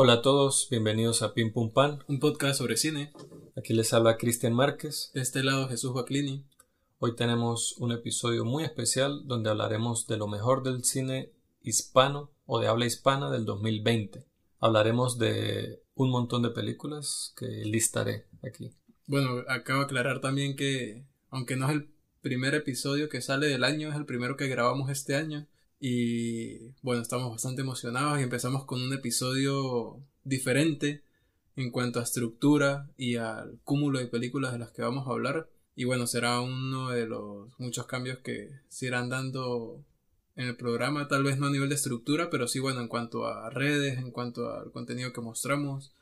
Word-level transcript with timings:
Hola 0.00 0.12
a 0.12 0.22
todos, 0.22 0.68
bienvenidos 0.70 1.22
a 1.22 1.34
Pim 1.34 1.52
Pum 1.52 1.72
Pan, 1.72 2.04
un 2.06 2.20
podcast 2.20 2.58
sobre 2.58 2.76
cine. 2.76 3.12
Aquí 3.56 3.74
les 3.74 3.92
habla 3.92 4.16
Cristian 4.16 4.52
Márquez. 4.52 5.10
De 5.12 5.20
este 5.20 5.42
lado 5.42 5.68
Jesús 5.68 5.92
Baclini. 5.92 6.46
Hoy 7.00 7.16
tenemos 7.16 7.76
un 7.78 7.90
episodio 7.90 8.44
muy 8.44 8.62
especial 8.62 9.26
donde 9.26 9.50
hablaremos 9.50 10.06
de 10.06 10.16
lo 10.16 10.28
mejor 10.28 10.62
del 10.62 10.84
cine 10.84 11.32
hispano 11.62 12.30
o 12.46 12.60
de 12.60 12.68
habla 12.68 12.86
hispana 12.86 13.28
del 13.28 13.44
2020. 13.44 14.24
Hablaremos 14.60 15.18
de 15.18 15.82
un 15.96 16.10
montón 16.10 16.42
de 16.42 16.50
películas 16.50 17.34
que 17.36 17.46
listaré 17.64 18.28
aquí. 18.48 18.70
Bueno, 19.06 19.42
acabo 19.48 19.80
de 19.80 19.86
aclarar 19.86 20.20
también 20.20 20.54
que, 20.54 21.06
aunque 21.28 21.56
no 21.56 21.66
es 21.66 21.72
el 21.72 21.90
primer 22.20 22.54
episodio 22.54 23.08
que 23.08 23.20
sale 23.20 23.48
del 23.48 23.64
año, 23.64 23.88
es 23.88 23.96
el 23.96 24.06
primero 24.06 24.36
que 24.36 24.46
grabamos 24.46 24.90
este 24.90 25.16
año. 25.16 25.48
Y 25.80 26.72
bueno, 26.82 27.02
estamos 27.02 27.30
bastante 27.30 27.62
emocionados 27.62 28.18
y 28.18 28.22
empezamos 28.22 28.64
con 28.64 28.82
un 28.82 28.92
episodio 28.92 30.00
diferente 30.24 31.02
en 31.56 31.70
cuanto 31.70 32.00
a 32.00 32.04
estructura 32.04 32.88
y 32.96 33.16
al 33.16 33.58
cúmulo 33.64 33.98
de 33.98 34.06
películas 34.06 34.52
de 34.52 34.58
las 34.58 34.70
que 34.70 34.82
vamos 34.82 35.06
a 35.06 35.10
hablar. 35.10 35.48
Y 35.74 35.84
bueno, 35.84 36.06
será 36.06 36.40
uno 36.40 36.90
de 36.90 37.06
los 37.06 37.48
muchos 37.58 37.86
cambios 37.86 38.18
que 38.18 38.50
se 38.68 38.86
irán 38.86 39.08
dando 39.08 39.84
en 40.34 40.46
el 40.46 40.56
programa, 40.56 41.08
tal 41.08 41.24
vez 41.24 41.38
no 41.38 41.46
a 41.46 41.50
nivel 41.50 41.68
de 41.68 41.74
estructura, 41.74 42.30
pero 42.30 42.46
sí, 42.46 42.60
bueno, 42.60 42.80
en 42.80 42.86
cuanto 42.86 43.26
a 43.26 43.50
redes, 43.50 43.98
en 43.98 44.12
cuanto 44.12 44.52
al 44.52 44.70
contenido 44.70 45.12
que 45.12 45.20
mostramos. 45.20 45.92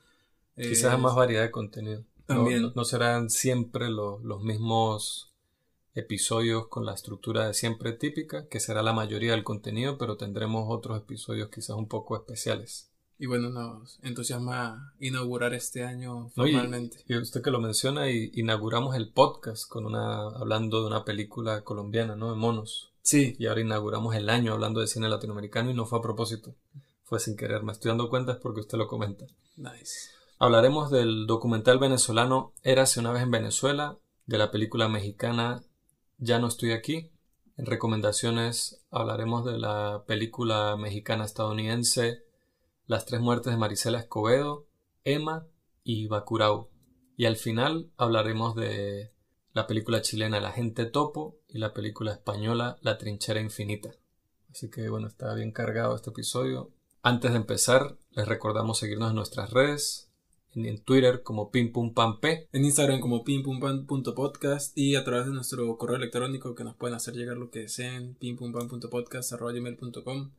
Quizás 0.54 0.92
a 0.92 0.98
más 0.98 1.14
variedad 1.14 1.42
de 1.42 1.50
contenido. 1.50 2.04
También. 2.26 2.72
No, 2.74 2.84
serán 2.84 3.30
siempre 3.30 3.88
los 3.88 4.42
mismos 4.42 5.32
episodios 5.96 6.68
con 6.68 6.84
la 6.84 6.94
estructura 6.94 7.48
de 7.48 7.54
siempre 7.54 7.92
típica, 7.92 8.46
que 8.48 8.60
será 8.60 8.82
la 8.82 8.92
mayoría 8.92 9.32
del 9.32 9.44
contenido, 9.44 9.98
pero 9.98 10.16
tendremos 10.16 10.66
otros 10.68 10.98
episodios 10.98 11.48
quizás 11.48 11.76
un 11.76 11.88
poco 11.88 12.16
especiales. 12.16 12.92
Y 13.18 13.24
bueno, 13.24 13.48
nos 13.48 13.98
entusiasma 14.02 14.92
inaugurar 15.00 15.54
este 15.54 15.84
año 15.84 16.28
formalmente. 16.34 17.02
y, 17.08 17.16
usted 17.16 17.40
que 17.40 17.50
lo 17.50 17.60
menciona, 17.60 18.10
y 18.10 18.30
inauguramos 18.34 18.94
el 18.94 19.08
podcast 19.10 19.66
con 19.68 19.86
una 19.86 20.28
hablando 20.28 20.82
de 20.82 20.88
una 20.88 21.04
película 21.04 21.62
colombiana, 21.64 22.14
¿no? 22.14 22.30
De 22.30 22.36
monos. 22.36 22.92
Sí. 23.00 23.34
Y 23.38 23.46
ahora 23.46 23.62
inauguramos 23.62 24.14
el 24.14 24.28
año 24.28 24.52
hablando 24.52 24.80
de 24.80 24.88
cine 24.88 25.08
latinoamericano 25.08 25.70
y 25.70 25.74
no 25.74 25.86
fue 25.86 25.98
a 25.98 26.02
propósito. 26.02 26.54
Fue 27.04 27.18
sin 27.20 27.36
querer. 27.36 27.62
Me 27.62 27.72
estoy 27.72 27.88
dando 27.88 28.10
cuenta 28.10 28.32
es 28.32 28.38
porque 28.38 28.60
usted 28.60 28.76
lo 28.76 28.86
comenta. 28.86 29.26
Nice. 29.56 30.10
Hablaremos 30.38 30.90
del 30.90 31.26
documental 31.26 31.78
venezolano 31.78 32.52
Érase 32.62 33.00
una 33.00 33.12
vez 33.12 33.22
en 33.22 33.30
Venezuela, 33.30 33.96
de 34.26 34.36
la 34.36 34.50
película 34.50 34.88
mexicana 34.88 35.62
Ya 36.18 36.38
no 36.38 36.48
estoy 36.48 36.72
aquí. 36.72 37.10
En 37.58 37.66
recomendaciones 37.66 38.82
hablaremos 38.90 39.44
de 39.44 39.58
la 39.58 40.04
película 40.06 40.76
mexicana 40.76 41.24
estadounidense 41.24 42.24
Las 42.86 43.04
tres 43.04 43.20
muertes 43.20 43.52
de 43.52 43.58
Marisela 43.58 43.98
Escobedo, 43.98 44.66
Emma 45.04 45.46
y 45.84 46.06
Bacurau. 46.06 46.70
Y 47.18 47.26
al 47.26 47.36
final 47.36 47.90
hablaremos 47.98 48.54
de 48.54 49.12
la 49.52 49.66
película 49.66 50.00
chilena 50.00 50.40
La 50.40 50.52
gente 50.52 50.86
topo 50.86 51.38
y 51.48 51.58
la 51.58 51.74
película 51.74 52.12
española 52.12 52.78
La 52.80 52.96
trinchera 52.96 53.40
infinita. 53.40 53.94
Así 54.50 54.70
que 54.70 54.88
bueno, 54.88 55.08
está 55.08 55.34
bien 55.34 55.52
cargado 55.52 55.96
este 55.96 56.10
episodio. 56.10 56.72
Antes 57.02 57.32
de 57.32 57.36
empezar, 57.36 57.98
les 58.12 58.26
recordamos 58.26 58.78
seguirnos 58.78 59.10
en 59.10 59.16
nuestras 59.16 59.50
redes, 59.50 60.05
en, 60.56 60.78
Twitter 60.78 61.22
como 61.22 61.50
p 61.50 61.60
en 61.60 62.64
Instagram 62.64 63.00
como 63.00 63.24
pimpumpan.podcast 63.24 64.76
y 64.76 64.96
a 64.96 65.04
través 65.04 65.26
de 65.26 65.32
nuestro 65.32 65.76
correo 65.76 65.96
electrónico 65.96 66.54
que 66.54 66.64
nos 66.64 66.76
pueden 66.76 66.96
hacer 66.96 67.14
llegar 67.14 67.36
lo 67.36 67.50
que 67.50 67.60
deseen, 67.60 68.14
pimpumpan.podcast.gmail.com. 68.14 70.30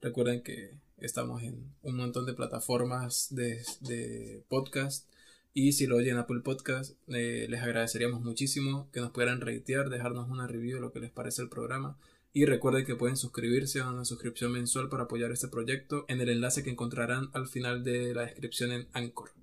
Recuerden 0.00 0.42
que 0.42 0.78
estamos 0.98 1.42
en 1.42 1.72
un 1.82 1.96
montón 1.96 2.26
de 2.26 2.34
plataformas 2.34 3.28
de, 3.30 3.62
de 3.80 4.44
podcast 4.48 5.06
y 5.54 5.72
si 5.72 5.86
lo 5.86 5.96
oyen 5.96 6.14
en 6.14 6.18
Apple 6.18 6.40
Podcast, 6.40 6.96
eh, 7.08 7.46
les 7.48 7.62
agradeceríamos 7.62 8.22
muchísimo 8.22 8.90
que 8.90 9.00
nos 9.00 9.10
pudieran 9.10 9.42
reitear, 9.42 9.90
dejarnos 9.90 10.30
una 10.30 10.46
review 10.46 10.76
de 10.76 10.80
lo 10.80 10.92
que 10.92 11.00
les 11.00 11.10
parece 11.10 11.42
el 11.42 11.50
programa. 11.50 11.98
Y 12.32 12.46
recuerden 12.46 12.86
que 12.86 12.96
pueden 12.96 13.18
suscribirse 13.18 13.80
a 13.80 13.90
una 13.90 14.06
suscripción 14.06 14.52
mensual 14.52 14.88
para 14.88 15.04
apoyar 15.04 15.30
este 15.30 15.48
proyecto 15.48 16.06
en 16.08 16.22
el 16.22 16.30
enlace 16.30 16.62
que 16.62 16.70
encontrarán 16.70 17.28
al 17.34 17.46
final 17.46 17.84
de 17.84 18.14
la 18.14 18.22
descripción 18.22 18.72
en 18.72 18.88
Anchor. 18.94 19.41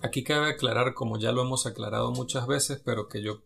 Aquí 0.00 0.22
cabe 0.22 0.50
aclarar, 0.50 0.94
como 0.94 1.18
ya 1.18 1.32
lo 1.32 1.42
hemos 1.42 1.66
aclarado 1.66 2.12
muchas 2.12 2.46
veces, 2.46 2.80
pero 2.84 3.08
que 3.08 3.20
yo 3.20 3.42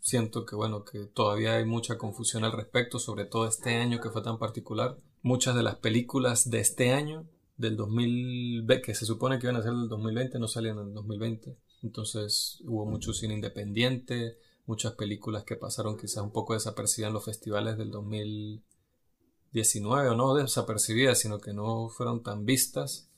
siento 0.00 0.44
que 0.44 0.54
bueno, 0.54 0.84
que 0.84 1.06
todavía 1.06 1.56
hay 1.56 1.64
mucha 1.64 1.96
confusión 1.96 2.44
al 2.44 2.52
respecto, 2.52 2.98
sobre 2.98 3.24
todo 3.24 3.48
este 3.48 3.76
año 3.76 4.00
que 4.00 4.10
fue 4.10 4.20
tan 4.22 4.38
particular. 4.38 4.98
Muchas 5.22 5.54
de 5.54 5.62
las 5.62 5.76
películas 5.76 6.50
de 6.50 6.60
este 6.60 6.92
año 6.92 7.26
del 7.56 7.76
2020, 7.76 8.82
que 8.82 8.94
se 8.94 9.06
supone 9.06 9.38
que 9.38 9.46
iban 9.46 9.56
a 9.56 9.62
ser 9.62 9.72
del 9.72 9.88
2020, 9.88 10.38
no 10.38 10.46
salían 10.46 10.78
en 10.78 10.88
el 10.88 10.94
2020. 10.94 11.56
Entonces 11.82 12.62
hubo 12.66 12.84
mucho 12.84 13.14
cine 13.14 13.32
independiente, 13.32 14.36
muchas 14.66 14.92
películas 14.92 15.44
que 15.44 15.56
pasaron 15.56 15.96
quizás 15.96 16.22
un 16.22 16.32
poco 16.32 16.52
desapercibidas 16.52 17.08
en 17.08 17.14
los 17.14 17.24
festivales 17.24 17.78
del 17.78 17.90
2019, 17.90 20.10
o 20.10 20.14
no 20.14 20.34
desapercibidas, 20.34 21.18
sino 21.18 21.38
que 21.38 21.54
no 21.54 21.88
fueron 21.88 22.22
tan 22.22 22.44
vistas. 22.44 23.08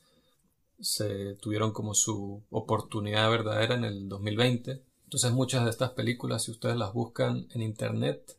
Se 0.81 1.35
tuvieron 1.35 1.73
como 1.73 1.95
su 1.95 2.43
oportunidad 2.51 3.31
verdadera 3.31 3.75
en 3.75 3.85
el 3.85 4.09
2020. 4.09 4.83
Entonces 5.05 5.33
muchas 5.33 5.65
de 5.65 5.71
estas 5.71 5.91
películas, 5.91 6.45
si 6.45 6.51
ustedes 6.51 6.77
las 6.77 6.93
buscan 6.93 7.47
en 7.55 7.63
internet, 7.63 8.37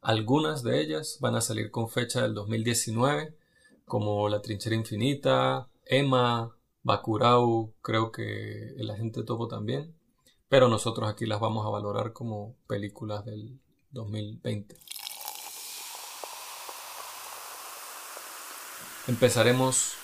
algunas 0.00 0.62
de 0.62 0.80
ellas 0.80 1.18
van 1.20 1.36
a 1.36 1.40
salir 1.40 1.70
con 1.70 1.88
fecha 1.88 2.22
del 2.22 2.34
2019 2.34 3.34
como 3.90 4.28
La 4.28 4.40
Trinchera 4.40 4.76
Infinita, 4.76 5.68
Emma, 5.84 6.56
Bakurau, 6.84 7.72
creo 7.82 8.12
que 8.12 8.68
El 8.76 8.88
Agente 8.88 9.24
Topo 9.24 9.48
también, 9.48 9.92
pero 10.48 10.68
nosotros 10.68 11.10
aquí 11.10 11.26
las 11.26 11.40
vamos 11.40 11.66
a 11.66 11.70
valorar 11.70 12.12
como 12.12 12.54
películas 12.68 13.24
del 13.24 13.58
2020. 13.90 14.76
Empezaremos 19.08 19.94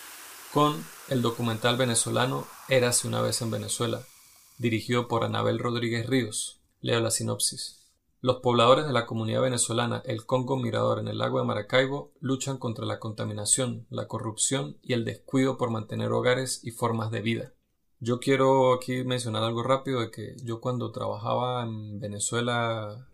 con 0.53 0.84
el 1.09 1.22
documental 1.22 1.77
venezolano 1.77 2.47
Érase 2.69 3.06
una 3.06 3.21
vez 3.21 3.41
en 3.41 3.50
Venezuela, 3.53 4.03
dirigido 4.59 5.06
por 5.06 5.22
Anabel 5.22 5.61
Rodríguez 5.61 6.06
Ríos. 6.06 6.61
Leo 6.81 6.99
la 7.00 7.12
sinopsis. 7.12 7.87
Los 8.21 8.39
pobladores 8.39 8.87
de 8.87 8.93
la 8.93 9.06
comunidad 9.06 9.43
venezolana 9.43 10.03
El 10.05 10.27
Congo 10.27 10.56
Mirador 10.56 10.99
en 10.99 11.06
el 11.06 11.19
lago 11.19 11.39
de 11.39 11.45
Maracaibo 11.45 12.12
luchan 12.19 12.59
contra 12.59 12.87
la 12.87 12.99
contaminación, 12.99 13.87
la 13.89 14.09
corrupción 14.09 14.78
y 14.83 14.95
el 14.95 15.05
descuido 15.05 15.56
por 15.59 15.71
mantener 15.71 16.11
hogares 16.11 16.61
y 16.65 16.72
formas 16.72 17.12
de 17.12 17.22
vida. 17.22 17.53
Yo 18.00 18.19
quiero 18.19 18.75
aquí 18.75 19.05
mencionar 19.05 19.45
algo 19.45 19.62
rápido 19.62 20.00
de 20.00 20.11
que 20.11 20.34
yo 20.43 20.61
cuando 20.61 20.91
trabajaba 20.91 21.62
en 21.62 22.00
Venezuela 22.00 23.09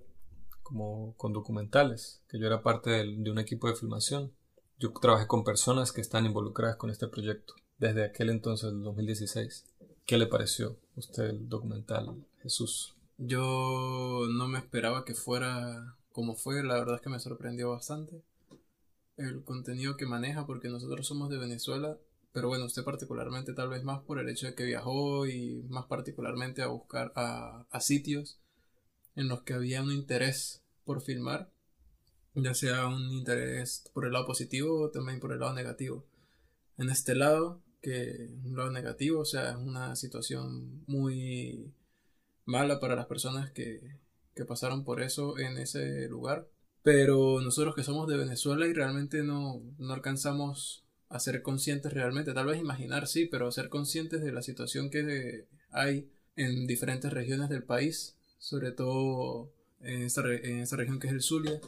como 0.62 1.14
con 1.18 1.34
documentales, 1.34 2.22
que 2.30 2.38
yo 2.38 2.46
era 2.46 2.62
parte 2.62 2.88
de, 2.88 3.16
de 3.18 3.30
un 3.30 3.38
equipo 3.38 3.68
de 3.68 3.76
filmación, 3.76 4.32
yo 4.78 4.92
trabajé 4.92 5.26
con 5.26 5.44
personas 5.44 5.92
que 5.92 6.00
están 6.00 6.24
involucradas 6.24 6.76
con 6.76 6.88
este 6.88 7.06
proyecto 7.06 7.54
desde 7.82 8.04
aquel 8.04 8.30
entonces, 8.30 8.70
el 8.70 8.80
2016. 8.82 9.64
¿Qué 10.06 10.16
le 10.16 10.28
pareció 10.28 10.78
a 10.96 11.00
usted 11.00 11.24
el 11.24 11.48
documental, 11.48 12.24
Jesús? 12.40 12.94
Yo 13.18 14.26
no 14.30 14.46
me 14.46 14.60
esperaba 14.60 15.04
que 15.04 15.14
fuera 15.14 15.96
como 16.12 16.36
fue, 16.36 16.62
la 16.62 16.74
verdad 16.74 16.96
es 16.96 17.00
que 17.00 17.10
me 17.10 17.18
sorprendió 17.18 17.70
bastante 17.70 18.22
el 19.16 19.42
contenido 19.42 19.96
que 19.96 20.06
maneja 20.06 20.46
porque 20.46 20.68
nosotros 20.68 21.06
somos 21.06 21.28
de 21.28 21.38
Venezuela, 21.38 21.98
pero 22.32 22.48
bueno, 22.48 22.66
usted 22.66 22.84
particularmente 22.84 23.52
tal 23.52 23.68
vez 23.68 23.82
más 23.82 24.00
por 24.00 24.20
el 24.20 24.28
hecho 24.28 24.46
de 24.46 24.54
que 24.54 24.64
viajó 24.64 25.26
y 25.26 25.64
más 25.68 25.86
particularmente 25.86 26.62
a 26.62 26.68
buscar 26.68 27.12
a, 27.16 27.66
a 27.68 27.80
sitios 27.80 28.38
en 29.16 29.28
los 29.28 29.42
que 29.42 29.54
había 29.54 29.82
un 29.82 29.90
interés 29.90 30.62
por 30.84 31.00
filmar, 31.00 31.50
ya 32.34 32.54
sea 32.54 32.86
un 32.86 33.10
interés 33.10 33.90
por 33.92 34.06
el 34.06 34.12
lado 34.12 34.26
positivo 34.26 34.82
o 34.82 34.90
también 34.90 35.18
por 35.18 35.32
el 35.32 35.40
lado 35.40 35.52
negativo. 35.52 36.06
En 36.78 36.88
este 36.88 37.14
lado, 37.14 37.60
que 37.82 38.30
lado 38.44 38.70
negativo, 38.70 39.20
o 39.20 39.24
sea, 39.24 39.50
es 39.50 39.56
una 39.56 39.96
situación 39.96 40.82
muy 40.86 41.74
mala 42.44 42.80
para 42.80 42.96
las 42.96 43.06
personas 43.06 43.50
que, 43.50 43.98
que 44.34 44.44
pasaron 44.44 44.84
por 44.84 45.02
eso 45.02 45.38
en 45.38 45.58
ese 45.58 46.08
lugar. 46.08 46.48
Pero 46.82 47.40
nosotros 47.40 47.74
que 47.74 47.84
somos 47.84 48.08
de 48.08 48.16
Venezuela 48.16 48.66
y 48.66 48.72
realmente 48.72 49.22
no, 49.22 49.62
no 49.78 49.92
alcanzamos 49.92 50.84
a 51.08 51.20
ser 51.20 51.42
conscientes 51.42 51.92
realmente, 51.92 52.32
tal 52.32 52.46
vez 52.46 52.58
imaginar 52.58 53.06
sí, 53.06 53.26
pero 53.26 53.52
ser 53.52 53.68
conscientes 53.68 54.22
de 54.22 54.32
la 54.32 54.42
situación 54.42 54.90
que 54.90 55.46
hay 55.70 56.10
en 56.36 56.66
diferentes 56.66 57.12
regiones 57.12 57.50
del 57.50 57.64
país, 57.64 58.16
sobre 58.38 58.72
todo 58.72 59.52
en 59.80 60.02
esta, 60.02 60.22
en 60.22 60.60
esta 60.60 60.76
región 60.76 60.98
que 60.98 61.08
es 61.08 61.12
el 61.12 61.22
Zulia, 61.22 61.60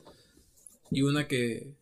y 0.90 1.02
una 1.02 1.28
que 1.28 1.74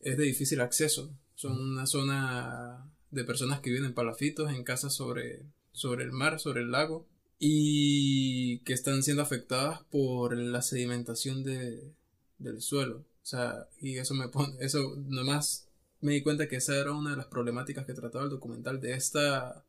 es 0.00 0.16
de 0.16 0.24
difícil 0.24 0.60
acceso. 0.60 1.12
Son 1.34 1.60
una 1.60 1.86
zona 1.86 2.90
de 3.10 3.24
personas 3.24 3.60
que 3.60 3.70
viven 3.70 3.86
en 3.86 3.94
palafitos, 3.94 4.50
en 4.52 4.64
casas 4.64 4.94
sobre, 4.94 5.42
sobre 5.72 6.04
el 6.04 6.12
mar, 6.12 6.40
sobre 6.40 6.62
el 6.62 6.70
lago, 6.70 7.06
y 7.38 8.58
que 8.60 8.72
están 8.72 9.02
siendo 9.02 9.22
afectadas 9.22 9.82
por 9.90 10.36
la 10.36 10.62
sedimentación 10.62 11.42
de, 11.42 11.92
del 12.38 12.60
suelo. 12.60 12.98
O 13.22 13.26
sea, 13.26 13.68
y 13.80 13.96
eso 13.98 14.14
me 14.14 14.28
pone, 14.28 14.54
eso 14.60 14.96
nomás 15.06 15.68
me 16.00 16.12
di 16.12 16.22
cuenta 16.22 16.48
que 16.48 16.56
esa 16.56 16.76
era 16.76 16.92
una 16.92 17.10
de 17.10 17.16
las 17.16 17.26
problemáticas 17.26 17.86
que 17.86 17.94
trataba 17.94 18.24
el 18.24 18.30
documental 18.30 18.80
de 18.80 18.92
esta 18.92 19.64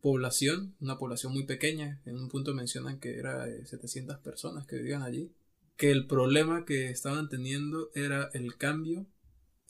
población, 0.00 0.74
una 0.80 0.98
población 0.98 1.32
muy 1.32 1.44
pequeña, 1.44 2.00
en 2.04 2.16
un 2.16 2.28
punto 2.28 2.54
mencionan 2.54 2.98
que 2.98 3.18
era 3.18 3.46
de 3.46 3.66
700 3.66 4.18
personas 4.18 4.66
que 4.66 4.76
vivían 4.76 5.02
allí, 5.02 5.32
que 5.76 5.90
el 5.90 6.06
problema 6.06 6.64
que 6.64 6.90
estaban 6.90 7.28
teniendo 7.28 7.90
era 7.94 8.30
el 8.34 8.56
cambio 8.56 9.06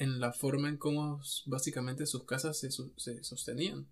en 0.03 0.21
la 0.21 0.33
forma 0.33 0.69
en 0.69 0.77
cómo 0.77 1.21
básicamente 1.47 2.07
sus 2.07 2.25
casas 2.25 2.59
se, 2.59 2.71
se 2.71 3.25
sostenían, 3.25 3.87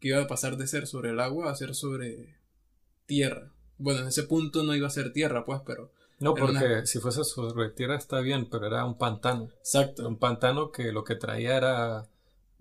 que 0.00 0.08
iba 0.08 0.22
a 0.22 0.26
pasar 0.26 0.56
de 0.56 0.66
ser 0.66 0.86
sobre 0.86 1.10
el 1.10 1.20
agua 1.20 1.50
a 1.50 1.56
ser 1.56 1.74
sobre 1.74 2.36
tierra. 3.06 3.52
Bueno, 3.78 4.00
en 4.00 4.08
ese 4.08 4.24
punto 4.24 4.62
no 4.62 4.74
iba 4.74 4.86
a 4.86 4.90
ser 4.90 5.12
tierra, 5.12 5.44
pues, 5.44 5.60
pero 5.64 5.92
no, 6.20 6.34
porque 6.34 6.86
si 6.86 6.98
fuese 6.98 7.24
sobre 7.24 7.70
tierra 7.70 7.96
está 7.96 8.20
bien, 8.20 8.48
pero 8.50 8.66
era 8.66 8.84
un 8.84 8.98
pantano. 8.98 9.50
Exacto. 9.58 10.06
Un 10.06 10.18
pantano 10.18 10.72
que 10.72 10.92
lo 10.92 11.04
que 11.04 11.14
traía 11.14 11.56
era 11.56 12.08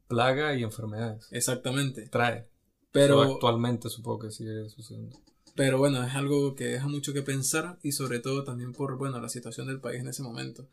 plaga 0.08 0.56
y 0.56 0.64
enfermedades. 0.64 1.28
Exactamente. 1.32 2.08
Trae. 2.08 2.48
Pero 2.92 3.22
actualmente 3.22 3.90
supongo 3.90 4.20
que 4.20 4.32
sigue 4.32 4.70
sucediendo. 4.70 5.18
Pero 5.56 5.80
bueno, 5.80 6.04
es 6.04 6.14
algo 6.14 6.56
que 6.56 6.66
deja 6.66 6.88
mucho 6.88 7.14
que 7.14 7.24
pensar 7.24 7.80
y 7.82 7.92
sobre 7.92 8.20
todo 8.20 8.44
también 8.44 8.74
por, 8.74 8.96
bueno, 8.98 9.20
la 9.20 9.30
situación 9.30 9.68
del 9.68 9.80
país 9.80 10.02
en 10.02 10.08
ese 10.08 10.22
momento. 10.22 10.68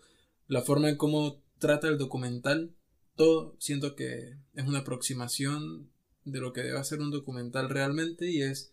La 0.47 0.61
forma 0.61 0.91
en 0.91 0.97
cómo 0.97 1.43
trata 1.67 1.89
el 1.89 1.97
documental, 1.97 2.75
todo 3.17 3.57
siento 3.59 3.97
que 3.97 4.37
es 4.55 4.67
una 4.67 4.81
aproximación 4.81 5.89
de 6.25 6.41
lo 6.41 6.53
que 6.53 6.63
debe 6.63 6.79
hacer 6.79 7.01
un 7.01 7.11
documental 7.11 7.71
realmente 7.71 8.31
y 8.31 8.43
es 8.43 8.73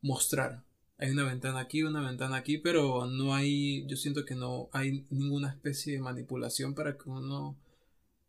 mostrar 0.00 0.64
hay 1.00 1.10
una 1.10 1.24
ventana 1.24 1.60
aquí, 1.60 1.82
una 1.82 2.06
ventana 2.06 2.36
aquí, 2.36 2.58
pero 2.58 3.06
no 3.06 3.34
hay, 3.34 3.86
yo 3.86 3.96
siento 3.96 4.26
que 4.26 4.34
no 4.34 4.68
hay 4.70 5.06
ninguna 5.08 5.48
especie 5.48 5.94
de 5.94 6.00
manipulación 6.00 6.74
para 6.74 6.98
que 6.98 7.08
uno 7.08 7.56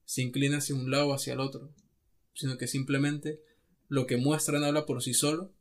se 0.05 0.21
incline 0.21 0.55
hacia 0.55 0.75
un 0.75 0.89
lado 0.89 1.09
o 1.09 1.13
hacia 1.13 1.33
el 1.33 1.41
otro, 1.41 1.69
sino 2.33 2.57
que 2.57 2.67
simplemente 2.67 3.41
lo 3.89 4.07
que 4.07 4.15
muestran 4.15 4.63
habla 4.63 4.85
por 4.85 5.03
sí 5.03 5.13
solo 5.13 5.51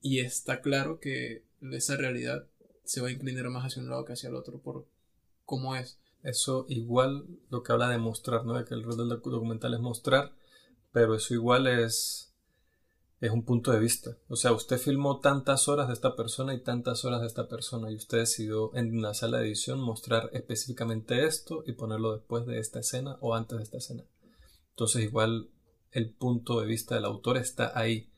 y 0.00 0.20
está 0.20 0.60
claro 0.60 1.00
que 1.00 1.42
esa 1.72 1.96
realidad 1.96 2.46
se 2.84 3.00
va 3.00 3.08
a 3.08 3.12
inclinar 3.12 3.50
más 3.50 3.64
hacia 3.64 3.82
un 3.82 3.88
lado 3.88 4.04
que 4.04 4.12
hacia 4.12 4.28
el 4.28 4.36
otro 4.36 4.60
por 4.60 4.86
cómo 5.44 5.74
es. 5.74 5.98
Eso 6.24 6.66
igual 6.68 7.26
lo 7.50 7.62
que 7.62 7.72
habla 7.72 7.88
de 7.88 7.98
mostrar, 7.98 8.44
¿no? 8.44 8.54
De 8.54 8.64
que 8.64 8.74
el 8.74 8.82
rol 8.82 8.96
del 8.96 9.08
documental 9.08 9.74
es 9.74 9.80
mostrar, 9.80 10.32
pero 10.90 11.14
eso 11.14 11.34
igual 11.34 11.68
es 11.68 12.34
es 13.20 13.30
un 13.30 13.44
punto 13.44 13.72
de 13.72 13.78
vista. 13.78 14.18
O 14.28 14.36
sea, 14.36 14.52
usted 14.52 14.78
filmó 14.78 15.20
tantas 15.20 15.68
horas 15.68 15.88
de 15.88 15.94
esta 15.94 16.14
persona 16.14 16.54
y 16.54 16.62
tantas 16.62 17.04
horas 17.04 17.20
de 17.22 17.26
esta 17.26 17.48
persona 17.48 17.90
y 17.90 17.96
usted 17.96 18.18
decidió 18.18 18.74
en 18.74 19.00
la 19.00 19.14
sala 19.14 19.38
de 19.38 19.46
edición 19.46 19.80
mostrar 19.80 20.28
específicamente 20.32 21.24
esto 21.24 21.64
y 21.66 21.72
ponerlo 21.72 22.14
después 22.14 22.44
de 22.46 22.58
esta 22.58 22.80
escena 22.80 23.16
o 23.20 23.34
antes 23.34 23.58
de 23.58 23.64
esta 23.64 23.78
escena. 23.78 24.04
Entonces 24.70 25.04
igual 25.04 25.48
el 25.92 26.10
punto 26.10 26.60
de 26.60 26.66
vista 26.66 26.96
del 26.96 27.04
autor 27.04 27.38
está 27.38 27.72
ahí. 27.78 28.10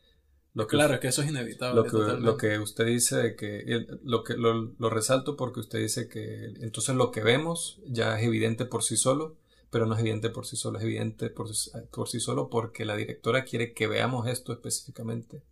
Lo 0.56 0.66
que, 0.66 0.76
claro, 0.76 0.98
que 0.98 1.08
eso 1.08 1.22
es 1.22 1.28
inevitable. 1.28 1.82
Lo 1.82 1.84
que, 1.84 2.20
lo 2.20 2.36
que 2.36 2.58
usted 2.58 2.86
dice 2.86 3.16
de 3.16 3.36
que 3.36 3.86
lo 4.02 4.24
que 4.24 4.36
lo, 4.36 4.72
lo 4.78 4.90
resalto 4.90 5.36
porque 5.36 5.60
usted 5.60 5.78
dice 5.78 6.08
que 6.08 6.46
entonces 6.60 6.96
lo 6.96 7.10
que 7.10 7.22
vemos 7.22 7.78
ya 7.86 8.18
es 8.18 8.26
evidente 8.26 8.64
por 8.64 8.82
sí 8.82 8.96
solo 8.96 9.36
pero 9.70 9.86
no 9.86 9.94
es 9.94 10.00
evidente 10.00 10.30
por 10.30 10.46
sí 10.46 10.56
solo, 10.56 10.78
es 10.78 10.84
evidente 10.84 11.28
por, 11.28 11.48
por 11.90 12.08
sí 12.08 12.20
solo 12.20 12.48
porque 12.48 12.84
la 12.84 12.96
directora 12.96 13.44
quiere 13.44 13.74
que 13.74 13.86
veamos 13.86 14.26
esto 14.26 14.52
específicamente. 14.52 15.42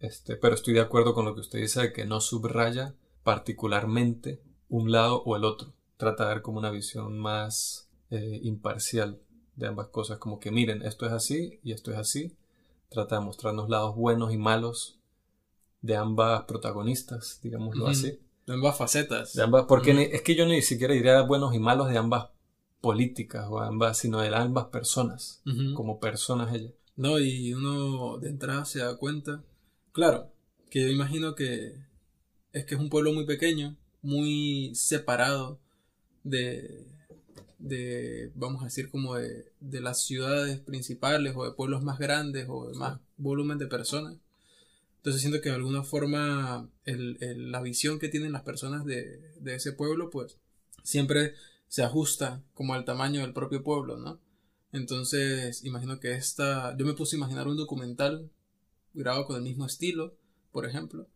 Este, 0.00 0.36
pero 0.36 0.54
estoy 0.54 0.74
de 0.74 0.80
acuerdo 0.80 1.14
con 1.14 1.26
lo 1.26 1.34
que 1.34 1.42
usted 1.42 1.60
dice 1.60 1.80
de 1.80 1.92
que 1.92 2.06
no 2.06 2.20
subraya 2.20 2.94
particularmente 3.22 4.40
un 4.68 4.90
lado 4.90 5.22
o 5.22 5.36
el 5.36 5.44
otro. 5.44 5.74
Trata 5.96 6.24
de 6.24 6.30
dar 6.30 6.42
como 6.42 6.58
una 6.58 6.70
visión 6.70 7.18
más 7.18 7.88
eh, 8.10 8.40
imparcial 8.42 9.20
de 9.54 9.66
ambas 9.66 9.88
cosas, 9.88 10.18
como 10.18 10.40
que 10.40 10.50
miren, 10.50 10.82
esto 10.82 11.06
es 11.06 11.12
así 11.12 11.60
y 11.62 11.72
esto 11.72 11.92
es 11.92 11.98
así. 11.98 12.34
Trata 12.90 13.16
de 13.16 13.24
mostrarnos 13.24 13.68
lados 13.68 13.96
buenos 13.96 14.32
y 14.32 14.36
malos 14.36 14.98
de 15.80 15.96
ambas 15.96 16.42
protagonistas, 16.42 17.40
digámoslo 17.42 17.86
así. 17.86 18.18
De 18.46 18.52
ambas 18.54 18.76
facetas. 18.76 19.32
De 19.32 19.42
ambas, 19.42 19.64
porque 19.66 20.10
es 20.12 20.22
que 20.22 20.34
yo 20.34 20.44
ni 20.44 20.60
siquiera 20.60 20.92
diría 20.92 21.22
buenos 21.22 21.54
y 21.54 21.58
malos 21.58 21.88
de 21.88 21.98
ambas 21.98 22.28
políticas 22.80 23.46
o 23.48 23.60
ambas, 23.60 23.98
sino 23.98 24.20
de 24.20 24.34
ambas 24.34 24.66
personas, 24.66 25.42
como 25.74 26.00
personas 26.00 26.52
ellas. 26.54 26.72
No, 26.96 27.18
y 27.18 27.54
uno 27.54 28.18
de 28.18 28.28
entrada 28.28 28.64
se 28.64 28.80
da 28.80 28.96
cuenta, 28.96 29.42
claro, 29.92 30.30
que 30.68 30.82
yo 30.82 30.88
imagino 30.88 31.34
que 31.34 31.76
es 32.52 32.64
que 32.64 32.74
es 32.74 32.80
un 32.80 32.90
pueblo 32.90 33.12
muy 33.12 33.24
pequeño, 33.24 33.76
muy 34.02 34.72
separado 34.74 35.58
de, 36.24 36.86
de 37.60 38.32
vamos 38.34 38.62
a 38.62 38.66
decir, 38.66 38.90
como 38.90 39.14
de, 39.14 39.52
de 39.60 39.80
las 39.80 40.02
ciudades 40.02 40.58
principales 40.60 41.34
o 41.36 41.44
de 41.44 41.52
pueblos 41.52 41.82
más 41.82 41.98
grandes 41.98 42.46
o 42.48 42.68
de 42.68 42.74
más 42.74 43.00
volumen 43.16 43.58
de 43.58 43.66
personas. 43.66 44.16
Entonces 44.96 45.22
siento 45.22 45.40
que 45.40 45.50
de 45.50 45.54
alguna 45.54 45.82
forma 45.82 46.68
el, 46.84 47.18
la 47.52 47.62
visión 47.62 47.98
que 47.98 48.08
tienen 48.08 48.32
las 48.32 48.42
personas 48.42 48.84
de, 48.84 49.32
de 49.40 49.54
ese 49.54 49.72
pueblo, 49.72 50.10
pues 50.10 50.38
siempre 50.82 51.34
se 51.68 51.82
ajusta 51.82 52.42
como 52.54 52.74
al 52.74 52.84
tamaño 52.84 53.20
del 53.20 53.32
propio 53.32 53.62
pueblo, 53.62 53.96
¿no? 53.96 54.20
Entonces, 54.72 55.64
imagino 55.64 56.00
que 56.00 56.12
esta, 56.12 56.76
yo 56.76 56.86
me 56.86 56.94
puse 56.94 57.16
a 57.16 57.18
imaginar 57.18 57.48
un 57.48 57.56
documental 57.56 58.30
grabado 58.92 59.26
con 59.26 59.36
el 59.36 59.42
mismo 59.42 59.66
estilo, 59.66 60.16
por 60.52 60.66
ejemplo, 60.66 61.08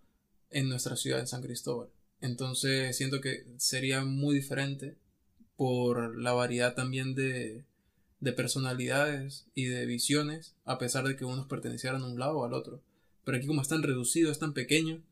en 0.50 0.68
nuestra 0.68 0.96
ciudad 0.96 1.18
de 1.18 1.26
San 1.26 1.42
Cristóbal. 1.42 1.88
Entonces, 2.20 2.96
siento 2.96 3.20
que 3.20 3.46
sería 3.58 4.04
muy 4.04 4.34
diferente 4.34 4.96
por 5.56 6.16
la 6.18 6.32
variedad 6.32 6.74
también 6.74 7.14
de, 7.14 7.64
de 8.20 8.32
personalidades 8.32 9.46
y 9.54 9.66
de 9.66 9.86
visiones, 9.86 10.54
a 10.64 10.78
pesar 10.78 11.06
de 11.06 11.16
que 11.16 11.24
unos 11.24 11.46
pertenecieran 11.46 12.02
a 12.02 12.06
un 12.06 12.18
lado 12.18 12.38
o 12.38 12.44
al 12.44 12.54
otro. 12.54 12.80
Pero 13.24 13.38
aquí 13.38 13.46
como 13.46 13.62
es 13.62 13.68
tan 13.68 13.82
reducido, 13.82 14.30
es 14.30 14.38
tan 14.38 14.52
pequeño, 14.52 15.02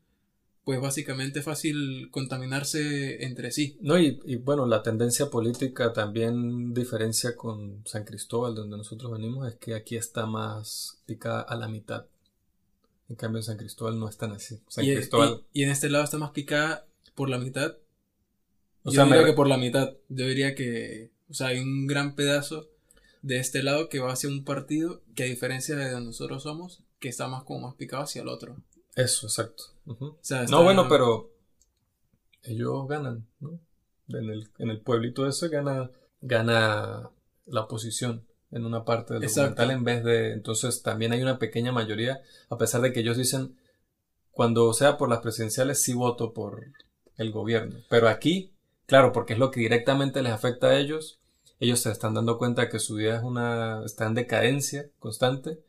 pues 0.63 0.79
básicamente 0.79 1.39
es 1.39 1.45
fácil 1.45 2.09
contaminarse 2.11 3.23
entre 3.25 3.51
sí. 3.51 3.77
No, 3.81 3.99
y, 3.99 4.35
bueno, 4.37 4.65
la 4.65 4.81
tendencia 4.81 5.29
política 5.29 5.91
también 5.91 6.73
diferencia 6.73 7.35
con 7.35 7.81
San 7.85 8.05
Cristóbal, 8.05 8.55
donde 8.55 8.77
nosotros 8.77 9.11
venimos, 9.11 9.47
es 9.47 9.55
que 9.55 9.75
aquí 9.75 9.97
está 9.97 10.25
más 10.25 11.01
picada 11.05 11.41
a 11.41 11.55
la 11.55 11.67
mitad. 11.67 12.05
En 13.09 13.17
cambio, 13.17 13.39
en 13.39 13.43
San 13.43 13.57
Cristóbal 13.57 13.99
no 13.99 14.07
es 14.07 14.17
tan 14.17 14.31
así. 14.31 14.59
San 14.69 14.85
y, 14.85 14.95
Cristóbal... 14.95 15.43
y, 15.51 15.63
en 15.63 15.69
este 15.69 15.89
lado 15.89 16.05
está 16.05 16.17
más 16.17 16.31
picada 16.31 16.87
por 17.13 17.29
la 17.29 17.37
mitad. 17.37 17.75
O 18.83 18.91
Yo 18.91 18.95
sea, 18.95 19.05
diría 19.05 19.25
que 19.25 19.33
por 19.33 19.47
la 19.47 19.57
mitad. 19.57 19.93
Yo 20.09 20.25
diría 20.27 20.55
que, 20.55 21.11
o 21.29 21.33
sea, 21.33 21.47
hay 21.47 21.59
un 21.59 21.87
gran 21.87 22.15
pedazo 22.15 22.69
de 23.21 23.37
este 23.37 23.63
lado 23.63 23.89
que 23.89 23.99
va 23.99 24.11
hacia 24.11 24.29
un 24.29 24.43
partido 24.43 25.01
que 25.15 25.23
a 25.23 25.27
diferencia 25.27 25.75
de 25.75 25.89
donde 25.89 26.07
nosotros 26.07 26.43
somos, 26.43 26.83
que 26.99 27.09
está 27.09 27.27
más 27.27 27.43
como 27.43 27.67
más 27.67 27.75
picado 27.75 28.03
hacia 28.03 28.21
el 28.21 28.27
otro. 28.27 28.57
Eso, 28.95 29.27
exacto. 29.27 29.63
No, 30.49 30.63
bueno, 30.63 30.87
pero 30.87 31.31
ellos 32.43 32.87
ganan, 32.87 33.27
¿no? 33.39 33.59
En 34.09 34.29
el, 34.29 34.49
en 34.59 34.69
el 34.69 34.81
pueblito 34.81 35.25
ese 35.27 35.47
gana, 35.47 35.89
gana 36.21 37.09
la 37.45 37.61
oposición 37.61 38.25
en 38.51 38.65
una 38.65 38.85
parte 38.85 39.15
del 39.15 39.27
documental 39.27 39.71
en 39.71 39.83
vez 39.83 40.03
de... 40.03 40.33
Entonces 40.33 40.83
también 40.83 41.13
hay 41.13 41.21
una 41.21 41.39
pequeña 41.39 41.71
mayoría, 41.71 42.21
a 42.49 42.57
pesar 42.57 42.81
de 42.81 42.93
que 42.93 42.99
ellos 42.99 43.17
dicen, 43.17 43.57
cuando 44.31 44.71
sea 44.73 44.97
por 44.97 45.09
las 45.09 45.19
presidenciales 45.19 45.81
sí 45.81 45.93
voto 45.93 46.33
por 46.33 46.65
el 47.17 47.31
gobierno. 47.31 47.77
Pero 47.89 48.09
aquí, 48.09 48.52
claro, 48.85 49.11
porque 49.11 49.33
es 49.33 49.39
lo 49.39 49.51
que 49.51 49.59
directamente 49.59 50.21
les 50.21 50.31
afecta 50.31 50.67
a 50.67 50.79
ellos, 50.79 51.19
ellos 51.59 51.79
se 51.79 51.91
están 51.91 52.13
dando 52.13 52.37
cuenta 52.37 52.69
que 52.69 52.79
su 52.79 52.95
vida 52.95 53.17
es 53.17 53.23
una, 53.23 53.83
está 53.85 54.05
en 54.05 54.15
decadencia 54.15 54.89
constante 54.99 55.59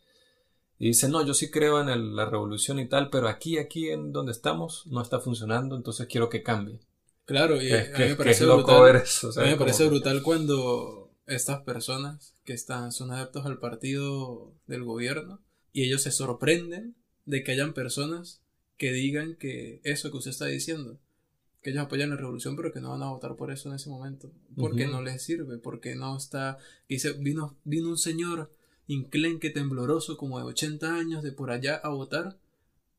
y 0.79 0.89
dice, 0.89 1.09
no, 1.09 1.25
yo 1.25 1.35
sí 1.35 1.51
creo 1.51 1.81
en 1.81 2.17
la 2.17 2.27
revolución 2.27 2.79
y 2.79 2.89
tal, 2.89 3.11
pero 3.11 3.29
aquí, 3.29 3.59
aquí 3.59 3.91
en 3.91 4.13
donde 4.13 4.33
estamos, 4.33 4.87
no 4.87 5.01
está 5.01 5.21
funcionando, 5.21 5.77
entonces 5.77 6.07
quiero 6.09 6.29
que 6.29 6.43
cambie. 6.43 6.81
Claro, 7.25 7.63
y 7.63 7.73
a 7.73 7.91
mí 7.97 8.05
me 8.09 8.17
parece 8.17 8.45
brutal. 8.45 8.97
a 8.97 9.41
mí 9.43 9.51
me 9.51 9.57
parece 9.57 9.87
brutal 9.87 10.23
cuando 10.23 11.11
estas 11.27 11.63
personas 11.63 12.35
que 12.45 12.53
están, 12.53 12.93
son 12.93 13.13
adeptos 13.13 13.47
al 13.47 13.59
partido 13.59 14.53
del 14.67 14.85
gobierno 14.85 15.41
y 15.73 15.85
ellos 15.85 16.03
se 16.03 16.11
sorprenden 16.11 16.97
de 17.25 17.43
que 17.43 17.53
hayan 17.53 17.73
personas 17.73 18.43
que 18.77 18.93
digan 18.93 19.37
que 19.37 19.81
eso 19.85 20.11
que 20.11 20.19
usted 20.19 20.33
está 20.33 20.47
diciendo, 20.47 20.99
que 21.65 21.71
ellos 21.71 21.85
apoyan 21.85 22.11
la 22.11 22.17
revolución, 22.17 22.57
pero 22.57 22.71
que 22.73 22.81
no 22.83 22.91
van 22.91 23.03
a 23.03 23.09
votar 23.09 23.37
por 23.37 23.51
eso 23.51 23.71
en 23.71 23.77
ese 23.77 23.89
momento, 23.89 24.31
porque 24.55 24.87
no 24.87 25.01
les 25.01 25.23
sirve, 25.23 25.57
porque 25.57 25.95
no 25.95 26.15
está. 26.15 26.59
Dice, 26.91 27.15
vino, 27.15 27.57
vino 27.65 27.89
un 27.89 27.97
señor 27.97 28.53
inclenque, 28.87 29.49
tembloroso, 29.49 30.19
como 30.19 30.39
de 30.39 30.45
80 30.45 30.95
años, 30.95 31.23
de 31.23 31.33
por 31.33 31.51
allá 31.51 31.77
a 31.77 31.89
votar, 31.89 32.37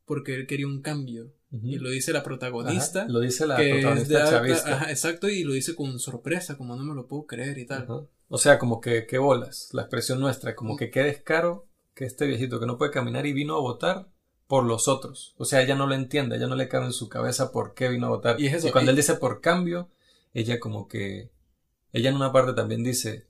porque 0.05 0.33
él 0.33 0.47
quería 0.47 0.65
un 0.65 0.81
cambio. 0.81 1.31
Y 1.61 1.77
lo 1.77 1.91
dice 1.91 2.11
la 2.11 2.23
protagonista. 2.23 3.05
lo 3.07 3.19
dice 3.19 3.45
la 3.45 3.55
protagonista 3.55 4.29
chavista. 4.31 4.89
exacto, 4.89 5.29
y 5.29 5.43
lo 5.43 5.53
dice 5.53 5.75
con 5.75 5.99
sorpresa, 5.99 6.57
como 6.57 6.75
no 6.75 6.83
me 6.83 6.95
lo 6.95 7.07
puedo 7.07 7.27
creer 7.27 7.59
y 7.59 7.67
tal. 7.67 8.07
O 8.29 8.37
sea, 8.39 8.57
como 8.57 8.81
que, 8.81 9.05
qué 9.05 9.19
bolas, 9.19 9.69
la 9.73 9.83
expresión 9.83 10.19
nuestra, 10.19 10.55
como 10.55 10.75
que 10.75 10.89
qué 10.89 11.01
descaro 11.01 11.67
que 11.93 12.05
este 12.05 12.25
viejito 12.25 12.59
que 12.59 12.65
no 12.65 12.79
puede 12.79 12.91
caminar 12.91 13.27
y 13.27 13.33
vino 13.33 13.55
a 13.55 13.61
votar 13.61 14.09
por 14.47 14.63
los 14.63 14.87
otros. 14.87 15.33
O 15.37 15.45
sea, 15.45 15.61
ella 15.61 15.75
no 15.75 15.87
lo 15.87 15.95
entiende, 15.95 16.35
ella 16.35 16.47
no 16.47 16.55
le 16.55 16.67
cabe 16.67 16.85
en 16.85 16.93
su 16.93 17.09
cabeza 17.09 17.51
por 17.51 17.73
qué 17.73 17.89
vino 17.89 18.07
a 18.07 18.09
votar. 18.09 18.39
Y, 18.39 18.49
cuando 18.71 18.91
él 18.91 18.97
dice 18.97 19.15
por 19.15 19.41
cambio, 19.41 19.89
ella 20.33 20.59
como 20.59 20.87
que, 20.87 21.31
ella 21.91 22.09
en 22.09 22.15
una 22.15 22.31
parte 22.31 22.53
también 22.53 22.83
dice, 22.83 23.25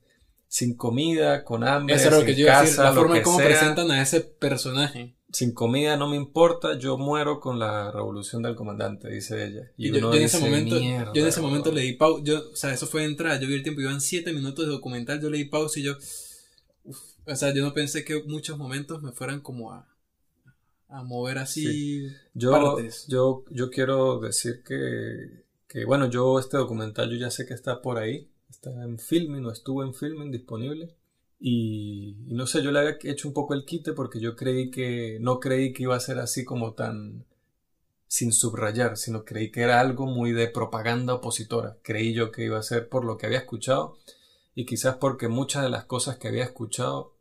sin 0.48 0.75
comida, 0.75 1.43
con 1.43 1.63
hambre, 1.63 1.95
Eso 1.95 2.05
es 2.05 2.12
lo 2.12 2.17
sin 2.19 2.25
que 2.27 2.36
yo 2.36 2.45
iba 2.45 2.60
a 2.60 2.62
decir, 2.62 2.77
casa, 2.77 2.89
la 2.89 2.95
forma 2.95 3.17
en 3.17 3.24
cómo 3.24 3.38
sea. 3.38 3.48
presentan 3.48 3.91
a 3.91 4.01
ese 4.01 4.22
personaje. 4.22 5.15
Sin 5.31 5.53
comida 5.53 5.98
no 5.98 6.07
me 6.07 6.15
importa, 6.15 6.77
yo 6.77 6.98
muero 6.98 7.39
con 7.41 7.60
la 7.60 7.91
revolución 7.91 8.41
del 8.41 8.55
comandante, 8.55 9.10
dice 9.10 9.45
ella. 9.45 9.72
Y 9.77 9.89
Y, 9.89 10.00
yo, 10.00 10.13
en 10.13 10.22
ese 10.22 10.39
momento, 10.39 10.75
"Mierda, 10.75 11.12
yo 11.13 11.22
en 11.22 11.27
ese 11.27 11.41
momento 11.41 11.69
weón". 11.69 11.75
le 11.75 11.81
di 11.81 11.93
pausa, 11.93 12.24
yo, 12.24 12.51
o 12.51 12.55
sea, 12.55 12.74
eso 12.74 12.88
fue 12.88 13.01
de 13.01 13.07
entrada, 13.07 13.39
yo 13.39 13.48
vi 13.48 13.55
el 13.55 13.63
tiempo, 13.63 13.81
iban 13.81 14.00
siete 14.00 14.31
minutos 14.31 14.65
de 14.65 14.72
documental, 14.72 15.22
yo 15.22 15.29
le 15.29 15.38
di 15.38 15.45
pausa 15.45 15.79
y 15.79 15.84
yo, 15.84 15.98
uf, 16.84 17.00
o 17.25 17.36
sea, 17.36 17.53
yo 17.53 17.63
no 17.63 17.74
pensé 17.74 18.05
que 18.05 18.24
muchos 18.24 18.57
momentos 18.57 19.01
me 19.01 19.12
fueran 19.12 19.41
como 19.41 19.74
a, 19.74 19.94
a 20.87 21.03
mover 21.03 21.37
así 21.39 22.07
Yo, 22.33 22.51
partes. 22.51 23.05
yo, 23.07 23.43
yo 23.49 23.69
quiero 23.69 24.19
decir 24.19 24.63
que, 24.63 25.45
que, 25.67 25.85
bueno, 25.85 26.09
yo 26.09 26.39
este 26.39 26.57
documental 26.57 27.09
yo 27.09 27.17
ya 27.17 27.31
sé 27.31 27.45
que 27.45 27.53
está 27.53 27.81
por 27.81 27.97
ahí, 27.97 28.29
está 28.49 28.71
en 28.83 28.99
filming 28.99 29.45
o 29.45 29.51
estuvo 29.51 29.83
en 29.83 29.93
filming 29.93 30.31
disponible. 30.31 30.95
Y, 31.39 32.15
y 32.27 32.33
no 32.33 32.47
sé, 32.47 32.63
yo 32.63 32.71
le 32.71 32.79
había 32.79 32.97
hecho 33.03 33.27
un 33.27 33.33
poco 33.33 33.53
el 33.53 33.65
quite 33.65 33.93
porque 33.93 34.19
yo 34.19 34.35
creí 34.35 34.71
que, 34.71 35.17
no 35.19 35.39
creí 35.39 35.73
que 35.73 35.83
iba 35.83 35.95
a 35.95 35.99
ser 35.99 36.19
así 36.19 36.45
como 36.45 36.73
tan 36.73 37.25
sin 38.07 38.31
subrayar, 38.31 38.97
sino 38.97 39.25
creí 39.25 39.51
que 39.51 39.61
era 39.61 39.81
algo 39.81 40.05
muy 40.05 40.31
de 40.31 40.47
propaganda 40.47 41.15
opositora. 41.15 41.77
Creí 41.81 42.13
yo 42.13 42.31
que 42.31 42.45
iba 42.45 42.57
a 42.57 42.63
ser 42.63 42.87
por 42.87 43.03
lo 43.03 43.17
que 43.17 43.25
había 43.25 43.39
escuchado 43.39 43.97
y 44.53 44.65
quizás 44.65 44.95
porque 44.95 45.27
muchas 45.27 45.63
de 45.63 45.69
las 45.69 45.83
cosas 45.85 46.17
que 46.17 46.29
había 46.29 46.45
escuchado, 46.45 47.14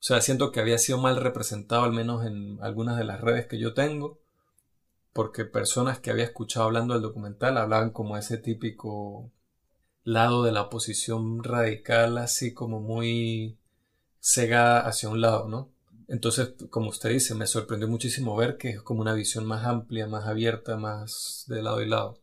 o 0.00 0.02
sea, 0.02 0.20
siento 0.20 0.52
que 0.52 0.60
había 0.60 0.78
sido 0.78 0.98
mal 0.98 1.16
representado 1.16 1.82
al 1.82 1.92
menos 1.92 2.24
en 2.24 2.58
algunas 2.62 2.96
de 2.96 3.04
las 3.04 3.20
redes 3.20 3.46
que 3.46 3.58
yo 3.58 3.74
tengo, 3.74 4.20
porque 5.12 5.44
personas 5.44 5.98
que 5.98 6.10
había 6.12 6.24
escuchado 6.24 6.66
hablando 6.66 6.94
del 6.94 7.02
documental 7.02 7.58
hablaban 7.58 7.90
como 7.90 8.16
ese 8.16 8.38
típico 8.38 9.32
lado 10.04 10.44
de 10.44 10.52
la 10.52 10.62
oposición 10.62 11.42
radical, 11.42 12.16
así 12.18 12.54
como 12.54 12.80
muy 12.80 13.58
cegada 14.20 14.86
hacia 14.86 15.08
un 15.08 15.20
lado, 15.20 15.48
¿no? 15.48 15.72
Entonces, 16.06 16.54
como 16.70 16.88
usted 16.88 17.10
dice, 17.10 17.34
me 17.34 17.46
sorprendió 17.46 17.88
muchísimo 17.88 18.36
ver 18.36 18.56
que 18.56 18.70
es 18.70 18.82
como 18.82 19.02
una 19.02 19.14
visión 19.14 19.44
más 19.46 19.66
amplia, 19.66 20.06
más 20.06 20.26
abierta, 20.26 20.76
más 20.76 21.44
de 21.48 21.62
lado 21.62 21.82
y 21.82 21.88
lado. 21.88 22.20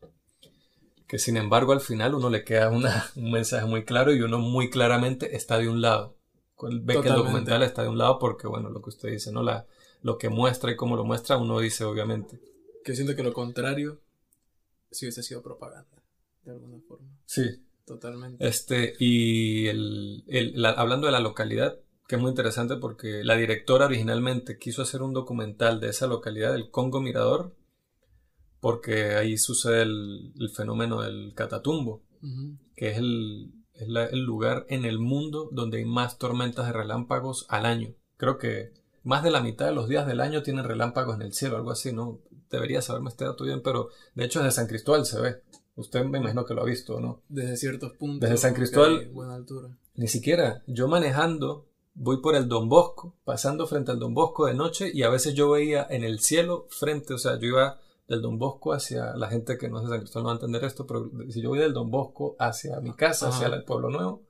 Que 1.06 1.18
sin 1.18 1.36
embargo 1.36 1.72
al 1.72 1.80
final 1.80 2.14
uno 2.14 2.30
le 2.30 2.42
queda 2.42 2.70
un 2.70 2.84
mensaje 3.30 3.66
muy 3.66 3.84
claro 3.84 4.12
y 4.14 4.22
uno 4.22 4.38
muy 4.38 4.70
claramente 4.70 5.36
está 5.36 5.58
de 5.58 5.68
un 5.68 5.82
lado. 5.82 6.15
Ve 6.62 6.94
que 7.02 7.08
el 7.08 7.14
documental 7.24 7.62
está 7.62 7.82
de 7.82 7.88
un 7.88 7.98
lado 7.98 8.18
porque, 8.18 8.46
bueno, 8.46 8.70
lo 8.70 8.80
que 8.82 8.90
usted 8.90 9.10
dice, 9.10 9.30
¿no? 9.32 9.42
La, 9.42 9.66
lo 10.02 10.18
que 10.18 10.28
muestra 10.28 10.70
y 10.70 10.76
cómo 10.76 10.96
lo 10.96 11.04
muestra, 11.04 11.36
uno 11.36 11.58
dice 11.60 11.84
obviamente. 11.84 12.40
Que 12.84 12.94
siento 12.94 13.14
que 13.16 13.22
lo 13.22 13.32
contrario 13.32 14.00
sí 14.90 15.06
hubiese 15.06 15.22
sido 15.22 15.42
propaganda, 15.42 16.02
de 16.44 16.52
alguna 16.52 16.78
forma, 16.88 17.08
Sí, 17.26 17.42
totalmente. 17.84 18.46
Este, 18.46 18.94
y 18.98 19.66
el, 19.66 20.24
el- 20.28 20.60
la- 20.62 20.70
hablando 20.70 21.06
de 21.06 21.12
la 21.12 21.20
localidad, 21.20 21.78
que 22.08 22.14
es 22.16 22.22
muy 22.22 22.30
interesante 22.30 22.76
porque 22.76 23.24
la 23.24 23.36
directora 23.36 23.86
originalmente 23.86 24.58
quiso 24.58 24.82
hacer 24.82 25.02
un 25.02 25.12
documental 25.12 25.80
de 25.80 25.88
esa 25.88 26.06
localidad, 26.06 26.54
el 26.54 26.70
Congo 26.70 27.00
Mirador, 27.00 27.52
porque 28.60 29.14
ahí 29.16 29.36
sucede 29.38 29.82
el, 29.82 30.32
el 30.38 30.50
fenómeno 30.50 31.02
del 31.02 31.34
catatumbo, 31.34 32.02
que 32.74 32.90
es, 32.90 32.98
el, 32.98 33.52
es 33.78 33.88
la- 33.88 34.06
el 34.06 34.20
lugar 34.24 34.66
en 34.68 34.84
el 34.84 34.98
mundo 34.98 35.48
donde 35.52 35.78
hay 35.78 35.84
más 35.84 36.18
tormentas 36.18 36.66
de 36.66 36.72
relámpagos 36.72 37.46
al 37.48 37.66
año. 37.66 37.94
Creo 38.16 38.38
que 38.38 38.72
más 39.02 39.22
de 39.22 39.30
la 39.30 39.40
mitad 39.40 39.66
de 39.66 39.72
los 39.74 39.88
días 39.88 40.06
del 40.06 40.20
año 40.20 40.42
tienen 40.42 40.64
relámpagos 40.64 41.14
en 41.16 41.22
el 41.22 41.32
cielo, 41.32 41.56
algo 41.56 41.70
así, 41.70 41.92
¿no? 41.92 42.18
Debería 42.50 42.80
saberme 42.82 43.08
este 43.10 43.24
dato 43.24 43.44
bien, 43.44 43.60
pero 43.62 43.88
de 44.14 44.24
hecho 44.24 44.40
desde 44.40 44.52
San 44.56 44.66
Cristóbal 44.66 45.04
se 45.06 45.20
ve. 45.20 45.42
Usted 45.76 46.04
me 46.04 46.18
imagino 46.18 46.44
que 46.46 46.54
lo 46.54 46.62
ha 46.62 46.64
visto, 46.64 47.00
¿no? 47.00 47.20
Desde 47.28 47.56
ciertos 47.56 47.92
puntos. 47.92 48.20
Desde 48.28 48.36
San 48.40 48.54
Cristóbal- 48.54 48.98
hay 49.00 49.06
buena 49.06 49.34
altura. 49.34 49.68
Ni 49.94 50.08
siquiera. 50.08 50.62
Yo 50.66 50.88
manejando, 50.88 51.66
voy 51.94 52.20
por 52.22 52.34
el 52.34 52.48
Don 52.48 52.68
Bosco, 52.68 53.14
pasando 53.24 53.66
frente 53.66 53.90
al 53.90 53.98
Don 53.98 54.14
Bosco 54.14 54.46
de 54.46 54.54
noche 54.54 54.90
y 54.92 55.02
a 55.02 55.10
veces 55.10 55.34
yo 55.34 55.50
veía 55.50 55.86
en 55.88 56.02
el 56.04 56.20
cielo 56.20 56.66
frente, 56.70 57.14
o 57.14 57.18
sea, 57.18 57.38
yo 57.38 57.48
iba 57.48 57.78
del 58.08 58.22
Don 58.22 58.38
Bosco 58.38 58.72
hacia 58.72 59.14
la 59.16 59.28
gente 59.28 59.58
que 59.58 59.68
no 59.68 59.78
es 59.78 59.84
de 59.84 59.90
San 59.90 60.00
Cristóbal 60.00 60.22
no 60.22 60.28
va 60.28 60.32
a 60.32 60.36
entender 60.36 60.64
esto, 60.64 60.86
pero 60.86 61.10
si 61.28 61.40
yo 61.42 61.48
voy 61.50 61.58
del 61.58 61.72
Don 61.72 61.90
Bosco 61.90 62.36
hacia 62.38 62.78
mi 62.80 62.94
casa, 62.94 63.28
hacia 63.28 63.48
el 63.48 63.64
Pueblo 63.64 63.90
Nuevo, 63.90 64.22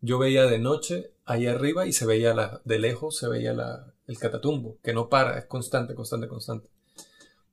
yo 0.00 0.18
veía 0.18 0.46
de 0.46 0.58
noche 0.58 1.12
ahí 1.24 1.46
arriba 1.46 1.86
y 1.86 1.92
se 1.92 2.06
veía 2.06 2.34
la, 2.34 2.60
de 2.64 2.78
lejos, 2.78 3.16
se 3.16 3.28
veía 3.28 3.52
la, 3.52 3.92
el 4.06 4.18
catatumbo, 4.18 4.78
que 4.82 4.92
no 4.92 5.08
para, 5.08 5.38
es 5.38 5.46
constante, 5.46 5.94
constante, 5.94 6.28
constante. 6.28 6.68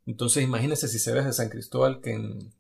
Entonces 0.06 0.44
imagínese 0.44 0.88
si 0.88 0.98
se 1.00 1.14
ve 1.14 1.24
de 1.24 1.34
San 1.34 1.50
Cristóbal 1.50 2.02
que 2.02 2.14
en, 2.14 2.54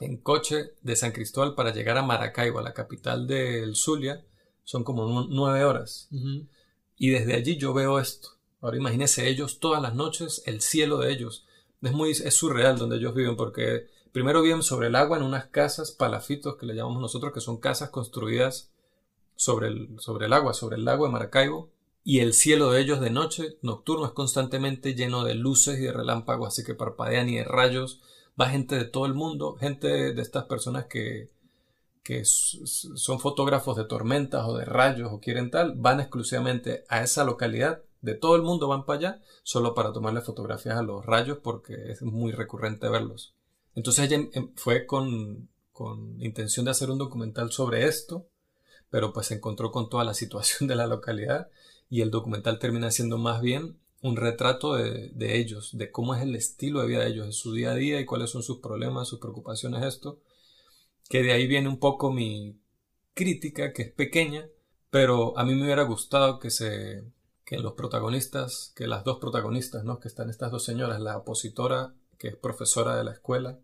en 0.00 0.16
coche 0.16 0.72
de 0.82 0.96
San 0.96 1.12
Cristóbal 1.12 1.54
para 1.54 1.72
llegar 1.72 1.96
a 1.98 2.02
Maracaibo, 2.02 2.58
a 2.58 2.62
la 2.62 2.74
capital 2.74 3.26
del 3.26 3.76
Zulia, 3.76 4.24
son 4.64 4.82
como 4.84 5.06
nu- 5.06 5.28
nueve 5.30 5.64
horas. 5.64 6.08
Y 6.96 7.10
desde 7.10 7.34
allí 7.34 7.56
yo 7.56 7.72
veo 7.74 7.98
esto. 7.98 8.30
Ahora 8.60 8.76
imagínense 8.76 9.28
ellos 9.28 9.58
todas 9.58 9.80
las 9.82 9.94
noches, 9.94 10.42
el 10.46 10.60
cielo 10.60 10.98
de 10.98 11.12
ellos. 11.12 11.46
Es 11.82 11.92
muy 11.92 12.14
surreal 12.14 12.78
donde 12.78 12.96
ellos 12.96 13.14
viven 13.14 13.36
porque 13.36 13.88
primero 14.12 14.42
viven 14.42 14.62
sobre 14.62 14.88
el 14.88 14.96
agua 14.96 15.16
en 15.16 15.22
unas 15.22 15.46
casas 15.46 15.92
palafitos 15.92 16.56
que 16.56 16.66
le 16.66 16.74
llamamos 16.74 17.00
nosotros, 17.00 17.32
que 17.32 17.40
son 17.40 17.58
casas 17.58 17.90
construidas 17.90 18.70
sobre 19.36 19.68
el, 19.68 19.98
sobre 19.98 20.26
el 20.26 20.32
agua, 20.32 20.52
sobre 20.52 20.76
el 20.76 20.84
lago 20.84 21.06
de 21.06 21.12
Maracaibo. 21.12 21.70
Y 22.02 22.20
el 22.20 22.32
cielo 22.32 22.70
de 22.70 22.80
ellos 22.80 23.00
de 23.00 23.10
noche, 23.10 23.58
nocturno, 23.62 24.06
es 24.06 24.12
constantemente 24.12 24.94
lleno 24.94 25.24
de 25.24 25.34
luces 25.34 25.78
y 25.78 25.82
de 25.82 25.92
relámpagos, 25.92 26.48
así 26.48 26.64
que 26.64 26.74
parpadean 26.74 27.28
y 27.28 27.36
de 27.36 27.44
rayos. 27.44 28.00
Va 28.40 28.48
gente 28.48 28.76
de 28.76 28.84
todo 28.84 29.06
el 29.06 29.14
mundo, 29.14 29.56
gente 29.56 30.14
de 30.14 30.22
estas 30.22 30.44
personas 30.44 30.86
que, 30.86 31.30
que 32.02 32.24
son 32.24 33.20
fotógrafos 33.20 33.76
de 33.76 33.84
tormentas 33.84 34.44
o 34.46 34.56
de 34.56 34.64
rayos 34.64 35.12
o 35.12 35.20
quieren 35.20 35.50
tal, 35.50 35.74
van 35.76 36.00
exclusivamente 36.00 36.84
a 36.88 37.02
esa 37.02 37.24
localidad, 37.24 37.82
de 38.00 38.14
todo 38.14 38.36
el 38.36 38.42
mundo 38.42 38.68
van 38.68 38.84
para 38.84 38.98
allá, 38.98 39.22
solo 39.42 39.74
para 39.74 39.92
tomarle 39.92 40.20
fotografías 40.20 40.76
a 40.76 40.82
los 40.82 41.04
rayos 41.04 41.38
porque 41.42 41.92
es 41.92 42.02
muy 42.02 42.32
recurrente 42.32 42.88
verlos. 42.88 43.34
Entonces 43.74 44.10
ella 44.10 44.28
fue 44.56 44.86
con, 44.86 45.48
con 45.72 46.20
intención 46.22 46.64
de 46.64 46.72
hacer 46.72 46.90
un 46.90 46.98
documental 46.98 47.52
sobre 47.52 47.86
esto, 47.86 48.28
pero 48.88 49.12
pues 49.12 49.28
se 49.28 49.34
encontró 49.34 49.70
con 49.70 49.88
toda 49.88 50.04
la 50.04 50.14
situación 50.14 50.68
de 50.68 50.76
la 50.76 50.86
localidad 50.86 51.48
y 51.88 52.00
el 52.00 52.10
documental 52.10 52.58
termina 52.58 52.90
siendo 52.90 53.18
más 53.18 53.40
bien 53.40 53.78
un 54.02 54.16
retrato 54.16 54.74
de, 54.74 55.10
de 55.10 55.38
ellos, 55.38 55.76
de 55.76 55.90
cómo 55.90 56.14
es 56.14 56.22
el 56.22 56.34
estilo 56.34 56.80
de 56.80 56.88
vida 56.88 57.00
de 57.00 57.10
ellos, 57.10 57.26
de 57.26 57.32
su 57.32 57.52
día 57.52 57.72
a 57.72 57.74
día 57.74 58.00
y 58.00 58.06
cuáles 58.06 58.30
son 58.30 58.42
sus 58.42 58.58
problemas, 58.58 59.08
sus 59.08 59.18
preocupaciones, 59.18 59.84
esto 59.84 60.20
que 61.10 61.24
de 61.24 61.32
ahí 61.32 61.48
viene 61.48 61.68
un 61.68 61.80
poco 61.80 62.12
mi 62.12 62.56
crítica, 63.14 63.72
que 63.72 63.82
es 63.82 63.92
pequeña, 63.92 64.48
pero 64.90 65.36
a 65.36 65.44
mí 65.44 65.56
me 65.56 65.64
hubiera 65.64 65.82
gustado 65.82 66.38
que 66.38 66.50
se 66.50 67.02
que 67.50 67.58
los 67.58 67.72
protagonistas, 67.72 68.72
que 68.76 68.86
las 68.86 69.02
dos 69.02 69.18
protagonistas, 69.18 69.82
¿no? 69.82 69.98
que 69.98 70.06
están 70.06 70.30
estas 70.30 70.52
dos 70.52 70.64
señoras, 70.64 71.00
la 71.00 71.16
opositora, 71.16 71.94
que 72.16 72.28
es 72.28 72.36
profesora 72.36 72.94
de 72.94 73.02
la 73.02 73.10
escuela, 73.10 73.58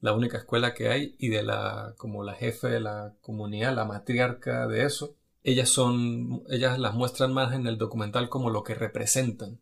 la 0.00 0.12
única 0.12 0.38
escuela 0.38 0.72
que 0.72 0.88
hay, 0.88 1.16
y 1.18 1.26
de 1.26 1.42
la, 1.42 1.96
como 1.98 2.22
la 2.22 2.34
jefe 2.34 2.68
de 2.68 2.78
la 2.78 3.16
comunidad, 3.20 3.74
la 3.74 3.84
matriarca 3.84 4.68
de 4.68 4.84
eso, 4.84 5.16
ellas 5.42 5.68
son, 5.68 6.44
ellas 6.48 6.78
las 6.78 6.94
muestran 6.94 7.32
más 7.32 7.52
en 7.54 7.66
el 7.66 7.76
documental 7.76 8.28
como 8.28 8.50
lo 8.50 8.62
que 8.62 8.76
representan. 8.76 9.58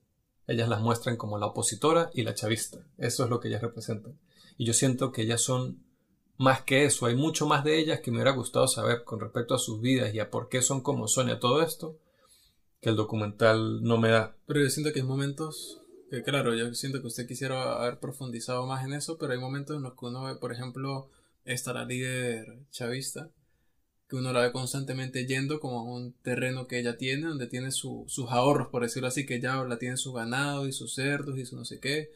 Ellas 0.47 0.69
las 0.69 0.83
muestran 0.83 1.17
como 1.17 1.39
la 1.39 1.47
opositora 1.47 2.11
y 2.13 2.25
la 2.25 2.35
chavista. 2.35 2.81
Eso 2.99 3.25
es 3.25 3.31
lo 3.31 3.41
que 3.41 3.49
ellas 3.49 3.63
representan. 3.63 4.19
Y 4.59 4.67
yo 4.67 4.75
siento 4.75 5.13
que 5.13 5.23
ellas 5.23 5.41
son 5.41 5.83
más 6.37 6.61
que 6.61 6.85
eso, 6.85 7.07
hay 7.07 7.15
mucho 7.15 7.47
más 7.47 7.65
de 7.65 7.79
ellas 7.79 8.01
que 8.01 8.11
me 8.11 8.19
hubiera 8.19 8.33
gustado 8.33 8.69
saber 8.69 9.05
con 9.05 9.19
respecto 9.19 9.55
a 9.55 9.59
sus 9.59 9.81
vidas 9.81 10.13
y 10.13 10.21
a 10.21 10.29
por 10.31 10.51
qué 10.51 10.61
son 10.61 10.83
como 10.83 11.09
son 11.09 11.31
a 11.31 11.41
todo 11.41 11.63
esto, 11.63 11.97
que 12.87 12.91
el 12.91 12.97
documental 12.97 13.83
no 13.83 13.99
me 13.99 14.11
da. 14.11 14.37
Pero 14.47 14.61
yo 14.61 14.71
siento 14.71 14.93
que 14.93 15.01
hay 15.01 15.05
momentos, 15.05 15.81
que 16.09 16.23
claro, 16.23 16.55
yo 16.55 16.73
siento 16.73 17.01
que 17.01 17.09
usted 17.09 17.27
quisiera 17.27 17.83
haber 17.83 17.99
profundizado 17.99 18.65
más 18.65 18.85
en 18.85 18.93
eso, 18.93 19.19
pero 19.19 19.33
hay 19.33 19.41
momentos 19.41 19.77
en 19.77 19.83
los 19.83 19.95
que 19.95 20.07
uno 20.07 20.23
ve, 20.23 20.37
por 20.37 20.53
ejemplo, 20.53 21.11
esta 21.45 21.73
la 21.73 21.85
líder 21.85 22.61
chavista, 22.71 23.29
que 24.09 24.15
uno 24.15 24.33
la 24.33 24.43
ve 24.43 24.53
constantemente 24.53 25.27
yendo 25.27 25.59
como 25.59 25.81
a 25.81 25.83
un 25.83 26.13
terreno 26.23 26.69
que 26.69 26.79
ella 26.79 26.97
tiene, 26.97 27.27
donde 27.27 27.49
tiene 27.49 27.73
su- 27.73 28.05
sus 28.07 28.31
ahorros, 28.31 28.69
por 28.69 28.83
decirlo 28.85 29.09
así, 29.09 29.27
que 29.27 29.35
ella 29.35 29.65
la 29.65 29.81
tiene 29.81 29.97
su 29.97 30.13
ganado 30.13 30.69
y 30.69 30.73
sus 30.73 30.95
cerdos 30.95 31.39
y 31.39 31.45
su 31.45 31.57
no 31.57 31.65
sé 31.65 31.81
qué, 31.81 32.13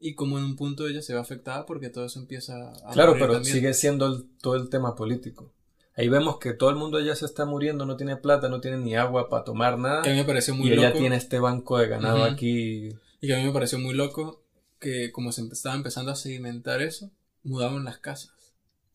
y 0.00 0.14
como 0.16 0.38
en 0.38 0.44
un 0.44 0.56
punto 0.56 0.88
ella 0.88 1.02
se 1.02 1.12
ve 1.14 1.20
afectada 1.20 1.66
porque 1.66 1.88
todo 1.88 2.04
eso 2.06 2.18
empieza 2.18 2.72
a 2.84 2.92
Claro, 2.94 3.12
pero 3.12 3.34
también. 3.34 3.54
sigue 3.54 3.74
siendo 3.74 4.08
el- 4.08 4.24
todo 4.42 4.56
el 4.56 4.68
tema 4.70 4.96
político. 4.96 5.52
Ahí 5.96 6.08
vemos 6.08 6.38
que 6.38 6.54
todo 6.54 6.70
el 6.70 6.76
mundo 6.76 7.00
ya 7.00 7.14
se 7.16 7.26
está 7.26 7.44
muriendo, 7.44 7.84
no 7.84 7.96
tiene 7.96 8.16
plata, 8.16 8.48
no 8.48 8.60
tiene 8.60 8.78
ni 8.78 8.94
agua 8.96 9.28
para 9.28 9.44
tomar 9.44 9.78
nada. 9.78 10.02
Que 10.02 10.10
a 10.10 10.12
mí 10.12 10.18
me 10.18 10.24
pareció 10.24 10.54
muy 10.54 10.68
y 10.68 10.72
ella 10.72 10.88
loco. 10.88 10.98
tiene 11.00 11.16
este 11.16 11.38
banco 11.38 11.78
de 11.78 11.88
ganado 11.88 12.24
aquí. 12.24 12.88
Y 13.20 13.26
que 13.26 13.34
a 13.34 13.38
mí 13.38 13.44
me 13.44 13.52
pareció 13.52 13.78
muy 13.78 13.94
loco 13.94 14.42
que 14.78 15.12
como 15.12 15.30
se 15.32 15.42
estaba 15.52 15.74
empezando 15.74 16.10
a 16.10 16.16
sedimentar 16.16 16.80
eso, 16.80 17.10
mudaban 17.42 17.84
las 17.84 17.98
casas. 17.98 18.32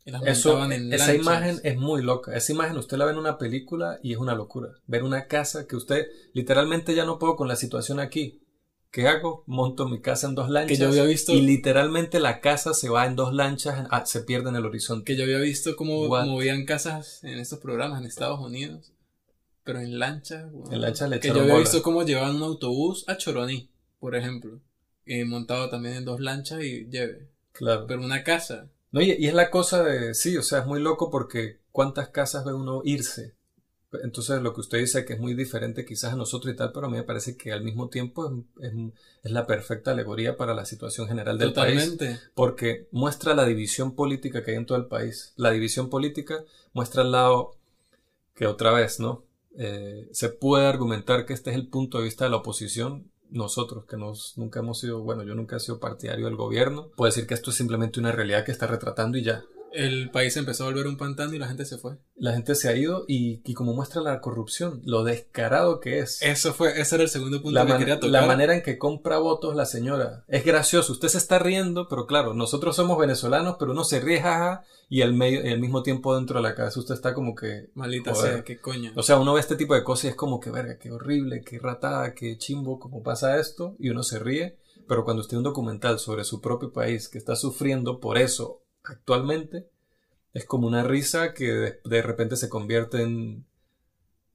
Y 0.06 0.12
las 0.12 0.24
Eso, 0.26 0.64
en 0.72 0.94
esa 0.94 1.08
lanchas. 1.08 1.16
imagen 1.26 1.60
es 1.64 1.78
muy 1.78 2.02
loca. 2.04 2.36
Esa 2.36 2.52
imagen 2.54 2.78
usted 2.78 2.98
la 2.98 3.06
ve 3.06 3.12
en 3.12 3.18
una 3.18 3.38
película 3.38 4.00
y 4.04 4.14
es 4.14 4.20
una 4.20 4.36
locura. 4.36 4.70
Ver 4.88 5.04
una 5.04 5.28
casa 5.28 5.68
que 5.68 5.76
usted 5.76 6.08
literalmente 6.34 6.94
ya 6.96 7.06
no 7.06 7.18
puedo 7.20 7.36
con 7.36 7.48
la 7.48 7.56
situación 7.56 8.00
aquí. 8.00 8.40
¿Qué 8.96 9.10
hago? 9.10 9.44
Monto 9.46 9.90
mi 9.90 10.00
casa 10.00 10.28
en 10.30 10.36
dos 10.36 10.50
lanchas. 10.50 10.78
Que 10.78 10.82
yo 10.82 10.88
había 10.88 11.04
visto- 11.04 11.34
Y 11.34 11.42
literalmente 11.42 12.22
la 12.22 12.40
casa 12.40 12.74
se 12.74 12.88
va 12.88 13.06
en 13.06 13.18
dos 13.18 13.34
lanchas, 13.34 13.86
ah, 13.92 14.06
se 14.06 14.22
pierde 14.22 14.52
en 14.52 14.56
el 14.56 14.66
horizonte. 14.66 15.04
Que 15.04 15.18
yo 15.18 15.26
había 15.26 15.40
visto 15.40 15.76
cómo 15.76 16.08
What? 16.08 16.28
movían 16.28 16.64
casas 16.64 17.22
en 17.26 17.38
estos 17.40 17.60
programas 17.60 18.00
en 18.00 18.08
Estados 18.08 18.40
Unidos. 18.40 18.94
Pero 19.66 19.80
en 19.82 20.00
lancha. 20.00 20.48
weón. 20.50 20.74
En 20.74 20.80
lancha 20.80 21.10
le 21.10 21.20
Que 21.20 21.28
yo 21.28 21.34
había 21.42 21.52
bola. 21.56 21.60
visto 21.66 21.84
cómo 21.84 22.04
llevaban 22.04 22.38
un 22.38 22.44
autobús 22.44 23.04
a 23.10 23.18
Choroní, 23.18 23.70
por 24.00 24.16
ejemplo. 24.16 24.62
eh, 25.06 25.26
montado 25.26 25.70
también 25.70 25.96
en 25.96 26.06
dos 26.06 26.22
lanchas 26.22 26.64
y 26.64 26.86
lleve. 26.90 27.28
Claro. 27.52 27.86
Pero 27.88 28.02
una 28.02 28.24
casa. 28.24 28.70
No, 28.92 29.02
y, 29.02 29.12
y 29.12 29.28
es 29.28 29.34
la 29.34 29.52
cosa 29.52 29.84
de, 29.84 30.14
sí, 30.16 30.38
o 30.38 30.42
sea, 30.42 30.60
es 30.60 30.66
muy 30.68 30.80
loco 30.80 31.12
porque 31.12 31.60
cuántas 31.74 32.08
casas 32.10 32.46
ve 32.46 32.54
uno 32.54 32.82
irse. 32.86 33.35
Entonces 34.04 34.42
lo 34.42 34.54
que 34.54 34.62
usted 34.62 34.80
dice 34.80 35.06
que 35.06 35.14
es 35.14 35.20
muy 35.20 35.34
diferente 35.36 35.86
quizás 35.86 36.14
a 36.14 36.16
nosotros 36.18 36.54
y 36.54 36.58
tal, 36.58 36.72
pero 36.74 36.88
a 36.88 36.90
mí 36.90 36.98
me 36.98 37.04
parece 37.04 37.38
que 37.38 37.54
al 37.54 37.64
mismo 37.64 37.88
tiempo 37.90 38.44
es, 38.60 38.72
es- 38.72 38.74
es 39.24 39.32
la 39.32 39.48
perfecta 39.48 39.92
alegoría 39.92 40.38
para 40.38 40.54
la 40.54 40.66
situación 40.66 41.08
general 41.08 41.38
del 41.38 41.50
país. 41.54 41.76
Porque 42.36 42.88
muestra 42.92 43.34
la 43.34 43.46
división 43.46 43.96
política 43.96 44.44
que 44.44 44.52
hay 44.52 44.58
en 44.58 44.66
todo 44.66 44.78
el 44.78 44.86
país. 44.88 45.34
La 45.38 45.52
división 45.52 45.90
política 45.90 46.44
muestra 46.74 47.02
al 47.04 47.12
lado 47.12 47.56
que 48.36 48.48
otra 48.48 48.72
vez, 48.72 49.00
¿no? 49.00 49.24
Eh, 49.58 50.10
se 50.12 50.30
puede 50.30 50.66
argumentar 50.68 51.26
que 51.26 51.34
este 51.34 51.50
es 51.52 51.56
el 51.56 51.68
punto 51.68 51.98
de 52.00 52.04
vista 52.04 52.26
de 52.26 52.32
la 52.32 52.38
oposición. 52.38 53.10
Nosotros 53.32 53.86
que 53.86 53.98
nos, 53.98 54.38
nunca 54.38 54.60
hemos 54.60 54.80
sido, 54.80 55.02
bueno, 55.02 55.24
yo 55.24 55.34
nunca 55.34 55.56
he 55.56 55.60
sido 55.60 55.80
partidario 55.80 56.26
del 56.26 56.36
gobierno, 56.36 56.90
puedo 56.96 57.10
decir 57.10 57.26
que 57.26 57.34
esto 57.34 57.50
es 57.50 57.56
simplemente 57.56 58.00
una 58.00 58.12
realidad 58.12 58.46
que 58.46 58.52
está 58.52 58.68
retratando 58.68 59.18
y 59.18 59.24
ya. 59.24 59.44
El 59.76 60.10
país 60.12 60.36
empezó 60.38 60.64
a 60.64 60.68
volver 60.68 60.88
un 60.88 60.98
pantano 60.98 61.34
y 61.34 61.40
la 61.40 61.48
gente 61.48 61.66
se 61.66 61.78
fue. 61.78 61.98
La 62.16 62.34
gente 62.34 62.56
se 62.56 62.70
ha 62.70 62.76
ido 62.76 63.06
y, 63.08 63.42
y 63.44 63.54
como 63.54 63.74
muestra 63.74 64.02
la 64.02 64.22
corrupción, 64.22 64.82
lo 64.86 65.04
descarado 65.04 65.80
que 65.80 66.00
es. 66.00 66.22
Eso 66.22 66.54
fue, 66.54 66.80
ese 66.80 66.96
era 66.96 67.04
el 67.04 67.10
segundo 67.10 67.42
punto 67.42 67.56
La, 67.56 67.66
que 67.66 67.70
man- 67.72 67.80
quería 67.80 68.00
tocar. 68.00 68.10
la 68.22 68.26
manera 68.26 68.56
en 68.56 68.64
que 68.64 68.78
compra 68.78 69.18
votos 69.20 69.56
la 69.56 69.66
señora. 69.66 70.24
Es 70.28 70.46
gracioso. 70.46 70.94
Usted 70.94 71.10
se 71.10 71.18
está 71.18 71.40
riendo, 71.40 71.88
pero 71.90 72.06
claro, 72.08 72.34
nosotros 72.34 72.76
somos 72.76 72.98
venezolanos, 72.98 73.58
pero 73.60 73.72
uno 73.74 73.84
se 73.84 74.00
ríe, 74.00 74.22
jaja, 74.22 74.64
y 74.88 75.02
al, 75.02 75.14
medio, 75.14 75.46
y 75.46 75.50
al 75.52 75.60
mismo 75.60 75.84
tiempo 75.84 76.16
dentro 76.16 76.38
de 76.42 76.44
la 76.44 76.56
cabeza 76.56 76.80
usted 76.80 76.94
está 76.94 77.14
como 77.14 77.36
que... 77.36 77.70
Maldita 77.74 78.14
Joder. 78.14 78.34
sea, 78.34 78.44
qué 78.44 78.60
coño. 78.60 78.92
O 78.96 79.04
sea, 79.04 79.18
uno 79.18 79.34
ve 79.34 79.40
este 79.40 79.56
tipo 79.56 79.74
de 79.74 79.84
cosas 79.84 80.06
y 80.06 80.08
es 80.10 80.16
como 80.16 80.40
que, 80.40 80.52
verga, 80.52 80.78
qué 80.78 80.92
horrible, 80.92 81.42
qué 81.42 81.60
ratada, 81.60 82.14
qué 82.14 82.38
chimbo, 82.38 82.80
cómo 82.80 83.02
pasa 83.04 83.40
esto, 83.40 83.76
y 83.80 83.90
uno 83.90 84.04
se 84.04 84.20
ríe, 84.20 84.58
pero 84.88 85.04
cuando 85.04 85.22
usted 85.22 85.34
ve 85.36 85.40
un 85.40 85.44
documental 85.46 85.98
sobre 86.00 86.24
su 86.24 86.40
propio 86.40 86.72
país 86.72 87.10
que 87.10 87.18
está 87.18 87.36
sufriendo 87.36 88.00
por 88.00 88.18
eso 88.20 88.62
actualmente, 88.88 89.68
es 90.34 90.46
como 90.46 90.68
una 90.68 90.84
risa 90.84 91.34
que 91.34 91.52
de, 91.52 91.80
de 91.84 92.02
repente 92.02 92.36
se 92.36 92.50
convierte 92.50 93.02
en... 93.02 93.46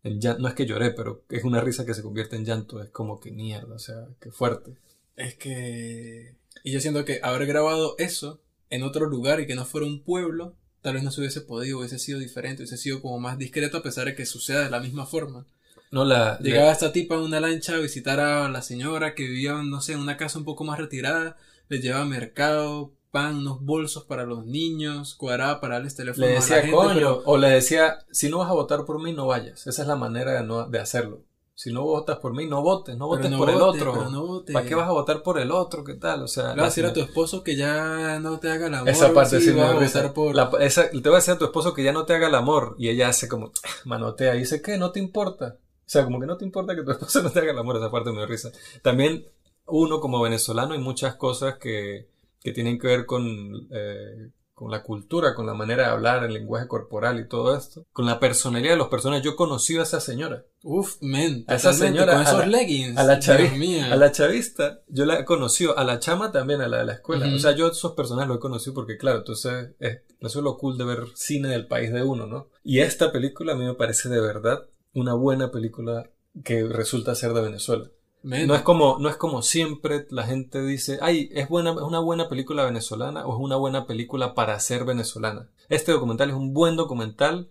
en 0.02 0.21
llan- 0.21 0.38
no 0.38 0.49
es 0.49 0.54
que 0.54 0.66
lloré, 0.66 0.90
pero 0.92 1.23
es 1.28 1.45
una 1.45 1.61
risa 1.61 1.85
que 1.85 1.95
se 1.95 2.02
convierte 2.02 2.37
en 2.37 2.45
llanto, 2.45 2.83
es 2.83 2.90
como 2.90 3.21
que 3.21 3.30
mierda, 3.30 3.75
o 3.75 3.78
sea, 3.78 4.07
qué 4.21 4.30
fuerte. 4.30 4.73
Es 5.16 5.35
que... 5.35 6.35
Y 6.64 6.73
yo 6.73 6.80
siento 6.80 7.04
que 7.04 7.21
haber 7.23 7.47
grabado 7.47 7.95
eso 7.99 8.40
en 8.71 8.83
otro 8.83 9.07
lugar 9.07 9.40
y 9.40 9.47
que 9.47 9.54
no 9.54 9.64
fuera 9.64 9.87
un 9.87 10.02
pueblo, 10.02 10.54
tal 10.80 10.95
vez 10.95 11.02
no 11.02 11.11
se 11.11 11.21
hubiese 11.21 11.40
podido, 11.42 11.78
hubiese 11.78 11.99
sido 11.99 12.19
diferente, 12.19 12.62
hubiese 12.62 12.76
sido 12.76 13.02
como 13.02 13.19
más 13.19 13.37
discreto 13.38 13.78
a 13.78 13.83
pesar 13.83 14.07
de 14.07 14.14
que 14.14 14.25
suceda 14.26 14.64
de 14.64 14.71
la 14.71 14.80
misma 14.80 15.07
forma. 15.07 15.47
No, 15.90 16.04
la... 16.04 16.38
Llegaba 16.38 16.73
esta 16.73 16.92
tipa 16.92 17.16
en 17.16 17.23
una 17.23 17.40
lancha 17.40 17.75
a 17.75 17.80
visitar 17.80 18.21
a 18.21 18.49
la 18.49 18.62
señora 18.62 19.14
que 19.14 19.25
vivía, 19.25 19.54
no 19.62 19.80
sé, 19.80 19.92
en 19.92 19.99
una 20.00 20.16
casa 20.16 20.38
un 20.38 20.45
poco 20.45 20.64
más 20.64 20.78
retirada, 20.78 21.37
le 21.69 21.80
llevaba 21.80 22.04
mercado, 22.04 22.92
pan, 23.11 23.38
unos 23.38 23.61
bolsos 23.64 24.05
para 24.05 24.25
los 24.25 24.45
niños, 24.47 25.14
cuadraba 25.14 25.61
para 25.61 25.75
darles 25.76 25.97
teléfono 25.97 26.26
Le 26.26 26.33
a 26.33 26.35
la 26.35 26.40
decía, 26.40 26.57
gente, 26.62 26.76
coño, 26.76 26.95
pero- 26.95 27.23
o 27.25 27.37
le 27.38 27.49
decía, 27.50 27.99
si 28.11 28.29
no 28.29 28.38
vas 28.38 28.50
a 28.50 28.55
votar 28.55 28.85
por 28.85 29.02
mí, 29.02 29.12
no 29.12 29.26
vayas. 29.26 29.67
Esa 29.67 29.83
es 29.83 29.88
la 29.88 29.97
manera 29.97 30.33
de, 30.33 30.43
no, 30.47 30.67
de 30.69 30.79
hacerlo. 30.79 31.23
Si 31.55 31.71
no 31.75 31.83
votas 31.83 32.17
por 32.21 32.33
mí, 32.33 32.47
no 32.47 32.62
votes, 32.62 32.97
no 32.97 33.07
votes 33.07 33.31
no 33.31 33.37
por 33.37 33.50
el 33.50 33.57
otro. 33.61 34.09
no. 34.09 34.43
¿Para 34.50 34.64
qué 34.64 34.75
vas 34.75 34.88
a 34.88 34.93
votar 34.93 35.23
por 35.23 35.38
el 35.38 35.50
otro? 35.50 35.85
¿Qué 35.85 35.92
tal? 35.92 36.23
O 36.23 36.27
sea, 36.29 36.55
Le 36.55 36.62
vas 36.62 36.62
a 36.62 36.64
decir 36.66 36.87
a 36.87 36.94
tu 36.94 37.01
esposo 37.01 37.44
que 37.44 37.55
ya 37.55 38.18
no 38.18 38.38
te 38.38 38.51
haga 38.51 38.68
el 38.68 38.75
amor. 38.75 38.88
esa 38.88 39.12
parte 39.12 39.40
sí 39.42 39.51
me 39.51 39.61
da 39.61 39.73
a 39.73 39.75
votar 39.75 40.14
por... 40.14 40.35
La- 40.35 40.51
esa- 40.61 40.88
te 40.90 41.01
voy 41.01 41.12
a 41.12 41.16
decir 41.16 41.35
a 41.35 41.38
tu 41.38 41.44
esposo 41.44 41.75
que 41.75 41.83
ya 41.85 41.92
no 41.92 42.07
te 42.07 42.14
haga 42.14 42.29
el 42.29 42.35
amor. 42.35 42.77
Y 42.79 42.88
ella 42.88 43.09
hace 43.09 43.29
como, 43.29 43.53
manotea 43.85 44.37
y 44.37 44.38
dice, 44.40 44.62
¿qué? 44.62 44.79
¿No 44.79 44.90
te 44.90 45.01
importa? 45.01 45.57
O 45.61 45.92
sea, 45.92 46.05
como 46.05 46.18
que 46.18 46.27
no 46.27 46.38
te 46.38 46.46
importa 46.46 46.75
que 46.75 46.83
tu 46.83 46.90
esposo 46.92 47.23
no 47.23 47.31
te 47.31 47.40
haga 47.40 47.51
el 47.53 47.59
amor. 47.59 47.77
Esa 47.77 47.90
parte 47.90 48.11
me 48.11 48.20
da 48.20 48.27
risa. 48.27 48.51
También, 48.81 49.27
uno 49.66 50.01
como 50.01 50.23
venezolano, 50.23 50.73
hay 50.73 50.81
muchas 50.81 51.16
cosas 51.16 51.59
que, 51.59 52.09
que 52.40 52.53
tienen 52.53 52.79
que 52.79 52.87
ver 52.87 53.07
con, 53.07 53.68
eh, 53.70 54.31
con 54.55 54.70
la 54.70 54.83
cultura, 54.83 55.35
con 55.35 55.46
la 55.46 55.55
manera 55.55 55.85
de 55.85 55.88
hablar, 55.90 56.22
el 56.24 56.35
lenguaje 56.35 56.68
corporal 56.68 57.18
y 57.18 57.26
todo 57.29 57.57
esto. 57.57 57.87
Con 57.92 58.05
la 58.05 58.20
personalidad 58.20 58.72
de 58.72 58.79
las 58.79 58.88
personas. 58.88 59.22
Yo 59.22 59.35
conocí 59.37 59.79
a 59.79 59.83
esa 59.85 60.00
señora. 60.00 60.44
Uf, 60.62 60.96
men. 61.00 61.44
A 61.48 61.55
esa 61.55 61.72
señora, 61.72 62.12
Con 62.12 62.20
a 62.20 62.24
esos 62.24 62.38
la- 62.40 62.46
leggings. 62.46 62.98
A 62.98 63.05
la, 63.05 63.18
chavi- 63.18 63.48
Dios 63.48 63.57
mío. 63.59 63.85
a 63.90 63.96
la 63.96 64.12
chavista, 64.12 64.81
yo 64.88 65.07
la 65.07 65.18
he 65.20 65.24
conocido, 65.24 65.79
a 65.79 65.85
la 65.85 65.98
chama 65.98 66.31
también, 66.31 66.61
a 66.61 66.68
la 66.68 66.79
de 66.79 66.85
la 66.85 66.92
escuela. 66.92 67.26
Ujú. 67.26 67.37
O 67.37 67.38
sea, 67.38 67.53
yo 67.53 67.68
esos 67.68 67.92
personajes 67.92 68.29
los 68.29 68.37
he 68.37 68.40
conocido 68.40 68.74
porque, 68.74 68.98
claro, 68.98 69.18
entonces, 69.20 69.70
es- 69.79 70.00
eso 70.20 70.38
es 70.40 70.44
lo 70.44 70.59
cool 70.59 70.76
de 70.76 70.85
ver 70.85 71.05
cine 71.14 71.48
del 71.48 71.66
país 71.66 71.90
de 71.90 72.03
uno, 72.03 72.26
¿no? 72.26 72.48
Y 72.62 72.81
esta 72.81 73.11
película 73.12 73.53
a 73.55 73.57
mí 73.57 73.64
me 73.64 73.74
parece 73.74 74.11
de 74.11 74.20
verdad 74.20 74.66
una 74.92 75.14
buena 75.14 75.50
película 75.50 76.11
que 76.44 76.64
resulta 76.64 77.14
ser 77.14 77.33
de 77.33 77.40
Venezuela. 77.40 77.90
No 78.22 78.54
es 78.54 78.62
como, 78.62 78.98
no 78.98 79.09
es 79.09 79.16
como 79.16 79.42
siempre 79.42 80.06
la 80.11 80.24
gente 80.24 80.62
dice, 80.62 80.98
ay, 81.00 81.30
es 81.33 81.48
buena, 81.48 81.70
es 81.70 81.78
una 81.78 82.00
buena 82.00 82.28
película 82.28 82.64
venezolana 82.64 83.26
o 83.26 83.35
es 83.35 83.40
una 83.40 83.56
buena 83.56 83.87
película 83.87 84.35
para 84.35 84.59
ser 84.61 84.85
venezolana. 84.85 85.48
Este 85.68 85.92
documental 85.92 86.30
es 86.30 86.37
un 86.37 86.52
buen 86.52 86.76
documental, 86.76 87.50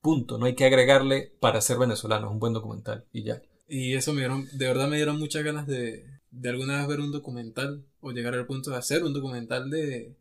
punto. 0.00 0.38
No 0.38 0.46
hay 0.46 0.54
que 0.54 0.64
agregarle 0.64 1.32
para 1.38 1.60
ser 1.60 1.78
venezolano, 1.78 2.26
es 2.26 2.32
un 2.32 2.40
buen 2.40 2.52
documental 2.52 3.04
y 3.12 3.22
ya. 3.22 3.42
Y 3.68 3.94
eso 3.94 4.12
me 4.12 4.20
dieron, 4.20 4.48
de 4.52 4.66
verdad 4.66 4.88
me 4.88 4.96
dieron 4.96 5.18
muchas 5.18 5.44
ganas 5.44 5.66
de, 5.66 6.04
de 6.30 6.48
alguna 6.48 6.78
vez 6.78 6.88
ver 6.88 7.00
un 7.00 7.12
documental 7.12 7.84
o 8.00 8.10
llegar 8.10 8.34
al 8.34 8.46
punto 8.46 8.70
de 8.70 8.76
hacer 8.76 9.04
un 9.04 9.12
documental 9.12 9.70
de, 9.70 10.16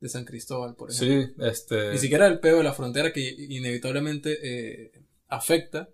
de 0.00 0.08
San 0.08 0.24
Cristóbal, 0.24 0.74
por 0.74 0.90
ejemplo. 0.90 1.26
Sí, 1.26 1.34
este. 1.38 1.90
Ni 1.90 1.98
siquiera 1.98 2.26
el 2.26 2.40
peo 2.40 2.58
de 2.58 2.64
la 2.64 2.72
frontera 2.72 3.12
que 3.12 3.20
inevitablemente 3.20 4.38
eh, 4.42 4.92
afecta, 5.28 5.90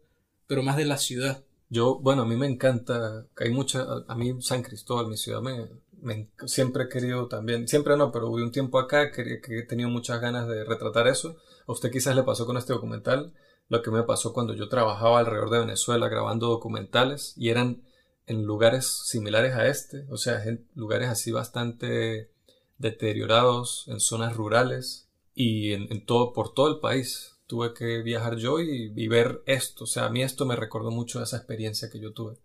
pero 0.46 0.62
más 0.62 0.76
de 0.76 0.84
la 0.84 0.98
ciudad. 0.98 1.42
Yo, 1.68 1.98
bueno, 1.98 2.22
a 2.22 2.26
mí 2.26 2.36
me 2.36 2.46
encanta, 2.46 3.26
hay 3.36 3.50
mucha, 3.50 3.84
a, 4.06 4.14
mí 4.14 4.40
San 4.40 4.62
Cristóbal, 4.62 5.08
mi 5.08 5.16
ciudad, 5.16 5.40
me, 5.40 6.28
siempre 6.46 6.84
he 6.84 6.88
querido 6.88 7.26
también, 7.26 7.66
siempre 7.66 7.96
no, 7.96 8.12
pero 8.12 8.28
hubo 8.28 8.36
un 8.36 8.52
tiempo 8.52 8.78
acá 8.78 9.10
que, 9.10 9.40
que 9.40 9.58
he 9.58 9.62
tenido 9.64 9.88
muchas 9.88 10.20
ganas 10.20 10.46
de 10.46 10.64
retratar 10.64 11.08
eso. 11.08 11.36
A 11.66 11.72
usted 11.72 11.90
quizás 11.90 12.14
le 12.14 12.22
pasó 12.22 12.46
con 12.46 12.56
este 12.56 12.72
documental, 12.72 13.34
lo 13.68 13.82
que 13.82 13.90
me 13.90 14.04
pasó 14.04 14.32
cuando 14.32 14.54
yo 14.54 14.68
trabajaba 14.68 15.18
alrededor 15.18 15.50
de 15.50 15.58
Venezuela 15.60 16.08
grabando 16.08 16.46
documentales 16.46 17.34
y 17.36 17.48
eran 17.48 17.82
en 18.26 18.44
lugares 18.44 18.86
similares 18.86 19.54
a 19.54 19.66
este, 19.66 20.06
o 20.10 20.16
sea, 20.16 20.44
en 20.44 20.68
lugares 20.74 21.08
así 21.08 21.32
bastante 21.32 22.30
deteriorados, 22.78 23.84
en 23.88 23.98
zonas 24.00 24.36
rurales 24.36 25.08
y 25.34 25.72
en 25.72 26.04
todo, 26.06 26.32
por 26.32 26.54
todo 26.54 26.68
el 26.68 26.80
país. 26.80 27.35
Tuve 27.46 27.74
que 27.74 28.02
viajar 28.02 28.36
yo 28.36 28.60
y, 28.60 28.92
y 28.96 29.08
ver 29.08 29.42
esto. 29.46 29.84
O 29.84 29.86
sea, 29.86 30.06
a 30.06 30.10
mí 30.10 30.22
esto 30.22 30.46
me 30.46 30.56
recordó 30.56 30.90
mucho 30.90 31.20
a 31.20 31.24
esa 31.24 31.36
experiencia 31.36 31.90
que 31.90 32.00
yo 32.00 32.12
tuve. 32.12 32.36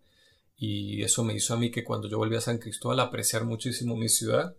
Y 0.56 1.02
eso 1.02 1.24
me 1.24 1.34
hizo 1.34 1.54
a 1.54 1.56
mí 1.56 1.70
que 1.72 1.82
cuando 1.82 2.08
yo 2.08 2.18
volví 2.18 2.36
a 2.36 2.40
San 2.40 2.58
Cristóbal 2.58 3.00
apreciar 3.00 3.44
muchísimo 3.44 3.96
mi 3.96 4.08
ciudad 4.08 4.54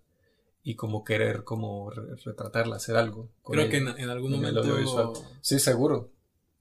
y 0.62 0.76
como 0.76 1.04
querer 1.06 1.44
como 1.46 1.90
re- 1.90 2.16
retratarla, 2.26 2.76
hacer 2.76 2.98
algo. 2.98 3.30
Creo 3.46 3.62
ella, 3.64 3.72
que 3.72 3.78
en, 3.78 3.88
en 3.88 4.10
algún 4.10 4.34
en 4.34 4.42
momento. 4.42 5.14
Sí, 5.42 5.60
seguro. 5.60 6.10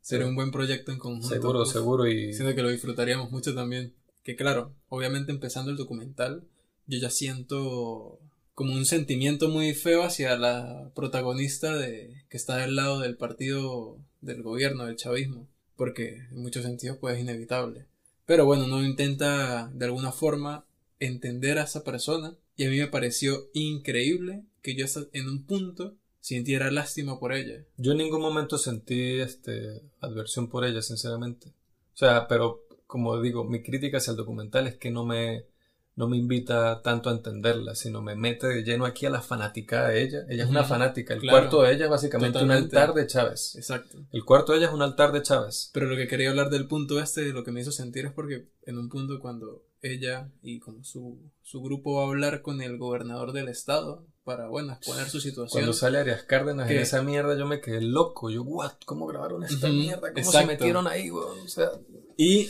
sería 0.00 0.26
un 0.26 0.36
buen 0.36 0.52
proyecto 0.52 0.92
en 0.92 0.98
conjunto. 0.98 1.28
Seguro, 1.28 1.62
Uf, 1.62 1.72
seguro. 1.72 2.06
Y 2.06 2.32
Siento 2.32 2.54
que 2.54 2.62
lo 2.62 2.68
disfrutaríamos 2.70 3.30
mucho 3.32 3.52
también. 3.54 3.94
Que 4.22 4.36
claro, 4.36 4.74
obviamente 4.88 5.32
empezando 5.32 5.72
el 5.72 5.76
documental, 5.76 6.44
yo 6.86 6.98
ya 6.98 7.10
siento 7.10 8.20
como 8.54 8.74
un 8.74 8.84
sentimiento 8.84 9.48
muy 9.48 9.74
feo 9.74 10.02
hacia 10.02 10.36
la 10.36 10.90
protagonista 10.94 11.76
de 11.76 12.24
que 12.28 12.36
está 12.36 12.58
del 12.58 12.76
lado 12.76 13.00
del 13.00 13.16
partido 13.16 13.98
del 14.20 14.42
gobierno, 14.42 14.86
del 14.86 14.96
chavismo, 14.96 15.48
porque 15.76 16.26
en 16.30 16.42
muchos 16.42 16.64
sentidos 16.64 16.98
pues 17.00 17.16
es 17.16 17.22
inevitable. 17.22 17.86
Pero 18.26 18.44
bueno, 18.44 18.64
uno 18.64 18.84
intenta 18.84 19.68
de 19.74 19.84
alguna 19.84 20.12
forma 20.12 20.64
entender 21.00 21.58
a 21.58 21.64
esa 21.64 21.82
persona 21.82 22.36
y 22.56 22.64
a 22.64 22.70
mí 22.70 22.78
me 22.78 22.86
pareció 22.86 23.48
increíble 23.52 24.44
que 24.62 24.76
yo 24.76 24.86
en 25.12 25.28
un 25.28 25.44
punto 25.44 25.96
sintiera 26.20 26.70
lástima 26.70 27.18
por 27.18 27.32
ella. 27.32 27.64
yo 27.76 27.92
en 27.92 27.98
ningún 27.98 28.20
momento 28.20 28.56
sentí 28.56 29.18
este 29.18 29.82
adversión 30.00 30.48
por 30.48 30.64
ella, 30.64 30.80
sinceramente. 30.80 31.48
O 31.48 31.96
sea, 31.96 32.28
pero 32.28 32.64
como 32.86 33.20
digo, 33.20 33.44
mi 33.44 33.62
crítica 33.62 33.96
hacia 33.96 34.12
el 34.12 34.16
documental 34.16 34.66
es 34.66 34.76
que 34.76 34.90
no 34.90 35.04
me, 35.04 35.46
no 35.94 36.09
me 36.09 36.16
invita 36.16 36.81
tanto 36.83 37.11
a 37.11 37.12
entenderla, 37.12 37.74
sino 37.74 38.00
me 38.00 38.16
mete 38.16 38.46
de 38.46 38.62
lleno 38.62 38.87
aquí 38.87 39.05
a 39.05 39.11
la 39.11 39.20
fanática 39.20 39.88
de 39.88 40.02
ella. 40.02 40.24
Ella 40.28 40.44
es 40.44 40.50
una 40.50 40.64
fanática. 40.64 41.12
El 41.12 41.20
claro. 41.20 41.38
cuarto 41.38 41.62
de 41.62 41.74
ella 41.74 41.85
es 41.85 41.90
básicamente 41.90 42.38
Totalmente. 42.38 42.74
un 42.74 42.81
altar 42.81 42.94
de 42.94 43.07
Chávez. 43.07 43.57
Exacto. 43.57 43.98
El 44.11 44.24
cuarto 44.24 44.52
de 44.52 44.59
ella 44.59 44.68
es 44.68 44.72
un 44.72 44.83
altar 44.83 45.12
de 45.12 45.22
Chávez. 45.22 45.70
Pero 45.74 45.87
lo 45.87 45.96
que 45.96 46.09
quería 46.09 46.31
hablar 46.31 46.48
del 46.48 46.66
punto 46.66 46.98
este, 46.98 47.33
lo 47.33 47.44
que 47.44 47.52
me 47.52 47.61
hizo 47.61 47.72
sentir 47.72 48.07
es 48.07 48.12
porque 48.12 48.48
en 48.62 48.78
un 48.78 48.88
punto 48.88 49.20
cuando 49.20 49.64
ella 49.83 50.31
y 50.40 50.61
como 50.61 50.83
su, 50.83 51.18
su 51.42 51.61
grupo 51.61 51.96
va 51.96 52.05
a 52.05 52.07
hablar 52.07 52.40
con 52.40 52.62
el 52.62 52.78
gobernador 52.78 53.33
del 53.33 53.48
estado 53.48 54.07
para, 54.24 54.48
bueno, 54.48 54.72
exponer 54.72 55.11
su 55.11 55.20
situación. 55.20 55.50
Cuando 55.50 55.72
sale 55.72 55.98
Arias 55.98 56.22
Cárdenas 56.22 56.70
en 56.70 56.76
¿Qué? 56.76 56.83
esa 56.83 57.02
mierda, 57.02 57.37
yo 57.37 57.46
me 57.46 57.61
quedé 57.61 57.83
loco. 57.83 58.31
Yo, 58.31 58.44
what? 58.44 58.74
¿Cómo 58.87 59.07
grabaron 59.07 59.42
esta 59.42 59.68
mierda? 59.68 60.12
¿Cómo 60.14 60.33
se 60.33 60.46
metieron 60.46 60.87
ahí, 60.87 61.11
weón? 61.11 61.40
O 61.40 61.48
sea, 61.48 61.70
Y 62.16 62.48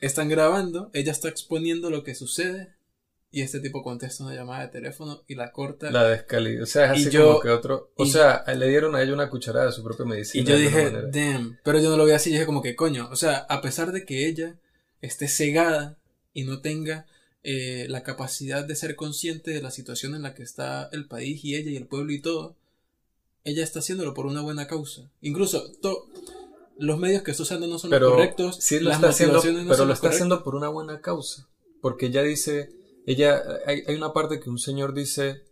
están 0.00 0.28
grabando, 0.28 0.90
ella 0.92 1.12
está 1.12 1.28
exponiendo 1.28 1.90
lo 1.90 2.04
que 2.04 2.14
sucede 2.14 2.74
y 3.34 3.42
este 3.42 3.58
tipo 3.58 3.82
contesta 3.82 4.22
una 4.22 4.32
llamada 4.32 4.62
de 4.62 4.68
teléfono 4.68 5.24
y 5.26 5.34
la 5.34 5.50
corta. 5.50 5.90
La 5.90 6.04
descalidad. 6.04 6.62
O 6.62 6.66
sea, 6.66 6.94
es 6.94 7.08
así 7.08 7.16
como 7.16 7.40
que 7.40 7.50
otro. 7.50 7.90
O 7.96 8.06
sea, 8.06 8.44
le 8.54 8.68
dieron 8.68 8.94
a 8.94 9.02
ella 9.02 9.12
una 9.12 9.28
cucharada 9.28 9.66
de 9.66 9.72
su 9.72 9.82
propia 9.82 10.06
medicina. 10.06 10.44
Y 10.44 10.46
yo 10.46 10.56
dije, 10.56 10.92
damn. 11.10 11.58
Pero 11.64 11.80
yo 11.80 11.90
no 11.90 11.96
lo 11.96 12.04
vi 12.04 12.12
así. 12.12 12.30
dije, 12.30 12.46
como 12.46 12.62
que 12.62 12.76
coño. 12.76 13.08
O 13.10 13.16
sea, 13.16 13.38
a 13.38 13.60
pesar 13.60 13.90
de 13.90 14.04
que 14.04 14.28
ella 14.28 14.56
esté 15.00 15.26
cegada 15.26 15.98
y 16.32 16.44
no 16.44 16.60
tenga 16.60 17.06
eh, 17.42 17.86
la 17.88 18.04
capacidad 18.04 18.64
de 18.64 18.76
ser 18.76 18.94
consciente 18.94 19.50
de 19.50 19.60
la 19.60 19.72
situación 19.72 20.14
en 20.14 20.22
la 20.22 20.32
que 20.34 20.44
está 20.44 20.88
el 20.92 21.08
país 21.08 21.44
y 21.44 21.56
ella 21.56 21.72
y 21.72 21.76
el 21.76 21.88
pueblo 21.88 22.12
y 22.12 22.20
todo, 22.20 22.54
ella 23.42 23.64
está 23.64 23.80
haciéndolo 23.80 24.14
por 24.14 24.26
una 24.26 24.42
buena 24.42 24.68
causa. 24.68 25.10
Incluso, 25.22 25.72
los 26.78 26.98
medios 27.00 27.24
que 27.24 27.32
está 27.32 27.42
usando 27.42 27.66
no 27.66 27.80
son 27.80 27.90
los 27.90 28.12
correctos. 28.12 28.58
Sí, 28.60 28.78
lo 28.78 28.92
está 28.92 29.08
haciendo, 29.08 29.42
pero 29.42 29.86
lo 29.86 29.92
está 29.92 30.10
haciendo 30.10 30.44
por 30.44 30.54
una 30.54 30.68
buena 30.68 31.00
causa. 31.00 31.48
Porque 31.80 32.06
ella 32.06 32.22
dice 32.22 32.83
ella, 33.06 33.42
hay, 33.66 33.82
hay, 33.86 33.94
una 33.94 34.12
parte 34.12 34.40
que 34.40 34.50
un 34.50 34.58
señor 34.58 34.94
dice, 34.94 35.42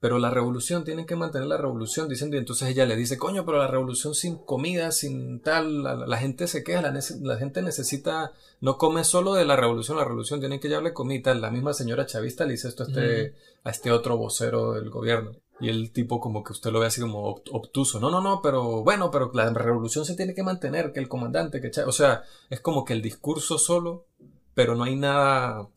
pero 0.00 0.18
la 0.18 0.30
revolución, 0.30 0.82
tienen 0.82 1.04
que 1.04 1.14
mantener 1.14 1.46
la 1.46 1.58
revolución, 1.58 2.08
diciendo, 2.08 2.36
y 2.36 2.38
entonces 2.38 2.68
ella 2.70 2.86
le 2.86 2.96
dice, 2.96 3.18
coño, 3.18 3.44
pero 3.44 3.58
la 3.58 3.66
revolución 3.66 4.14
sin 4.14 4.38
comida, 4.38 4.92
sin 4.92 5.40
tal, 5.40 5.82
la, 5.82 6.16
gente 6.16 6.48
se 6.48 6.64
queja, 6.64 6.80
la, 6.80 7.36
gente 7.36 7.60
necesita, 7.60 8.32
no 8.62 8.78
come 8.78 9.04
solo 9.04 9.34
de 9.34 9.44
la 9.44 9.56
revolución, 9.56 9.98
la 9.98 10.04
revolución 10.04 10.40
tiene 10.40 10.58
que 10.58 10.68
llevarle 10.68 10.94
comida, 10.94 11.34
la 11.34 11.50
misma 11.50 11.74
señora 11.74 12.06
chavista 12.06 12.46
le 12.46 12.52
dice 12.52 12.68
esto 12.68 12.84
a 12.84 12.86
este, 12.86 13.34
a 13.62 13.70
este 13.70 13.92
otro 13.92 14.16
vocero 14.16 14.72
del 14.72 14.88
gobierno. 14.88 15.32
Y 15.60 15.68
el 15.68 15.92
tipo 15.92 16.18
como 16.18 16.42
que 16.42 16.54
usted 16.54 16.70
lo 16.72 16.80
ve 16.80 16.86
así 16.86 17.02
como 17.02 17.42
obtuso. 17.50 18.00
No, 18.00 18.10
no, 18.10 18.22
no, 18.22 18.40
pero 18.40 18.82
bueno, 18.82 19.10
pero 19.10 19.30
la 19.34 19.50
revolución 19.50 20.06
se 20.06 20.16
tiene 20.16 20.34
que 20.34 20.42
mantener, 20.42 20.90
que 20.92 21.00
el 21.00 21.08
comandante, 21.08 21.60
que... 21.60 21.70
O 21.82 21.92
sea, 21.92 22.22
es 22.48 22.60
como 22.60 22.86
que 22.86 22.94
el 22.94 23.02
discurso 23.02 23.58
solo, 23.58 24.06
pero 24.54 24.74
no 24.74 24.84
hay 24.84 24.96
nada 24.96 25.68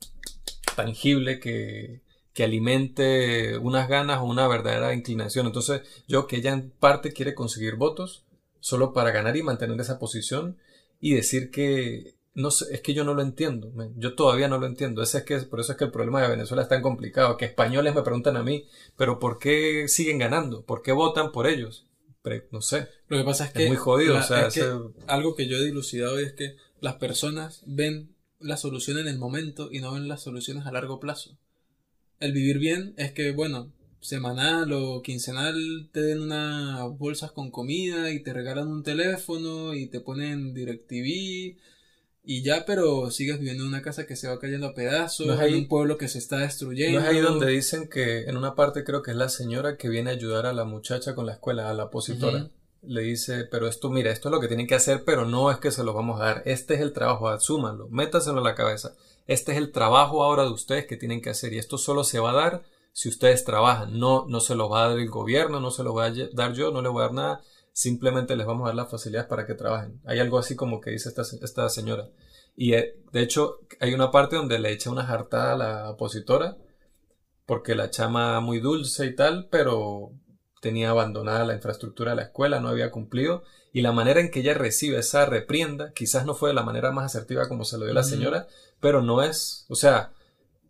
tangible 0.76 1.40
que, 1.40 2.02
que 2.34 2.44
alimente 2.44 3.58
unas 3.58 3.88
ganas 3.88 4.20
o 4.20 4.26
una 4.26 4.48
verdadera 4.48 4.94
inclinación. 4.94 5.46
Entonces, 5.48 5.82
yo 6.08 6.28
que 6.28 6.38
ella 6.38 6.54
en 6.54 6.72
parte 6.72 7.14
quiere 7.14 7.36
conseguir 7.36 7.76
votos 7.76 8.26
solo 8.60 8.94
para 8.94 9.12
ganar 9.12 9.36
y 9.38 9.44
mantener 9.44 9.80
esa 9.80 10.00
posición 10.00 10.58
y 11.00 11.14
decir 11.14 11.52
que 11.52 12.16
no 12.36 12.50
sé, 12.50 12.74
es 12.74 12.82
que 12.82 12.94
yo 12.94 13.04
no 13.04 13.14
lo 13.14 13.22
entiendo, 13.22 13.72
yo 13.96 14.16
todavía 14.16 14.48
no 14.48 14.58
lo 14.58 14.66
entiendo. 14.66 15.04
Ese 15.04 15.20
es 15.20 15.24
que, 15.24 15.38
por 15.40 15.60
eso 15.60 15.74
es 15.74 15.78
que 15.78 15.86
el 15.86 15.92
problema 15.92 16.22
de 16.22 16.30
Venezuela 16.30 16.64
es 16.64 16.70
tan 16.70 16.82
complicado, 16.82 17.38
que 17.38 17.46
españoles 17.46 17.94
me 17.94 18.02
preguntan 18.02 18.38
a 18.38 18.44
mí, 18.44 18.66
pero 18.98 19.20
¿por 19.20 19.38
qué 19.38 19.88
siguen 19.88 20.18
ganando? 20.18 20.64
¿Por 20.64 20.82
qué 20.82 20.92
votan 20.92 21.32
por 21.32 21.48
ellos? 21.48 21.86
no 22.52 22.62
sé. 22.62 22.88
Lo 23.10 23.18
que 23.18 23.24
pasa 23.26 23.46
es, 23.46 23.52
que 23.52 23.68
muy 23.68 23.76
jodido. 23.76 24.18
algo 25.08 25.36
que 25.36 25.48
yo 25.48 25.58
he 25.58 25.66
dilucidado 25.66 26.20
es 26.20 26.32
que 26.34 26.56
las 26.80 26.96
personas 26.96 27.64
ven 27.66 28.16
la 28.44 28.58
solución 28.58 29.00
en 29.00 29.08
el 29.08 29.18
momento 29.18 29.70
y 29.72 29.80
no 29.80 29.94
ven 29.94 30.08
las 30.08 30.22
soluciones 30.22 30.66
a 30.66 30.72
largo 30.72 31.00
plazo. 31.00 31.38
El 32.20 32.34
vivir 32.34 32.60
bien 32.60 32.94
es 32.98 33.12
que, 33.12 33.32
bueno, 33.32 33.72
semanal 34.00 34.72
o 34.74 35.02
quincenal 35.02 35.90
te 35.92 36.02
den 36.02 36.22
unas 36.22 36.98
bolsas 36.98 37.32
con 37.32 37.52
comida 37.52 38.12
y 38.12 38.22
te 38.22 38.34
regalan 38.34 38.68
un 38.68 38.84
teléfono 38.84 39.74
y 39.74 39.88
te 39.88 40.02
ponen 40.02 40.54
DirecTV 40.54 41.58
y 42.26 42.42
ya, 42.42 42.66
pero 42.66 43.12
sigues 43.12 43.38
viviendo 43.40 43.64
en 43.64 43.70
una 43.70 43.82
casa 43.82 44.06
que 44.06 44.16
se 44.16 44.30
va 44.30 44.40
cayendo 44.40 44.68
a 44.68 44.74
pedazos, 44.74 45.42
en 45.42 45.56
un 45.56 45.68
pueblo 45.68 45.98
que 45.98 46.08
se 46.08 46.20
está 46.20 46.38
destruyendo. 46.38 47.00
No 47.00 47.06
es 47.06 47.12
ahí 47.12 47.20
donde 47.20 47.48
dicen 47.48 47.90
que 47.90 48.22
en 48.22 48.38
una 48.38 48.56
parte 48.56 48.86
creo 48.86 49.02
que 49.02 49.12
es 49.12 49.18
la 49.18 49.28
señora 49.28 49.76
que 49.76 49.90
viene 49.90 50.10
a 50.10 50.14
ayudar 50.14 50.46
a 50.46 50.54
la 50.54 50.64
muchacha 50.64 51.16
con 51.16 51.26
la 51.26 51.34
escuela, 51.34 51.70
a 51.70 51.74
la 51.74 51.86
opositora 51.86 52.50
le 52.86 53.02
dice, 53.02 53.46
pero 53.46 53.68
esto, 53.68 53.90
mira, 53.90 54.12
esto 54.12 54.30
es 54.30 54.34
lo 54.34 54.40
que 54.40 54.48
tienen 54.48 54.68
que 54.68 54.76
hacer, 54.76 55.04
pero 55.06 55.26
no 55.26 55.52
es 55.52 55.58
que 55.58 55.72
se 55.72 55.84
lo 55.84 55.94
vamos 55.94 56.20
a 56.20 56.26
dar. 56.26 56.44
Este 56.46 56.76
es 56.76 56.82
el 56.82 56.94
trabajo, 56.94 57.30
asúmanlo, 57.30 57.88
métaselo 57.90 58.40
en 58.40 58.44
la 58.44 58.56
cabeza. 58.56 58.96
Este 59.28 59.54
es 59.54 59.58
el 59.58 59.72
trabajo 59.72 60.24
ahora 60.24 60.44
de 60.44 60.52
ustedes 60.52 60.86
que 60.86 60.98
tienen 60.98 61.22
que 61.22 61.30
hacer 61.30 61.54
y 61.54 61.58
esto 61.58 61.78
solo 61.78 62.04
se 62.04 62.20
va 62.20 62.32
a 62.32 62.36
dar 62.36 62.64
si 62.92 63.10
ustedes 63.10 63.44
trabajan. 63.44 63.98
No, 64.00 64.26
no 64.28 64.40
se 64.40 64.56
lo 64.56 64.70
va 64.70 64.86
a 64.86 64.90
dar 64.90 65.00
el 65.00 65.10
gobierno, 65.10 65.60
no 65.60 65.72
se 65.72 65.84
lo 65.84 65.94
voy 65.94 66.06
a 66.06 66.30
dar 66.34 66.54
yo, 66.54 66.72
no 66.72 66.82
le 66.82 66.90
voy 66.90 67.02
a 67.02 67.06
dar 67.06 67.14
nada. 67.14 67.42
Simplemente 67.72 68.36
les 68.36 68.46
vamos 68.46 68.66
a 68.66 68.68
dar 68.70 68.76
las 68.76 68.92
facilidades 68.92 69.28
para 69.28 69.46
que 69.46 69.56
trabajen. 69.56 70.02
Hay 70.06 70.20
algo 70.20 70.38
así 70.38 70.56
como 70.56 70.80
que 70.82 70.92
dice 70.92 71.10
esta, 71.10 71.24
esta 71.42 71.70
señora. 71.70 72.10
Y 72.56 72.74
eh, 72.74 73.00
de 73.12 73.22
hecho, 73.22 73.60
hay 73.80 73.94
una 73.94 74.12
parte 74.12 74.36
donde 74.36 74.60
le 74.60 74.72
echa 74.72 74.92
una 74.92 75.06
jartada 75.06 75.54
a 75.54 75.58
la 75.58 75.90
opositora 75.90 76.58
porque 77.46 77.76
la 77.76 77.90
chama 77.90 78.40
muy 78.40 78.60
dulce 78.60 79.06
y 79.06 79.16
tal, 79.16 79.48
pero 79.50 80.12
tenía 80.64 80.92
abandonada 80.92 81.44
la 81.46 81.56
infraestructura 81.56 82.12
de 82.12 82.16
la 82.16 82.24
escuela, 82.24 82.62
no 82.62 82.70
había 82.70 82.90
cumplido, 82.90 83.44
y 83.74 83.82
la 83.82 83.92
manera 83.92 84.22
en 84.22 84.32
que 84.32 84.40
ella 84.40 84.54
recibe 84.54 84.98
esa 84.98 85.26
reprienda, 85.26 85.92
quizás 85.92 86.26
no 86.26 86.36
fue 86.36 86.52
de 86.52 86.56
la 86.56 86.64
manera 86.64 86.92
más 86.92 87.06
asertiva 87.06 87.50
como 87.50 87.66
se 87.66 87.78
lo 87.78 87.84
dio 87.84 87.94
la 87.94 88.04
señora, 88.04 88.48
pero 88.80 89.02
no 89.02 89.22
es, 89.22 89.66
o 89.68 89.76
sea, 89.76 90.14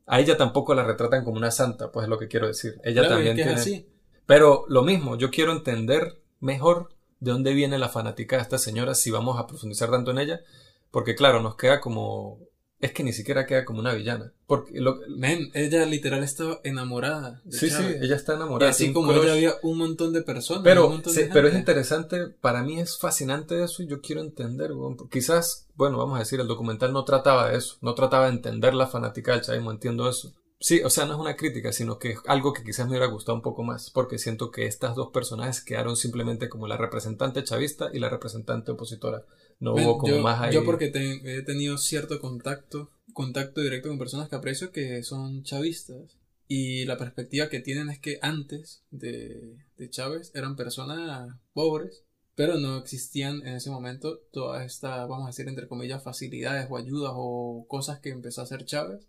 a 0.07 0.19
ella 0.19 0.35
tampoco 0.35 0.73
la 0.73 0.83
retratan 0.83 1.23
como 1.23 1.37
una 1.37 1.51
santa, 1.51 1.91
pues 1.91 2.05
es 2.05 2.09
lo 2.09 2.17
que 2.17 2.27
quiero 2.27 2.47
decir. 2.47 2.81
Ella 2.83 3.07
también 3.07 3.35
tiene... 3.35 3.53
Así. 3.53 3.87
Pero 4.25 4.65
lo 4.67 4.81
mismo, 4.81 5.15
yo 5.15 5.29
quiero 5.29 5.51
entender 5.51 6.19
mejor 6.39 6.89
de 7.19 7.31
dónde 7.31 7.53
viene 7.53 7.77
la 7.77 7.87
fanática 7.87 8.37
de 8.37 8.41
esta 8.41 8.57
señora 8.57 8.95
si 8.95 9.11
vamos 9.11 9.39
a 9.39 9.45
profundizar 9.45 9.91
tanto 9.91 10.09
en 10.09 10.17
ella, 10.17 10.41
porque 10.89 11.13
claro, 11.13 11.39
nos 11.39 11.55
queda 11.55 11.79
como 11.79 12.39
es 12.83 12.91
que 12.91 13.03
ni 13.03 13.13
siquiera 13.13 13.45
queda 13.45 13.63
como 13.63 13.79
una 13.79 13.93
villana. 13.93 14.33
Porque 14.45 14.81
lo, 14.81 14.99
Men, 15.07 15.49
ella 15.53 15.85
literal 15.85 16.21
estaba 16.21 16.59
enamorada. 16.65 17.41
sí, 17.49 17.69
sí, 17.69 17.81
ella 18.01 18.17
está 18.17 18.33
enamorada. 18.33 18.69
Y 18.69 18.71
así 18.71 18.91
como 18.91 19.13
ella 19.13 19.31
había 19.31 19.53
un 19.63 19.77
montón 19.77 20.11
de 20.11 20.21
personas. 20.21 20.63
Pero, 20.65 21.01
pero 21.31 21.47
es 21.47 21.55
interesante, 21.55 22.27
para 22.27 22.61
mí 22.61 22.81
es 22.81 22.97
fascinante 22.97 23.63
eso 23.63 23.83
y 23.83 23.87
yo 23.87 24.01
quiero 24.01 24.19
entender. 24.19 24.71
Quizás, 25.09 25.69
bueno, 25.75 25.97
vamos 25.97 26.17
a 26.17 26.19
decir, 26.19 26.41
el 26.41 26.47
documental 26.47 26.91
no 26.91 27.05
trataba 27.05 27.49
de 27.49 27.57
eso, 27.57 27.77
no 27.79 27.95
trataba 27.95 28.25
de 28.25 28.33
entender 28.33 28.73
la 28.73 28.87
fanática 28.87 29.31
del 29.31 29.41
chavismo, 29.41 29.71
entiendo 29.71 30.09
eso. 30.09 30.33
Sí, 30.59 30.81
o 30.83 30.89
sea, 30.89 31.05
no 31.05 31.13
es 31.13 31.19
una 31.19 31.37
crítica, 31.37 31.71
sino 31.71 31.99
que 31.99 32.11
es 32.11 32.19
algo 32.25 32.51
que 32.51 32.63
quizás 32.63 32.85
me 32.85 32.91
hubiera 32.91 33.07
gustado 33.07 33.35
un 33.35 33.41
poco 33.41 33.63
más, 33.63 33.91
porque 33.91 34.17
siento 34.17 34.51
que 34.51 34.65
estas 34.65 34.95
dos 34.95 35.09
personajes 35.11 35.61
quedaron 35.61 35.95
simplemente 35.95 36.49
como 36.49 36.67
la 36.67 36.75
representante 36.75 37.43
chavista 37.45 37.89
y 37.93 37.99
la 37.99 38.09
representante 38.09 38.71
opositora. 38.71 39.23
No 39.59 39.73
hubo 39.73 39.97
como 39.97 40.19
más 40.19 40.41
ahí. 40.41 40.53
Yo 40.53 40.63
porque 40.63 40.85
he 41.23 41.41
tenido 41.43 41.77
cierto 41.77 42.19
contacto, 42.19 42.91
contacto 43.13 43.61
directo 43.61 43.89
con 43.89 43.99
personas 43.99 44.29
que 44.29 44.35
aprecio 44.35 44.71
que 44.71 45.03
son 45.03 45.43
chavistas. 45.43 46.17
Y 46.47 46.85
la 46.85 46.97
perspectiva 46.97 47.49
que 47.49 47.59
tienen 47.59 47.89
es 47.89 47.99
que 47.99 48.19
antes 48.21 48.83
de, 48.91 49.57
de 49.77 49.89
Chávez 49.89 50.31
eran 50.35 50.55
personas 50.55 51.35
pobres, 51.53 52.03
pero 52.35 52.57
no 52.57 52.77
existían 52.77 53.45
en 53.47 53.55
ese 53.55 53.69
momento 53.69 54.19
todas 54.31 54.65
estas, 54.65 55.07
vamos 55.07 55.25
a 55.25 55.27
decir, 55.27 55.47
entre 55.47 55.67
comillas, 55.67 56.03
facilidades 56.03 56.67
o 56.69 56.77
ayudas 56.77 57.13
o 57.15 57.65
cosas 57.67 57.99
que 57.99 58.09
empezó 58.09 58.41
a 58.41 58.43
hacer 58.45 58.65
Chávez 58.65 59.07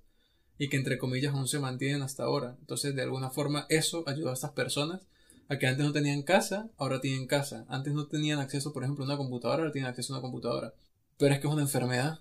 y 0.59 0.69
que 0.69 0.77
entre 0.77 0.99
comillas 0.99 1.35
aún 1.35 1.49
se 1.49 1.59
mantienen 1.59 2.03
hasta 2.03 2.25
ahora. 2.25 2.57
Entonces, 2.61 2.95
de 2.95 3.03
alguna 3.03 3.31
forma, 3.31 3.67
eso 3.69 4.05
ayudó 4.07 4.31
a 4.31 4.35
estas 4.35 4.53
personas 4.53 5.07
a 5.49 5.59
que 5.59 5.67
antes 5.67 5.85
no 5.85 5.93
tenían 5.93 6.23
casa, 6.23 6.71
ahora 6.77 7.01
tienen 7.01 7.27
casa. 7.27 7.65
Antes 7.69 7.93
no 7.93 8.07
tenían 8.07 8.39
acceso, 8.39 8.73
por 8.73 8.83
ejemplo, 8.83 9.05
a 9.05 9.09
una 9.09 9.17
computadora, 9.17 9.63
ahora 9.63 9.73
tienen 9.73 9.91
acceso 9.91 10.13
a 10.13 10.17
una 10.17 10.23
computadora. 10.23 10.75
Pero 11.19 11.35
es 11.35 11.41
que 11.41 11.47
es 11.47 11.53
una 11.53 11.63
enfermedad. 11.63 12.21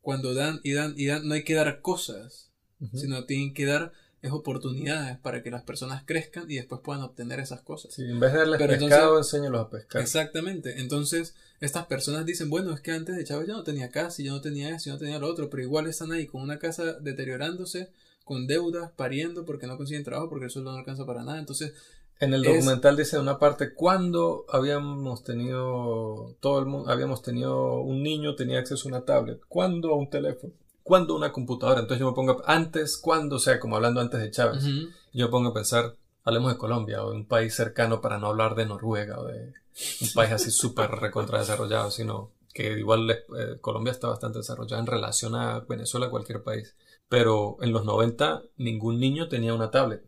Cuando 0.00 0.34
dan 0.34 0.60
y 0.62 0.72
dan 0.72 0.94
y 0.96 1.06
dan, 1.06 1.26
no 1.26 1.34
hay 1.34 1.44
que 1.44 1.54
dar 1.54 1.80
cosas, 1.82 2.50
sino 2.94 3.24
tienen 3.24 3.52
que 3.52 3.66
dar 3.66 3.92
es 4.20 4.32
oportunidades 4.32 5.16
para 5.18 5.42
que 5.42 5.50
las 5.50 5.62
personas 5.62 6.02
crezcan 6.04 6.50
y 6.50 6.56
después 6.56 6.80
puedan 6.82 7.02
obtener 7.02 7.38
esas 7.38 7.60
cosas. 7.62 7.94
Sí, 7.94 8.02
en 8.02 8.18
vez 8.18 8.32
de 8.32 8.38
darles 8.40 8.60
pescado, 8.60 9.18
enséñalos 9.18 9.60
a 9.60 9.70
pescar. 9.70 10.02
Exactamente. 10.02 10.80
Entonces, 10.80 11.34
estas 11.60 11.86
personas 11.86 12.26
dicen, 12.26 12.50
bueno, 12.50 12.72
es 12.72 12.80
que 12.80 12.90
antes 12.90 13.16
de 13.16 13.24
Chávez 13.24 13.46
yo 13.46 13.54
no 13.54 13.62
tenía 13.62 13.90
casa, 13.90 14.20
y 14.20 14.24
yo 14.24 14.32
no 14.32 14.40
tenía 14.40 14.70
eso, 14.70 14.86
yo 14.86 14.94
no 14.94 14.98
tenía 14.98 15.18
lo 15.18 15.28
otro, 15.28 15.48
pero 15.48 15.62
igual 15.62 15.86
están 15.86 16.10
ahí 16.10 16.26
con 16.26 16.42
una 16.42 16.58
casa 16.58 16.94
deteriorándose, 16.94 17.90
con 18.24 18.46
deudas, 18.46 18.90
pariendo 18.96 19.44
porque 19.44 19.66
no 19.66 19.76
consiguen 19.76 20.04
trabajo, 20.04 20.28
porque 20.28 20.46
el 20.46 20.50
sueldo 20.50 20.72
no 20.72 20.78
alcanza 20.78 21.06
para 21.06 21.22
nada. 21.22 21.38
Entonces, 21.38 21.74
en 22.20 22.34
el 22.34 22.42
documental 22.42 22.96
dice 22.96 23.18
una 23.18 23.38
parte 23.38 23.74
cuando 23.74 24.44
habíamos 24.48 25.22
tenido 25.22 26.34
todo 26.40 26.58
el 26.58 26.66
mundo 26.66 26.90
habíamos 26.90 27.22
tenido 27.22 27.80
un 27.80 28.02
niño 28.02 28.34
tenía 28.34 28.58
acceso 28.58 28.88
a 28.88 28.92
una 28.92 29.04
tablet, 29.04 29.40
cuando 29.48 29.90
a 29.90 29.96
un 29.96 30.10
teléfono, 30.10 30.52
cuando 30.82 31.14
a 31.14 31.16
una 31.18 31.32
computadora. 31.32 31.80
Entonces 31.80 32.00
yo 32.00 32.08
me 32.08 32.14
pongo 32.14 32.42
antes, 32.46 32.98
cuando, 32.98 33.36
o 33.36 33.38
sea, 33.38 33.60
como 33.60 33.76
hablando 33.76 34.00
antes 34.00 34.20
de 34.20 34.30
Chávez. 34.30 34.64
Yo 35.12 35.26
me 35.26 35.30
pongo 35.30 35.50
a 35.50 35.54
pensar, 35.54 35.96
hablemos 36.24 36.52
de 36.52 36.58
Colombia 36.58 37.04
o 37.04 37.10
de 37.10 37.16
un 37.16 37.26
país 37.26 37.54
cercano 37.54 38.00
para 38.00 38.18
no 38.18 38.28
hablar 38.28 38.54
de 38.54 38.66
Noruega 38.66 39.20
o 39.20 39.24
de 39.24 39.52
un 40.00 40.12
país 40.14 40.32
así 40.32 40.50
súper 40.50 40.90
recontra 40.90 41.38
desarrollado, 41.38 41.90
sino 41.90 42.32
que 42.52 42.78
igual 42.78 43.08
eh, 43.10 43.58
Colombia 43.60 43.92
está 43.92 44.08
bastante 44.08 44.38
desarrollada 44.38 44.80
en 44.80 44.86
relación 44.86 45.34
a 45.36 45.60
Venezuela, 45.60 46.10
cualquier 46.10 46.42
país. 46.42 46.74
Pero 47.08 47.58
en 47.60 47.72
los 47.72 47.84
90 47.84 48.42
ningún 48.56 48.98
niño 48.98 49.28
tenía 49.28 49.54
una 49.54 49.70
tablet 49.70 50.02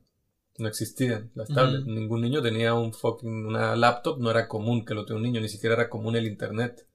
no 0.61 0.69
existían 0.69 1.31
las 1.35 1.49
tablets. 1.49 1.87
Ningún 1.87 2.21
niño 2.21 2.43
tenía 2.43 2.75
un 2.75 2.93
fucking, 2.93 3.47
una 3.47 3.75
laptop, 3.77 4.19
no 4.19 4.31
era 4.31 4.49
común 4.49 4.85
que 4.85 4.95
lo 4.95 5.05
tenga 5.05 5.19
un 5.19 5.25
niño, 5.25 5.41
ni 5.41 5.49
siquiera 5.49 5.75
era 5.75 5.89
común 5.89 6.17
el 6.17 6.27
internet. 6.27 6.87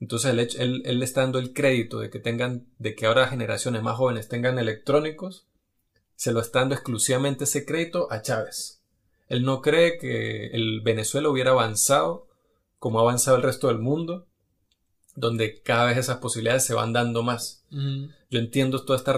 Entonces 0.00 0.30
él, 0.30 0.38
él, 0.58 0.82
él, 0.84 1.02
está 1.02 1.22
dando 1.22 1.38
el 1.38 1.52
crédito 1.52 1.98
de 1.98 2.08
que 2.08 2.20
tengan, 2.20 2.66
de 2.78 2.94
que 2.94 3.06
ahora 3.06 3.28
generaciones 3.28 3.82
más 3.82 3.96
jóvenes 3.96 4.28
tengan 4.28 4.58
electrónicos, 4.58 5.46
se 6.14 6.32
lo 6.32 6.40
está 6.40 6.60
dando 6.60 6.74
exclusivamente 6.74 7.44
ese 7.44 7.64
crédito 7.64 8.10
a 8.12 8.22
Chávez. 8.22 8.80
Él 9.28 9.44
no 9.44 9.60
cree 9.60 9.98
que 9.98 10.46
el 10.46 10.80
Venezuela 10.80 11.28
hubiera 11.28 11.50
avanzado 11.50 12.28
como 12.78 13.00
ha 13.00 13.02
avanzado 13.02 13.36
el 13.36 13.42
resto 13.42 13.68
del 13.68 13.78
mundo 13.78 14.28
donde 15.18 15.60
cada 15.62 15.86
vez 15.86 15.98
esas 15.98 16.18
posibilidades 16.18 16.64
se 16.64 16.74
van 16.74 16.92
dando 16.92 17.22
más. 17.22 17.64
Yo 17.70 18.38
entiendo 18.38 18.84
todo 18.84 18.96
este, 18.96 19.12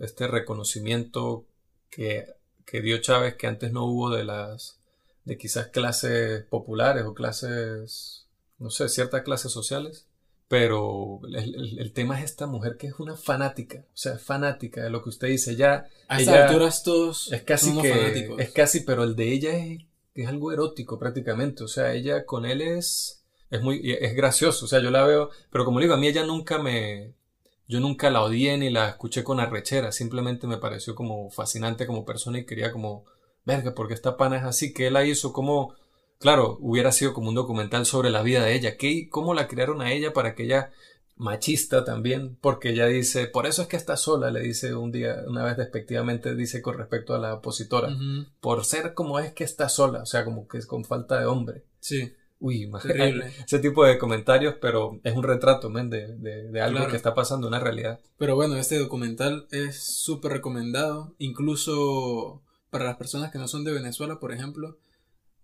este 0.00 0.28
reconocimiento 0.28 1.46
que, 1.90 2.26
que, 2.70 2.80
dio 2.80 2.98
Chávez 2.98 3.34
que 3.36 3.46
antes 3.46 3.72
no 3.72 3.84
hubo 3.84 4.10
de 4.10 4.24
las 4.24 4.78
de 5.24 5.36
quizás 5.36 5.68
clases 5.68 6.44
populares 6.44 7.04
o 7.04 7.14
clases, 7.14 8.26
no 8.58 8.70
sé, 8.70 8.88
ciertas 8.88 9.22
clases 9.22 9.52
sociales. 9.52 10.06
Pero 10.48 11.20
el, 11.32 11.92
tema 11.92 12.18
es 12.18 12.24
esta 12.24 12.46
mujer 12.48 12.76
que 12.76 12.88
es 12.88 12.98
una 12.98 13.16
fanática, 13.16 13.84
o 13.86 13.96
sea, 13.96 14.18
fanática 14.18 14.82
de 14.82 14.90
lo 14.90 15.00
que 15.02 15.10
usted 15.10 15.28
dice. 15.28 15.54
Ya, 15.54 15.86
a 16.08 16.18
estas 16.20 16.48
alturas 16.48 16.82
todos 16.82 17.30
es 17.30 17.42
casi 17.42 17.76
que, 17.80 18.34
Es 18.38 18.50
casi, 18.50 18.80
pero 18.80 19.04
el 19.04 19.14
de 19.14 19.32
ella 19.32 19.56
es, 19.56 19.82
es 20.14 20.26
algo 20.26 20.50
erótico 20.50 20.98
prácticamente. 20.98 21.62
O 21.62 21.68
sea, 21.68 21.94
ella 21.94 22.26
con 22.26 22.46
él 22.46 22.62
es 22.62 23.20
es 23.50 23.62
muy, 23.62 23.80
es 23.84 24.14
gracioso, 24.14 24.64
o 24.64 24.68
sea, 24.68 24.80
yo 24.80 24.90
la 24.90 25.04
veo, 25.04 25.30
pero 25.50 25.64
como 25.64 25.80
digo, 25.80 25.94
a 25.94 25.96
mí 25.96 26.06
ella 26.06 26.24
nunca 26.24 26.58
me, 26.58 27.14
yo 27.70 27.78
nunca 27.78 28.10
la 28.10 28.22
odié 28.22 28.58
ni 28.58 28.68
la 28.68 28.88
escuché 28.88 29.22
con 29.22 29.38
arrechera, 29.38 29.92
simplemente 29.92 30.48
me 30.48 30.58
pareció 30.58 30.96
como 30.96 31.30
fascinante 31.30 31.86
como 31.86 32.04
persona 32.04 32.40
y 32.40 32.44
quería 32.44 32.72
como, 32.72 33.04
verga, 33.44 33.74
porque 33.76 33.94
esta 33.94 34.16
pana 34.16 34.38
es 34.38 34.42
así, 34.42 34.74
que 34.74 34.88
él 34.88 34.94
la 34.94 35.04
hizo 35.04 35.32
como, 35.32 35.76
claro, 36.18 36.58
hubiera 36.60 36.90
sido 36.90 37.14
como 37.14 37.28
un 37.28 37.36
documental 37.36 37.86
sobre 37.86 38.10
la 38.10 38.22
vida 38.22 38.44
de 38.44 38.54
ella, 38.56 38.76
¿qué, 38.76 39.08
cómo 39.08 39.34
la 39.34 39.46
crearon 39.46 39.82
a 39.82 39.92
ella 39.92 40.12
para 40.12 40.34
que 40.34 40.42
ella, 40.44 40.72
machista 41.14 41.84
también, 41.84 42.36
porque 42.40 42.70
ella 42.70 42.86
dice, 42.86 43.26
por 43.26 43.46
eso 43.46 43.62
es 43.62 43.68
que 43.68 43.76
está 43.76 43.96
sola, 43.96 44.30
le 44.30 44.40
dice 44.40 44.74
un 44.74 44.90
día, 44.90 45.22
una 45.28 45.44
vez 45.44 45.56
despectivamente, 45.56 46.34
dice 46.34 46.62
con 46.62 46.78
respecto 46.78 47.14
a 47.14 47.18
la 47.18 47.34
opositora, 47.34 47.90
por 48.40 48.64
ser 48.64 48.94
como 48.94 49.20
es 49.20 49.32
que 49.32 49.44
está 49.44 49.68
sola, 49.68 50.02
o 50.02 50.06
sea, 50.06 50.24
como 50.24 50.48
que 50.48 50.58
es 50.58 50.66
con 50.66 50.84
falta 50.84 51.20
de 51.20 51.26
hombre. 51.26 51.62
Sí. 51.78 52.14
Uy, 52.40 52.70
Terrible. 52.82 53.30
ese 53.46 53.58
tipo 53.58 53.84
de 53.84 53.98
comentarios, 53.98 54.54
pero 54.60 54.98
es 55.04 55.14
un 55.14 55.22
retrato, 55.22 55.68
men, 55.68 55.90
de, 55.90 56.16
de, 56.16 56.60
algo 56.60 56.88
que 56.88 56.96
está 56.96 57.14
pasando, 57.14 57.46
una 57.46 57.60
realidad. 57.60 58.00
Pero 58.16 58.34
bueno, 58.34 58.56
este 58.56 58.78
documental 58.78 59.46
es 59.50 59.76
súper 59.76 60.32
recomendado, 60.32 61.14
incluso 61.18 62.42
para 62.70 62.86
las 62.86 62.96
personas 62.96 63.30
que 63.30 63.38
no 63.38 63.46
son 63.46 63.64
de 63.64 63.72
Venezuela, 63.72 64.18
por 64.18 64.32
ejemplo. 64.32 64.78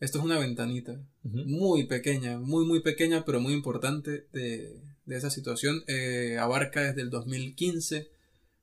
Esto 0.00 0.18
es 0.18 0.24
una 0.24 0.38
ventanita 0.38 1.00
muy 1.22 1.84
pequeña, 1.84 2.38
muy, 2.38 2.66
muy 2.66 2.80
pequeña, 2.80 3.24
pero 3.24 3.40
muy 3.40 3.54
importante 3.54 4.26
de, 4.32 4.80
de 5.04 5.16
esa 5.16 5.30
situación. 5.30 5.84
Eh, 5.86 6.36
abarca 6.38 6.82
desde 6.82 7.02
el 7.02 7.10
2015 7.10 8.10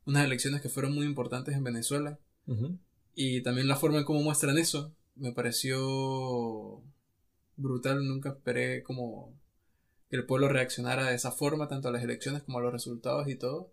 unas 0.05 0.25
elecciones 0.25 0.61
que 0.61 0.69
fueron 0.69 0.93
muy 0.93 1.05
importantes 1.05 1.55
en 1.55 1.63
Venezuela. 1.63 2.19
Y 3.15 3.41
también 3.41 3.67
la 3.67 3.75
forma 3.75 3.99
en 3.99 4.05
cómo 4.05 4.21
muestran 4.21 4.57
eso 4.57 4.93
me 5.15 5.31
pareció 5.31 6.81
brutal. 7.55 8.07
Nunca 8.07 8.29
esperé 8.29 8.83
como 8.83 9.33
que 10.09 10.15
el 10.15 10.25
pueblo 10.25 10.49
reaccionara 10.49 11.09
de 11.09 11.15
esa 11.15 11.31
forma, 11.31 11.67
tanto 11.67 11.87
a 11.87 11.91
las 11.91 12.03
elecciones 12.03 12.43
como 12.43 12.59
a 12.59 12.61
los 12.61 12.73
resultados 12.73 13.27
y 13.27 13.35
todo. 13.35 13.71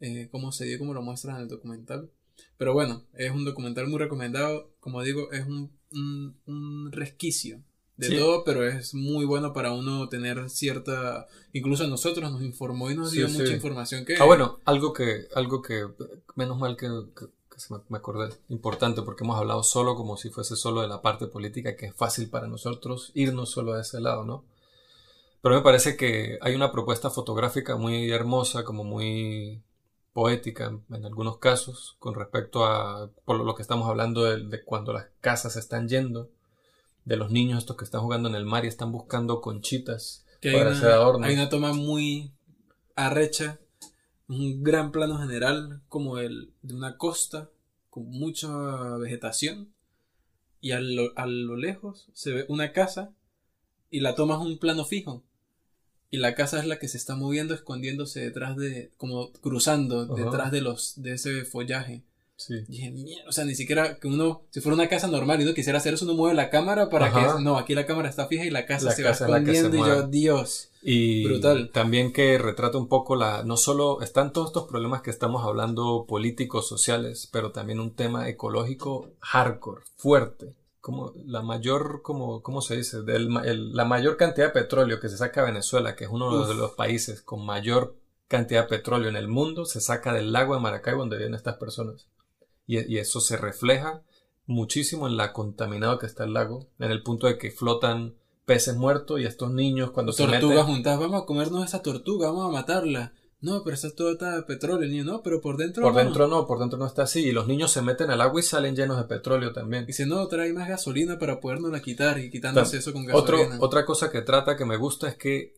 Eh, 0.00 0.28
como 0.30 0.52
se 0.52 0.66
dio, 0.66 0.78
como 0.78 0.94
lo 0.94 1.02
muestran 1.02 1.36
en 1.36 1.42
el 1.42 1.48
documental. 1.48 2.10
Pero 2.58 2.74
bueno, 2.74 3.04
es 3.14 3.30
un 3.30 3.44
documental 3.44 3.88
muy 3.88 3.98
recomendado. 3.98 4.70
Como 4.80 5.02
digo, 5.02 5.32
es 5.32 5.46
un, 5.46 5.72
un, 6.46 6.92
resquicio 6.92 7.62
de 7.96 8.10
todo, 8.10 8.44
pero 8.44 8.66
es 8.66 8.94
muy 8.94 9.24
bueno 9.24 9.52
para 9.54 9.72
uno 9.72 10.08
tener 10.08 10.50
cierta. 10.50 11.26
Incluso 11.52 11.84
a 11.84 11.88
nosotros 11.88 12.30
nos 12.30 12.42
informó 12.42 12.90
y 12.90 12.94
nos 12.94 13.12
dio 13.12 13.28
mucha 13.28 13.52
información 13.52 14.04
que. 14.04 14.16
Ah, 14.16 14.24
bueno, 14.24 14.60
algo 14.64 14.92
que, 14.92 15.28
algo 15.34 15.62
que 15.62 15.86
menos 16.34 16.58
mal 16.58 16.76
que 16.76 16.88
me 17.88 17.98
acordé, 17.98 18.34
importante 18.48 19.02
porque 19.02 19.24
hemos 19.24 19.38
hablado 19.38 19.62
solo 19.62 19.96
como 19.96 20.16
si 20.16 20.30
fuese 20.30 20.56
solo 20.56 20.82
de 20.82 20.88
la 20.88 21.02
parte 21.02 21.26
política, 21.26 21.76
que 21.76 21.86
es 21.86 21.94
fácil 21.94 22.28
para 22.28 22.46
nosotros 22.46 23.12
irnos 23.14 23.50
solo 23.50 23.74
a 23.74 23.80
ese 23.80 24.00
lado, 24.00 24.24
¿no? 24.24 24.44
Pero 25.42 25.54
me 25.54 25.62
parece 25.62 25.96
que 25.96 26.38
hay 26.40 26.54
una 26.54 26.72
propuesta 26.72 27.10
fotográfica 27.10 27.76
muy 27.76 28.10
hermosa, 28.10 28.64
como 28.64 28.84
muy 28.84 29.62
poética 30.12 30.72
en 30.90 31.04
algunos 31.04 31.38
casos, 31.38 31.96
con 31.98 32.14
respecto 32.14 32.64
a 32.64 33.10
por 33.24 33.38
lo 33.38 33.54
que 33.54 33.62
estamos 33.62 33.88
hablando 33.88 34.24
de, 34.24 34.64
cuando 34.64 34.92
las 34.92 35.06
casas 35.20 35.52
se 35.54 35.60
están 35.60 35.88
yendo, 35.88 36.30
de 37.04 37.16
los 37.16 37.30
niños 37.30 37.58
estos 37.58 37.76
que 37.76 37.84
están 37.84 38.00
jugando 38.00 38.28
en 38.28 38.34
el 38.34 38.44
mar 38.44 38.64
y 38.64 38.68
están 38.68 38.90
buscando 38.90 39.40
conchitas 39.40 40.24
para 40.42 40.72
hacer 40.72 40.90
adornos. 40.90 41.28
Hay 41.28 41.34
una 41.34 41.48
toma 41.48 41.72
muy 41.72 42.32
arrecha 42.96 43.60
un 44.28 44.62
gran 44.62 44.92
plano 44.92 45.18
general 45.18 45.82
como 45.88 46.18
el 46.18 46.52
de 46.62 46.74
una 46.74 46.96
costa 46.96 47.50
con 47.90 48.08
mucha 48.10 48.48
vegetación 48.98 49.72
y 50.60 50.72
a 50.72 50.80
lo, 50.80 51.12
a 51.16 51.26
lo 51.26 51.56
lejos 51.56 52.08
se 52.12 52.32
ve 52.32 52.46
una 52.48 52.72
casa 52.72 53.12
y 53.90 54.00
la 54.00 54.14
tomas 54.14 54.40
un 54.40 54.58
plano 54.58 54.84
fijo 54.84 55.22
y 56.10 56.18
la 56.18 56.34
casa 56.34 56.58
es 56.58 56.66
la 56.66 56.78
que 56.78 56.88
se 56.88 56.96
está 56.96 57.14
moviendo 57.14 57.54
escondiéndose 57.54 58.20
detrás 58.20 58.56
de 58.56 58.92
como 58.96 59.32
cruzando 59.32 60.06
detrás 60.06 60.50
de 60.50 60.60
los 60.60 61.00
de 61.02 61.14
ese 61.14 61.44
follaje 61.44 62.02
Sí. 62.36 62.66
o 63.26 63.32
sea, 63.32 63.46
ni 63.46 63.54
siquiera 63.54 63.96
que 63.98 64.08
uno, 64.08 64.42
si 64.50 64.60
fuera 64.60 64.74
una 64.74 64.90
casa 64.90 65.08
normal 65.08 65.40
y 65.40 65.44
uno 65.44 65.54
quisiera 65.54 65.78
hacer 65.78 65.94
eso, 65.94 66.04
uno 66.04 66.14
mueve 66.14 66.34
la 66.34 66.50
cámara 66.50 66.90
para 66.90 67.10
que, 67.10 67.42
no, 67.42 67.56
aquí 67.56 67.74
la 67.74 67.86
cámara 67.86 68.10
está 68.10 68.26
fija 68.26 68.44
y 68.44 68.50
la 68.50 68.66
casa 68.66 68.90
se 68.90 69.02
va 69.02 69.10
escondiendo 69.10 69.74
y 69.74 69.80
yo, 69.80 70.02
Dios. 70.06 70.70
Y 70.82 71.24
brutal. 71.24 71.70
también 71.72 72.12
que 72.12 72.36
retrata 72.36 72.76
un 72.76 72.88
poco 72.88 73.16
la, 73.16 73.42
no 73.42 73.56
solo, 73.56 74.02
están 74.02 74.34
todos 74.34 74.48
estos 74.48 74.68
problemas 74.68 75.00
que 75.00 75.10
estamos 75.10 75.44
hablando 75.44 76.04
políticos, 76.06 76.68
sociales, 76.68 77.28
pero 77.32 77.52
también 77.52 77.80
un 77.80 77.94
tema 77.94 78.28
ecológico 78.28 79.08
hardcore, 79.20 79.82
fuerte. 79.96 80.54
Como 80.82 81.14
la 81.24 81.42
mayor, 81.42 82.02
como, 82.02 82.42
¿cómo 82.42 82.60
se 82.60 82.76
dice? 82.76 83.02
Del, 83.02 83.28
la 83.74 83.84
mayor 83.86 84.16
cantidad 84.16 84.48
de 84.48 84.60
petróleo 84.60 85.00
que 85.00 85.08
se 85.08 85.16
saca 85.16 85.40
a 85.40 85.46
Venezuela, 85.46 85.96
que 85.96 86.04
es 86.04 86.10
uno 86.10 86.46
de 86.46 86.54
los 86.54 86.72
países 86.72 87.22
con 87.22 87.44
mayor 87.44 87.96
cantidad 88.28 88.62
de 88.62 88.68
petróleo 88.68 89.08
en 89.08 89.16
el 89.16 89.26
mundo, 89.26 89.64
se 89.64 89.80
saca 89.80 90.12
del 90.12 90.32
lago 90.32 90.54
de 90.54 90.60
Maracaibo 90.60 91.00
donde 91.00 91.16
viven 91.16 91.34
estas 91.34 91.56
personas 91.56 92.06
y, 92.66 92.98
eso 92.98 93.20
se 93.20 93.36
refleja 93.36 94.02
muchísimo 94.46 95.06
en 95.06 95.16
la 95.16 95.32
contaminado 95.32 95.98
que 95.98 96.06
está 96.06 96.24
el 96.24 96.34
lago, 96.34 96.68
en 96.78 96.90
el 96.90 97.02
punto 97.02 97.26
de 97.26 97.38
que 97.38 97.50
flotan 97.50 98.14
peces 98.44 98.76
muertos 98.76 99.20
y 99.20 99.24
estos 99.24 99.50
niños 99.50 99.90
cuando 99.90 100.12
se 100.12 100.26
meten... 100.26 100.56
juntas, 100.64 100.98
vamos 100.98 101.22
a 101.22 101.26
comernos 101.26 101.64
esa 101.64 101.82
tortuga, 101.82 102.28
vamos 102.28 102.46
a 102.46 102.52
matarla. 102.52 103.12
No, 103.40 103.62
pero 103.62 103.74
esa 103.74 103.88
es 103.88 103.94
toda 103.94 104.36
de 104.36 104.42
petróleo, 104.44 104.82
el 104.84 104.90
niño, 104.90 105.04
no, 105.04 105.22
pero 105.22 105.40
por 105.42 105.58
dentro 105.58 105.82
Por 105.82 105.94
dentro 105.94 106.26
no, 106.26 106.46
por 106.46 106.58
dentro 106.58 106.78
no 106.78 106.86
está 106.86 107.02
así. 107.02 107.20
Y 107.26 107.32
los 107.32 107.46
niños 107.46 107.70
se 107.70 107.82
meten 107.82 108.10
al 108.10 108.20
agua 108.22 108.40
y 108.40 108.42
salen 108.42 108.74
llenos 108.74 108.96
de 108.96 109.04
petróleo 109.04 109.52
también. 109.52 109.84
Y 109.84 109.88
Dice, 109.88 110.06
no, 110.06 110.26
trae 110.26 110.52
más 110.52 110.68
gasolina 110.68 111.18
para 111.18 111.38
podernos 111.38 111.78
quitar 111.82 112.18
y 112.18 112.30
quitándose 112.30 112.78
eso 112.78 112.92
con 112.92 113.04
gasolina. 113.04 113.58
otra 113.60 113.84
cosa 113.84 114.10
que 114.10 114.22
trata 114.22 114.56
que 114.56 114.64
me 114.64 114.78
gusta 114.78 115.08
es 115.08 115.16
que 115.16 115.54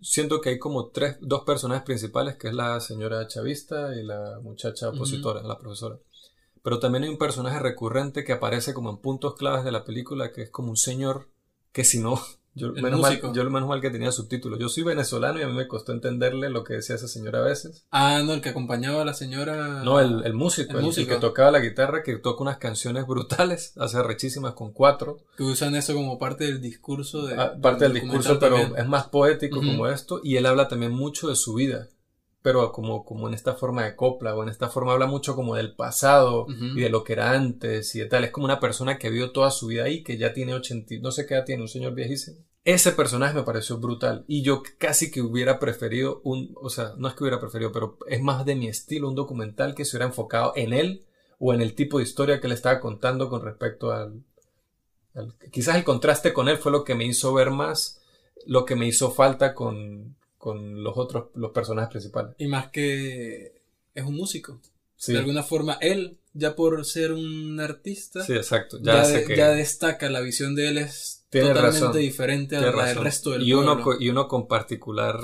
siento 0.00 0.40
que 0.40 0.50
hay 0.50 0.58
como 0.58 0.88
tres, 0.88 1.18
dos 1.20 1.42
personajes 1.42 1.84
principales, 1.84 2.36
que 2.36 2.48
es 2.48 2.54
la 2.54 2.80
señora 2.80 3.26
chavista 3.26 3.94
y 3.94 4.02
la 4.02 4.40
muchacha 4.42 4.88
opositora, 4.88 5.42
la 5.42 5.58
profesora. 5.58 5.98
Pero 6.62 6.78
también 6.78 7.04
hay 7.04 7.10
un 7.10 7.18
personaje 7.18 7.58
recurrente 7.58 8.24
que 8.24 8.32
aparece 8.32 8.74
como 8.74 8.90
en 8.90 8.98
puntos 8.98 9.34
claves 9.34 9.64
de 9.64 9.72
la 9.72 9.84
película, 9.84 10.32
que 10.32 10.42
es 10.42 10.50
como 10.50 10.70
un 10.70 10.76
señor 10.76 11.28
que 11.72 11.84
si 11.84 12.00
no, 12.00 12.20
yo 12.54 12.72
menos, 12.72 13.00
mal, 13.00 13.20
yo 13.32 13.44
menos 13.44 13.68
mal 13.68 13.80
que 13.80 13.90
tenía 13.90 14.12
subtítulos. 14.12 14.58
Yo 14.58 14.68
soy 14.68 14.82
venezolano 14.82 15.38
y 15.38 15.42
a 15.42 15.48
mí 15.48 15.54
me 15.54 15.68
costó 15.68 15.92
entenderle 15.92 16.50
lo 16.50 16.64
que 16.64 16.74
decía 16.74 16.96
esa 16.96 17.08
señora 17.08 17.38
a 17.38 17.44
veces. 17.44 17.86
Ah, 17.90 18.22
no, 18.24 18.34
el 18.34 18.40
que 18.40 18.50
acompañaba 18.50 19.02
a 19.02 19.04
la 19.04 19.14
señora. 19.14 19.82
No, 19.84 20.00
el, 20.00 20.24
el 20.24 20.34
músico, 20.34 20.76
el, 20.76 20.84
músico. 20.84 21.14
que 21.14 21.20
tocaba 21.20 21.50
la 21.50 21.60
guitarra, 21.60 22.02
que 22.02 22.16
toca 22.16 22.42
unas 22.42 22.58
canciones 22.58 23.06
brutales, 23.06 23.72
hace 23.78 24.02
rechísimas 24.02 24.54
con 24.54 24.72
cuatro. 24.72 25.18
Que 25.36 25.44
usan 25.44 25.74
eso 25.76 25.94
como 25.94 26.18
parte 26.18 26.44
del 26.44 26.60
discurso 26.60 27.26
de. 27.26 27.36
Ah, 27.36 27.54
parte 27.60 27.84
del, 27.84 27.94
discurso, 27.94 28.38
pero 28.38 28.56
es 28.76 28.86
más 28.86 29.08
poético 29.08 29.60
como 29.60 29.86
esto. 29.86 30.20
Y 30.22 30.36
él 30.36 30.46
habla 30.46 30.68
también 30.68 30.92
mucho 30.92 31.28
de 31.28 31.36
su 31.36 31.54
vida 31.54 31.88
pero 32.42 32.72
como, 32.72 33.04
como 33.04 33.28
en 33.28 33.34
esta 33.34 33.54
forma 33.54 33.84
de 33.84 33.96
copla 33.96 34.34
o 34.34 34.42
en 34.42 34.48
esta 34.48 34.68
forma 34.68 34.92
habla 34.92 35.06
mucho 35.06 35.36
como 35.36 35.56
del 35.56 35.74
pasado 35.74 36.46
y 36.48 36.80
de 36.80 36.88
lo 36.88 37.04
que 37.04 37.12
era 37.12 37.32
antes 37.32 37.94
y 37.94 38.00
de 38.00 38.06
tal. 38.06 38.24
Es 38.24 38.30
como 38.30 38.46
una 38.46 38.60
persona 38.60 38.98
que 38.98 39.10
vivió 39.10 39.32
toda 39.32 39.50
su 39.50 39.66
vida 39.66 39.84
ahí, 39.84 40.02
que 40.02 40.16
ya 40.16 40.32
tiene 40.32 40.54
80, 40.54 40.96
no 41.02 41.10
sé 41.10 41.26
qué 41.26 41.34
edad 41.34 41.44
tiene, 41.44 41.62
un 41.62 41.68
señor 41.68 41.94
viejísimo. 41.94 42.38
Ese 42.64 42.92
personaje 42.92 43.34
me 43.34 43.42
pareció 43.42 43.78
brutal 43.78 44.24
y 44.26 44.42
yo 44.42 44.62
casi 44.78 45.10
que 45.10 45.22
hubiera 45.22 45.58
preferido 45.58 46.20
un, 46.24 46.54
o 46.60 46.70
sea, 46.70 46.94
no 46.96 47.08
es 47.08 47.14
que 47.14 47.24
hubiera 47.24 47.40
preferido, 47.40 47.72
pero 47.72 47.98
es 48.06 48.22
más 48.22 48.44
de 48.44 48.54
mi 48.54 48.68
estilo 48.68 49.08
un 49.08 49.14
documental 49.14 49.74
que 49.74 49.84
se 49.84 49.96
hubiera 49.96 50.06
enfocado 50.06 50.52
en 50.56 50.72
él 50.72 51.04
o 51.38 51.54
en 51.54 51.62
el 51.62 51.74
tipo 51.74 51.98
de 51.98 52.04
historia 52.04 52.40
que 52.40 52.48
le 52.48 52.54
estaba 52.54 52.80
contando 52.80 53.30
con 53.30 53.42
respecto 53.42 53.92
al, 53.92 54.22
al 55.14 55.34
quizás 55.50 55.76
el 55.76 55.84
contraste 55.84 56.34
con 56.34 56.48
él 56.48 56.58
fue 56.58 56.70
lo 56.70 56.84
que 56.84 56.94
me 56.94 57.06
hizo 57.06 57.32
ver 57.32 57.50
más 57.50 58.00
lo 58.46 58.64
que 58.64 58.76
me 58.76 58.86
hizo 58.86 59.10
falta 59.10 59.54
con, 59.54 60.16
con 60.40 60.82
los 60.82 60.96
otros, 60.96 61.26
los 61.34 61.52
personajes 61.52 61.90
principales. 61.90 62.34
Y 62.38 62.46
más 62.46 62.70
que 62.70 63.60
es 63.94 64.04
un 64.04 64.14
músico. 64.16 64.58
De 65.06 65.18
alguna 65.18 65.42
forma, 65.42 65.74
él, 65.82 66.18
ya 66.32 66.56
por 66.56 66.84
ser 66.86 67.12
un 67.12 67.60
artista, 67.60 68.24
sí, 68.24 68.32
exacto. 68.32 68.78
Ya, 68.82 69.04
ya, 69.34 69.50
destaca, 69.50 70.08
la 70.08 70.20
visión 70.20 70.54
de 70.54 70.68
él 70.68 70.78
es 70.78 71.26
totalmente 71.28 71.98
diferente 71.98 72.56
a 72.56 72.62
la 72.62 72.86
del 72.86 72.96
resto 72.96 73.30
del 73.32 73.42
y 73.42 73.52
Uno, 73.52 73.82
y 73.98 74.08
uno 74.08 74.28
con 74.28 74.48
particular 74.48 75.20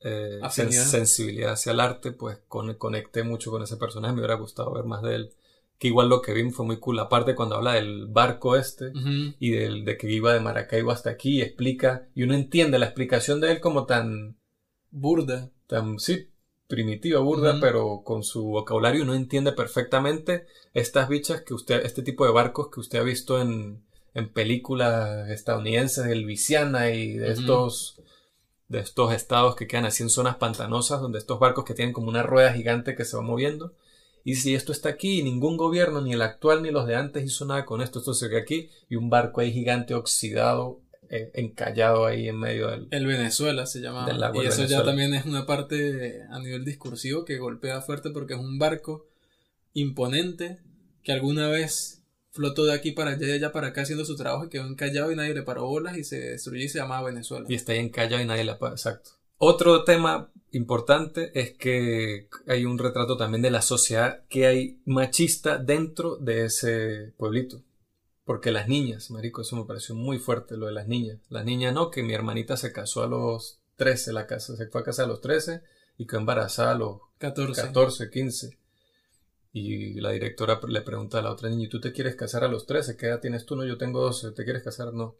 eh, 0.00 0.40
sensibilidad 0.50 1.52
hacia 1.52 1.72
el 1.72 1.80
arte, 1.80 2.12
pues 2.12 2.38
con, 2.46 2.72
conecté 2.74 3.24
mucho 3.24 3.50
con 3.50 3.64
ese 3.64 3.76
personaje, 3.76 4.14
me 4.14 4.20
hubiera 4.20 4.34
gustado 4.34 4.72
ver 4.72 4.84
más 4.84 5.02
de 5.02 5.14
él. 5.16 5.32
Que 5.82 5.88
igual 5.88 6.08
lo 6.08 6.22
que 6.22 6.32
vi 6.32 6.48
fue 6.52 6.64
muy 6.64 6.76
cool. 6.76 7.00
Aparte 7.00 7.34
cuando 7.34 7.56
habla 7.56 7.72
del 7.72 8.06
barco 8.06 8.54
este 8.54 8.92
y 9.40 9.50
del, 9.50 9.84
de 9.84 9.96
que 9.96 10.08
iba 10.08 10.32
de 10.32 10.38
Maracaibo 10.38 10.92
hasta 10.92 11.10
aquí 11.10 11.38
y 11.38 11.42
explica, 11.42 12.06
y 12.14 12.22
uno 12.22 12.34
entiende 12.34 12.78
la 12.78 12.86
explicación 12.86 13.40
de 13.40 13.50
él 13.50 13.60
como 13.60 13.84
tan, 13.84 14.36
Burda. 14.92 15.50
tan, 15.66 15.98
sí, 15.98 16.28
primitiva, 16.68 17.18
burda, 17.18 17.58
pero 17.60 18.02
con 18.04 18.22
su 18.22 18.44
vocabulario 18.44 19.02
uno 19.02 19.16
entiende 19.16 19.50
perfectamente 19.50 20.46
estas 20.72 21.08
bichas 21.08 21.40
que 21.40 21.52
usted, 21.52 21.84
este 21.84 22.02
tipo 22.02 22.24
de 22.24 22.30
barcos 22.30 22.68
que 22.72 22.78
usted 22.78 23.00
ha 23.00 23.02
visto 23.02 23.40
en, 23.40 23.82
en 24.14 24.32
películas 24.32 25.30
estadounidenses 25.30 26.04
de 26.04 26.14
Luisiana 26.14 26.90
y 26.90 27.14
de 27.14 27.32
estos, 27.32 28.00
de 28.68 28.78
estos 28.78 29.12
estados 29.12 29.56
que 29.56 29.66
quedan 29.66 29.86
así 29.86 30.04
en 30.04 30.10
zonas 30.10 30.36
pantanosas, 30.36 31.00
donde 31.00 31.18
estos 31.18 31.40
barcos 31.40 31.64
que 31.64 31.74
tienen 31.74 31.92
como 31.92 32.08
una 32.08 32.22
rueda 32.22 32.52
gigante 32.52 32.94
que 32.94 33.04
se 33.04 33.16
va 33.16 33.22
moviendo. 33.24 33.74
Y 34.24 34.36
si 34.36 34.54
esto 34.54 34.72
está 34.72 34.90
aquí, 34.90 35.20
y 35.20 35.22
ningún 35.22 35.56
gobierno, 35.56 36.00
ni 36.00 36.12
el 36.12 36.22
actual 36.22 36.62
ni 36.62 36.70
los 36.70 36.86
de 36.86 36.96
antes 36.96 37.24
hizo 37.24 37.44
nada 37.44 37.64
con 37.64 37.82
esto, 37.82 37.98
esto 37.98 38.14
se 38.14 38.28
ve 38.28 38.38
aquí, 38.38 38.70
y 38.88 38.96
un 38.96 39.10
barco 39.10 39.40
ahí 39.40 39.52
gigante 39.52 39.94
oxidado, 39.94 40.80
eh, 41.08 41.30
encallado 41.34 42.06
ahí 42.06 42.28
en 42.28 42.38
medio 42.38 42.68
del... 42.68 42.88
El 42.90 43.06
Venezuela 43.06 43.66
se 43.66 43.80
llama. 43.80 44.06
Y 44.34 44.46
eso 44.46 44.64
ya 44.64 44.82
también 44.82 45.12
es 45.12 45.26
una 45.26 45.44
parte 45.44 46.22
a 46.30 46.38
nivel 46.38 46.64
discursivo 46.64 47.24
que 47.24 47.36
golpea 47.36 47.82
fuerte 47.82 48.08
porque 48.08 48.32
es 48.32 48.40
un 48.40 48.58
barco 48.58 49.06
imponente 49.74 50.60
que 51.02 51.12
alguna 51.12 51.48
vez 51.48 52.02
flotó 52.30 52.64
de 52.64 52.72
aquí 52.72 52.92
para 52.92 53.10
allá 53.10 53.24
y 53.24 53.26
de 53.26 53.34
allá 53.34 53.52
para 53.52 53.68
acá 53.68 53.82
haciendo 53.82 54.06
su 54.06 54.16
trabajo 54.16 54.46
y 54.46 54.48
quedó 54.48 54.66
encallado 54.66 55.12
y 55.12 55.16
nadie 55.16 55.34
le 55.34 55.42
paró 55.42 55.66
bolas 55.66 55.98
y 55.98 56.04
se 56.04 56.18
destruyó 56.18 56.64
y 56.64 56.68
se 56.70 56.78
llamaba 56.78 57.08
Venezuela. 57.08 57.44
Y 57.46 57.56
está 57.56 57.72
ahí 57.72 57.80
encallado 57.80 58.22
y 58.22 58.26
nadie 58.26 58.44
la 58.44 58.58
paga. 58.58 58.72
Exacto. 58.72 59.10
Otro 59.36 59.84
tema 59.84 60.31
importante 60.52 61.38
es 61.38 61.52
que 61.52 62.28
hay 62.46 62.64
un 62.64 62.78
retrato 62.78 63.16
también 63.16 63.42
de 63.42 63.50
la 63.50 63.62
sociedad 63.62 64.24
que 64.28 64.46
hay 64.46 64.80
machista 64.84 65.58
dentro 65.58 66.16
de 66.16 66.44
ese 66.46 67.12
pueblito. 67.16 67.62
Porque 68.24 68.52
las 68.52 68.68
niñas, 68.68 69.10
marico, 69.10 69.42
eso 69.42 69.56
me 69.56 69.64
pareció 69.64 69.94
muy 69.94 70.18
fuerte, 70.18 70.56
lo 70.56 70.66
de 70.66 70.72
las 70.72 70.86
niñas. 70.86 71.18
Las 71.28 71.44
niñas 71.44 71.74
no, 71.74 71.90
que 71.90 72.02
mi 72.02 72.14
hermanita 72.14 72.56
se 72.56 72.72
casó 72.72 73.02
a 73.02 73.08
los 73.08 73.60
13, 73.76 74.12
la 74.12 74.26
casa, 74.26 74.56
se 74.56 74.68
fue 74.68 74.80
a 74.80 74.84
casa 74.84 75.04
a 75.04 75.08
los 75.08 75.20
13 75.20 75.62
y 75.98 76.06
quedó 76.06 76.20
embarazada 76.20 76.72
a 76.72 76.76
los 76.76 77.00
14. 77.18 77.60
14, 77.60 78.10
15. 78.10 78.58
Y 79.54 80.00
la 80.00 80.10
directora 80.10 80.60
le 80.66 80.80
pregunta 80.82 81.18
a 81.18 81.22
la 81.22 81.32
otra 81.32 81.50
niña, 81.50 81.66
¿y 81.66 81.68
tú 81.68 81.80
te 81.80 81.92
quieres 81.92 82.14
casar 82.14 82.44
a 82.44 82.48
los 82.48 82.64
13? 82.64 82.96
¿Qué 82.96 83.06
edad 83.06 83.20
tienes 83.20 83.44
tú? 83.44 83.56
No, 83.56 83.64
yo 83.64 83.76
tengo 83.76 84.00
12. 84.00 84.32
¿Te 84.32 84.44
quieres 84.44 84.62
casar? 84.62 84.94
No. 84.94 85.16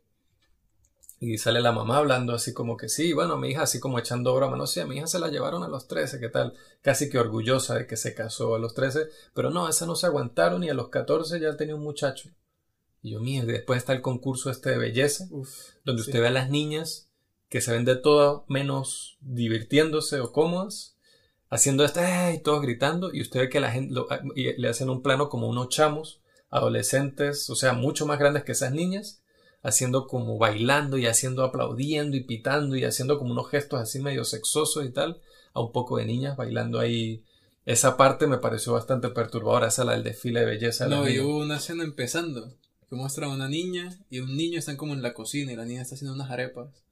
Y 1.24 1.38
sale 1.38 1.60
la 1.60 1.70
mamá 1.70 1.98
hablando 1.98 2.34
así 2.34 2.52
como 2.52 2.76
que 2.76 2.88
sí, 2.88 3.12
bueno, 3.12 3.36
mi 3.36 3.50
hija 3.50 3.62
así 3.62 3.78
como 3.78 4.00
echando 4.00 4.34
broma, 4.34 4.56
no 4.56 4.66
sé, 4.66 4.80
a 4.80 4.86
mi 4.88 4.96
hija 4.96 5.06
se 5.06 5.20
la 5.20 5.28
llevaron 5.28 5.62
a 5.62 5.68
los 5.68 5.86
13, 5.86 6.18
¿qué 6.18 6.28
tal? 6.28 6.54
Casi 6.80 7.08
que 7.08 7.20
orgullosa 7.20 7.76
de 7.76 7.86
que 7.86 7.96
se 7.96 8.12
casó 8.12 8.56
a 8.56 8.58
los 8.58 8.74
13, 8.74 9.06
pero 9.32 9.50
no, 9.50 9.68
esa 9.68 9.86
no 9.86 9.94
se 9.94 10.06
aguantaron 10.06 10.64
y 10.64 10.68
a 10.68 10.74
los 10.74 10.88
14 10.88 11.38
ya 11.38 11.56
tenía 11.56 11.76
un 11.76 11.84
muchacho. 11.84 12.30
Y 13.02 13.12
yo, 13.12 13.20
mierda, 13.20 13.52
después 13.52 13.78
está 13.78 13.92
el 13.92 14.02
concurso 14.02 14.50
este 14.50 14.70
de 14.70 14.78
belleza, 14.78 15.28
Uf, 15.30 15.48
donde 15.84 16.02
sí. 16.02 16.10
usted 16.10 16.22
ve 16.22 16.26
a 16.26 16.32
las 16.32 16.50
niñas 16.50 17.08
que 17.48 17.60
se 17.60 17.70
ven 17.70 17.84
de 17.84 17.94
todo 17.94 18.44
menos 18.48 19.16
divirtiéndose 19.20 20.18
o 20.18 20.32
cómodas, 20.32 20.96
haciendo 21.50 21.84
esto, 21.84 22.00
¡ay! 22.02 22.42
todos 22.42 22.62
gritando, 22.62 23.14
y 23.14 23.22
usted 23.22 23.38
ve 23.42 23.48
que 23.48 23.60
la 23.60 23.70
gente 23.70 23.94
lo- 23.94 24.08
y 24.34 24.60
le 24.60 24.68
hacen 24.68 24.90
un 24.90 25.02
plano 25.02 25.28
como 25.28 25.46
unos 25.46 25.68
chamos, 25.68 26.20
adolescentes, 26.50 27.48
o 27.48 27.54
sea, 27.54 27.74
mucho 27.74 28.06
más 28.06 28.18
grandes 28.18 28.42
que 28.42 28.50
esas 28.52 28.72
niñas, 28.72 29.21
haciendo 29.62 30.06
como 30.06 30.38
bailando 30.38 30.98
y 30.98 31.06
haciendo 31.06 31.44
aplaudiendo 31.44 32.16
y 32.16 32.24
pitando 32.24 32.76
y 32.76 32.84
haciendo 32.84 33.18
como 33.18 33.32
unos 33.32 33.48
gestos 33.48 33.80
así 33.80 34.00
medio 34.00 34.24
sexosos 34.24 34.84
y 34.84 34.90
tal, 34.90 35.20
a 35.54 35.60
un 35.60 35.72
poco 35.72 35.98
de 35.98 36.06
niñas 36.06 36.36
bailando 36.36 36.80
ahí. 36.80 37.24
Esa 37.64 37.96
parte 37.96 38.26
me 38.26 38.38
pareció 38.38 38.72
bastante 38.72 39.08
perturbadora, 39.10 39.68
esa 39.68 39.84
la 39.84 39.92
del 39.92 40.02
desfile 40.02 40.40
de 40.40 40.46
belleza. 40.46 40.88
No, 40.88 41.08
y 41.08 41.20
hubo 41.20 41.38
una 41.38 41.58
escena 41.58 41.84
empezando 41.84 42.52
que 42.90 42.96
muestra 42.96 43.26
a 43.26 43.30
una 43.30 43.48
niña 43.48 43.98
y 44.10 44.18
un 44.18 44.36
niño 44.36 44.58
están 44.58 44.76
como 44.76 44.94
en 44.94 45.02
la 45.02 45.14
cocina 45.14 45.52
y 45.52 45.56
la 45.56 45.64
niña 45.64 45.82
está 45.82 45.94
haciendo 45.94 46.14
unas 46.14 46.30
arepas. 46.30 46.84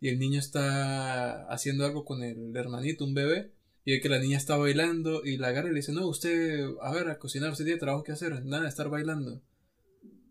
Y 0.00 0.08
el 0.08 0.18
niño 0.18 0.40
está 0.40 1.44
haciendo 1.46 1.84
algo 1.84 2.04
con 2.04 2.22
el 2.22 2.56
hermanito, 2.56 3.04
un 3.04 3.14
bebé, 3.14 3.52
y 3.84 3.92
ve 3.92 4.00
que 4.00 4.08
la 4.08 4.18
niña 4.18 4.38
está 4.38 4.56
bailando 4.56 5.24
y 5.24 5.36
la 5.36 5.48
agarra 5.48 5.68
y 5.68 5.72
le 5.72 5.80
dice, 5.80 5.92
no, 5.92 6.06
usted, 6.08 6.66
a 6.82 6.92
ver, 6.92 7.08
a 7.08 7.18
cocinar, 7.18 7.52
usted 7.52 7.64
tiene 7.64 7.78
trabajo 7.78 8.02
que 8.02 8.12
hacer, 8.12 8.44
nada, 8.44 8.66
estar 8.66 8.88
bailando. 8.88 9.40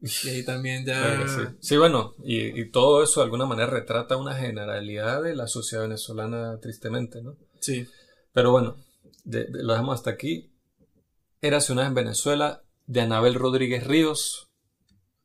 Y 0.01 0.29
ahí 0.29 0.43
también 0.45 0.85
ya... 0.85 1.27
Sí. 1.27 1.41
Sí, 1.59 1.77
bueno, 1.77 2.15
y, 2.23 2.59
y 2.59 2.69
todo 2.71 3.03
eso 3.03 3.19
de 3.19 3.25
alguna 3.25 3.45
manera 3.45 3.69
retrata 3.69 4.15
una 4.17 4.35
generalidad 4.35 5.21
de 5.23 5.35
la 5.35 5.47
sociedad 5.47 5.83
venezolana, 5.83 6.57
tristemente, 6.61 7.21
¿no? 7.21 7.35
Sí. 7.59 7.85
Pero 8.31 8.51
bueno, 8.51 8.77
de- 9.25 9.45
de- 9.45 9.63
lo 9.63 9.73
dejamos 9.73 9.95
hasta 9.95 10.11
aquí. 10.11 10.51
Érase 11.41 11.73
una 11.73 11.81
vez 11.81 11.89
en 11.89 11.95
Venezuela, 11.95 12.63
de 12.87 13.01
Anabel 13.01 13.35
Rodríguez 13.35 13.85
Ríos, 13.87 14.49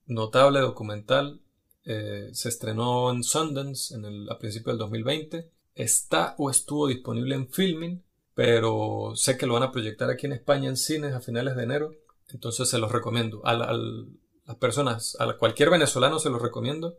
notable 0.06 0.60
documental. 0.60 1.40
eh, 1.86 2.30
se 2.32 2.48
estrenó 2.48 3.10
en 3.10 3.22
Sundance 3.22 3.94
en 3.94 4.06
el, 4.06 4.30
a 4.30 4.38
principios 4.38 4.72
del 4.74 4.78
2020. 4.78 5.50
Está 5.74 6.34
o 6.38 6.48
estuvo 6.50 6.86
disponible 6.88 7.34
en 7.34 7.48
Filming, 7.48 8.02
pero 8.34 9.12
sé 9.16 9.36
que 9.36 9.46
lo 9.46 9.52
van 9.54 9.64
a 9.64 9.70
proyectar 9.72 10.08
aquí 10.10 10.24
en 10.26 10.32
España 10.32 10.68
en 10.70 10.76
cines 10.78 11.12
a 11.12 11.20
finales 11.20 11.56
de 11.56 11.62
enero. 11.64 11.94
Entonces 12.32 12.68
se 12.70 12.78
los 12.78 12.90
recomiendo. 12.90 13.44
A 13.44 13.52
la- 13.54 13.66
al- 13.66 14.08
las 14.46 14.56
personas, 14.56 15.16
a 15.20 15.32
cualquier 15.36 15.70
venezolano 15.70 16.18
se 16.18 16.30
los 16.30 16.42
recomiendo. 16.42 16.98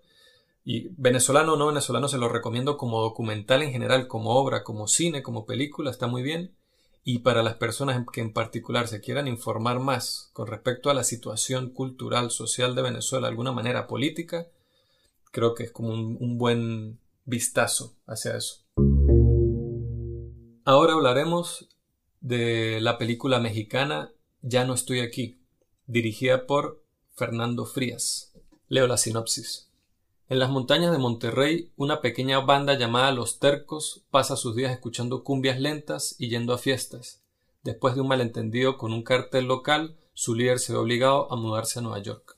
Y 0.64 0.88
venezolano 0.98 1.54
o 1.54 1.58
no 1.58 1.68
venezolano 1.68 2.08
se 2.08 2.18
los 2.18 2.32
recomiendo 2.32 2.78
como 2.78 3.02
documental 3.02 3.62
en 3.62 3.72
general, 3.72 4.08
como 4.08 4.32
obra, 4.32 4.64
como 4.64 4.88
cine, 4.88 5.22
como 5.22 5.46
película, 5.46 5.92
está 5.92 6.08
muy 6.08 6.24
bien. 6.24 6.56
Y 7.04 7.20
para 7.20 7.44
las 7.44 7.56
personas 7.56 8.04
que 8.12 8.22
en 8.22 8.34
particular 8.34 8.88
se 8.88 9.00
quieran 9.00 9.28
informar 9.28 9.80
más 9.80 10.32
con 10.34 10.48
respecto 10.48 10.90
a 10.90 10.96
la 10.96 11.04
situación 11.04 11.70
cultural, 11.70 12.32
social 12.32 12.74
de 12.74 12.82
Venezuela, 12.82 13.28
de 13.28 13.32
alguna 13.32 13.52
manera 13.52 13.86
política, 13.86 14.48
creo 15.32 15.54
que 15.54 15.66
es 15.66 15.72
como 15.72 15.90
un 15.90 16.38
buen 16.40 17.00
vistazo 17.26 17.96
hacia 18.08 18.36
eso. 18.36 18.66
Ahora 20.68 20.94
hablaremos 20.94 21.70
de 22.22 22.80
la 22.82 22.98
película 22.98 23.40
mexicana 23.40 24.12
Ya 24.42 24.66
no 24.66 24.74
estoy 24.74 25.00
aquí, 25.00 25.40
dirigida 25.86 26.48
por 26.48 26.85
Fernando 27.15 27.65
Frías. 27.65 28.34
Leo 28.67 28.88
la 28.88 28.97
sinopsis. 28.97 29.69
En 30.28 30.38
las 30.38 30.49
montañas 30.49 30.91
de 30.91 30.97
Monterrey, 30.97 31.71
una 31.78 32.01
pequeña 32.01 32.39
banda 32.41 32.78
llamada 32.78 33.13
Los 33.13 33.39
Tercos 33.39 34.04
pasa 34.10 34.36
sus 34.36 34.54
días 34.56 34.73
escuchando 34.73 35.23
cumbias 35.23 35.60
lentas 35.60 36.15
y 36.19 36.28
yendo 36.28 36.54
a 36.54 36.58
fiestas. 36.58 37.21
Después 37.63 37.95
de 37.95 38.01
un 38.01 38.10
malentendido 38.10 38.78
con 38.78 38.91
un 38.91 39.01
cartel 39.01 39.45
local, 39.45 39.95
su 40.13 40.36
líder 40.36 40.60
se 40.60 40.73
ve 40.73 40.80
obligado 40.80 41.32
a 41.32 41.38
mudarse 41.38 41.80
a 41.80 41.84
Nueva 41.84 41.99
York. 41.99 42.38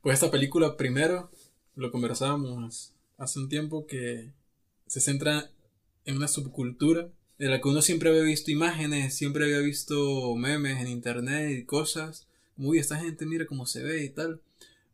Pues 0.00 0.14
esta 0.14 0.30
película 0.30 0.76
primero, 0.76 1.30
lo 1.74 1.90
conversábamos 1.90 2.92
hace 3.18 3.40
un 3.40 3.48
tiempo, 3.48 3.86
que 3.86 4.32
se 4.86 5.00
centra 5.00 5.50
en 6.04 6.16
una 6.16 6.28
subcultura 6.28 7.08
de 7.36 7.48
la 7.48 7.60
que 7.60 7.68
uno 7.68 7.82
siempre 7.82 8.10
había 8.10 8.22
visto 8.22 8.52
imágenes, 8.52 9.16
siempre 9.16 9.44
había 9.44 9.58
visto 9.58 10.36
memes 10.36 10.80
en 10.80 10.86
internet 10.86 11.58
y 11.58 11.64
cosas. 11.64 12.28
Uy, 12.56 12.78
esta 12.78 12.96
gente 12.96 13.26
mira 13.26 13.46
cómo 13.46 13.66
se 13.66 13.82
ve 13.82 14.04
y 14.04 14.10
tal. 14.10 14.40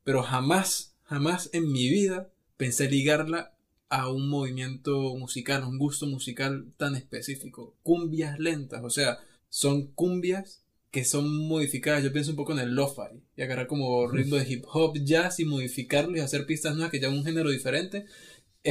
Pero 0.04 0.22
jamás, 0.22 0.94
jamás 1.04 1.50
en 1.52 1.70
mi 1.70 1.88
vida 1.88 2.30
pensé 2.56 2.90
ligarla 2.90 3.54
a 3.88 4.10
un 4.10 4.28
movimiento 4.28 5.16
musical, 5.16 5.62
a 5.62 5.68
un 5.68 5.78
gusto 5.78 6.06
musical 6.06 6.66
tan 6.76 6.94
específico. 6.94 7.74
Cumbias 7.82 8.38
lentas, 8.38 8.82
o 8.84 8.90
sea, 8.90 9.18
son 9.48 9.88
cumbias 9.88 10.62
que 10.90 11.04
son 11.04 11.46
modificadas. 11.46 12.02
Yo 12.02 12.12
pienso 12.12 12.30
un 12.30 12.36
poco 12.36 12.52
en 12.52 12.60
el 12.60 12.74
lo-fi 12.74 13.22
y 13.36 13.42
agarrar 13.42 13.66
como 13.66 14.06
ritmo 14.08 14.36
de 14.36 14.50
hip 14.50 14.64
hop, 14.72 14.98
jazz 15.04 15.40
y 15.40 15.44
modificarlo 15.44 16.16
y 16.16 16.20
hacer 16.20 16.46
pistas 16.46 16.74
nuevas 16.74 16.90
que 16.90 17.00
ya 17.00 17.08
un 17.08 17.24
género 17.24 17.50
diferente. 17.50 18.06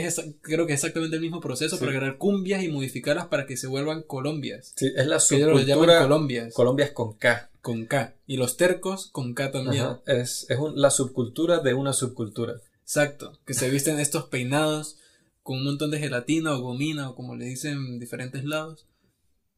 Es 0.06 0.22
creo 0.42 0.68
que 0.68 0.74
es 0.74 0.80
exactamente 0.80 1.16
el 1.16 1.22
mismo 1.22 1.40
proceso 1.42 1.76
Sí. 1.76 1.80
para 1.80 1.92
agarrar 1.98 2.18
cumbias 2.18 2.64
y 2.64 2.68
modificarlas 2.70 3.28
para 3.28 3.46
que 3.46 3.58
se 3.58 3.68
vuelvan 3.68 4.04
colombias. 4.04 4.74
Sí, 4.76 4.88
es 4.96 5.08
la 5.08 5.18
Que 5.20 5.36
ellos 5.36 5.50
llaman 5.66 5.86
subcultura. 5.86 6.00
colombias 6.02 6.54
Colombia 6.54 6.86
es 6.86 6.92
con 6.92 7.14
K. 7.14 7.50
con 7.62 7.86
K 7.86 8.14
y 8.28 8.38
los 8.38 8.58
tercos 8.58 9.08
con 9.12 9.34
K 9.34 9.52
también. 9.52 9.84
Ajá, 9.84 10.02
Es, 10.06 10.46
es 10.50 10.58
un- 10.58 10.80
la 10.82 10.90
subcultura 10.92 11.60
de 11.60 11.74
una 11.74 11.94
subcultura. 11.94 12.56
Exacto, 12.84 13.38
que 13.46 13.54
se 13.54 13.70
visten 13.70 14.00
estos 14.00 14.26
peinados 14.26 14.98
con 15.44 15.58
un 15.60 15.66
montón 15.66 15.92
de 15.92 16.00
gelatina 16.00 16.54
o 16.54 16.62
gomina 16.62 17.10
o 17.10 17.16
como 17.16 17.36
le 17.36 17.46
dicen 17.46 17.74
en 17.74 18.00
diferentes 18.00 18.44
lados, 18.46 18.86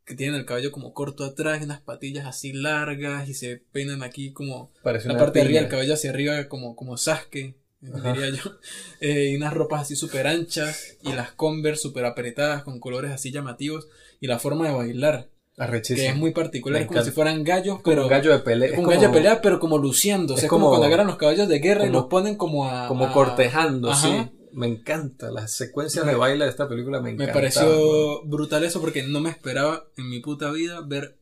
que 0.05 0.15
tienen 0.15 0.35
el 0.39 0.45
cabello 0.45 0.71
como 0.71 0.93
corto 0.93 1.23
atrás 1.23 1.63
unas 1.63 1.81
patillas 1.81 2.25
así 2.25 2.51
largas 2.53 3.29
y 3.29 3.35
se 3.35 3.57
peinan 3.71 4.01
aquí 4.01 4.31
como 4.31 4.71
Parece 4.81 5.07
la 5.07 5.13
una 5.13 5.23
parte 5.23 5.39
de 5.39 5.45
arriba, 5.45 5.59
el 5.61 5.67
cabello 5.67 5.93
hacia 5.93 6.09
arriba 6.09 6.47
como, 6.47 6.75
como 6.75 6.97
Sasuke, 6.97 7.53
Ajá. 7.93 8.13
diría 8.13 8.29
yo, 8.31 8.51
Eh, 9.01 9.29
y 9.31 9.35
unas 9.37 9.53
ropas 9.53 9.81
así 9.83 9.95
súper 9.95 10.27
anchas 10.27 10.97
y 11.03 11.13
las 11.13 11.31
Converse 11.31 11.81
súper 11.81 12.05
apretadas 12.05 12.63
con 12.63 12.79
colores 12.79 13.11
así 13.11 13.31
llamativos 13.31 13.87
y 14.19 14.27
la 14.27 14.37
forma 14.39 14.67
de 14.67 14.73
bailar, 14.73 15.29
Arrechísimo. 15.57 16.05
que 16.05 16.11
es 16.11 16.15
muy 16.17 16.31
particular, 16.31 16.79
Me 16.79 16.83
es 16.83 16.87
como 16.87 17.03
si 17.03 17.11
fueran 17.11 17.43
gallos, 17.45 17.79
pero 17.83 18.03
un 18.03 18.09
gallo 18.09 18.31
de 18.33 18.39
pelea. 18.39 18.69
un 18.71 18.75
como- 18.77 18.89
gallo 18.89 19.07
de 19.07 19.13
pelea, 19.13 19.41
pero 19.41 19.59
como 19.59 19.77
luciendo. 19.77 20.33
O 20.33 20.37
sea, 20.37 20.45
es 20.45 20.49
como, 20.49 20.65
como- 20.65 20.71
cuando 20.71 20.87
agarran 20.87 21.07
los 21.07 21.15
caballos 21.17 21.47
de 21.47 21.59
guerra 21.59 21.85
y 21.85 21.89
los 21.89 22.05
ponen 22.05 22.35
como 22.35 22.65
a. 22.69 22.87
como 22.89 23.05
a- 23.07 23.13
cortejando, 23.13 23.91
Ajá. 23.91 24.07
sí. 24.25 24.35
Me 24.51 24.65
encanta. 24.67 25.29
Las 25.31 25.53
secuencias 25.53 26.03
Me- 26.05 26.11
de 26.13 26.17
baile 26.17 26.43
de 26.43 26.49
esta 26.49 26.67
película 26.67 26.97
me 26.99 27.09
Me 27.09 27.13
encantan. 27.13 27.33
pareció 27.35 28.25
brutal 28.25 28.63
eso 28.63 28.81
porque 28.81 29.03
no 29.03 29.21
me 29.21 29.29
esperaba 29.29 29.85
en 29.95 30.09
mi 30.09 30.19
puta 30.21 30.49
vida 30.51 30.81
ver 30.81 31.17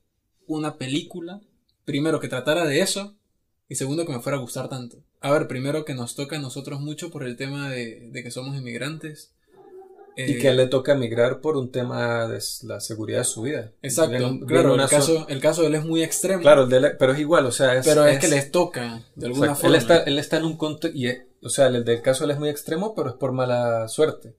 una 0.48 0.78
película 0.78 1.42
primero, 1.84 2.20
que 2.22 2.30
tratara 2.30 2.66
de 2.66 2.80
eso, 2.80 3.17
y 3.70 3.76
segundo, 3.76 4.06
que 4.06 4.14
me 4.14 4.20
fuera 4.22 4.38
a 4.38 4.42
gustar 4.42 4.70
tanto. 4.70 4.98
A 5.22 5.32
ver, 5.32 5.48
primero 5.48 5.84
que 5.86 5.94
nos 5.94 6.16
toca 6.16 6.38
a 6.38 6.40
nosotros 6.40 6.80
mucho 6.80 7.10
por 7.12 7.24
el 7.24 7.36
tema 7.38 7.70
de, 7.70 8.10
de 8.12 8.24
que 8.24 8.32
somos 8.32 8.56
inmigrantes. 8.56 9.34
y 10.16 10.22
Eh, 10.22 10.38
que 10.40 10.48
a 10.48 10.52
él 10.52 10.58
le 10.58 10.68
toca 10.68 10.94
emigrar 10.94 11.42
por 11.42 11.58
un 11.58 11.72
tema 11.72 12.28
de 12.28 12.40
la 12.64 12.80
seguridad 12.80 13.20
de 13.20 13.24
su 13.26 13.42
vida. 13.44 13.72
Exacto, 13.82 14.40
claro, 14.48 14.76
el 14.76 14.90
caso, 14.90 15.28
el 15.30 15.40
caso 15.42 15.62
de 15.62 15.68
él 15.68 15.76
es 15.76 15.86
muy 15.86 16.02
extremo. 16.04 16.42
Claro, 16.42 16.64
el 16.64 16.70
de 16.70 16.92
pero 16.98 17.14
es 17.14 17.20
igual, 17.20 17.46
o 17.46 17.52
sea, 17.52 17.76
es... 17.76 17.86
pero 17.86 18.06
es, 18.06 18.20
que 18.20 18.28
les 18.28 18.50
toca, 18.52 19.04
de 19.16 19.28
alguna 19.28 19.48
Exacto. 19.48 19.62
forma. 19.62 19.76
Él 19.76 19.82
está, 19.82 19.98
él 20.04 20.20
está 20.20 20.38
en 20.38 20.46
un 20.46 20.58
contexto, 20.58 20.98
y 20.98 21.08
es- 21.08 21.22
o 21.44 21.50
sea, 21.50 21.68
el 21.68 21.84
del 21.86 22.02
caso 22.02 22.24
él 22.24 22.32
es 22.32 22.40
muy 22.40 22.50
extremo, 22.50 22.96
pero 22.96 23.10
es 23.10 23.16
por 23.16 23.32
mala 23.32 23.88
suerte. 23.88 24.36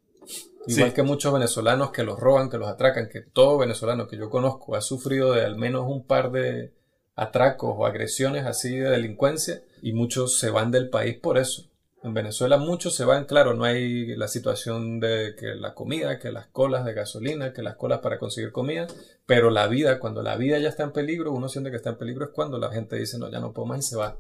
Igual 0.66 0.88
Sí. 0.90 0.94
que 0.94 1.02
muchos 1.02 1.32
venezolanos 1.32 1.92
que 1.92 2.02
los 2.02 2.18
roban, 2.18 2.50
que 2.50 2.58
los 2.58 2.68
atracan, 2.68 3.08
que 3.08 3.20
todo 3.22 3.56
venezolano 3.56 4.06
que 4.08 4.18
yo 4.18 4.28
conozco 4.28 4.74
ha 4.74 4.80
sufrido 4.82 5.32
de 5.32 5.42
al 5.44 5.56
menos 5.56 5.86
un 5.88 6.04
par 6.04 6.30
de 6.32 6.72
atracos 7.18 7.74
o 7.76 7.84
agresiones 7.84 8.46
así 8.46 8.76
de 8.76 8.90
delincuencia 8.90 9.62
y 9.82 9.92
muchos 9.92 10.38
se 10.38 10.50
van 10.50 10.70
del 10.70 10.88
país 10.88 11.16
por 11.16 11.36
eso. 11.36 11.68
En 12.04 12.14
Venezuela 12.14 12.58
muchos 12.58 12.94
se 12.94 13.04
van, 13.04 13.24
claro, 13.24 13.54
no 13.54 13.64
hay 13.64 14.14
la 14.14 14.28
situación 14.28 15.00
de 15.00 15.34
que 15.36 15.56
la 15.56 15.74
comida, 15.74 16.20
que 16.20 16.30
las 16.30 16.46
colas 16.46 16.84
de 16.84 16.94
gasolina, 16.94 17.52
que 17.52 17.62
las 17.62 17.74
colas 17.74 17.98
para 17.98 18.20
conseguir 18.20 18.52
comida, 18.52 18.86
pero 19.26 19.50
la 19.50 19.66
vida, 19.66 19.98
cuando 19.98 20.22
la 20.22 20.36
vida 20.36 20.58
ya 20.58 20.68
está 20.68 20.84
en 20.84 20.92
peligro, 20.92 21.32
uno 21.32 21.48
siente 21.48 21.70
que 21.70 21.76
está 21.76 21.90
en 21.90 21.98
peligro 21.98 22.26
es 22.26 22.30
cuando 22.30 22.56
la 22.58 22.70
gente 22.70 22.96
dice, 22.96 23.18
no, 23.18 23.28
ya 23.28 23.40
no 23.40 23.52
puedo 23.52 23.66
más 23.66 23.80
y 23.80 23.82
se 23.82 23.96
va. 23.96 24.16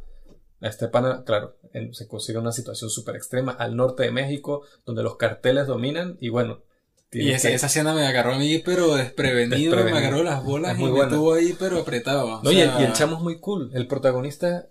Este 0.60 0.88
pana, 0.88 1.22
claro, 1.24 1.56
se 1.92 2.08
consigue 2.08 2.38
una 2.38 2.50
situación 2.50 2.90
súper 2.90 3.14
extrema 3.14 3.52
al 3.52 3.76
norte 3.76 4.02
de 4.02 4.10
México, 4.10 4.62
donde 4.84 5.04
los 5.04 5.16
carteles 5.16 5.68
dominan 5.68 6.16
y 6.20 6.30
bueno. 6.30 6.62
Y 7.12 7.30
esa, 7.30 7.48
que- 7.48 7.54
esa 7.54 7.66
escena 7.68 7.94
me 7.94 8.06
agarró 8.06 8.34
a 8.34 8.38
mí, 8.38 8.58
pero 8.58 8.94
desprevenido, 8.94 9.56
Desprevenido. 9.76 9.92
me 9.94 9.98
agarró 9.98 10.22
las 10.22 10.44
bolas 10.44 10.72
Es 10.72 10.78
y 10.78 10.82
muy 10.82 10.90
me 11.00 11.06
tuvo 11.06 11.32
ahí, 11.34 11.56
pero 11.58 11.78
apretado. 11.80 12.26
o 12.26 12.42
No, 12.42 12.52
y, 12.52 12.60
el, 12.60 12.70
sea, 12.70 12.80
y 12.80 12.84
el 12.84 12.92
chamo 12.92 13.16
es 13.16 13.22
muy 13.22 13.38
cool. 13.40 13.70
El 13.74 13.86
protagonista 13.86 14.68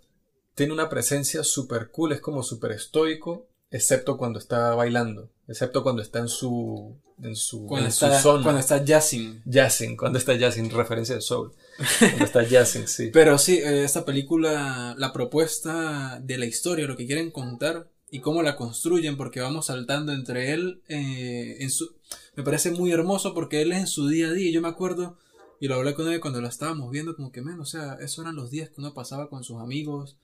tiene 0.56 0.74
una 0.74 0.90
presencia 0.90 1.44
súper 1.44 1.90
cool, 1.92 2.12
es 2.14 2.22
como 2.22 2.44
súper 2.44 2.72
estoico, 2.74 3.48
excepto 3.72 4.18
cuando 4.18 4.40
está 4.40 4.74
bailando, 4.76 5.30
excepto 5.48 5.82
cuando 5.84 6.02
está 6.02 6.20
en 6.20 6.30
su, 6.30 6.96
en 7.24 7.36
su, 7.36 7.66
cuando 7.66 7.86
en 7.88 7.92
está, 7.92 8.16
su 8.18 8.24
zona. 8.24 8.44
cuando 8.44 8.60
está 8.60 8.84
jazzing. 8.84 9.42
Jazzing, 9.46 9.98
cuando 9.98 10.20
está 10.20 10.36
jazzing, 10.36 10.70
referencia 10.70 11.16
de 11.16 11.22
soul. 11.22 11.54
Cuando 12.00 12.26
está 12.26 12.44
jazzing, 12.48 12.88
sí. 12.88 13.10
Pero 13.12 13.38
sí, 13.40 13.58
eh, 13.58 13.84
esta 13.84 14.06
película, 14.06 14.96
la 14.98 15.12
propuesta 15.14 16.20
de 16.24 16.38
la 16.38 16.46
historia, 16.46 16.86
lo 16.88 16.96
que 16.98 17.06
quieren 17.08 17.32
contar 17.32 17.88
y 18.10 18.20
cómo 18.20 18.42
la 18.42 18.56
construyen, 18.56 19.18
porque 19.18 19.42
vamos 19.42 19.66
saltando 19.68 20.14
entre 20.14 20.54
él, 20.54 20.82
eh, 20.88 21.58
en 21.60 21.70
su, 21.70 21.94
me 22.36 22.44
parece 22.44 22.72
muy 22.72 22.92
hermoso 22.92 23.34
porque 23.34 23.62
él 23.62 23.72
es 23.72 23.80
en 23.80 23.88
su 23.88 24.08
día 24.08 24.28
a 24.28 24.34
día. 24.34 24.52
Yo 24.52 24.62
me 24.62 24.70
acuerdo, 24.70 25.18
y 25.60 25.68
lo 25.68 25.76
hablé 25.76 25.94
con 25.94 26.08
él 26.12 26.20
cuando 26.20 26.42
la 26.42 26.50
estábamos 26.50 26.92
viendo, 26.92 27.16
como 27.16 27.32
que, 27.32 27.42
men, 27.42 27.60
o 27.60 27.66
sea, 27.66 27.98
esos 28.00 28.20
eran 28.20 28.36
los 28.36 28.50
días 28.50 28.70
que 28.70 28.80
uno 28.80 28.94
pasaba 28.94 29.30
con 29.30 29.44
sus 29.44 29.60
amigos, 29.60 30.18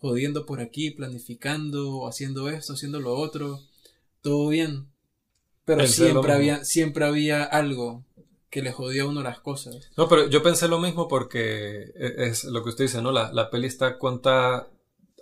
jodiendo 0.00 0.44
por 0.44 0.60
aquí, 0.60 0.90
planificando, 0.90 2.06
haciendo 2.06 2.48
esto, 2.48 2.72
haciendo 2.74 3.00
lo 3.00 3.14
otro, 3.14 3.60
todo 4.20 4.48
bien. 4.48 4.86
Pero 5.64 5.78
Pensé 5.78 6.10
siempre 6.10 6.32
había, 6.32 6.64
siempre 6.64 7.04
había 7.06 7.44
algo 7.44 8.04
que 8.50 8.60
le 8.62 8.72
jodía 8.72 9.04
a 9.04 9.06
uno 9.06 9.22
las 9.22 9.40
cosas. 9.40 9.90
No, 9.96 10.08
pero 10.08 10.28
yo 10.28 10.42
pensé 10.42 10.68
lo 10.68 10.78
mismo 10.78 11.08
porque 11.08 11.92
e- 11.96 12.14
es 12.28 12.44
lo 12.44 12.62
que 12.62 12.68
usted 12.68 12.84
dice, 12.84 13.02
¿no? 13.02 13.12
La, 13.12 13.32
la 13.32 13.50
peli 13.50 13.66
está 13.66 13.98
cuenta 13.98 14.68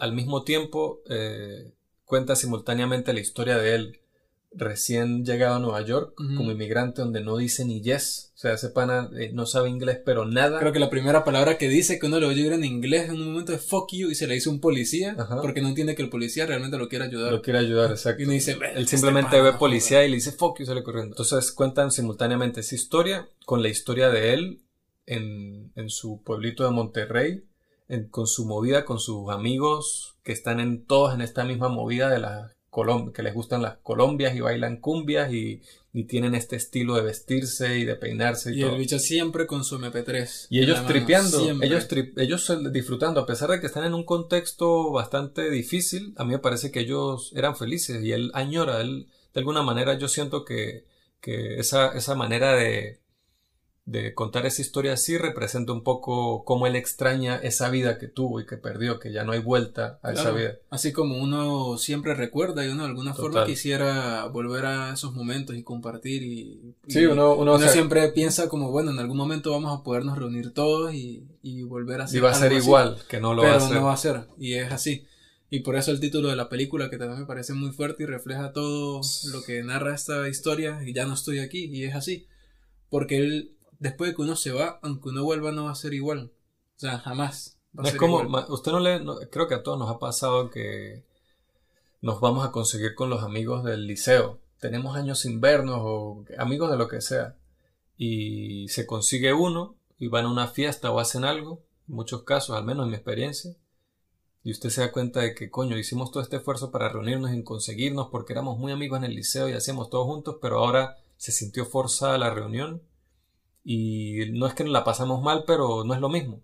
al 0.00 0.12
mismo 0.12 0.42
tiempo, 0.42 1.00
eh, 1.08 1.72
cuenta 2.12 2.36
simultáneamente 2.36 3.14
la 3.14 3.20
historia 3.20 3.56
de 3.56 3.74
él 3.74 3.98
recién 4.54 5.24
llegado 5.24 5.54
a 5.56 5.58
Nueva 5.60 5.80
York 5.80 6.12
como 6.14 6.52
inmigrante 6.52 7.00
donde 7.00 7.22
no 7.22 7.38
dice 7.38 7.64
ni 7.64 7.80
yes. 7.80 8.32
O 8.34 8.38
sea, 8.38 8.52
ese 8.52 8.68
pana 8.68 9.08
eh, 9.18 9.30
no 9.32 9.46
sabe 9.46 9.70
inglés, 9.70 10.00
pero 10.04 10.26
nada. 10.26 10.58
Creo 10.58 10.74
que 10.74 10.78
la 10.78 10.90
primera 10.90 11.24
palabra 11.24 11.56
que 11.56 11.70
dice 11.70 11.98
que 11.98 12.04
uno 12.04 12.20
le 12.20 12.26
oye 12.26 12.52
en 12.52 12.62
inglés 12.64 13.08
en 13.08 13.12
un 13.22 13.28
momento 13.32 13.54
es 13.54 13.64
fuck 13.64 13.90
you 13.94 14.10
y 14.10 14.14
se 14.14 14.26
le 14.26 14.34
dice 14.34 14.50
un 14.50 14.60
policía 14.60 15.16
Ajá. 15.18 15.40
porque 15.40 15.62
no 15.62 15.68
entiende 15.68 15.94
que 15.94 16.02
el 16.02 16.10
policía 16.10 16.44
realmente 16.44 16.76
lo 16.76 16.88
quiere 16.90 17.06
ayudar. 17.06 17.32
Lo 17.32 17.40
quiere 17.40 17.60
ayudar, 17.60 17.92
exacto. 17.92 18.20
Y 18.20 18.24
uno 18.26 18.34
dice, 18.34 18.56
"Ve, 18.56 18.72
Él 18.72 18.82
este 18.82 18.98
simplemente 18.98 19.40
ve 19.40 19.54
policía 19.54 20.04
y 20.04 20.10
le 20.10 20.16
dice 20.16 20.32
fuck 20.32 20.60
y 20.60 20.66
sale 20.66 20.82
corriendo. 20.82 21.14
Entonces 21.14 21.50
cuentan 21.52 21.90
simultáneamente 21.90 22.60
esa 22.60 22.74
historia 22.74 23.30
con 23.46 23.62
la 23.62 23.70
historia 23.70 24.10
de 24.10 24.34
él 24.34 24.60
en, 25.06 25.72
en 25.76 25.88
su 25.88 26.22
pueblito 26.22 26.64
de 26.64 26.72
Monterrey, 26.72 27.44
en- 27.88 28.08
con 28.10 28.26
su 28.26 28.44
movida, 28.44 28.84
con 28.84 28.98
sus 29.00 29.30
amigos 29.30 30.11
que 30.22 30.32
están 30.32 30.60
en 30.60 30.84
todos 30.86 31.14
en 31.14 31.20
esta 31.20 31.44
misma 31.44 31.68
movida 31.68 32.08
de 32.08 32.18
las 32.18 32.52
que 33.14 33.22
les 33.22 33.34
gustan 33.34 33.60
las 33.60 33.76
colombias 33.82 34.34
y 34.34 34.40
bailan 34.40 34.78
cumbias 34.80 35.30
y, 35.30 35.60
y 35.92 36.04
tienen 36.04 36.34
este 36.34 36.56
estilo 36.56 36.94
de 36.94 37.02
vestirse 37.02 37.78
y 37.78 37.84
de 37.84 37.96
peinarse 37.96 38.50
y, 38.54 38.58
Y 38.58 38.60
todo. 38.62 38.72
el 38.72 38.78
bicho 38.78 38.98
siempre 38.98 39.46
con 39.46 39.62
su 39.62 39.78
MP3. 39.78 40.46
Y 40.48 40.60
ellos 40.62 40.86
tripeando, 40.86 41.44
siempre. 41.44 41.66
ellos, 41.68 41.86
tri- 41.86 42.14
ellos 42.16 42.50
disfrutando, 42.72 43.20
a 43.20 43.26
pesar 43.26 43.50
de 43.50 43.60
que 43.60 43.66
están 43.66 43.84
en 43.84 43.92
un 43.92 44.04
contexto 44.06 44.90
bastante 44.90 45.50
difícil, 45.50 46.14
a 46.16 46.24
mí 46.24 46.30
me 46.32 46.38
parece 46.38 46.70
que 46.70 46.80
ellos 46.80 47.30
eran 47.36 47.56
felices 47.56 48.02
y 48.02 48.12
él 48.12 48.30
añora, 48.32 48.80
él, 48.80 49.08
de 49.34 49.40
alguna 49.40 49.62
manera 49.62 49.98
yo 49.98 50.08
siento 50.08 50.46
que, 50.46 50.86
que 51.20 51.58
esa, 51.58 51.92
esa 51.92 52.14
manera 52.14 52.54
de, 52.54 53.01
de 53.84 54.14
contar 54.14 54.46
esa 54.46 54.62
historia 54.62 54.92
así 54.92 55.18
representa 55.18 55.72
un 55.72 55.82
poco 55.82 56.44
cómo 56.44 56.68
él 56.68 56.76
extraña 56.76 57.36
esa 57.36 57.68
vida 57.68 57.98
que 57.98 58.06
tuvo 58.06 58.38
y 58.40 58.46
que 58.46 58.56
perdió, 58.56 59.00
que 59.00 59.12
ya 59.12 59.24
no 59.24 59.32
hay 59.32 59.40
vuelta 59.40 59.98
a 60.02 60.12
esa 60.12 60.22
Claro. 60.22 60.36
vida. 60.36 60.54
Así 60.70 60.92
como 60.92 61.18
uno 61.20 61.76
siempre 61.78 62.14
recuerda 62.14 62.64
y 62.64 62.68
uno 62.68 62.84
de 62.84 62.90
alguna 62.90 63.12
forma 63.12 63.44
quisiera 63.44 64.26
volver 64.26 64.66
a 64.66 64.92
esos 64.94 65.14
momentos 65.14 65.56
y 65.56 65.64
compartir 65.64 66.22
y, 66.22 66.74
Sí, 66.86 67.00
y 67.00 67.06
uno, 67.06 67.32
uno, 67.32 67.42
uno 67.42 67.52
o 67.54 67.58
sea, 67.58 67.68
siempre 67.70 68.08
piensa 68.12 68.48
como 68.48 68.70
bueno 68.70 68.92
en 68.92 69.00
algún 69.00 69.16
momento 69.16 69.50
vamos 69.50 69.76
a 69.76 69.82
podernos 69.82 70.16
reunir 70.16 70.52
todos 70.54 70.94
y, 70.94 71.24
y 71.42 71.62
volver 71.64 72.02
a 72.02 72.04
hacer 72.04 72.18
y 72.18 72.20
va 72.20 72.30
a 72.30 72.34
ser 72.34 72.52
así. 72.52 72.64
igual, 72.64 72.98
que 73.08 73.20
no 73.20 73.34
lo 73.34 73.42
pero 73.42 73.54
va 73.54 73.60
a 73.60 73.64
hacer. 73.66 73.76
no 73.80 73.84
va 73.86 73.92
a 73.94 73.96
ser 73.96 74.20
y 74.38 74.54
es 74.54 74.70
así 74.70 75.04
y 75.50 75.60
por 75.60 75.74
eso 75.74 75.90
el 75.90 75.98
título 75.98 76.28
de 76.28 76.36
la 76.36 76.48
película 76.48 76.88
que 76.88 76.98
también 76.98 77.18
me 77.20 77.26
parece 77.26 77.52
muy 77.52 77.72
fuerte 77.72 78.04
y 78.04 78.06
refleja 78.06 78.52
todo 78.52 79.00
lo 79.32 79.42
que 79.42 79.62
narra 79.64 79.92
esta 79.94 80.28
historia 80.28 80.80
y 80.86 80.92
ya 80.94 81.04
no 81.04 81.14
estoy 81.14 81.40
aquí 81.40 81.64
y 81.64 81.82
es 81.84 81.96
así 81.96 82.26
porque 82.88 83.18
él 83.18 83.56
después 83.82 84.10
de 84.10 84.16
que 84.16 84.22
uno 84.22 84.36
se 84.36 84.52
va 84.52 84.78
aunque 84.82 85.08
uno 85.10 85.24
vuelva 85.24 85.52
no 85.52 85.64
va 85.64 85.72
a 85.72 85.74
ser 85.74 85.92
igual 85.94 86.32
o 86.76 86.78
sea 86.80 86.98
jamás 86.98 87.58
va 87.76 87.80
a 87.80 87.82
No 87.82 87.88
es 87.88 87.94
como, 87.96 88.22
igual. 88.22 88.46
usted 88.48 88.72
no 88.72 88.80
le, 88.80 89.00
no- 89.00 89.16
creo 89.30 89.48
que 89.48 89.54
a 89.54 89.62
todos 89.62 89.78
nos 89.78 89.90
ha 89.90 89.98
pasado 89.98 90.50
que 90.50 91.04
nos 92.00 92.20
vamos 92.20 92.44
a 92.46 92.50
conseguir 92.52 92.94
con 92.94 93.10
los 93.10 93.22
amigos 93.22 93.62
del 93.64 93.86
liceo. 93.86 94.40
Tenemos 94.60 94.96
años 94.96 95.20
sin 95.20 95.40
vernos 95.40 95.78
o 95.80 96.24
amigos 96.38 96.70
de 96.70 96.76
lo 96.76 96.88
que 96.88 97.00
sea. 97.00 97.36
Y 97.96 98.66
se 98.68 98.86
consigue 98.86 99.32
uno 99.32 99.76
y 99.98 100.08
van 100.08 100.24
a 100.26 100.30
una 100.30 100.48
fiesta 100.48 100.90
o 100.90 100.98
hacen 100.98 101.24
algo, 101.24 101.62
en 101.88 101.94
muchos 101.94 102.24
casos, 102.24 102.56
al 102.56 102.64
menos 102.64 102.84
en 102.84 102.90
mi 102.90 102.96
experiencia. 102.96 103.54
Y 104.44 104.50
usted 104.50 104.70
se 104.70 104.80
da 104.80 104.90
cuenta 104.90 105.20
de 105.20 105.34
que, 105.36 105.48
coño, 105.48 105.78
hicimos 105.78 106.10
todo 106.10 106.22
este 106.22 106.36
esfuerzo 106.38 106.72
para 106.72 106.88
reunirnos 106.88 107.32
y 107.32 107.44
conseguirnos 107.44 108.08
porque 108.10 108.32
éramos 108.32 108.58
muy 108.58 108.72
amigos 108.72 108.98
en 108.98 109.04
el 109.04 109.14
liceo 109.14 109.48
y 109.48 109.52
hacíamos 109.52 109.88
todo 109.88 110.04
juntos, 110.04 110.38
pero 110.42 110.58
ahora 110.58 110.96
se 111.16 111.30
sintió 111.30 111.64
forzada 111.66 112.18
la 112.18 112.30
reunión 112.34 112.82
y 113.64 114.30
no 114.32 114.46
es 114.46 114.54
que 114.54 114.64
la 114.64 114.84
pasamos 114.84 115.22
mal, 115.22 115.44
pero 115.46 115.84
no 115.84 115.94
es 115.94 116.00
lo 116.00 116.08
mismo 116.08 116.42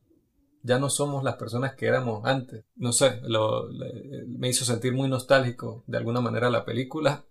ya 0.62 0.78
no 0.78 0.90
somos 0.90 1.24
las 1.24 1.36
personas 1.36 1.74
que 1.74 1.86
éramos 1.86 2.24
antes. 2.24 2.64
No 2.76 2.92
sé, 2.92 3.20
lo- 3.22 3.68
me 4.26 4.48
hizo 4.48 4.64
sentir 4.64 4.92
muy 4.92 5.08
nostálgico 5.08 5.84
de 5.86 5.98
alguna 5.98 6.20
manera 6.20 6.50
la 6.50 6.64
película 6.64 7.24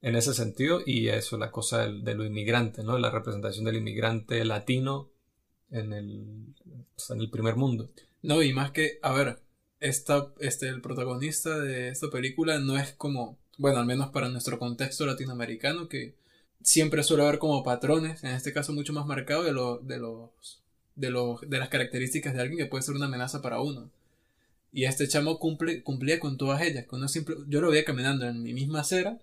en 0.00 0.16
ese 0.16 0.32
sentido 0.32 0.80
y 0.86 1.08
eso, 1.08 1.38
la 1.38 1.50
cosa 1.50 1.82
del- 1.82 2.04
de 2.04 2.14
lo 2.14 2.24
inmigrante, 2.24 2.82
¿no? 2.84 2.98
La 2.98 3.10
representación 3.10 3.64
del 3.64 3.76
inmigrante 3.76 4.44
latino 4.44 5.10
en 5.70 5.92
el, 5.92 6.54
en 7.10 7.20
el 7.20 7.30
primer 7.30 7.56
mundo. 7.56 7.90
No, 8.22 8.42
y 8.42 8.52
más 8.52 8.70
que, 8.70 8.98
a 9.02 9.12
ver, 9.12 9.42
esta, 9.80 10.32
este, 10.40 10.68
el 10.68 10.80
protagonista 10.80 11.58
de 11.58 11.88
esta 11.88 12.08
película 12.10 12.58
no 12.58 12.78
es 12.78 12.92
como, 12.92 13.38
bueno, 13.58 13.78
al 13.78 13.86
menos 13.86 14.10
para 14.10 14.28
nuestro 14.28 14.58
contexto 14.58 15.04
latinoamericano, 15.06 15.88
que 15.88 16.16
siempre 16.62 17.02
suele 17.02 17.24
haber 17.24 17.38
como 17.38 17.62
patrones, 17.62 18.24
en 18.24 18.30
este 18.32 18.52
caso 18.52 18.72
mucho 18.72 18.92
más 18.92 19.06
marcado 19.06 19.42
de, 19.44 19.52
lo- 19.52 19.78
de 19.78 19.98
los, 19.98 20.30
de 20.96 21.10
los, 21.10 21.40
de 21.42 21.58
las 21.58 21.68
características 21.68 22.34
de 22.34 22.40
alguien 22.42 22.58
que 22.58 22.66
puede 22.66 22.82
ser 22.82 22.94
una 22.94 23.06
amenaza 23.06 23.42
para 23.42 23.60
uno. 23.60 23.90
Y 24.72 24.84
este 24.84 25.08
chamo 25.08 25.38
cumple, 25.38 25.82
cumplía 25.82 26.20
con 26.20 26.38
todas 26.38 26.62
ellas, 26.62 26.86
yo 27.48 27.60
lo 27.60 27.70
veía 27.70 27.84
caminando 27.84 28.26
en 28.28 28.42
mi 28.42 28.54
misma 28.54 28.80
acera 28.80 29.18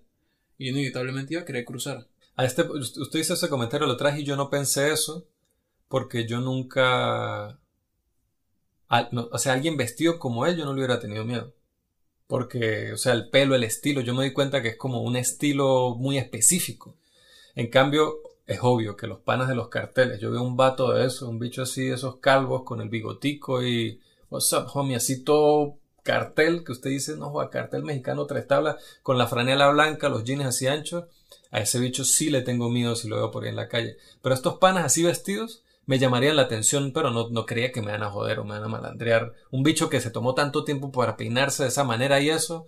y 0.58 0.70
inevitablemente 0.70 1.34
iba 1.34 1.42
a 1.42 1.46
querer 1.46 1.64
cruzar. 1.64 2.06
A 2.36 2.44
este, 2.44 2.62
usted 2.64 3.20
hizo 3.20 3.34
ese 3.34 3.48
comentario, 3.48 3.86
lo 3.86 3.96
traje 3.96 4.20
y 4.20 4.24
yo 4.24 4.36
no 4.36 4.50
pensé 4.50 4.92
eso 4.92 5.26
porque 5.88 6.26
yo 6.26 6.40
nunca... 6.40 7.58
al- 8.88 9.08
no, 9.12 9.28
o 9.32 9.38
sea, 9.38 9.52
alguien 9.52 9.76
vestido 9.76 10.18
como 10.18 10.46
él 10.46 10.56
yo 10.56 10.64
no 10.64 10.72
le 10.72 10.78
hubiera 10.80 11.00
tenido 11.00 11.24
miedo. 11.24 11.52
Porque, 12.28 12.92
o 12.94 12.98
sea, 12.98 13.12
el 13.14 13.30
pelo, 13.30 13.54
el 13.56 13.64
estilo, 13.64 14.00
yo 14.02 14.14
me 14.14 14.24
di 14.24 14.32
cuenta 14.32 14.62
que 14.62 14.70
es 14.70 14.76
como 14.78 15.02
un 15.02 15.16
estilo 15.16 15.96
muy 15.98 16.18
específico. 16.18 16.96
En 17.56 17.68
cambio, 17.68 18.20
es 18.46 18.60
obvio 18.62 18.96
que 18.96 19.06
los 19.06 19.18
panas 19.18 19.48
de 19.48 19.54
los 19.54 19.68
carteles, 19.68 20.20
yo 20.20 20.30
veo 20.30 20.42
un 20.42 20.56
vato 20.56 20.92
de 20.92 21.06
eso, 21.06 21.28
un 21.28 21.38
bicho 21.38 21.62
así, 21.62 21.88
esos 21.88 22.18
calvos 22.18 22.62
con 22.62 22.80
el 22.80 22.90
bigotico 22.90 23.62
y, 23.64 23.98
what's 24.30 24.52
up, 24.52 24.66
homie, 24.74 24.96
así 24.96 25.24
todo 25.24 25.78
cartel, 26.02 26.62
que 26.64 26.72
usted 26.72 26.90
dice, 26.90 27.16
no, 27.16 27.30
joda, 27.30 27.50
cartel 27.50 27.82
mexicano, 27.82 28.26
tres 28.26 28.46
tablas, 28.46 28.76
con 29.02 29.18
la 29.18 29.26
franela 29.26 29.70
blanca, 29.70 30.08
los 30.08 30.22
jeans 30.22 30.44
así 30.44 30.66
anchos, 30.68 31.06
a 31.50 31.60
ese 31.60 31.80
bicho 31.80 32.04
sí 32.04 32.30
le 32.30 32.42
tengo 32.42 32.68
miedo 32.68 32.94
si 32.94 33.08
lo 33.08 33.16
veo 33.16 33.30
por 33.30 33.44
ahí 33.44 33.50
en 33.50 33.56
la 33.56 33.68
calle. 33.68 33.96
Pero 34.22 34.34
estos 34.34 34.58
panas 34.58 34.84
así 34.84 35.02
vestidos, 35.02 35.64
me 35.86 35.98
llamarían 35.98 36.36
la 36.36 36.42
atención, 36.42 36.92
pero 36.92 37.10
no, 37.10 37.30
no 37.30 37.46
creía 37.46 37.72
que 37.72 37.80
me 37.80 37.92
van 37.92 38.02
a 38.02 38.10
joder 38.10 38.38
o 38.38 38.44
me 38.44 38.50
van 38.50 38.64
a 38.64 38.68
malandrear. 38.68 39.32
Un 39.50 39.62
bicho 39.62 39.88
que 39.88 40.00
se 40.00 40.10
tomó 40.10 40.34
tanto 40.34 40.62
tiempo 40.62 40.92
para 40.92 41.16
peinarse 41.16 41.62
de 41.62 41.70
esa 41.70 41.84
manera 41.84 42.20
y 42.20 42.28
eso, 42.28 42.66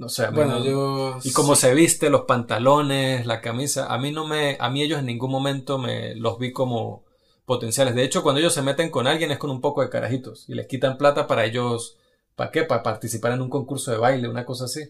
no 0.00 0.08
sé, 0.08 0.24
a 0.24 0.30
mí 0.30 0.36
Bueno, 0.36 0.58
no- 0.58 0.64
yo. 0.64 1.18
y 1.22 1.32
cómo 1.32 1.54
se 1.54 1.74
viste, 1.74 2.10
los 2.10 2.22
pantalones, 2.22 3.26
la 3.26 3.40
camisa, 3.40 3.86
a 3.92 3.98
mí 3.98 4.10
no 4.12 4.26
me, 4.26 4.56
a 4.58 4.70
mí 4.70 4.82
ellos 4.82 4.98
en 4.98 5.06
ningún 5.06 5.30
momento 5.30 5.78
me 5.78 6.14
los 6.16 6.38
vi 6.38 6.52
como 6.52 7.04
potenciales. 7.44 7.94
De 7.94 8.02
hecho, 8.04 8.22
cuando 8.22 8.40
ellos 8.40 8.54
se 8.54 8.62
meten 8.62 8.90
con 8.90 9.06
alguien 9.06 9.30
es 9.30 9.38
con 9.38 9.50
un 9.50 9.60
poco 9.60 9.82
de 9.82 9.90
carajitos 9.90 10.48
y 10.48 10.54
les 10.54 10.66
quitan 10.66 10.98
plata 10.98 11.26
para 11.26 11.44
ellos, 11.44 11.96
¿para 12.34 12.50
qué? 12.50 12.64
Para 12.64 12.82
participar 12.82 13.32
en 13.32 13.42
un 13.42 13.50
concurso 13.50 13.90
de 13.90 13.98
baile, 13.98 14.28
una 14.28 14.44
cosa 14.46 14.64
así. 14.64 14.80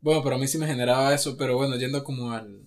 Bueno, 0.00 0.22
pero 0.22 0.36
a 0.36 0.38
mí 0.38 0.46
sí 0.48 0.58
me 0.58 0.66
generaba 0.66 1.14
eso, 1.14 1.36
pero 1.36 1.56
bueno, 1.56 1.76
yendo 1.76 2.02
como 2.04 2.32
al, 2.32 2.62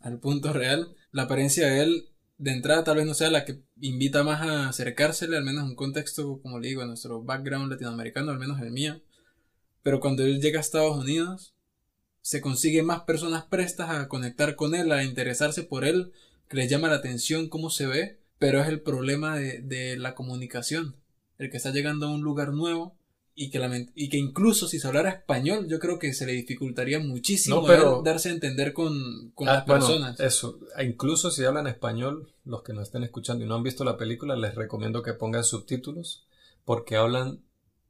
al 0.00 0.18
punto 0.18 0.52
real, 0.52 0.94
la 1.12 1.22
apariencia 1.24 1.66
de 1.68 1.82
él 1.82 2.06
de 2.38 2.52
entrada 2.52 2.84
tal 2.84 2.96
vez 2.96 3.06
no 3.06 3.14
sea 3.14 3.30
la 3.30 3.44
que 3.44 3.60
invita 3.80 4.24
más 4.24 4.40
a 4.42 4.68
acercársele, 4.68 5.36
al 5.36 5.44
menos 5.44 5.64
en 5.64 5.70
un 5.70 5.76
contexto, 5.76 6.40
como 6.42 6.58
le 6.58 6.68
digo, 6.68 6.82
en 6.82 6.88
nuestro 6.88 7.22
background 7.22 7.70
latinoamericano, 7.70 8.30
al 8.30 8.38
menos 8.38 8.60
el 8.60 8.70
mío. 8.70 9.00
Pero 9.82 10.00
cuando 10.00 10.24
él 10.24 10.40
llega 10.40 10.58
a 10.58 10.60
Estados 10.62 10.96
Unidos, 10.96 11.54
se 12.20 12.40
consigue 12.40 12.82
más 12.82 13.00
personas 13.02 13.44
prestas 13.44 13.90
a 13.90 14.08
conectar 14.08 14.56
con 14.56 14.74
él, 14.74 14.92
a 14.92 15.04
interesarse 15.04 15.62
por 15.62 15.84
él, 15.84 16.12
que 16.48 16.56
les 16.58 16.70
llama 16.70 16.88
la 16.88 16.96
atención 16.96 17.48
cómo 17.48 17.70
se 17.70 17.86
ve, 17.86 18.20
pero 18.38 18.60
es 18.60 18.68
el 18.68 18.80
problema 18.80 19.36
de, 19.38 19.60
de 19.62 19.96
la 19.96 20.14
comunicación. 20.14 20.96
El 21.38 21.50
que 21.50 21.56
está 21.56 21.70
llegando 21.70 22.06
a 22.06 22.10
un 22.10 22.20
lugar 22.22 22.52
nuevo 22.52 22.96
y 23.34 23.48
que, 23.50 23.58
lament- 23.58 23.92
y 23.94 24.10
que 24.10 24.18
incluso 24.18 24.68
si 24.68 24.78
se 24.78 24.86
hablara 24.86 25.08
español, 25.10 25.66
yo 25.68 25.78
creo 25.78 25.98
que 25.98 26.12
se 26.12 26.26
le 26.26 26.32
dificultaría 26.32 26.98
muchísimo 26.98 27.62
No, 27.62 27.66
pero- 27.66 28.02
darse 28.04 28.28
a 28.28 28.32
entender 28.32 28.74
con, 28.74 29.30
con 29.34 29.48
Ah, 29.48 29.54
las 29.54 29.66
bueno, 29.66 29.86
personas. 29.86 30.20
eso, 30.20 30.58
e 30.76 30.84
incluso 30.84 31.30
si 31.30 31.44
hablan 31.44 31.66
español, 31.66 32.30
los 32.44 32.62
que 32.62 32.74
nos 32.74 32.82
estén 32.88 33.04
escuchando 33.04 33.44
y 33.44 33.48
no 33.48 33.54
han 33.54 33.62
visto 33.62 33.84
la 33.84 33.96
película, 33.96 34.36
les 34.36 34.54
recomiendo 34.54 35.02
que 35.02 35.14
pongan 35.14 35.44
subtítulos 35.44 36.26
porque 36.66 36.96
hablan 36.96 37.40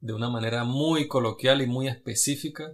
de 0.01 0.12
una 0.12 0.28
manera 0.28 0.64
muy 0.64 1.09
coloquial 1.09 1.62
y 1.62 1.66
muy 1.66 1.88
específica 1.88 2.72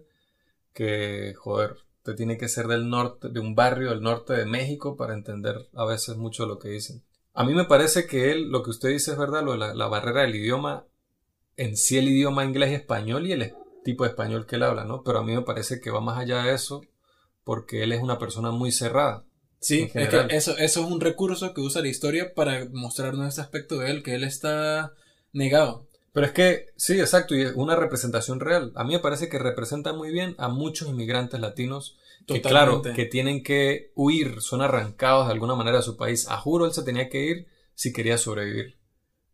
que, 0.73 1.35
joder, 1.37 1.77
te 2.03 2.15
tiene 2.15 2.39
que 2.39 2.49
ser 2.49 2.69
del 2.69 2.89
norte, 2.89 3.29
de 3.29 3.41
un 3.41 3.55
barrio 3.55 3.91
del 3.91 4.03
norte 4.03 4.35
de 4.35 4.47
México 4.47 4.97
para 4.97 5.15
entender 5.15 5.69
a 5.75 5.85
veces 5.85 6.17
mucho 6.17 6.47
lo 6.47 6.59
que 6.59 6.69
dicen. 6.69 7.03
A 7.35 7.45
mí 7.45 7.53
me 7.53 7.65
parece 7.65 8.07
que 8.07 8.31
él, 8.31 8.49
lo 8.51 8.63
que 8.63 8.71
usted 8.71 8.91
dice 8.91 9.13
es 9.13 9.19
verdad, 9.19 9.43
lo 9.43 9.53
de 9.53 9.59
la, 9.59 9.75
la 9.75 9.89
barrera 9.89 10.23
del 10.23 10.37
idioma, 10.37 10.87
en 11.57 11.77
sí 11.77 11.99
el 11.99 12.09
idioma 12.09 12.45
inglés 12.45 12.71
y 12.71 12.75
español 12.75 13.27
y 13.27 13.33
el 13.33 13.55
tipo 13.85 14.05
de 14.05 14.11
español 14.11 14.47
que 14.47 14.57
él 14.57 14.63
habla, 14.63 14.85
¿no? 14.85 15.03
Pero 15.03 15.19
a 15.19 15.25
mí 15.25 15.35
me 15.35 15.43
parece 15.43 15.81
que 15.81 15.91
va 15.91 16.01
más 16.01 16.19
allá 16.19 16.43
de 16.43 16.55
eso 16.55 16.83
porque 17.45 17.83
él 17.83 17.93
es 17.93 18.03
una 18.03 18.19
persona 18.19 18.51
muy 18.51 18.73
cerrada. 18.73 19.25
Sí, 19.61 19.91
es 19.95 20.09
que 20.09 20.27
eso, 20.31 20.57
eso 20.59 20.85
es 20.85 20.91
un 20.91 21.01
recurso 21.01 21.55
que 21.55 21.61
usa 21.61 21.83
la 21.83 21.89
historia 21.89 22.35
para 22.35 22.67
mostrarnos 22.73 23.29
este 23.29 23.41
aspecto 23.41 23.79
de 23.79 23.91
él, 23.91 24.03
que 24.03 24.15
él 24.15 24.25
está 24.25 24.93
negado. 25.33 25.89
Pero 26.17 26.29
es 26.29 26.33
que, 26.33 26.73
sí, 26.77 26.99
exacto, 26.99 27.35
y 27.35 27.43
es 27.43 27.53
una 27.57 27.77
representación 27.77 28.41
real. 28.41 28.73
A 28.75 28.85
mí 28.85 28.95
me 28.95 29.01
parece 29.01 29.29
que 29.29 29.39
representa 29.39 29.93
muy 29.93 30.11
bien 30.11 30.35
a 30.39 30.49
muchos 30.49 30.89
inmigrantes 30.89 31.39
latinos 31.39 31.99
que, 32.27 32.41
claro, 32.41 32.81
que 32.81 33.05
tienen 33.05 33.43
que 33.43 33.93
huir, 33.95 34.41
son 34.41 34.63
arrancados 34.63 35.27
de 35.27 35.35
alguna 35.35 35.57
manera 35.57 35.77
de 35.77 35.83
su 35.83 35.99
país. 35.99 36.27
A 36.31 36.39
juro, 36.39 36.65
él 36.65 36.73
se 36.73 36.85
tenía 36.85 37.11
que 37.11 37.23
ir 37.23 37.49
si 37.75 37.93
quería 37.93 38.17
sobrevivir. 38.17 38.79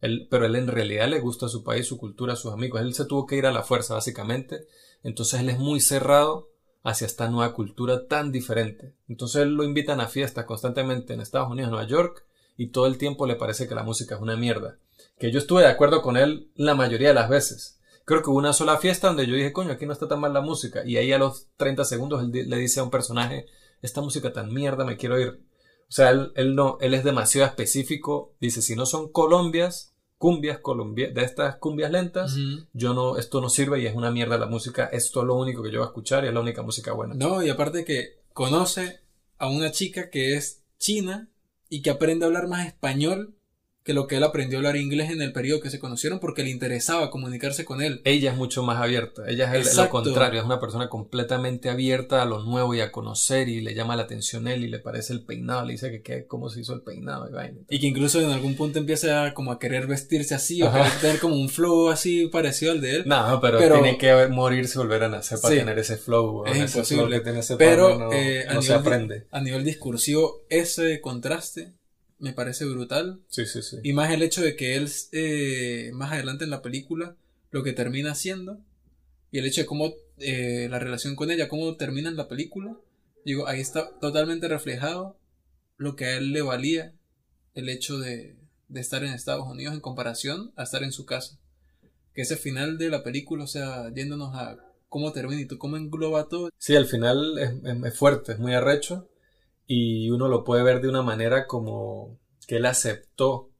Él, 0.00 0.26
pero 0.28 0.44
él 0.44 0.56
en 0.56 0.66
realidad 0.66 1.06
le 1.06 1.20
gusta 1.20 1.46
su 1.46 1.62
país, 1.62 1.86
su 1.86 1.98
cultura, 1.98 2.34
sus 2.34 2.52
amigos. 2.52 2.80
Él 2.80 2.94
se 2.94 3.04
tuvo 3.04 3.26
que 3.26 3.36
ir 3.36 3.46
a 3.46 3.52
la 3.52 3.62
fuerza, 3.62 3.94
básicamente. 3.94 4.66
Entonces 5.04 5.38
él 5.38 5.50
es 5.50 5.60
muy 5.60 5.78
cerrado 5.78 6.48
hacia 6.82 7.06
esta 7.06 7.30
nueva 7.30 7.54
cultura 7.54 8.08
tan 8.08 8.32
diferente. 8.32 8.96
Entonces 9.06 9.42
él 9.42 9.54
lo 9.54 9.62
invitan 9.62 10.00
a 10.00 10.08
fiestas 10.08 10.46
constantemente 10.46 11.14
en 11.14 11.20
Estados 11.20 11.48
Unidos, 11.48 11.70
Nueva 11.70 11.86
York, 11.86 12.24
y 12.56 12.72
todo 12.72 12.88
el 12.88 12.98
tiempo 12.98 13.28
le 13.28 13.36
parece 13.36 13.68
que 13.68 13.76
la 13.76 13.84
música 13.84 14.16
es 14.16 14.20
una 14.20 14.34
mierda. 14.34 14.78
Que 15.22 15.30
yo 15.30 15.38
estuve 15.38 15.62
de 15.62 15.68
acuerdo 15.68 16.02
con 16.02 16.16
él 16.16 16.50
la 16.56 16.74
mayoría 16.74 17.06
de 17.06 17.14
las 17.14 17.28
veces. 17.28 17.78
Creo 18.04 18.24
que 18.24 18.30
hubo 18.30 18.38
una 18.38 18.52
sola 18.52 18.78
fiesta 18.78 19.06
donde 19.06 19.24
yo 19.24 19.36
dije, 19.36 19.52
coño, 19.52 19.70
aquí 19.70 19.86
no 19.86 19.92
está 19.92 20.08
tan 20.08 20.18
mal 20.18 20.34
la 20.34 20.40
música. 20.40 20.82
Y 20.84 20.96
ahí 20.96 21.12
a 21.12 21.18
los 21.18 21.46
30 21.58 21.84
segundos 21.84 22.24
él 22.24 22.32
le 22.50 22.56
dice 22.56 22.80
a 22.80 22.82
un 22.82 22.90
personaje, 22.90 23.46
esta 23.82 24.00
música 24.00 24.32
tan 24.32 24.52
mierda, 24.52 24.84
me 24.84 24.96
quiero 24.96 25.20
ir. 25.20 25.28
O 25.28 25.92
sea, 25.92 26.10
él, 26.10 26.32
él 26.34 26.56
no, 26.56 26.76
él 26.80 26.92
es 26.92 27.04
demasiado 27.04 27.46
específico. 27.46 28.34
Dice, 28.40 28.62
si 28.62 28.74
no 28.74 28.84
son 28.84 29.12
colombias, 29.12 29.94
cumbias, 30.18 30.58
colombia, 30.58 31.12
de 31.12 31.22
estas 31.22 31.54
cumbias 31.58 31.92
lentas, 31.92 32.34
yo 32.72 32.92
no, 32.92 33.16
esto 33.16 33.40
no 33.40 33.48
sirve 33.48 33.80
y 33.80 33.86
es 33.86 33.94
una 33.94 34.10
mierda 34.10 34.36
la 34.38 34.46
música. 34.46 34.86
Esto 34.86 35.20
es 35.20 35.26
lo 35.28 35.36
único 35.36 35.62
que 35.62 35.70
yo 35.70 35.78
voy 35.78 35.86
a 35.86 35.90
escuchar 35.90 36.24
y 36.24 36.26
es 36.26 36.34
la 36.34 36.40
única 36.40 36.62
música 36.62 36.94
buena. 36.94 37.14
No, 37.14 37.44
y 37.44 37.48
aparte 37.48 37.84
que 37.84 38.22
conoce 38.32 39.02
a 39.38 39.48
una 39.48 39.70
chica 39.70 40.10
que 40.10 40.34
es 40.34 40.64
china 40.80 41.28
y 41.68 41.80
que 41.80 41.90
aprende 41.90 42.24
a 42.24 42.26
hablar 42.26 42.48
más 42.48 42.66
español 42.66 43.36
que 43.84 43.94
lo 43.94 44.06
que 44.06 44.16
él 44.16 44.22
aprendió 44.22 44.58
a 44.58 44.60
hablar 44.60 44.76
inglés 44.76 45.10
en 45.10 45.20
el 45.22 45.32
periodo 45.32 45.60
que 45.60 45.68
se 45.70 45.78
conocieron 45.80 46.20
porque 46.20 46.44
le 46.44 46.50
interesaba 46.50 47.10
comunicarse 47.10 47.64
con 47.64 47.82
él. 47.82 48.00
Ella 48.04 48.30
es 48.30 48.36
mucho 48.36 48.62
más 48.62 48.80
abierta. 48.80 49.22
Ella 49.28 49.52
es 49.56 49.68
el- 49.72 49.76
lo 49.76 49.88
contrario. 49.90 50.38
Es 50.40 50.46
una 50.46 50.60
persona 50.60 50.88
completamente 50.88 51.68
abierta 51.68 52.22
a 52.22 52.24
lo 52.24 52.42
nuevo 52.44 52.74
y 52.74 52.80
a 52.80 52.92
conocer 52.92 53.48
y 53.48 53.60
le 53.60 53.74
llama 53.74 53.96
la 53.96 54.04
atención 54.04 54.46
él 54.46 54.64
y 54.64 54.68
le 54.68 54.78
parece 54.78 55.12
el 55.12 55.24
peinado. 55.24 55.64
Le 55.64 55.72
dice 55.72 55.90
que, 55.90 56.00
que 56.02 56.26
cómo 56.26 56.48
se 56.48 56.60
hizo 56.60 56.74
el 56.74 56.82
peinado 56.82 57.28
y 57.28 57.32
vaina. 57.32 57.58
Y 57.68 57.80
que 57.80 57.86
incluso 57.88 58.20
en 58.20 58.30
algún 58.30 58.54
punto 58.54 58.78
empieza 58.78 59.24
a, 59.24 59.34
como 59.34 59.50
a 59.50 59.58
querer 59.58 59.86
vestirse 59.88 60.34
así 60.34 60.62
o 60.62 60.70
querer 60.72 60.92
tener 61.00 61.18
como 61.18 61.34
un 61.34 61.48
flow 61.48 61.88
así 61.90 62.28
parecido 62.28 62.72
al 62.72 62.80
de 62.80 62.96
él. 62.96 63.02
No, 63.06 63.40
pero, 63.40 63.58
Pero- 63.58 63.74
tiene 63.82 63.98
que 63.98 64.28
morirse 64.28 64.78
y 64.78 64.82
volver 64.82 65.02
a 65.04 65.08
nacer 65.08 65.40
para 65.40 65.54
Sí. 65.54 65.58
tener 65.60 65.78
ese 65.78 65.96
flow. 65.96 66.44
Es 66.46 66.52
ese 66.52 66.60
imposible. 66.78 67.04
flow 67.06 67.18
que 67.18 67.20
tiene 67.24 67.38
ese 67.40 67.56
Pero 67.56 67.98
no, 67.98 68.12
eh, 68.12 68.46
a, 68.48 68.54
no 68.54 68.60
nivel 68.60 68.76
aprende. 68.76 69.26
a 69.30 69.40
nivel 69.40 69.64
discursivo, 69.64 70.42
ese 70.48 71.00
contraste 71.00 71.72
me 72.22 72.32
parece 72.32 72.64
brutal. 72.64 73.20
Sí, 73.28 73.44
sí, 73.46 73.60
sí. 73.62 73.76
Y 73.82 73.92
más 73.92 74.10
el 74.12 74.22
hecho 74.22 74.40
de 74.42 74.56
que 74.56 74.76
él, 74.76 74.88
eh, 75.12 75.90
más 75.92 76.12
adelante 76.12 76.44
en 76.44 76.50
la 76.50 76.62
película, 76.62 77.16
lo 77.50 77.62
que 77.62 77.72
termina 77.74 78.12
haciendo, 78.12 78.60
y 79.30 79.38
el 79.38 79.46
hecho 79.46 79.60
de 79.62 79.66
cómo 79.66 79.92
eh, 80.18 80.68
la 80.70 80.78
relación 80.78 81.16
con 81.16 81.30
ella, 81.30 81.48
cómo 81.48 81.76
termina 81.76 82.08
en 82.08 82.16
la 82.16 82.28
película, 82.28 82.76
digo, 83.24 83.46
ahí 83.48 83.60
está 83.60 83.90
totalmente 84.00 84.48
reflejado 84.48 85.18
lo 85.76 85.96
que 85.96 86.06
a 86.06 86.16
él 86.16 86.32
le 86.32 86.42
valía 86.42 86.94
el 87.54 87.68
hecho 87.68 87.98
de, 87.98 88.36
de 88.68 88.80
estar 88.80 89.02
en 89.04 89.12
Estados 89.12 89.46
Unidos 89.46 89.74
en 89.74 89.80
comparación 89.80 90.52
a 90.56 90.62
estar 90.62 90.82
en 90.82 90.92
su 90.92 91.04
casa. 91.06 91.38
Que 92.14 92.22
ese 92.22 92.36
final 92.36 92.78
de 92.78 92.88
la 92.90 93.02
película, 93.02 93.44
o 93.44 93.48
sea, 93.48 93.92
yéndonos 93.92 94.34
a 94.34 94.58
cómo 94.88 95.12
termina 95.12 95.40
y 95.40 95.46
tú 95.46 95.58
cómo 95.58 95.76
engloba 95.76 96.28
todo, 96.28 96.50
Sí, 96.58 96.76
al 96.76 96.86
final 96.86 97.38
es, 97.38 97.50
es- 97.64 97.84
es 97.84 97.94
fuerte, 97.98 98.32
es 98.32 98.38
muy 98.38 98.52
arrecho 98.54 99.08
y 99.66 100.10
uno 100.10 100.28
lo 100.28 100.44
puede 100.44 100.62
ver 100.62 100.80
de 100.80 100.88
una 100.88 101.02
manera 101.02 101.46
como 101.46 102.18
que 102.46 102.56
él 102.56 102.66
aceptó 102.66 103.50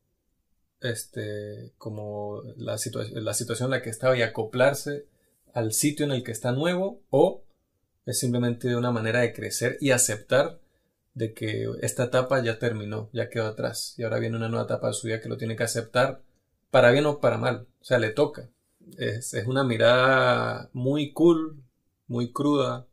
este 0.81 1.73
como 1.79 2.43
la, 2.57 2.75
situa- 2.77 3.09
la 3.13 3.35
situación 3.35 3.67
en 3.69 3.71
la 3.73 3.83
que 3.83 3.91
estaba 3.91 4.17
y 4.17 4.23
acoplarse 4.23 5.07
al 5.55 5.73
sitio 5.73 6.07
en 6.07 6.13
el 6.13 6.25
que 6.25 6.33
está 6.33 6.53
nuevo 6.53 7.03
o 7.11 7.45
es 8.07 8.19
simplemente 8.19 8.75
una 8.77 8.91
manera 8.91 9.21
de 9.21 9.33
crecer 9.33 9.79
y 9.81 9.91
aceptar 9.91 10.61
de 11.15 11.35
que 11.35 11.67
esta 11.83 12.05
etapa 12.05 12.43
ya 12.43 12.59
terminó, 12.59 13.11
ya 13.13 13.29
quedó 13.31 13.47
atrás 13.47 13.95
y 13.99 14.03
ahora 14.05 14.19
viene 14.19 14.37
una 14.37 14.49
nueva 14.49 14.65
etapa 14.65 14.89
de 14.89 14.95
su 14.95 15.07
vida 15.07 15.21
que 15.21 15.29
lo 15.29 15.37
tiene 15.37 15.57
que 15.57 15.65
aceptar 15.65 16.23
para 16.71 16.91
bien 16.91 17.07
o 17.07 17.21
para 17.21 17.39
mal, 17.39 17.67
o 17.81 17.85
sea, 17.85 17.99
le 17.99 18.11
toca. 18.11 18.49
Es, 18.99 19.35
es 19.35 19.47
una 19.47 19.63
mirada 19.65 20.71
muy 20.73 21.13
cool, 21.13 21.63
muy 22.09 22.33
cruda, 22.33 22.87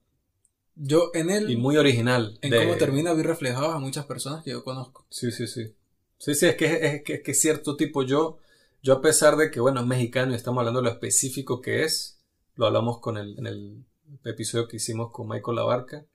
yo 0.80 1.12
en 1.14 1.30
él, 1.30 1.50
y 1.50 1.56
muy 1.58 1.78
original. 1.78 2.38
en 2.42 2.52
de- 2.52 2.58
cómo 2.58 2.76
termina, 2.76 3.14
vi 3.14 3.24
reflejados 3.24 3.76
a 3.76 3.80
muchas 3.80 4.06
personas 4.06 4.44
que 4.44 4.52
yo 4.52 4.64
conozco. 4.64 5.06
Sí, 5.10 5.32
sí, 5.32 5.46
sí. 5.48 5.74
Sí, 6.18 6.36
sí, 6.36 6.48
es 6.48 6.56
que 6.56 6.66
es, 6.66 7.04
que, 7.04 7.14
es 7.16 7.22
que 7.24 7.34
cierto 7.34 7.76
tipo 7.76 8.04
yo, 8.04 8.38
yo 8.82 8.94
a 8.94 9.02
pesar 9.02 9.38
de 9.38 9.52
que, 9.52 9.60
bueno, 9.60 9.80
es 9.82 9.86
mexicano 9.86 10.32
y 10.32 10.36
estamos 10.36 10.60
hablando 10.60 10.82
de 10.82 10.86
lo 10.86 10.92
específico 10.92 11.62
que 11.62 11.84
es, 11.84 12.20
lo 12.56 12.66
hablamos 12.66 13.00
con 13.00 13.18
el, 13.18 13.38
en 13.40 13.48
el 13.48 13.86
episodio 14.26 14.68
que 14.68 14.78
hicimos 14.78 15.12
con 15.12 15.28
Michael 15.28 15.56
Labarca, 15.58 16.06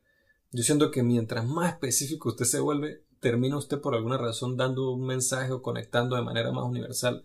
yo 0.53 0.63
siento 0.63 0.91
que 0.91 1.03
mientras 1.03 1.45
más 1.47 1.73
específico 1.73 2.31
usted 2.31 2.45
se 2.45 2.61
vuelve, 2.61 3.03
termina 3.21 3.57
usted 3.57 3.81
por 3.81 3.95
alguna 3.95 4.19
razón 4.19 4.57
dando 4.57 4.91
un 4.93 5.07
mensaje 5.07 5.53
o 5.53 5.63
conectando 5.63 6.17
de 6.17 6.23
manera 6.23 6.53
más 6.53 6.65
universal. 6.65 7.25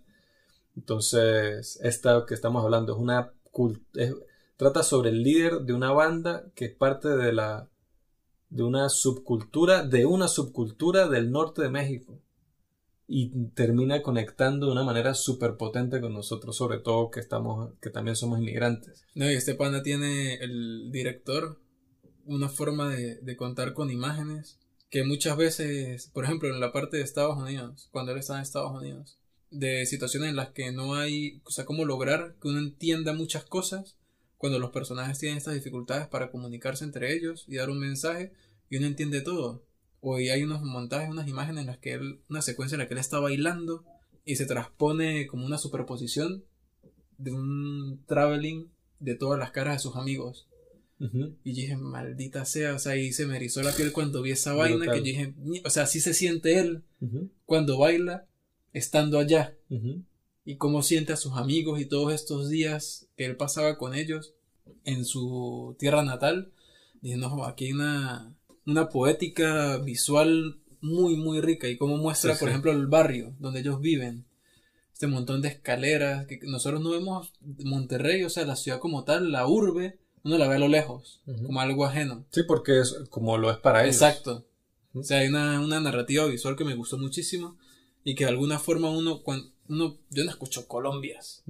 Entonces, 0.76 1.80
esta 1.84 2.26
que 2.28 2.34
estamos 2.34 2.64
hablando 2.64 2.94
es 2.94 3.00
una 3.00 3.34
es- 3.96 4.16
trata 4.60 4.84
sobre 4.84 5.12
el 5.12 5.24
líder 5.24 5.62
de 5.62 5.72
una 5.72 5.94
banda 5.94 6.52
que 6.54 6.66
es 6.66 6.76
parte 6.76 7.08
de 7.08 7.32
la 7.32 7.70
de 8.50 8.64
una 8.64 8.90
subcultura 8.90 9.84
de 9.84 10.06
una 10.06 10.28
subcultura 10.28 11.08
del 11.08 11.32
norte 11.32 11.62
de 11.62 11.70
México 11.70 12.20
y 13.08 13.30
termina 13.56 14.02
conectando 14.02 14.66
de 14.66 14.74
una 14.74 14.84
manera 14.84 15.14
súper 15.14 15.56
potente 15.56 16.02
con 16.02 16.14
nosotros, 16.14 16.58
sobre 16.58 16.80
todo 16.80 17.10
que 17.10 17.22
estamos 17.22 17.72
que 17.82 17.90
también 17.90 18.18
somos 18.18 18.40
inmigrantes. 18.40 19.06
No, 19.16 19.32
y 19.32 19.34
este 19.34 19.56
panda 19.56 19.82
tiene 19.82 20.36
el 20.36 20.92
director 20.92 21.58
una 22.26 22.50
forma 22.50 22.90
de, 22.90 23.16
de 23.16 23.38
contar 23.38 23.74
con 23.74 23.90
imágenes 23.90 24.60
que 24.90 25.06
muchas 25.06 25.38
veces, 25.38 26.12
por 26.14 26.26
ejemplo, 26.26 26.50
en 26.50 26.60
la 26.60 26.74
parte 26.74 26.98
de 26.98 27.04
Estados 27.04 27.38
Unidos, 27.38 27.88
cuando 27.92 28.12
él 28.12 28.18
está 28.18 28.36
en 28.36 28.42
Estados 28.42 28.74
Unidos, 28.74 29.18
de 29.52 29.86
situaciones 29.86 30.30
en 30.30 30.36
las 30.36 30.50
que 30.50 30.74
no 30.74 30.96
hay, 30.96 31.42
o 31.46 31.50
sea, 31.50 31.66
cómo 31.66 31.86
lograr 31.86 32.36
que 32.42 32.50
uno 32.50 32.60
entienda 32.60 33.14
muchas 33.14 33.46
cosas 33.46 33.96
cuando 34.40 34.58
los 34.58 34.72
personajes 34.72 35.20
tienen 35.20 35.38
estas 35.38 35.54
dificultades 35.54 36.08
para 36.08 36.32
comunicarse 36.32 36.86
entre 36.86 37.14
ellos 37.14 37.44
y 37.48 37.58
dar 37.58 37.70
un 37.70 37.78
mensaje 37.78 38.32
y 38.70 38.78
uno 38.78 38.88
entiende 38.88 39.22
todo. 39.22 39.66
o 40.00 40.16
hay 40.16 40.42
unos 40.44 40.62
montajes, 40.62 41.10
unas 41.10 41.28
imágenes 41.28 41.62
en 41.62 41.68
las 41.68 41.78
que 41.78 41.92
él, 41.92 42.22
una 42.30 42.42
secuencia 42.42 42.76
en 42.76 42.80
la 42.80 42.88
que 42.88 42.94
él 42.94 43.02
está 43.02 43.20
bailando 43.20 43.84
y 44.24 44.38
se 44.38 44.46
transpone 44.46 45.28
como 45.28 45.46
una 45.46 45.58
superposición 45.58 46.46
de 47.18 47.32
un 47.34 48.02
traveling 48.08 48.72
de 49.02 49.16
todas 49.16 49.38
las 49.38 49.52
caras 49.52 49.76
de 49.76 49.80
sus 49.80 49.98
amigos. 49.98 50.48
Y 51.44 51.52
dije, 51.54 51.76
maldita 51.76 52.46
sea, 52.46 52.76
o 52.76 52.80
sea, 52.80 52.96
y 52.96 53.12
se 53.12 53.26
me 53.26 53.36
erizó 53.36 53.62
la 53.62 53.72
piel 53.74 53.92
cuando 53.92 54.22
vi 54.22 54.32
esa 54.32 54.54
vaina, 54.54 54.90
que 54.92 55.02
dije, 55.02 55.34
o 55.66 55.70
sea, 55.70 55.84
así 55.84 56.00
se 56.00 56.14
siente 56.14 56.60
él 56.60 56.84
cuando 57.46 57.78
baila 57.78 58.26
estando 58.72 59.20
allá. 59.20 59.54
Y 60.50 60.58
cómo 60.58 60.82
siente 60.82 61.14
a 61.14 61.16
sus 61.16 61.34
amigos 61.34 61.80
y 61.80 61.86
todos 61.86 62.12
estos 62.12 62.50
días 62.50 63.08
que 63.16 63.26
él 63.26 63.38
pasaba 63.38 63.78
con 63.78 63.94
ellos 63.94 64.34
en 64.84 65.06
su 65.06 65.76
tierra 65.78 66.02
natal. 66.02 66.52
Dije, 67.02 67.18
no, 67.18 67.46
aquí 67.46 67.66
hay 67.66 67.74
una, 67.74 68.34
una 68.66 68.90
poética 68.90 69.78
visual 69.78 70.60
muy, 70.82 71.18
muy 71.18 71.40
rica 71.40 71.68
y 71.68 71.78
cómo 71.78 71.98
muestra, 71.98 72.34
por 72.34 72.50
ejemplo, 72.50 72.72
el 72.72 72.88
barrio 72.88 73.36
donde 73.38 73.60
ellos 73.60 73.80
viven. 73.80 74.26
Este 74.92 75.06
montón 75.06 75.44
de 75.44 75.50
escaleras, 75.50 76.26
que 76.26 76.40
nosotros 76.42 76.82
no 76.82 76.90
vemos 76.90 77.32
Monterrey, 77.64 78.24
o 78.24 78.30
sea, 78.32 78.44
la 78.44 78.56
ciudad 78.56 78.80
como 78.80 79.04
tal, 79.04 79.32
la 79.32 79.46
urbe, 79.46 80.00
uno 80.24 80.40
la 80.40 80.48
ve 80.48 80.56
a 80.56 80.60
lo 80.60 80.68
lejos, 80.68 81.22
como 81.46 81.62
algo 81.62 81.86
ajeno. 81.86 82.26
Sí, 82.32 82.42
porque 82.42 82.80
es 82.80 82.96
como 83.12 83.38
lo 83.38 83.52
es 83.52 83.58
para 83.58 83.84
ellos. 83.84 83.98
Exacto. 83.98 84.48
O 84.96 85.04
sea, 85.04 85.20
hay 85.20 85.28
una, 85.28 85.80
narrativa 85.80 86.26
visual 86.26 86.56
que 86.56 86.66
me 86.66 86.74
gustó 86.74 86.98
muchísimo 86.98 87.56
y 88.04 88.16
que 88.16 88.24
de 88.24 88.32
alguna 88.32 88.58
forma 88.58 88.90
uno, 88.90 89.22
cuando 89.22 89.52
uno 89.70 89.98
yo 90.10 90.24
no 90.24 90.32
escucho 90.32 90.68
colombias. 90.68 91.44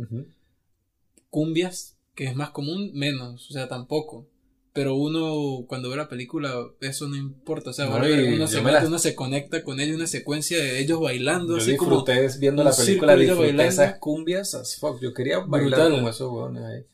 Cumbias, 1.30 1.98
que 2.16 2.26
es 2.26 2.36
más 2.36 2.52
común, 2.52 2.92
menos, 2.94 3.50
o 3.50 3.54
sea, 3.54 3.68
tampoco. 3.68 4.28
Pero 4.72 4.96
uno, 4.96 5.66
cuando 5.68 5.90
ve 5.90 5.96
la 5.96 6.08
película, 6.08 6.54
eso 6.80 7.08
no 7.08 7.16
importa. 7.16 7.72
O 7.72 7.74
sea, 7.74 7.88
uno, 7.88 9.00
se 9.00 9.16
conecta 9.16 9.64
con 9.64 9.80
ellos, 9.80 9.96
una 9.96 10.08
secuencia 10.08 10.58
de 10.58 10.80
ellos 10.80 11.00
bailando. 11.00 11.56
Yo 11.56 11.62
así 11.62 11.72
disfruté 11.72 12.30
viendo 12.40 12.64
la 12.64 12.72
película, 12.72 13.16
disfruté 13.16 13.68
esas 13.68 13.98
cumbias 13.98 14.54
as 14.54 14.78
fuck. 14.78 15.02
Yo 15.02 15.14
quería 15.14 15.40
bailar 15.40 15.92
como 15.92 16.10
esos 16.10 16.32
huevones 16.32 16.64
ahí. 16.64 16.86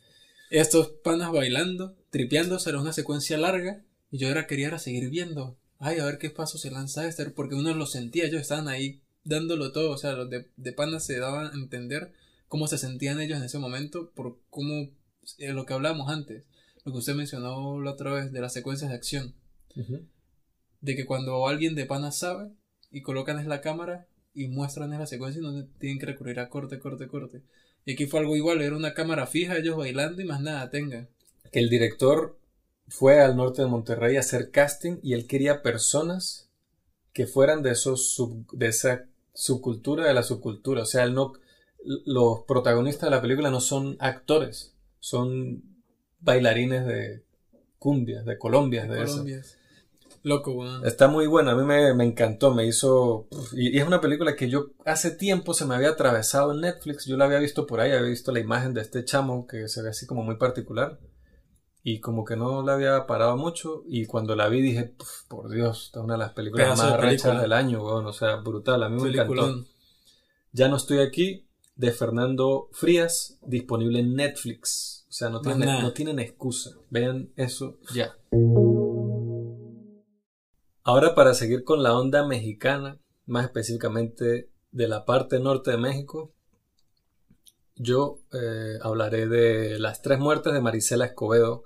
Estos 0.52 0.88
panas 1.04 1.32
bailando, 1.32 1.96
tripeándose, 2.12 2.70
era 2.70 2.80
una 2.80 2.94
secuencia 2.94 3.38
larga. 3.38 3.84
Y 4.10 4.20
yo 4.20 4.30
era, 4.30 4.48
quería 4.48 4.78
seguir 4.80 5.10
viendo. 5.10 5.58
Ay, 5.78 6.00
a 6.00 6.06
ver 6.06 6.18
qué 6.18 6.30
paso 6.30 6.58
se 6.58 6.72
lanza 6.72 7.06
este. 7.08 7.26
Porque 7.32 7.56
uno 7.56 7.74
lo 7.74 7.86
sentía, 7.86 8.26
ellos 8.26 8.42
estaban 8.42 8.70
ahí 8.70 9.02
dándolo 9.26 9.74
todo. 9.74 9.92
O 9.92 9.98
sea, 9.98 10.14
los 10.14 10.30
de, 10.30 10.48
de 10.56 10.72
panas 10.72 11.06
se 11.06 11.20
daban 11.20 11.48
a 11.48 11.54
entender 11.54 12.14
cómo 12.48 12.68
se 12.68 12.78
sentían 12.78 13.20
ellos 13.20 13.38
en 13.38 13.44
ese 13.44 13.60
momento. 13.60 14.12
Por 14.16 14.40
cómo, 14.50 14.90
eh, 15.40 15.52
lo 15.52 15.66
que 15.66 15.74
hablábamos 15.74 16.10
antes. 16.10 16.46
Lo 16.86 16.94
que 16.94 17.00
usted 17.00 17.16
mencionó 17.16 17.82
la 17.82 17.92
otra 17.92 18.14
vez 18.14 18.32
de 18.32 18.40
las 18.40 18.54
secuencias 18.54 18.90
de 18.92 18.96
acción. 18.96 19.36
De 20.80 20.96
que 20.96 21.06
cuando 21.06 21.48
alguien 21.48 21.76
de 21.76 21.86
panas 21.86 22.18
sabe 22.20 22.52
y 22.92 23.02
colocan 23.02 23.40
en 23.40 23.50
la 23.50 23.60
cámara 23.60 24.08
y 24.34 24.48
muestran 24.48 24.94
en 24.94 25.00
la 25.00 25.08
secuencia 25.08 25.42
donde 25.42 25.68
tienen 25.80 26.00
que 26.00 26.06
recurrir 26.06 26.40
a 26.40 26.50
corte, 26.50 26.80
corte, 26.80 27.08
corte. 27.08 27.42
Y 27.86 27.94
aquí 27.94 28.06
fue 28.06 28.20
algo 28.20 28.36
igual, 28.36 28.62
era 28.62 28.76
una 28.76 28.94
cámara 28.94 29.28
fija, 29.28 29.58
ellos 29.58 29.78
bailando 29.78 30.22
y 30.22 30.26
más 30.26 30.42
nada, 30.42 30.70
tenga. 30.70 31.08
Que 31.52 31.60
el 31.60 31.70
director 31.70 32.38
fue 32.88 33.20
al 33.22 33.36
norte 33.36 33.62
de 33.62 33.68
Monterrey 33.68 34.18
a 34.18 34.22
hacer 34.22 34.52
casting 34.52 34.98
y 35.02 35.14
él 35.14 35.28
quería 35.28 35.62
personas 35.62 36.50
que 37.14 37.28
fueran 37.28 37.64
de 37.64 37.72
esos 37.72 38.22
de 38.52 38.68
esa 38.68 39.06
subcultura 39.36 40.08
de 40.08 40.14
la 40.16 40.24
subcultura. 40.24 40.82
O 40.82 40.86
sea, 40.86 41.08
no, 41.08 41.34
los 42.06 42.42
protagonistas 42.48 43.10
de 43.10 43.16
la 43.16 43.22
película 43.22 43.52
no 43.52 43.60
son 43.60 43.98
actores, 44.00 44.76
son 45.00 45.64
bailarines 46.20 46.88
de 46.88 47.24
cumbias, 47.78 48.26
de 48.26 48.38
colombias, 48.40 48.90
de, 48.90 48.96
de 48.96 49.44
Loco, 50.24 50.56
bueno. 50.56 50.84
Está 50.84 51.08
muy 51.08 51.28
buena, 51.28 51.52
a 51.52 51.56
mí 51.56 51.64
me, 51.64 52.04
encantó, 52.04 52.52
me 52.52 52.66
hizo... 52.66 53.28
Y, 53.54 53.78
es 53.78 53.86
una 53.86 54.02
película 54.02 54.36
que 54.36 54.50
yo 54.50 54.72
hace 54.84 55.12
tiempo 55.12 55.54
se 55.54 55.66
me 55.66 55.76
había 55.76 55.90
atravesado 55.90 56.52
en 56.52 56.62
Netflix, 56.62 57.06
yo 57.06 57.16
la 57.16 57.26
había 57.26 57.38
visto 57.38 57.68
por 57.68 57.80
ahí, 57.80 57.92
había 57.92 58.10
visto 58.10 58.32
la 58.32 58.40
imagen 58.40 58.74
de 58.74 58.82
este 58.82 59.06
chamo 59.06 59.46
que 59.46 59.68
se 59.68 59.84
ve 59.84 59.90
así 59.90 60.08
como 60.08 60.24
muy 60.24 60.38
particular. 60.38 60.98
Y 61.88 62.00
como 62.00 62.26
que 62.26 62.36
no 62.36 62.64
la 62.64 62.74
había 62.74 63.06
parado 63.06 63.38
mucho, 63.38 63.84
y 63.86 64.08
cuando 64.08 64.36
la 64.36 64.48
vi 64.48 64.60
dije, 64.60 64.96
por 65.28 65.52
Dios, 65.52 65.86
esta 65.86 66.00
es 66.00 66.04
una 66.04 66.16
de 66.16 66.20
las 66.20 66.34
películas 66.34 66.80
más 66.80 67.00
rechas 67.00 67.40
del 67.40 67.54
año, 67.54 67.84
bueno, 67.84 68.10
o 68.10 68.14
sea, 68.14 68.38
brutal, 68.38 68.82
a 68.82 68.90
mí 68.90 69.00
me 69.00 69.10
encantó. 69.10 69.66
Ya 70.52 70.68
no 70.68 70.78
estoy 70.78 70.98
aquí, 70.98 71.46
de 71.76 71.92
Fernando 71.92 72.70
Frías, 72.72 73.38
disponible 73.46 74.00
en 74.00 74.16
Netflix. 74.16 75.06
O 75.10 75.12
sea, 75.12 75.30
no 75.30 75.42
tienen, 75.42 75.82
no 75.82 75.94
tienen 75.94 76.18
excusa. 76.18 76.72
Vean 76.90 77.32
eso 77.36 77.78
ya. 77.94 78.18
Ahora 80.84 81.14
para 81.14 81.34
seguir 81.34 81.64
con 81.64 81.84
la 81.84 81.96
onda 81.96 82.26
mexicana, 82.26 83.00
más 83.26 83.46
específicamente 83.46 84.50
de 84.72 84.88
la 84.88 85.06
parte 85.06 85.40
norte 85.40 85.72
de 85.72 85.78
México, 85.78 86.34
yo 87.76 88.20
eh, 88.34 88.80
hablaré 88.82 89.28
de 89.28 89.80
Las 89.80 90.02
tres 90.02 90.20
muertes 90.20 90.54
de 90.54 90.62
Marisela 90.62 91.06
Escobedo, 91.06 91.64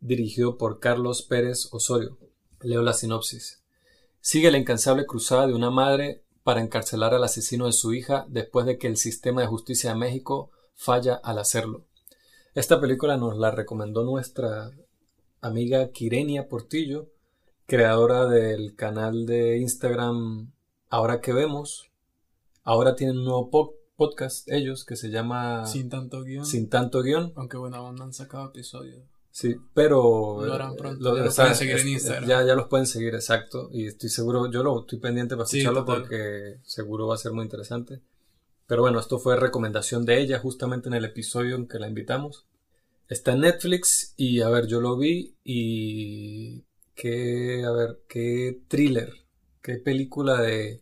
dirigido 0.00 0.58
por 0.58 0.80
Carlos 0.80 1.22
Pérez 1.22 1.68
Osorio. 1.72 2.18
Leo 2.60 2.82
la 2.82 2.92
sinopsis. 2.92 3.62
Sigue 4.20 4.50
la 4.50 4.58
incansable 4.58 5.06
cruzada 5.06 5.46
de 5.46 5.54
una 5.54 5.70
madre 5.70 6.24
para 6.42 6.60
encarcelar 6.60 7.14
al 7.14 7.24
asesino 7.24 7.66
de 7.66 7.72
su 7.72 7.92
hija 7.92 8.26
después 8.28 8.66
de 8.66 8.78
que 8.78 8.86
el 8.86 8.96
sistema 8.96 9.40
de 9.40 9.46
justicia 9.46 9.90
de 9.90 9.98
México 9.98 10.50
falla 10.74 11.14
al 11.14 11.38
hacerlo. 11.38 11.84
Esta 12.54 12.80
película 12.80 13.16
nos 13.16 13.36
la 13.36 13.50
recomendó 13.50 14.04
nuestra 14.04 14.70
amiga 15.40 15.90
Quirenia 15.90 16.48
Portillo 16.48 17.08
creadora 17.66 18.26
del 18.26 18.76
canal 18.76 19.26
de 19.26 19.58
Instagram 19.58 20.52
Ahora 20.88 21.20
que 21.20 21.32
vemos. 21.32 21.90
Ahora 22.62 22.94
tienen 22.94 23.18
un 23.18 23.24
nuevo 23.24 23.50
podcast 23.96 24.48
ellos 24.48 24.84
que 24.84 24.94
se 24.94 25.10
llama 25.10 25.66
Sin 25.66 25.90
tanto 25.90 26.22
guion. 26.22 26.46
Sin 26.46 26.68
tanto 26.68 27.02
guion. 27.02 27.32
Aunque 27.34 27.56
bueno, 27.56 27.92
no 27.92 28.04
han 28.04 28.12
sacado 28.12 28.46
episodios. 28.46 29.02
Sí, 29.36 29.54
pero 29.74 30.46
lo 30.46 30.54
harán 30.54 30.76
pronto. 30.76 31.14
ya 31.14 31.22
los 31.24 31.36
pueden 31.36 31.54
seguir 31.54 31.76
en 31.76 31.88
Instagram. 31.88 32.26
Ya, 32.26 32.42
ya, 32.42 32.54
los 32.54 32.68
pueden 32.68 32.86
seguir, 32.86 33.14
exacto. 33.14 33.68
Y 33.70 33.84
estoy 33.84 34.08
seguro, 34.08 34.50
yo 34.50 34.62
lo 34.62 34.80
estoy 34.80 34.98
pendiente 34.98 35.36
para 35.36 35.44
escucharlo 35.44 35.84
porque 35.84 36.60
seguro 36.64 37.06
va 37.06 37.16
a 37.16 37.18
ser 37.18 37.32
muy 37.32 37.44
interesante. 37.44 38.00
Pero 38.66 38.80
bueno, 38.80 38.98
esto 38.98 39.18
fue 39.18 39.36
recomendación 39.36 40.06
de 40.06 40.22
ella 40.22 40.38
justamente 40.38 40.88
en 40.88 40.94
el 40.94 41.04
episodio 41.04 41.56
en 41.56 41.68
que 41.68 41.78
la 41.78 41.86
invitamos. 41.86 42.46
Está 43.08 43.32
en 43.32 43.40
Netflix 43.40 44.14
y 44.16 44.40
a 44.40 44.48
ver, 44.48 44.68
yo 44.68 44.80
lo 44.80 44.96
vi 44.96 45.36
y 45.44 46.64
qué, 46.94 47.62
a 47.66 47.72
ver, 47.72 48.04
qué 48.08 48.62
thriller, 48.68 49.12
qué 49.60 49.74
película 49.74 50.40
de, 50.40 50.80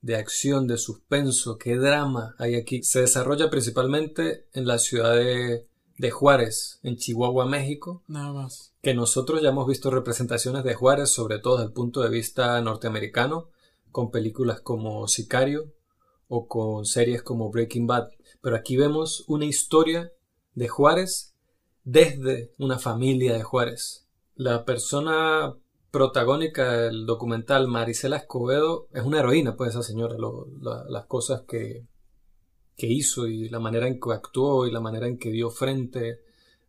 de 0.00 0.16
acción, 0.16 0.66
de 0.66 0.78
suspenso, 0.78 1.58
qué 1.58 1.76
drama 1.76 2.36
hay 2.38 2.54
aquí. 2.54 2.82
Se 2.84 3.00
desarrolla 3.00 3.50
principalmente 3.50 4.46
en 4.54 4.66
la 4.66 4.78
ciudad 4.78 5.14
de, 5.14 5.68
de 5.98 6.10
Juárez, 6.10 6.80
en 6.82 6.96
Chihuahua, 6.96 7.46
México. 7.46 8.02
Nada 8.08 8.32
más. 8.32 8.74
Que 8.82 8.94
nosotros 8.94 9.42
ya 9.42 9.50
hemos 9.50 9.66
visto 9.66 9.90
representaciones 9.90 10.64
de 10.64 10.74
Juárez, 10.74 11.10
sobre 11.10 11.38
todo 11.38 11.56
desde 11.56 11.68
el 11.68 11.72
punto 11.72 12.02
de 12.02 12.10
vista 12.10 12.60
norteamericano, 12.60 13.48
con 13.90 14.10
películas 14.10 14.60
como 14.60 15.06
Sicario 15.08 15.72
o 16.28 16.48
con 16.48 16.86
series 16.86 17.22
como 17.22 17.50
Breaking 17.50 17.86
Bad. 17.86 18.08
Pero 18.40 18.56
aquí 18.56 18.76
vemos 18.76 19.24
una 19.28 19.44
historia 19.44 20.12
de 20.54 20.68
Juárez 20.68 21.34
desde 21.84 22.52
una 22.58 22.78
familia 22.78 23.34
de 23.34 23.42
Juárez. 23.42 24.08
La 24.34 24.64
persona 24.64 25.54
protagónica 25.90 26.72
del 26.72 27.04
documental, 27.04 27.68
Marisela 27.68 28.16
Escobedo, 28.16 28.88
es 28.92 29.02
una 29.02 29.20
heroína, 29.20 29.56
pues 29.56 29.70
esa 29.70 29.82
señora, 29.82 30.16
las 30.88 31.06
cosas 31.06 31.42
que, 31.42 31.86
que 32.82 32.88
hizo 32.88 33.28
y 33.28 33.48
la 33.48 33.60
manera 33.60 33.86
en 33.86 34.00
que 34.00 34.12
actuó 34.12 34.66
y 34.66 34.72
la 34.72 34.80
manera 34.80 35.06
en 35.06 35.16
que 35.16 35.30
dio 35.30 35.50
frente 35.50 36.18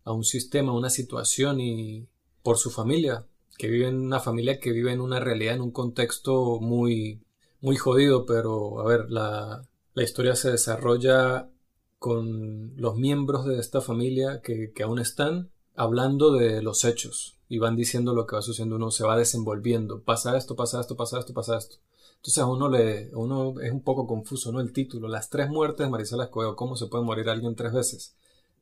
a 0.03 0.11
un 0.11 0.23
sistema, 0.23 0.71
a 0.71 0.75
una 0.75 0.91
situación 0.91 1.59
y 1.59 2.07
por 2.43 2.59
su 2.59 2.69
familia, 2.69 3.25
que 3.57 3.67
vive 3.67 3.87
en 3.87 3.95
una 3.95 4.19
familia 4.19 4.59
que 4.59 4.71
vive 4.71 4.91
en 4.91 5.01
una 5.01 5.19
realidad, 5.19 5.55
en 5.55 5.61
un 5.61 5.71
contexto 5.71 6.59
muy, 6.59 7.23
muy 7.61 7.77
jodido, 7.77 8.27
pero 8.27 8.79
a 8.79 8.85
ver, 8.85 9.09
la, 9.09 9.67
la 9.95 10.03
historia 10.03 10.35
se 10.35 10.51
desarrolla 10.51 11.49
con 11.97 12.73
los 12.77 12.95
miembros 12.95 13.47
de 13.47 13.57
esta 13.57 13.81
familia 13.81 14.39
que, 14.43 14.71
que 14.71 14.83
aún 14.83 14.99
están 14.99 15.49
hablando 15.75 16.31
de 16.31 16.61
los 16.61 16.83
hechos, 16.83 17.39
y 17.49 17.57
van 17.57 17.75
diciendo 17.75 18.13
lo 18.13 18.27
que 18.27 18.35
va 18.35 18.43
sucediendo, 18.43 18.75
uno 18.75 18.91
se 18.91 19.03
va 19.03 19.17
desenvolviendo, 19.17 20.03
pasa 20.03 20.37
esto, 20.37 20.55
pasa 20.55 20.79
esto, 20.79 20.95
pasa 20.95 21.17
esto, 21.17 21.33
pasa 21.33 21.57
esto. 21.57 21.77
Entonces 22.23 22.41
a 22.41 22.47
uno 22.47 22.69
le, 22.69 23.13
uno 23.15 23.59
es 23.59 23.69
un 23.73 23.81
poco 23.81 24.07
confuso, 24.07 24.53
¿no? 24.53 24.61
El 24.61 24.71
título, 24.71 25.09
las 25.09 25.29
tres 25.29 25.49
muertes 25.49 25.85
de 25.85 25.91
Marisela 25.91 26.23
Escobedo, 26.23 26.55
¿cómo 26.55 26.77
se 26.77 26.87
puede 26.87 27.03
morir 27.03 27.27
alguien 27.27 27.53
tres 27.53 27.73
veces? 27.73 28.15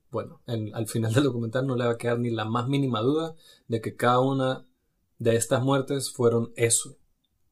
Bueno, 0.09 0.41
al 0.47 0.87
final 0.87 1.13
del 1.13 1.25
documental 1.25 1.67
no 1.67 1.75
le 1.75 1.85
va 1.85 1.91
a 1.91 1.97
quedar 1.99 2.17
ni 2.17 2.31
la 2.31 2.45
más 2.45 2.67
mínima 2.67 3.01
duda 3.01 3.35
de 3.67 3.79
que 3.79 3.95
cada 3.95 4.19
una 4.19 4.65
de 5.19 5.35
estas 5.35 5.61
muertes 5.63 6.11
fueron 6.11 6.51
eso, 6.55 6.97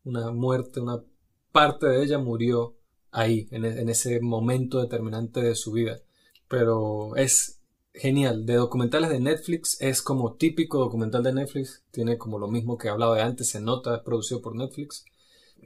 una 0.03 0.32
muerte, 0.32 0.80
una 0.80 1.03
parte 1.51 1.86
de 1.86 2.01
ella 2.01 2.18
murió 2.18 2.76
ahí, 3.12 3.47
en, 3.51 3.64
en 3.66 3.88
ese 3.88 4.20
momento 4.20 4.82
determinante 4.82 5.43
de 5.43 5.53
su 5.53 5.74
vida. 5.74 6.01
Pero 6.47 7.16
es 7.18 7.60
genial. 7.93 8.47
De 8.47 8.55
documentales 8.55 9.12
de 9.12 9.20
Netflix 9.20 9.80
es 9.80 10.01
como 10.01 10.34
típico 10.34 10.80
documental 10.80 11.22
de 11.22 11.34
Netflix. 11.34 11.84
Tiene 11.91 12.18
como 12.18 12.39
lo 12.39 12.47
mismo 12.47 12.80
que 12.80 12.89
hablaba 12.89 13.16
de 13.16 13.22
antes, 13.22 13.49
se 13.49 13.62
nota, 13.62 13.97
es 13.97 14.01
producido 14.01 14.41
por 14.41 14.55
Netflix. 14.55 15.05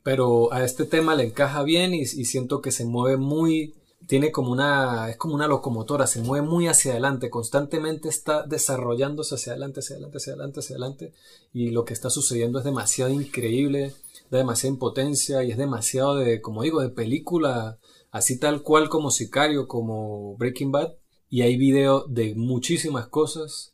Pero 0.04 0.52
a 0.54 0.64
este 0.64 0.86
tema 0.86 1.16
le 1.16 1.24
encaja 1.24 1.64
bien 1.64 1.94
y, 1.94 2.06
siento 2.06 2.62
que 2.62 2.72
se 2.72 2.86
mueve 2.86 3.18
muy, 3.18 3.74
tiene 4.08 4.32
como 4.32 4.52
una, 4.52 5.10
es 5.10 5.18
como 5.18 5.36
una 5.36 5.48
locomotora, 5.48 6.08
se 6.08 6.22
mueve 6.22 6.46
muy 6.46 6.68
hacia 6.68 6.92
adelante, 6.92 7.30
constantemente 7.30 8.10
está 8.10 8.44
desarrollándose 8.44 9.36
hacia 9.36 9.54
adelante, 9.54 9.80
hacia 9.80 9.96
adelante, 9.96 10.18
hacia 10.18 10.34
adelante, 10.34 10.60
hacia 10.60 10.76
adelante. 10.76 11.14
Y 11.54 11.72
lo 11.72 11.86
que 11.86 11.94
está 11.94 12.10
sucediendo 12.10 12.60
es 12.60 12.66
demasiado 12.66 13.12
increíble, 13.12 13.94
da 14.30 14.40
demasiada 14.40 14.74
impotencia 14.74 15.44
y 15.44 15.52
es 15.52 15.58
demasiado 15.58 16.16
de, 16.16 16.42
como 16.42 16.64
digo, 16.64 16.82
de 16.82 16.90
película, 16.90 17.78
así 18.12 18.40
tal 18.40 18.62
cual 18.62 18.90
como 18.90 19.12
Sicario, 19.12 19.68
como 19.68 20.36
Breaking 20.38 20.72
Bad 20.72 20.94
y 21.34 21.42
hay 21.42 21.58
video 21.58 22.06
de 22.08 22.36
muchísimas 22.36 23.08
cosas 23.08 23.74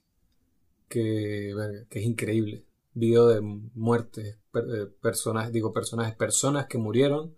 que, 0.88 1.54
que 1.90 2.00
es 2.00 2.06
increíble. 2.06 2.64
Video 3.00 3.28
de 3.28 3.42
muertes, 3.42 4.38
eh, 4.54 5.50
digo 5.52 5.74
personajes, 5.74 6.16
personas 6.16 6.68
que 6.68 6.78
murieron 6.78 7.36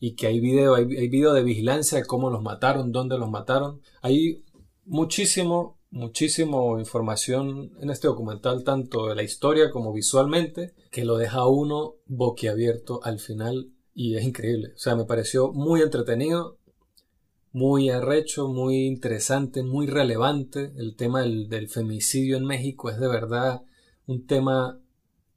y 0.00 0.14
que 0.14 0.26
hay 0.26 0.40
video, 0.40 0.74
hay, 0.74 0.84
hay 0.96 1.08
video 1.08 1.32
de 1.32 1.42
vigilancia 1.42 1.98
de 1.98 2.04
cómo 2.04 2.30
los 2.30 2.42
mataron, 2.42 2.92
dónde 2.92 3.18
los 3.18 3.30
mataron. 3.30 3.80
Hay 4.00 4.44
muchísimo, 4.84 5.78
muchísimo 5.90 6.78
información 6.78 7.72
en 7.80 7.90
este 7.90 8.08
documental, 8.08 8.64
tanto 8.64 9.08
de 9.08 9.14
la 9.14 9.22
historia 9.22 9.70
como 9.70 9.92
visualmente, 9.92 10.74
que 10.90 11.04
lo 11.04 11.16
deja 11.16 11.46
uno 11.46 11.96
boquiabierto 12.06 13.00
al 13.04 13.20
final 13.20 13.70
y 13.94 14.16
es 14.16 14.24
increíble. 14.24 14.72
O 14.74 14.78
sea, 14.78 14.96
me 14.96 15.04
pareció 15.04 15.52
muy 15.52 15.82
entretenido 15.82 16.58
muy 17.52 17.90
arrecho, 17.90 18.48
muy 18.48 18.86
interesante, 18.86 19.62
muy 19.62 19.86
relevante. 19.86 20.72
El 20.76 20.96
tema 20.96 21.22
del, 21.22 21.68
femicidio 21.68 22.36
en 22.36 22.46
México 22.46 22.90
es 22.90 22.98
de 22.98 23.08
verdad 23.08 23.62
un 24.06 24.26
tema 24.26 24.80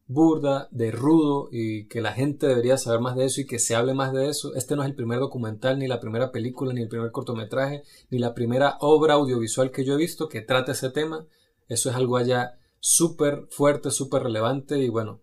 burda, 0.07 0.67
de 0.71 0.91
rudo 0.91 1.49
y 1.51 1.87
que 1.87 2.01
la 2.01 2.13
gente 2.13 2.47
debería 2.47 2.77
saber 2.77 2.99
más 2.99 3.15
de 3.15 3.25
eso 3.25 3.41
y 3.41 3.45
que 3.45 3.59
se 3.59 3.75
hable 3.75 3.93
más 3.93 4.13
de 4.13 4.29
eso. 4.29 4.53
Este 4.55 4.75
no 4.75 4.83
es 4.83 4.89
el 4.89 4.95
primer 4.95 5.19
documental, 5.19 5.79
ni 5.79 5.87
la 5.87 5.99
primera 5.99 6.31
película, 6.31 6.73
ni 6.73 6.81
el 6.81 6.89
primer 6.89 7.11
cortometraje, 7.11 7.83
ni 8.09 8.19
la 8.19 8.33
primera 8.33 8.77
obra 8.81 9.15
audiovisual 9.15 9.71
que 9.71 9.83
yo 9.83 9.95
he 9.95 9.97
visto 9.97 10.29
que 10.29 10.41
trate 10.41 10.73
ese 10.73 10.91
tema. 10.91 11.25
Eso 11.67 11.89
es 11.89 11.95
algo 11.95 12.17
allá 12.17 12.59
súper 12.79 13.47
fuerte, 13.49 13.89
súper 13.89 14.23
relevante 14.23 14.77
y 14.77 14.89
bueno, 14.89 15.21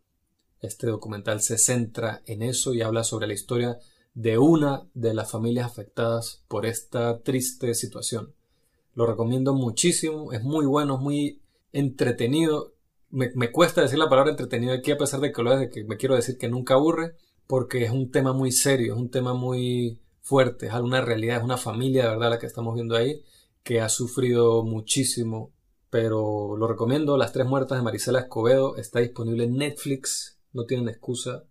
este 0.61 0.89
documental 0.89 1.41
se 1.43 1.59
centra 1.59 2.23
en 2.27 2.43
eso 2.43 2.75
y 2.75 2.83
habla 2.83 3.05
sobre 3.05 3.27
la 3.27 3.35
historia 3.35 3.79
de 4.15 4.39
una 4.39 4.89
de 4.95 5.15
las 5.15 5.31
familias 5.31 5.67
afectadas 5.67 6.45
por 6.49 6.67
esta 6.67 7.21
triste 7.23 7.75
situación. 7.75 8.35
Lo 8.95 9.07
recomiendo 9.07 9.55
muchísimo, 9.55 10.33
es 10.33 10.43
muy 10.43 10.67
bueno, 10.67 10.97
es 10.97 11.01
muy 11.01 11.43
entretenido. 11.73 12.75
Me, 13.13 13.53
cuesta 13.53 13.83
decir 13.83 13.99
la 13.99 14.09
palabra 14.09 14.31
entretenido 14.31 14.73
aquí 14.73 14.91
a 14.91 14.97
pesar 14.97 15.21
de 15.21 15.33
que 15.33 15.43
lo 15.43 15.53
es, 15.53 15.61
de 15.61 15.69
que 15.69 15.85
me 15.85 15.99
quiero 15.99 16.17
decir 16.17 16.39
que 16.39 16.49
nunca 16.49 16.75
aburre, 16.75 17.15
porque 17.47 17.85
es 17.85 17.91
un 17.91 18.11
tema 18.11 18.33
muy 18.33 18.51
serio, 18.53 18.95
es 18.95 18.99
un 18.99 19.11
tema 19.11 19.35
muy 19.35 20.01
fuerte, 20.23 20.67
es 20.67 20.75
una 20.75 21.03
realidad, 21.03 21.37
es 21.37 21.45
una 21.45 21.59
familia 21.59 22.05
de 22.05 22.09
verdad 22.09 22.31
la 22.31 22.39
que 22.39 22.47
estamos 22.47 22.75
viendo 22.75 22.97
ahí, 22.97 23.23
que 23.63 23.83
ha 23.83 23.91
sufrido 23.91 24.65
muchísimo, 24.65 25.53
pero 25.91 26.57
lo 26.57 26.67
recomiendo, 26.67 27.19
Las 27.19 27.33
tres 27.33 27.47
muertas 27.47 27.77
de 27.77 27.85
Marisela 27.85 28.21
Escobedo 28.21 28.77
está 28.77 29.01
disponible 29.01 29.45
en 29.45 29.57
Netflix, 29.59 30.39
no 30.55 30.65
tienen 30.65 30.89
excusa, 30.89 31.45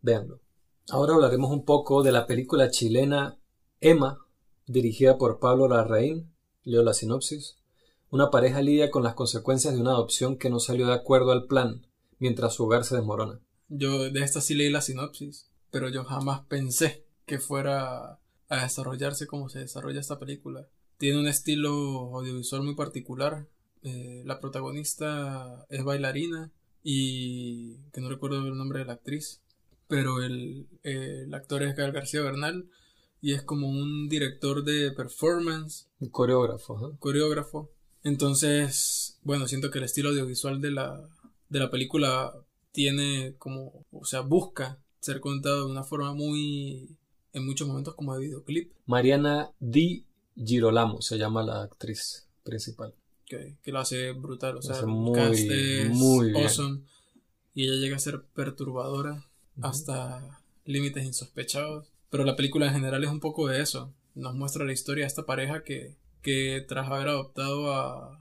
véanlo. 0.00 0.40
Ahora 0.88 1.14
hablaremos 1.14 1.50
un 1.50 1.66
poco 1.66 2.02
de 2.02 2.12
la 2.12 2.26
película 2.26 2.70
chilena 2.70 3.38
Emma, 3.80 4.18
dirigida 4.66 5.18
por 5.18 5.38
Pablo 5.38 5.68
Larraín. 5.68 6.32
Leo 6.62 6.82
la 6.82 6.94
sinopsis. 6.94 7.56
Una 8.14 8.30
pareja 8.30 8.62
lidia 8.62 8.92
con 8.92 9.02
las 9.02 9.14
consecuencias 9.14 9.74
de 9.74 9.80
una 9.80 9.90
adopción 9.90 10.38
que 10.38 10.48
no 10.48 10.60
salió 10.60 10.86
de 10.86 10.94
acuerdo 10.94 11.32
al 11.32 11.46
plan, 11.46 11.84
mientras 12.20 12.54
su 12.54 12.62
hogar 12.62 12.84
se 12.84 12.94
desmorona. 12.94 13.40
Yo 13.68 14.08
de 14.08 14.22
esta 14.22 14.40
sí 14.40 14.54
leí 14.54 14.70
la 14.70 14.82
sinopsis, 14.82 15.50
pero 15.72 15.88
yo 15.88 16.04
jamás 16.04 16.42
pensé 16.46 17.04
que 17.26 17.40
fuera 17.40 18.20
a 18.48 18.62
desarrollarse 18.62 19.26
como 19.26 19.48
se 19.48 19.58
desarrolla 19.58 19.98
esta 19.98 20.20
película. 20.20 20.68
Tiene 20.96 21.18
un 21.18 21.26
estilo 21.26 21.72
audiovisual 22.14 22.62
muy 22.62 22.76
particular. 22.76 23.48
Eh, 23.82 24.22
la 24.24 24.38
protagonista 24.38 25.66
es 25.68 25.82
bailarina 25.82 26.52
y 26.84 27.78
que 27.90 28.00
no 28.00 28.08
recuerdo 28.08 28.46
el 28.46 28.56
nombre 28.56 28.78
de 28.78 28.84
la 28.84 28.92
actriz 28.92 29.40
pero 29.88 30.22
el, 30.22 30.66
actor 31.32 31.64
es 31.64 31.76
Gael 31.76 31.92
García 31.92 32.22
Bernal 32.22 32.70
y 33.20 33.32
es 33.32 33.42
como 33.42 33.68
un 33.68 34.08
director 34.08 34.64
de 34.64 34.92
performance. 34.92 35.88
Un 35.98 36.10
coreógrafo. 36.10 36.96
Coreógrafo. 36.98 37.73
Entonces, 38.04 39.18
bueno, 39.22 39.48
siento 39.48 39.70
que 39.70 39.78
el 39.78 39.84
estilo 39.84 40.10
audiovisual 40.10 40.60
de 40.60 40.70
la, 40.70 41.08
de 41.48 41.58
la 41.58 41.70
película 41.70 42.34
tiene 42.70 43.34
como, 43.38 43.84
o 43.90 44.04
sea, 44.04 44.20
busca 44.20 44.78
ser 45.00 45.20
contado 45.20 45.66
de 45.66 45.72
una 45.72 45.84
forma 45.84 46.12
muy, 46.12 46.96
en 47.32 47.46
muchos 47.46 47.66
momentos 47.66 47.94
como 47.94 48.14
de 48.14 48.20
videoclip. 48.26 48.72
Mariana 48.86 49.50
Di 49.58 50.04
Girolamo 50.36 51.00
se 51.00 51.16
llama 51.16 51.42
la 51.42 51.62
actriz 51.62 52.28
principal. 52.44 52.94
Que, 53.26 53.56
que 53.62 53.72
lo 53.72 53.78
hace 53.78 54.12
brutal, 54.12 54.58
o 54.58 54.62
sea, 54.62 54.84
muy, 54.84 55.88
muy 55.90 56.32
awesome. 56.36 56.82
Y 57.54 57.64
ella 57.64 57.80
llega 57.80 57.96
a 57.96 58.00
ser 58.00 58.22
perturbadora 58.34 59.24
hasta 59.62 60.42
límites 60.64 61.04
insospechados. 61.04 61.86
Pero 62.10 62.24
la 62.24 62.36
película 62.36 62.66
en 62.66 62.74
general 62.74 63.02
es 63.02 63.10
un 63.10 63.20
poco 63.20 63.48
de 63.48 63.62
eso. 63.62 63.92
Nos 64.14 64.34
muestra 64.34 64.64
la 64.64 64.72
historia 64.72 65.04
de 65.04 65.08
esta 65.08 65.24
pareja 65.24 65.62
que, 65.64 65.96
que 66.24 66.64
tras 66.66 66.90
haber 66.90 67.08
adoptado 67.08 67.72
a, 67.72 68.20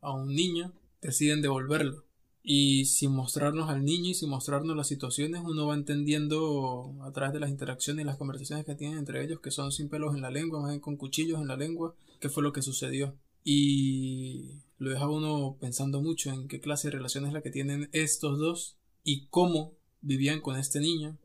a 0.00 0.12
un 0.12 0.28
niño, 0.28 0.72
deciden 1.02 1.42
devolverlo. 1.42 2.04
Y 2.44 2.84
sin 2.84 3.10
mostrarnos 3.12 3.68
al 3.68 3.84
niño 3.84 4.10
y 4.10 4.14
sin 4.14 4.30
mostrarnos 4.30 4.76
las 4.76 4.86
situaciones, 4.86 5.42
uno 5.44 5.66
va 5.66 5.74
entendiendo 5.74 6.94
a 7.02 7.10
través 7.10 7.32
de 7.32 7.40
las 7.40 7.50
interacciones 7.50 8.04
y 8.04 8.06
las 8.06 8.16
conversaciones 8.16 8.64
que 8.64 8.74
tienen 8.74 8.98
entre 8.98 9.24
ellos, 9.24 9.40
que 9.40 9.50
son 9.50 9.72
sin 9.72 9.88
pelos 9.88 10.14
en 10.14 10.22
la 10.22 10.30
lengua, 10.30 10.60
más 10.60 10.70
bien 10.70 10.80
con 10.80 10.96
cuchillos 10.96 11.40
en 11.40 11.48
la 11.48 11.56
lengua, 11.56 11.94
qué 12.20 12.28
fue 12.28 12.42
lo 12.42 12.52
que 12.52 12.62
sucedió. 12.62 13.14
Y 13.44 14.60
lo 14.78 14.90
deja 14.90 15.08
uno 15.08 15.56
pensando 15.60 16.00
mucho 16.00 16.30
en 16.30 16.48
qué 16.48 16.60
clase 16.60 16.88
de 16.88 16.92
relación 16.96 17.26
es 17.26 17.32
la 17.32 17.42
que 17.42 17.50
tienen 17.50 17.88
estos 17.92 18.38
dos 18.38 18.76
y 19.04 19.26
cómo 19.30 19.72
vivían 20.00 20.40
con 20.40 20.56
este 20.56 20.80
niño 20.80 21.18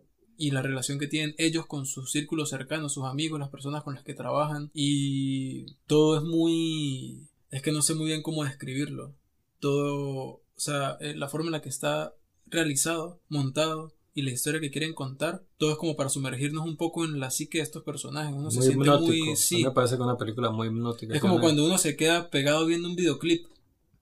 y 0.43 0.51
la 0.51 0.61
relación 0.61 0.99
que 0.99 1.07
tienen 1.07 1.35
ellos 1.37 1.67
con 1.67 1.85
sus 1.85 2.11
círculos 2.11 2.49
cercanos, 2.49 2.91
sus 2.91 3.05
amigos, 3.05 3.39
las 3.39 3.47
personas 3.47 3.81
con 3.81 3.95
las 3.95 4.03
que 4.03 4.13
trabajan 4.13 4.71
y 4.73 5.77
todo 5.87 6.17
es 6.17 6.23
muy... 6.23 7.29
es 7.49 7.61
que 7.61 7.71
no 7.71 7.81
sé 7.81 7.93
muy 7.95 8.07
bien 8.07 8.21
cómo 8.21 8.43
describirlo. 8.43 9.15
Todo, 9.59 10.01
o 10.11 10.43
sea, 10.57 10.97
eh, 10.99 11.15
la 11.15 11.29
forma 11.29 11.45
en 11.45 11.53
la 11.53 11.61
que 11.61 11.69
está 11.69 12.13
realizado, 12.47 13.21
montado 13.29 13.93
y 14.13 14.23
la 14.23 14.31
historia 14.31 14.59
que 14.59 14.69
quieren 14.69 14.93
contar, 14.93 15.45
todo 15.57 15.71
es 15.71 15.77
como 15.77 15.95
para 15.95 16.09
sumergirnos 16.09 16.65
un 16.65 16.75
poco 16.75 17.05
en 17.05 17.21
la 17.21 17.31
psique 17.31 17.59
de 17.59 17.63
estos 17.63 17.83
personajes. 17.83 18.35
Uno 18.35 18.51
se 18.51 18.63
siente 18.63 18.91
muy... 18.99 19.37
Sí. 19.37 19.63
me 19.63 19.71
parece 19.71 19.95
que 19.95 20.01
una 20.01 20.17
película 20.17 20.51
muy 20.51 20.67
hipnótica. 20.67 21.13
Es 21.13 21.21
como 21.21 21.39
cuando 21.39 21.65
uno 21.65 21.77
se 21.77 21.95
queda 21.95 22.29
pegado 22.29 22.65
viendo 22.65 22.89
un 22.89 22.97
videoclip, 22.97 23.45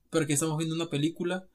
pero 0.10 0.26
que 0.26 0.34
estamos 0.34 0.58
viendo 0.58 0.74
una 0.74 0.89
película 0.89 1.48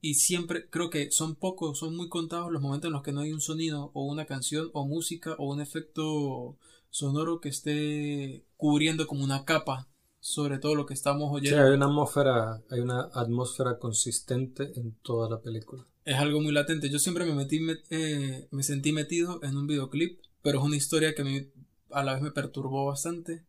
y 0.00 0.14
siempre 0.14 0.68
creo 0.70 0.90
que 0.90 1.10
son 1.10 1.36
pocos, 1.36 1.78
son 1.78 1.96
muy 1.96 2.08
contados 2.08 2.50
los 2.50 2.62
momentos 2.62 2.88
en 2.88 2.92
los 2.92 3.02
que 3.02 3.12
no 3.12 3.20
hay 3.20 3.32
un 3.32 3.40
sonido 3.40 3.90
o 3.94 4.04
una 4.06 4.24
canción 4.24 4.70
o 4.72 4.86
música 4.86 5.34
o 5.38 5.52
un 5.52 5.60
efecto 5.60 6.56
sonoro 6.88 7.40
que 7.40 7.50
esté 7.50 8.44
cubriendo 8.56 9.06
como 9.06 9.24
una 9.24 9.44
capa 9.44 9.88
sobre 10.20 10.58
todo 10.58 10.74
lo 10.74 10.86
que 10.86 10.94
estamos 10.94 11.30
oyendo. 11.32 11.56
Sí, 11.56 11.62
hay 11.62 11.72
una 11.72 11.86
atmósfera, 11.86 12.62
hay 12.70 12.80
una 12.80 13.08
atmósfera 13.14 13.78
consistente 13.78 14.70
en 14.76 14.94
toda 15.02 15.30
la 15.30 15.40
película. 15.40 15.86
Es 16.04 16.16
algo 16.16 16.40
muy 16.40 16.52
latente. 16.52 16.90
Yo 16.90 16.98
siempre 16.98 17.24
me 17.24 17.34
metí, 17.34 17.60
me, 17.60 17.76
eh, 17.88 18.46
me 18.50 18.62
sentí 18.62 18.92
metido 18.92 19.40
en 19.42 19.56
un 19.56 19.66
videoclip, 19.66 20.20
pero 20.42 20.58
es 20.58 20.64
una 20.64 20.76
historia 20.76 21.14
que 21.14 21.22
a, 21.22 21.24
mí, 21.24 21.50
a 21.90 22.04
la 22.04 22.14
vez 22.14 22.22
me 22.22 22.32
perturbó 22.32 22.86
bastante 22.86 23.46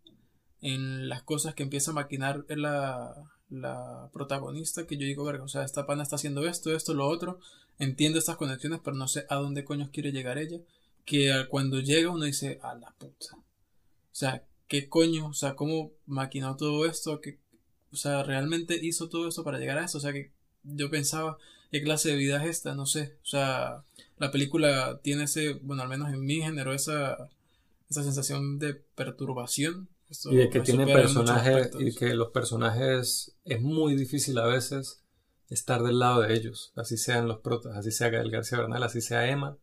en 0.61 1.09
las 1.09 1.23
cosas 1.23 1.55
que 1.55 1.63
empieza 1.63 1.91
a 1.91 1.95
maquinar 1.95 2.45
en 2.47 2.61
la, 2.61 3.31
la 3.51 4.09
protagonista 4.13 4.87
que 4.87 4.97
yo 4.97 5.05
digo, 5.05 5.23
verga, 5.25 5.43
o 5.43 5.49
sea, 5.49 5.63
esta 5.63 5.85
pana 5.85 6.03
está 6.03 6.15
haciendo 6.15 6.47
esto, 6.47 6.73
esto, 6.75 6.93
lo 6.93 7.07
otro, 7.07 7.39
entiendo 7.77 8.17
estas 8.17 8.37
conexiones, 8.37 8.79
pero 8.83 8.95
no 8.95 9.07
sé 9.07 9.25
a 9.29 9.35
dónde 9.35 9.65
coño 9.65 9.89
quiere 9.91 10.11
llegar 10.11 10.37
ella, 10.37 10.59
que 11.05 11.45
cuando 11.49 11.79
llega 11.79 12.11
uno 12.11 12.25
dice, 12.25 12.59
a 12.63 12.73
la 12.75 12.91
puta. 12.97 13.35
O 13.35 14.13
sea, 14.13 14.43
¿qué 14.67 14.87
coño? 14.87 15.27
O 15.27 15.33
sea, 15.33 15.55
¿cómo 15.55 15.91
maquinó 16.05 16.55
todo 16.55 16.85
esto? 16.85 17.19
¿Qué, 17.19 17.39
o 17.91 17.97
sea, 17.97 18.23
¿realmente 18.23 18.79
hizo 18.81 19.09
todo 19.09 19.27
esto 19.27 19.43
para 19.43 19.59
llegar 19.59 19.77
a 19.77 19.85
esto? 19.85 19.97
O 19.97 20.01
sea, 20.01 20.13
que 20.13 20.31
yo 20.63 20.89
pensaba, 20.89 21.37
¿qué 21.71 21.83
clase 21.83 22.09
de 22.09 22.15
vida 22.15 22.41
es 22.43 22.49
esta? 22.49 22.73
No 22.73 22.85
sé. 22.85 23.17
O 23.23 23.27
sea, 23.27 23.83
la 24.17 24.31
película 24.31 24.99
tiene 25.03 25.23
ese, 25.23 25.53
bueno, 25.53 25.83
al 25.83 25.89
menos 25.89 26.09
en 26.09 26.21
mí 26.21 26.41
generó 26.41 26.73
esa, 26.73 27.29
esa 27.89 28.03
sensación 28.03 28.59
de 28.59 28.75
perturbación 28.75 29.89
y 30.25 30.35
de 30.35 30.49
que 30.49 30.59
tiene 30.59 30.85
personajes 30.85 31.71
y 31.79 31.95
que 31.95 32.13
los 32.13 32.31
personajes 32.31 33.37
es 33.45 33.61
muy 33.61 33.95
difícil 33.95 34.37
a 34.39 34.45
veces 34.45 35.03
estar 35.49 35.83
del 35.83 35.99
lado 35.99 36.21
de 36.21 36.33
ellos, 36.33 36.71
así 36.75 36.97
sean 36.97 37.27
los 37.27 37.39
protas, 37.39 37.75
así 37.75 37.91
sea 37.91 38.09
Gael 38.09 38.31
García 38.31 38.59
Bernal, 38.59 38.83
así 38.83 39.01
sea 39.01 39.29
Emma, 39.29 39.57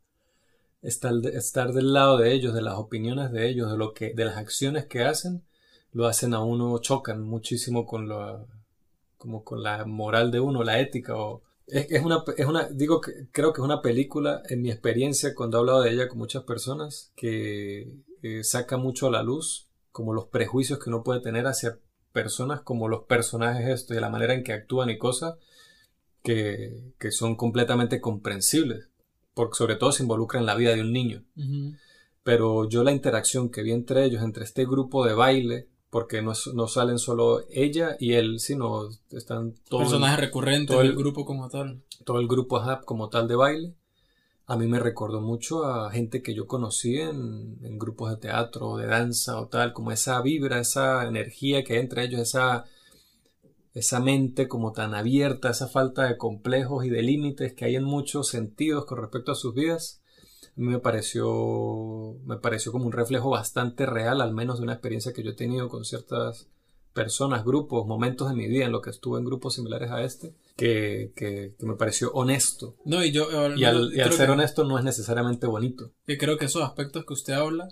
estar, 0.82 1.14
estar 1.32 1.72
del 1.72 1.92
lado 1.92 2.18
de 2.18 2.32
ellos, 2.32 2.54
de 2.54 2.62
las 2.62 2.74
opiniones 2.74 3.32
de 3.32 3.48
ellos, 3.48 3.70
de 3.70 3.78
lo 3.78 3.94
que, 3.94 4.12
de 4.14 4.24
las 4.24 4.36
acciones 4.36 4.86
que 4.86 5.02
hacen, 5.02 5.44
lo 5.92 6.06
hacen 6.06 6.34
a 6.34 6.40
uno, 6.40 6.78
chocan 6.78 7.22
muchísimo 7.22 7.86
con 7.86 8.08
lo, 8.08 8.46
como 9.16 9.44
con 9.44 9.62
la 9.62 9.84
moral 9.84 10.30
de 10.30 10.40
uno, 10.40 10.62
la 10.62 10.78
ética 10.80 11.16
o 11.16 11.42
es, 11.66 11.90
es 11.90 12.02
una 12.02 12.24
es 12.36 12.46
una 12.46 12.68
digo 12.68 13.00
que 13.00 13.28
creo 13.30 13.52
que 13.52 13.60
es 13.60 13.64
una 13.64 13.82
película 13.82 14.42
en 14.48 14.62
mi 14.62 14.70
experiencia 14.70 15.34
cuando 15.34 15.58
he 15.58 15.60
hablado 15.60 15.82
de 15.82 15.90
ella 15.90 16.08
con 16.08 16.18
muchas 16.18 16.44
personas 16.44 17.12
que 17.14 17.92
eh, 18.22 18.42
saca 18.42 18.78
mucho 18.78 19.08
a 19.08 19.10
la 19.10 19.22
luz 19.22 19.67
como 19.98 20.14
los 20.14 20.26
prejuicios 20.26 20.78
que 20.78 20.90
uno 20.90 21.02
puede 21.02 21.18
tener 21.18 21.48
hacia 21.48 21.76
personas 22.12 22.60
como 22.60 22.86
los 22.86 23.02
personajes 23.06 23.66
esto 23.66 23.94
y 23.94 23.98
la 23.98 24.10
manera 24.10 24.32
en 24.32 24.44
que 24.44 24.52
actúan 24.52 24.90
y 24.90 24.96
cosas 24.96 25.34
que, 26.22 26.92
que 27.00 27.10
son 27.10 27.34
completamente 27.34 28.00
comprensibles 28.00 28.90
porque 29.34 29.56
sobre 29.56 29.74
todo 29.74 29.90
se 29.90 30.04
involucra 30.04 30.38
en 30.38 30.46
la 30.46 30.54
vida 30.54 30.72
de 30.72 30.82
un 30.82 30.92
niño 30.92 31.24
pero 32.22 32.68
yo 32.68 32.84
la 32.84 32.92
interacción 32.92 33.50
que 33.50 33.62
vi 33.62 33.72
entre 33.72 34.04
ellos 34.04 34.22
entre 34.22 34.44
este 34.44 34.66
grupo 34.66 35.04
de 35.04 35.14
baile 35.14 35.66
porque 35.90 36.22
no, 36.22 36.32
no, 36.54 36.68
salen 36.68 37.00
solo 37.00 37.40
ella 37.50 37.96
y 37.98 38.12
él, 38.12 38.38
sino 38.38 38.88
están 39.10 39.54
todos 39.68 39.84
personajes 39.84 40.20
recurrentes 40.20 40.76
del 40.76 40.94
grupo 40.94 41.24
como 41.24 41.48
tal. 41.48 41.82
Todo 42.04 42.20
el 42.20 42.28
grupo 42.28 42.62
como 42.84 43.08
tal 43.08 43.26
de 43.26 43.36
baile. 43.36 43.74
A 44.50 44.56
mí 44.56 44.66
me 44.66 44.80
recordó 44.80 45.20
mucho 45.20 45.66
a 45.66 45.90
gente 45.90 46.22
que 46.22 46.34
yo 46.34 46.46
conocí 46.46 46.96
en, 46.98 47.78
grupos 47.78 48.10
de 48.10 48.16
teatro, 48.16 48.78
de 48.78 48.86
danza 48.86 49.38
o 49.38 49.48
tal, 49.48 49.74
como 49.74 49.92
esa 49.92 50.22
vibra, 50.22 50.58
esa 50.58 51.06
energía 51.06 51.62
que 51.64 51.74
hay 51.74 51.80
entre 51.80 52.04
ellos, 52.04 52.22
esa, 52.22 52.64
esa 53.74 54.00
mente 54.00 54.48
como 54.48 54.72
tan 54.72 54.94
abierta, 54.94 55.50
esa 55.50 55.68
falta 55.68 56.04
de 56.04 56.16
complejos 56.16 56.86
y 56.86 56.88
de 56.88 57.02
límites 57.02 57.52
que 57.52 57.66
hay 57.66 57.76
en 57.76 57.84
muchos 57.84 58.28
sentidos 58.28 58.86
con 58.86 58.98
respecto 58.98 59.32
a 59.32 59.34
sus 59.34 59.54
vidas. 59.54 60.00
Me 60.56 60.78
pareció, 60.78 62.16
me 62.24 62.38
pareció 62.38 62.72
como 62.72 62.86
un 62.86 62.92
reflejo 62.92 63.28
bastante 63.28 63.84
real, 63.84 64.22
al 64.22 64.32
menos 64.32 64.58
de 64.58 64.64
una 64.64 64.72
experiencia 64.72 65.12
que 65.12 65.22
yo 65.22 65.32
he 65.32 65.36
tenido 65.36 65.68
con 65.68 65.84
ciertas 65.84 66.48
personas, 66.94 67.44
grupos, 67.44 67.86
momentos 67.86 68.30
de 68.30 68.34
mi 68.34 68.48
vida 68.48 68.64
en 68.64 68.72
lo 68.72 68.80
que 68.80 68.90
estuve 68.90 69.18
en 69.18 69.26
grupos 69.26 69.56
similares 69.56 69.90
a 69.90 70.02
este, 70.02 70.34
que, 70.58 71.12
que, 71.14 71.54
me 71.60 71.76
pareció 71.76 72.10
honesto. 72.10 72.74
No, 72.84 73.04
y 73.04 73.12
yo... 73.12 73.28
y 73.54 73.64
al, 73.64 74.12
ser 74.12 74.28
honesto 74.28 74.64
no 74.64 74.76
es 74.76 74.84
necesariamente 74.84 75.46
bonito. 75.46 75.92
Y 76.04 76.18
creo 76.18 76.36
que 76.36 76.46
esos 76.46 76.64
aspectos 76.64 77.04
que 77.06 77.12
usted 77.12 77.34
habla, 77.34 77.68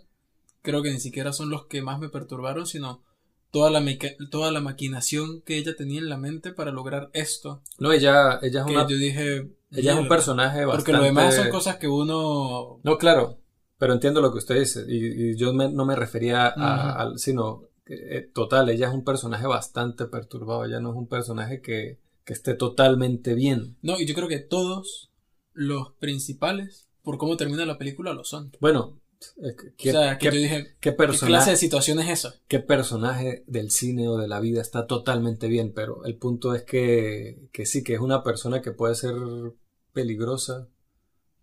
creo 0.63 0.85
que 0.85 0.93
ni 0.93 1.01
siquiera 1.01 1.33
son 1.33 1.51
los 1.51 1.67
que 1.67 1.83
más 1.83 1.99
me 1.99 2.11
perturbaron, 2.11 2.65
sino 2.65 3.03
toda 3.51 3.73
la, 3.73 3.85
toda 4.31 4.53
la 4.53 4.61
maquinación 4.61 5.43
que 5.43 5.59
ella 5.59 5.75
tenía 5.75 5.99
en 5.99 6.09
la 6.09 6.17
mente 6.17 6.53
para 6.53 6.71
lograr 6.71 7.11
esto. 7.13 7.61
No, 7.81 7.91
ella, 7.91 8.39
ella 8.41 8.61
es 8.61 8.67
que 8.67 8.73
una... 8.73 8.87
Yo 8.87 8.97
dije... 8.97 9.51
Ella 9.73 9.95
es 9.95 9.99
un 9.99 10.07
personaje 10.07 10.65
bastante... 10.65 10.77
Porque 10.77 10.93
lo 10.93 11.03
demás 11.03 11.35
son 11.35 11.51
cosas 11.51 11.79
que 11.79 11.89
uno... 11.89 12.79
No, 12.85 12.99
claro, 12.99 13.41
pero 13.79 13.95
entiendo 13.95 14.21
lo 14.21 14.31
que 14.31 14.39
usted 14.39 14.61
dice 14.61 14.85
y, 14.87 15.35
yo 15.35 15.53
no 15.53 15.85
me 15.85 15.97
refería 15.97 16.55
a, 16.57 17.11
sino 17.17 17.65
eh, 17.85 18.31
total, 18.33 18.69
ella 18.69 18.87
es 18.87 18.95
un 18.95 19.03
personaje 19.03 19.49
bastante 19.49 20.07
perturbado, 20.07 20.65
ella 20.65 20.79
no 20.79 20.91
es 20.91 20.97
un 20.97 21.09
personaje 21.09 21.61
que, 21.61 21.99
que 22.27 22.33
esté 22.33 22.55
totalmente 22.55 23.35
bien. 23.35 23.79
No, 23.81 23.99
y 23.99 24.05
yo 24.05 24.15
creo 24.15 24.29
que 24.29 24.41
todos 24.41 25.13
los 25.55 25.93
principales, 25.95 26.89
por 27.03 27.17
cómo 27.17 27.37
termina 27.37 27.65
la 27.65 27.79
película, 27.79 28.13
lo 28.13 28.25
son. 28.25 28.53
Bueno, 28.61 29.01
¿Qué, 29.79 29.91
o 29.91 29.93
sea, 29.93 30.19
que 30.19 30.27
yo 30.27 30.33
dije, 30.33 30.77
¿qué, 30.81 30.95
clase 30.95 31.53
de 31.53 31.57
situación 31.57 32.01
es 32.01 32.11
esa? 32.11 32.35
¿Qué 32.49 32.59
personaje 32.59 33.45
del 33.47 33.71
cine 33.71 34.09
o 34.09 34.19
de 34.19 34.29
la 34.29 34.41
vida 34.41 34.61
está 34.61 34.87
totalmente 34.87 35.47
bien? 35.47 35.73
Pero 35.73 36.05
el 36.05 36.17
punto 36.19 36.55
es 36.55 36.65
que, 36.65 37.49
que 37.53 37.65
sí, 37.65 37.83
que 37.83 37.95
es 37.95 38.01
una 38.01 38.23
persona 38.23 38.61
que 38.61 38.73
puede 38.73 38.97
ser 38.97 39.15
peligrosa 39.93 40.69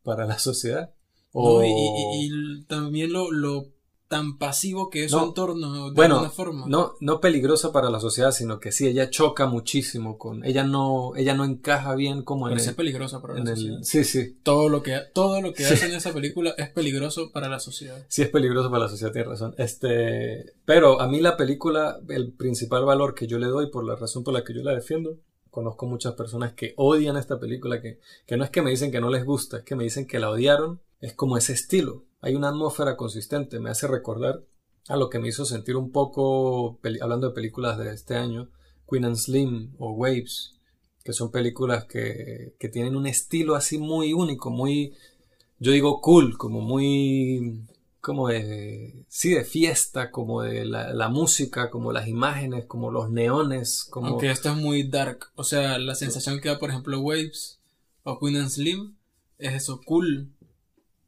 para 0.03 0.25
la 0.25 0.37
sociedad. 0.37 0.93
O... 1.31 1.63
y, 1.63 2.65
también 2.65 3.11
lo, 3.11 3.31
lo 3.31 3.71
tan 4.13 4.37
pasivo 4.37 4.91
que 4.91 5.05
es 5.05 5.11
su 5.11 5.17
entorno 5.17 5.89
de 5.89 6.05
alguna 6.05 6.29
forma. 6.29 6.67
No, 6.67 6.93
no 6.99 7.19
peligrosa 7.19 7.71
para 7.71 7.89
la 7.89 7.99
sociedad, 7.99 8.29
sino 8.29 8.59
que 8.59 8.71
sí, 8.71 8.85
ella 8.85 9.09
choca 9.09 9.47
muchísimo 9.47 10.19
con. 10.19 10.45
Ella 10.45 10.63
no, 10.63 11.13
ella 11.15 11.33
no 11.33 11.43
encaja 11.45 11.95
bien 11.95 12.21
como 12.21 12.47
en. 12.47 12.53
el, 12.53 12.59
es 12.59 12.73
peligrosa 12.75 13.23
para 13.23 13.39
la 13.39 13.55
sociedad. 13.55 13.79
sí, 13.81 14.03
sí. 14.03 14.37
Todo 14.43 14.69
lo 14.69 14.83
que, 14.83 14.99
todo 15.15 15.41
lo 15.41 15.51
que 15.51 15.65
hace 15.65 15.87
en 15.87 15.95
esa 15.95 16.13
película 16.13 16.53
es 16.59 16.69
peligroso 16.69 17.31
para 17.31 17.49
la 17.49 17.59
sociedad. 17.59 18.05
Sí, 18.07 18.21
es 18.21 18.29
peligroso 18.29 18.69
para 18.69 18.83
la 18.83 18.89
sociedad, 18.89 19.11
tiene 19.11 19.29
razón. 19.29 19.55
Este. 19.57 20.53
Pero 20.63 21.01
a 21.01 21.07
mí 21.07 21.19
la 21.19 21.35
película, 21.35 21.97
el 22.07 22.33
principal 22.33 22.85
valor 22.85 23.15
que 23.15 23.25
yo 23.25 23.39
le 23.39 23.47
doy, 23.47 23.71
por 23.71 23.83
la 23.83 23.95
razón 23.95 24.23
por 24.23 24.35
la 24.35 24.43
que 24.43 24.53
yo 24.53 24.61
la 24.61 24.75
defiendo, 24.75 25.17
conozco 25.49 25.87
muchas 25.87 26.13
personas 26.13 26.53
que 26.53 26.75
odian 26.77 27.17
esta 27.17 27.39
película, 27.39 27.81
que, 27.81 27.99
que 28.27 28.37
no 28.37 28.43
es 28.43 28.51
que 28.51 28.61
me 28.61 28.69
dicen 28.69 28.91
que 28.91 29.01
no 29.01 29.09
les 29.09 29.25
gusta, 29.25 29.57
es 29.57 29.63
que 29.63 29.75
me 29.75 29.85
dicen 29.85 30.05
que 30.05 30.19
la 30.19 30.29
odiaron. 30.29 30.81
Es 31.01 31.13
como 31.15 31.35
ese 31.35 31.53
estilo 31.53 32.05
hay 32.23 32.35
una 32.35 32.49
atmósfera 32.49 32.95
consistente, 32.95 33.59
me 33.59 33.69
hace 33.69 33.85
recordar 33.85 34.45
a 34.87 34.95
lo 34.95 35.09
que 35.09 35.19
me 35.19 35.27
hizo 35.27 35.43
sentir 35.43 35.75
un 35.75 35.91
poco, 35.91 36.79
hablando 37.01 37.27
de 37.27 37.35
películas 37.35 37.77
de 37.77 37.93
este 37.93 38.15
año, 38.15 38.49
Queen 38.89 39.03
and 39.03 39.17
Slim 39.17 39.73
o 39.77 39.91
Waves, 39.91 40.53
que 41.03 41.11
son 41.11 41.31
películas 41.31 41.83
que, 41.83 42.55
que 42.57 42.69
tienen 42.69 42.95
un 42.95 43.07
estilo 43.07 43.55
así 43.55 43.77
muy 43.77 44.13
único, 44.13 44.49
muy, 44.51 44.93
yo 45.59 45.73
digo 45.73 45.99
cool, 45.99 46.37
como 46.37 46.61
muy, 46.61 47.65
como 47.99 48.29
de, 48.29 49.03
sí, 49.09 49.31
de 49.31 49.43
fiesta, 49.43 50.09
como 50.09 50.43
de 50.43 50.63
la, 50.63 51.09
música, 51.09 51.69
como 51.69 51.91
las 51.91 52.07
imágenes, 52.07 52.65
como 52.67 52.89
los 52.89 53.11
neones, 53.11 53.83
como... 53.89 54.07
Aunque 54.07 54.31
esto 54.31 54.49
es 54.49 54.55
muy 54.55 54.83
dark, 54.83 55.25
o 55.35 55.43
sea, 55.43 55.77
la 55.77 55.95
sensación 55.95 56.39
que 56.39 56.47
da, 56.47 56.57
por 56.57 56.69
ejemplo, 56.69 57.01
Waves 57.01 57.59
o 58.03 58.17
Queen 58.17 58.37
and 58.37 58.49
Slim 58.49 58.95
es 59.39 59.55
eso, 59.55 59.81
cool, 59.85 60.31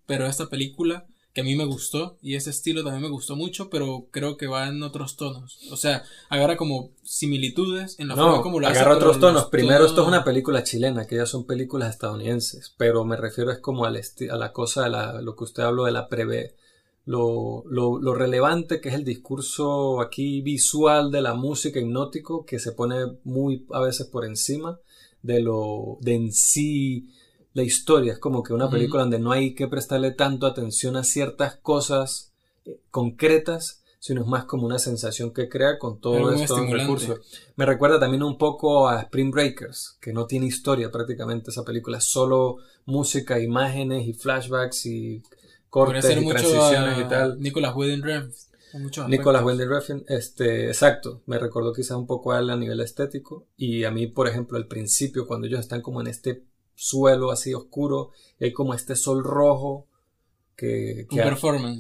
pero 0.06 0.26
esta 0.28 0.47
película 0.47 1.06
que 1.36 1.41
a 1.41 1.43
mí 1.43 1.53
me 1.58 1.66
gustó 1.66 2.18
y 2.22 2.36
ese 2.36 2.49
estilo 2.49 2.82
también 2.82 3.03
me 3.03 3.10
gustó 3.10 3.36
mucho, 3.36 3.70
pero 3.70 4.08
creo 4.10 4.38
que 4.38 4.47
va 4.47 4.70
en 4.70 4.82
otros 4.84 5.18
tonos. 5.18 5.60
O 5.70 5.76
sea, 5.76 6.03
agarra 6.30 6.56
como 6.56 6.91
similitudes 7.03 7.99
en 7.99 8.08
la 8.08 8.16
forma 8.16 8.41
como 8.41 8.62
lo 8.62 8.68
hace. 8.68 8.80
Agarra 8.80 8.95
otros 8.95 9.20
tonos. 9.20 9.47
Primero, 9.47 9.86
esto 9.86 10.03
es 10.03 10.08
una 10.08 10.24
película 10.24 10.64
chilena, 10.64 11.06
que 11.06 11.18
ya 11.18 11.26
son 11.26 11.45
películas 11.45 11.89
estadounidenses, 11.89 12.74
pero 12.78 13.03
me 13.03 13.18
refiero 13.18 13.51
es 13.51 13.60
como 13.60 13.84
al 13.84 13.97
a 13.97 14.36
la 14.38 14.53
cosa 14.53 14.84
de 14.84 14.91
la, 14.91 15.22
lo 15.22 15.36
que 15.36 15.43
usted 15.43 15.64
habló 15.64 15.84
de 15.84 15.91
la 15.91 16.08
prevé. 16.08 16.56
Lo, 17.03 17.64
lo, 17.68 17.99
lo 17.99 18.16
relevante 18.16 18.80
que 18.80 18.89
es 18.89 18.95
el 18.95 19.03
discurso 19.03 20.01
aquí 20.01 20.41
visual 20.41 21.12
de 21.12 21.22
la 21.22 21.34
música 21.34 21.80
hipnótico 21.82 22.45
que 22.45 22.60
se 22.60 22.72
pone 22.72 22.95
muy 23.26 23.68
a 23.74 23.82
veces 23.82 24.08
por 24.08 24.26
encima 24.26 24.80
de 25.22 25.41
lo 25.41 25.97
de 26.01 26.16
en 26.16 26.32
sí 26.32 27.10
la 27.56 27.64
historia. 27.64 28.14
Es 28.14 28.20
como 28.20 28.43
que 28.43 28.53
una 28.53 28.70
película 28.70 29.03
donde 29.03 29.18
no 29.18 29.32
hay 29.32 29.56
que 29.56 29.68
prestarle 29.68 30.12
tanto 30.12 30.45
atención 30.45 30.97
a 30.97 31.03
ciertas 31.03 31.56
cosas 31.56 32.34
eh, 32.66 32.82
concretas, 32.91 33.82
sino 33.97 34.22
es 34.22 34.28
más 34.28 34.43
como 34.43 34.66
una 34.66 34.78
sensación 34.78 35.34
que 35.34 35.47
crea 35.47 35.80
con 35.80 35.99
todo 36.01 36.34
esto 36.34 36.58
recursos. 36.68 37.22
Me 37.56 37.66
recuerda 37.66 37.97
también 37.97 38.24
un 38.24 38.38
poco 38.38 38.89
a 38.89 39.01
Spring 39.03 39.32
Breakers, 39.32 39.97
que 40.01 40.12
no 40.12 40.28
tiene 40.28 40.47
historia 40.47 40.91
prácticamente 40.91 41.49
esa 41.49 41.64
película, 41.64 41.97
es 41.99 42.03
solo 42.03 42.58
música, 42.86 43.39
imágenes 43.39 44.06
y 44.06 44.14
flashbacks 44.14 44.86
y 44.86 45.24
cortes 45.70 46.06
y 46.06 46.28
transiciones 46.28 46.99
y 46.99 47.08
tal. 47.08 47.39
Nicolas 47.39 47.74
Winding 47.74 48.03
Refn. 48.03 48.32
Nicolas 49.08 49.45
Winding 49.45 49.70
Refn, 49.70 50.03
este, 50.10 50.68
exacto, 50.68 51.22
me 51.26 51.39
recordó 51.39 51.72
quizás 51.72 51.95
un 51.95 52.06
poco 52.06 52.34
a 52.34 52.39
él 52.39 52.49
a 52.49 52.58
nivel 52.58 52.82
estético 52.82 53.47
y 53.56 53.86
a 53.86 53.91
mí, 53.91 54.08
por 54.08 54.28
ejemplo, 54.28 54.58
al 54.58 54.68
principio 54.68 55.26
cuando 55.26 55.47
ellos 55.47 55.62
están 55.62 55.82
como 55.82 56.01
en 56.01 56.08
este 56.08 56.43
suelo 56.76 57.32
así 57.32 57.53
oscuro 57.53 58.11
y 58.39 58.45
hay 58.45 58.53
como 58.53 58.73
este 58.73 58.95
sol 58.95 59.23
rojo 59.23 59.88
que, 60.55 61.05
que, 61.09 61.17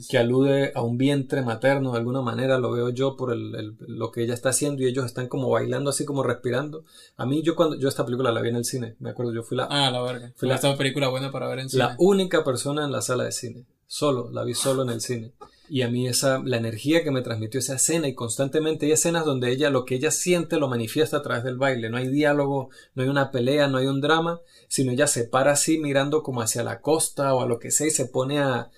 que, 0.09 0.17
alude 0.17 0.71
a 0.75 0.81
un 0.81 0.97
vientre 0.97 1.41
materno 1.41 1.93
de 1.93 1.97
alguna 1.97 2.21
manera, 2.21 2.57
lo 2.57 2.71
veo 2.71 2.89
yo 2.89 3.15
por 3.15 3.31
el, 3.31 3.77
lo 3.79 4.11
que 4.11 4.23
ella 4.23 4.33
está 4.33 4.49
haciendo 4.49 4.83
y 4.83 4.87
ellos 4.87 5.05
están 5.05 5.27
como 5.27 5.49
bailando 5.49 5.89
así 5.89 6.03
como 6.03 6.23
respirando. 6.23 6.83
A 7.15 7.25
mí 7.25 7.41
yo 7.41 7.55
cuando 7.55 7.77
yo 7.77 7.87
esta 7.87 8.05
película 8.05 8.31
la 8.31 8.41
vi 8.41 8.49
en 8.49 8.57
el 8.57 8.65
cine, 8.65 8.95
me 8.99 9.11
acuerdo, 9.11 9.33
yo 9.33 9.43
fui 9.43 9.55
la... 9.55 9.67
Ah, 9.69 9.89
la 9.91 10.01
verga. 10.01 10.33
Fui 10.35 10.49
la, 10.49 10.55
esta 10.55 10.75
película 10.75 11.07
buena 11.07 11.31
para 11.31 11.47
ver 11.47 11.59
en 11.59 11.69
cine. 11.69 11.83
La 11.83 11.95
única 11.99 12.43
persona 12.43 12.83
en 12.83 12.91
la 12.91 13.01
sala 13.01 13.23
de 13.23 13.31
cine, 13.31 13.65
solo, 13.87 14.29
la 14.31 14.43
vi 14.43 14.53
solo 14.53 14.83
en 14.83 14.89
el 14.89 14.99
cine. 14.99 15.31
Y 15.67 15.81
a 15.81 15.89
mí 15.89 16.07
esa, 16.07 16.41
la 16.43 16.57
energía 16.57 17.03
que 17.03 17.11
me 17.11 17.21
transmitió 17.21 17.59
esa 17.59 17.75
escena 17.75 18.07
y 18.07 18.13
constantemente 18.13 18.85
hay 18.85 18.91
escenas 18.91 19.25
donde 19.25 19.51
ella 19.51 19.69
lo 19.69 19.85
que 19.85 19.95
ella 19.95 20.11
siente 20.11 20.59
lo 20.59 20.67
manifiesta 20.67 21.17
a 21.17 21.21
través 21.21 21.43
del 21.43 21.57
baile. 21.57 21.89
No 21.89 21.97
hay 21.97 22.07
diálogo, 22.07 22.69
no 22.93 23.03
hay 23.03 23.09
una 23.09 23.31
pelea, 23.31 23.67
no 23.67 23.77
hay 23.77 23.87
un 23.87 24.01
drama, 24.01 24.41
sino 24.67 24.91
ella 24.91 25.07
se 25.07 25.25
para 25.25 25.53
así 25.53 25.77
mirando 25.77 26.23
como 26.23 26.41
hacia 26.41 26.63
la 26.63 26.81
costa 26.81 27.33
o 27.33 27.41
a 27.41 27.45
lo 27.45 27.59
que 27.59 27.71
sea 27.71 27.87
y 27.87 27.91
se 27.91 28.05
pone 28.05 28.39
a, 28.39 28.69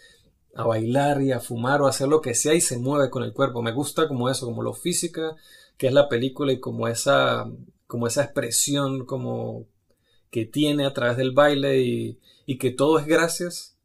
a 0.55 0.63
bailar 0.63 1.21
y 1.21 1.31
a 1.31 1.39
fumar 1.39 1.81
o 1.81 1.87
a 1.87 1.89
hacer 1.89 2.07
lo 2.07 2.21
que 2.21 2.35
sea 2.35 2.53
y 2.53 2.61
se 2.61 2.77
mueve 2.77 3.09
con 3.09 3.23
el 3.23 3.33
cuerpo. 3.33 3.61
Me 3.61 3.71
gusta 3.73 4.07
como 4.07 4.29
eso, 4.29 4.45
como 4.45 4.63
lo 4.63 4.73
física 4.73 5.35
que 5.77 5.87
es 5.87 5.93
la 5.93 6.09
película 6.09 6.51
y 6.51 6.59
como 6.59 6.87
esa, 6.87 7.45
como 7.85 8.07
esa 8.07 8.23
expresión 8.23 9.05
como 9.05 9.67
que 10.31 10.45
tiene 10.45 10.85
a 10.85 10.93
través 10.93 11.17
del 11.17 11.31
baile 11.31 11.81
y, 11.81 12.19
y 12.45 12.57
que 12.57 12.71
todo 12.71 12.99
es 12.99 13.05
gracias 13.05 13.77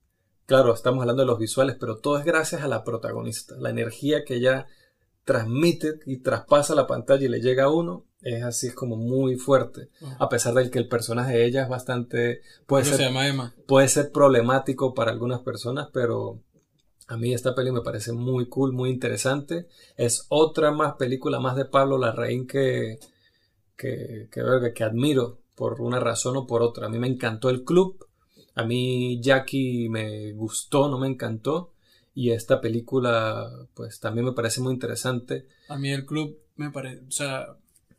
Claro, 0.53 0.75
estamos 0.75 1.01
hablando 1.01 1.23
de 1.23 1.27
los 1.27 1.39
visuales, 1.39 1.77
pero 1.81 1.99
todo 1.99 2.19
es 2.19 2.25
gracias 2.25 2.63
a 2.63 2.69
la 2.69 2.85
protagonista. 2.85 3.55
La 3.59 3.71
energía 3.71 4.25
que 4.25 4.35
ella 4.35 4.67
transmite 5.25 6.01
y 6.05 6.19
traspasa 6.19 6.75
la 6.75 6.87
pantalla 6.87 7.25
y 7.25 7.29
le 7.29 7.41
llega 7.41 7.65
a 7.65 7.71
uno 7.71 8.05
es 8.23 8.43
así 8.43 8.69
es 8.69 8.75
como 8.75 8.97
muy 8.97 9.37
fuerte 9.37 9.89
a 10.19 10.29
pesar 10.29 10.55
de 10.55 10.71
que 10.71 10.79
el 10.79 10.89
personaje 10.89 11.35
de 11.35 11.47
ella 11.47 11.63
es 11.63 11.69
bastante 11.69 12.43
puede 12.67 12.85
ser 12.85 13.13
puede 13.67 13.89
ser 13.89 14.13
problemático 14.13 14.95
para 14.95 15.11
algunas 15.11 15.41
personas 15.41 15.89
pero 15.93 16.41
a 17.09 17.17
mí 17.17 17.35
esta 17.35 17.55
peli 17.55 17.73
me 17.73 17.83
parece 17.83 18.13
muy 18.13 18.49
cool 18.49 18.73
muy 18.73 18.91
interesante 18.91 19.67
es 19.97 20.27
otra 20.29 20.71
más 20.71 20.95
película 20.95 21.41
más 21.41 21.57
de 21.57 21.65
Pablo 21.65 21.99
Larraín 21.99 22.47
que 22.47 22.99
que, 23.77 24.29
que, 24.31 24.73
que 24.75 24.85
admiro 24.85 25.43
por 25.55 25.81
una 25.81 26.01
razón 26.01 26.37
o 26.37 26.47
por 26.47 26.63
otra. 26.63 26.87
A 26.87 26.89
mí 26.89 26.99
me 26.99 27.09
encantó 27.09 27.51
el 27.51 27.65
club, 27.65 28.07
a 28.55 28.65
mí 28.65 29.21
Jackie 29.23 29.89
me 29.89 30.33
gustó, 30.33 30.89
no 30.89 30.99
me 30.99 31.09
encantó, 31.09 31.73
y 32.15 32.31
esta 32.31 32.61
película 32.61 33.51
pues 33.75 34.01
también 34.01 34.27
me 34.27 34.33
parece 34.33 34.61
muy 34.61 34.73
interesante. 34.73 35.47
A 35.69 35.79
mí 35.79 35.91
el 35.91 36.05
club 36.07 36.39
me 36.57 36.71
parece, 36.71 37.05
o 37.07 37.11
sea, 37.11 37.57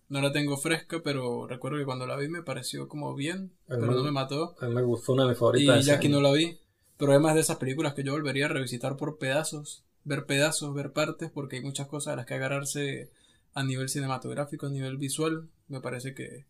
no 0.10 0.22
la 0.22 0.32
tengo 0.32 0.58
fresca, 0.58 1.01
pero 1.04 1.47
recuerdo 1.47 1.78
que 1.78 1.86
cuando 1.86 2.06
la 2.06 2.18
vi 2.18 2.28
me 2.28 2.43
pareció 2.43 2.88
como 2.88 3.16
bien, 3.16 3.54
pero 3.68 3.86
no 3.86 4.04
me 4.04 4.12
mató. 4.12 4.56
A 4.60 4.68
mí 4.68 4.76
me 4.76 4.82
gustó 4.82 5.14
una 5.14 5.24
de 5.24 5.30
mis 5.30 5.38
favoritas. 5.38 5.84
Y 5.84 5.88
Jackie 5.88 6.10
no 6.10 6.22
la 6.22 6.32
vi, 6.32 6.60
pero 6.97 7.12
además 7.12 7.36
de 7.36 7.41
esas 7.41 7.58
películas 7.58 7.93
que 7.93 8.04
yo 8.04 8.12
volvería 8.12 8.45
a 8.45 8.49
revisitar 8.49 8.97
por 8.97 9.18
pedazos, 9.18 9.84
ver 10.04 10.26
pedazos, 10.26 10.74
ver 10.74 10.91
partes, 10.93 11.32
porque 11.32 11.58
hay 11.58 11.64
muchas 11.64 11.88
cosas 11.88 12.14
a 12.14 12.16
las 12.18 12.26
que 12.26 12.36
agarrarse 12.36 13.12
a 13.54 13.64
nivel 13.64 13.89
cinematográfico, 13.89 14.68
a 14.68 14.70
nivel 14.70 14.97
visual. 14.97 15.49
Me 15.68 15.82
parece 15.82 16.14
que 16.14 16.45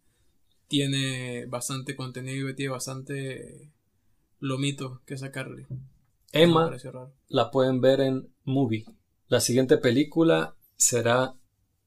tiene 0.68 1.46
bastante 1.46 1.96
contenido 1.96 2.50
y 2.50 2.56
tiene 2.56 2.72
bastante 2.72 3.72
lomito 4.40 5.02
que 5.06 5.18
sacarle. 5.18 5.68
Emma 6.32 6.76
la 7.28 7.52
pueden 7.52 7.80
ver 7.80 8.02
en 8.02 8.30
Movie. 8.44 8.86
La 9.28 9.40
siguiente 9.40 9.78
película 9.78 10.56
será 10.76 11.36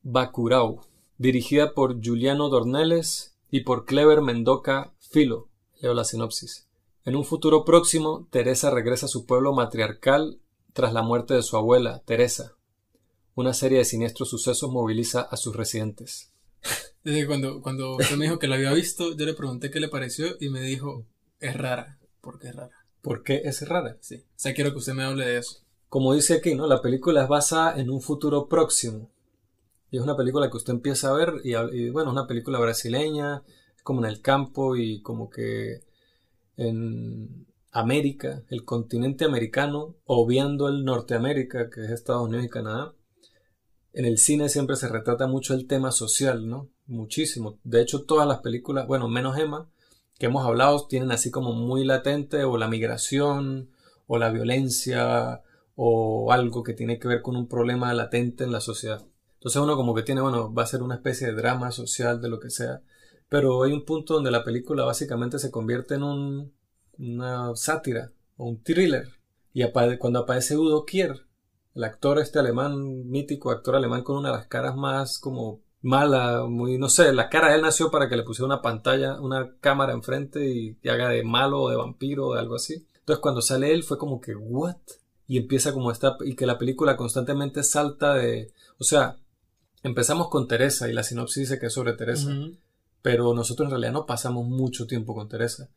Bakurau, 0.03 0.81
dirigida 1.19 1.75
por 1.75 2.01
Giuliano 2.01 2.49
Dornelles 2.49 3.37
y 3.51 3.61
por 3.61 3.85
Clever 3.85 4.23
Mendoca 4.23 4.93
Filo. 4.99 5.49
Leo 5.81 5.95
la 5.95 6.05
sinopsis. 6.05 6.69
En 7.05 7.17
un 7.17 7.25
futuro 7.25 7.65
próximo, 7.65 8.27
Teresa 8.31 8.71
regresa 8.71 9.07
a 9.07 9.09
su 9.09 9.27
pueblo 9.27 9.53
matriarcal 9.53 10.41
tras 10.73 10.93
la 10.93 11.03
muerte 11.03 11.35
de 11.35 11.43
su 11.43 11.57
abuela, 11.57 12.03
Teresa. 12.05 12.57
Una 13.35 13.55
serie 13.55 13.79
de 13.79 13.85
siniestros 13.85 14.29
sucesos 14.29 14.71
moviliza 14.71 15.21
a 15.21 15.37
sus 15.37 15.55
residentes. 15.55 16.33
Desde 17.05 17.27
cuando, 17.27 17.63
cuando 17.63 17.97
usted 17.97 18.17
me 18.17 18.25
dijo 18.25 18.39
que 18.39 18.49
la 18.49 18.57
había 18.57 18.73
visto, 18.73 19.17
yo 19.17 19.25
le 19.25 19.35
pregunté 19.35 19.71
qué 19.71 19.79
le 19.79 19.89
pareció 19.89 20.37
y 20.41 20.49
me 20.49 20.61
dijo, 20.61 21.07
es 21.39 21.57
rara. 21.57 21.99
¿Por 22.21 22.39
qué 22.39 22.49
es 22.49 22.57
rara? 22.57 22.75
¿Por 23.01 23.23
qué 23.23 23.43
es 23.45 23.69
rara? 23.69 23.97
Sí. 24.01 24.17
O 24.17 24.35
sea, 24.35 24.55
quiero 24.55 24.73
que 24.73 24.79
usted 24.79 24.95
me 24.95 25.05
hable 25.05 25.25
de 25.25 25.39
eso. 25.39 25.61
Como 25.89 26.13
dice 26.15 26.35
aquí, 26.35 26.55
¿no? 26.57 26.67
La 26.67 26.83
película 26.83 27.23
es 27.23 27.29
basada 27.29 27.81
en 27.81 27.91
un 27.91 28.01
futuro 28.01 28.49
próximo. 28.49 29.11
Es 29.97 30.03
una 30.03 30.17
película 30.17 30.51
que 30.51 30.57
usted 30.57 30.73
empieza 30.73 31.11
a 31.11 31.15
ver 31.15 31.35
y, 31.45 31.55
bueno, 31.91 32.11
es 32.11 32.13
una 32.13 32.27
película 32.27 32.59
brasileña, 32.59 33.43
como 33.83 34.05
en 34.05 34.11
el 34.11 34.21
campo 34.21 34.77
y 34.77 35.01
como 35.01 35.31
que 35.31 35.83
en 36.57 37.47
América, 37.71 38.43
el 38.49 38.65
continente 38.65 39.25
americano, 39.25 39.97
obviando 40.05 40.69
el 40.69 40.85
Norteamérica, 40.85 41.71
que 41.71 41.85
es 41.85 41.91
Estados 41.91 42.23
Unidos 42.23 42.47
y 42.47 42.49
Canadá, 42.49 42.95
en 43.93 44.05
el 44.05 44.19
cine 44.19 44.49
siempre 44.49 44.77
se 44.77 44.89
retrata 44.89 45.27
mucho 45.27 45.55
el 45.55 45.67
tema 45.67 45.91
social, 45.91 46.49
¿no? 46.49 46.69
Muchísimo. 46.87 47.59
De 47.65 47.81
hecho, 47.81 48.05
todas 48.05 48.29
las 48.29 48.41
películas, 48.41 48.87
bueno, 48.87 49.09
menos 49.09 49.39
Emma, 49.39 49.71
que 50.19 50.27
hemos 50.27 50.45
hablado, 50.45 50.87
tienen 50.87 51.11
así 51.11 51.31
como 51.31 51.53
muy 51.53 51.85
latente 51.85 52.45
o 52.45 52.59
la 52.59 52.69
migración 52.69 53.71
o 54.07 54.19
la 54.19 54.31
violencia 54.31 55.43
o 55.75 56.33
algo 56.33 56.63
que 56.63 56.75
tiene 56.75 56.99
que 56.99 57.09
ver 57.09 57.23
con 57.23 57.37
un 57.37 57.49
problema 57.49 57.93
latente 57.95 58.45
en 58.45 58.53
la 58.53 58.61
sociedad. 58.61 59.05
Entonces 59.47 59.63
uno 59.63 59.77
como 59.77 59.95
que 59.95 60.03
tiene, 60.03 60.23
bueno, 60.23 60.53
va 60.53 60.65
a 60.65 60.67
ser 60.67 60.83
una 60.83 60.97
especie 60.97 61.29
de 61.29 61.35
drama 61.35 61.71
social 61.71 62.21
de 62.21 62.29
lo 62.29 62.41
que 62.41 62.51
sea, 62.51 62.83
pero 63.29 63.63
hay 63.63 63.71
un 63.71 63.85
punto 63.85 64.15
donde 64.15 64.33
la 64.33 64.43
película 64.43 64.85
básicamente 64.85 65.39
se 65.39 65.53
convierte 65.53 65.95
en 65.95 66.03
un, 66.03 66.53
una 66.99 67.55
sátira 67.55 68.11
o 68.37 68.49
un 68.49 68.61
thriller. 68.65 69.07
Y 69.53 69.63
cuando 70.01 70.19
aparece 70.19 70.57
Udo 70.57 70.85
Kier, 70.85 71.29
el 71.77 71.85
actor 71.85 72.19
este 72.19 72.41
alemán, 72.41 73.09
mítico 73.09 73.53
actor 73.53 73.77
alemán 73.77 74.03
con 74.03 74.17
una 74.17 74.31
de 74.33 74.37
las 74.37 74.49
caras 74.49 74.75
más 74.75 75.21
como 75.21 75.61
mala, 75.81 76.47
muy, 76.49 76.77
no 76.77 76.89
sé, 76.89 77.13
la 77.13 77.29
cara 77.29 77.51
de 77.51 77.55
él 77.55 77.63
nació 77.63 77.93
para 77.93 78.09
que 78.09 78.17
le 78.17 78.25
pusiera 78.25 78.47
una 78.47 78.63
pantalla, 78.63 79.21
una 79.21 79.55
cámara 79.61 79.93
enfrente 79.93 80.45
y, 80.45 80.77
haga 80.89 81.11
de 81.11 81.23
malo 81.23 81.63
o 81.63 81.71
de 81.71 81.77
vampiro 81.77 82.27
o 82.27 82.35
de 82.35 82.41
algo 82.41 82.57
así. 82.57 82.85
Entonces 82.99 83.23
cuando 83.23 83.43
sale 83.43 83.73
él 83.73 83.85
fue 83.85 83.97
como 83.97 84.21
que, 84.21 84.35
¿what? 84.35 84.75
Y 85.29 85.39
empieza 85.39 85.73
como 85.73 85.93
esta, 85.93 86.17
y 86.25 86.35
que 86.35 86.47
la 86.47 86.59
película 86.59 86.97
constantemente 86.97 87.63
salta 87.63 88.15
de, 88.15 88.53
o 88.81 88.83
sea, 88.83 89.19
empezamos 89.87 90.29
con 90.29 90.49
Teresa 90.49 90.89
y 90.89 90.93
la 90.93 91.05
sinopsis 91.05 91.49
dice 91.49 91.59
que 91.61 91.67
es 91.67 91.73
sobre 91.73 91.93
Teresa. 91.93 92.37
Pero 93.03 93.35
nosotros 93.35 93.67
en 93.67 93.71
realidad 93.71 93.93
no 93.93 94.05
pasamos 94.05 94.47
mucho 94.47 94.87
tiempo 94.87 95.15
con 95.15 95.29
Teresa. 95.29 95.69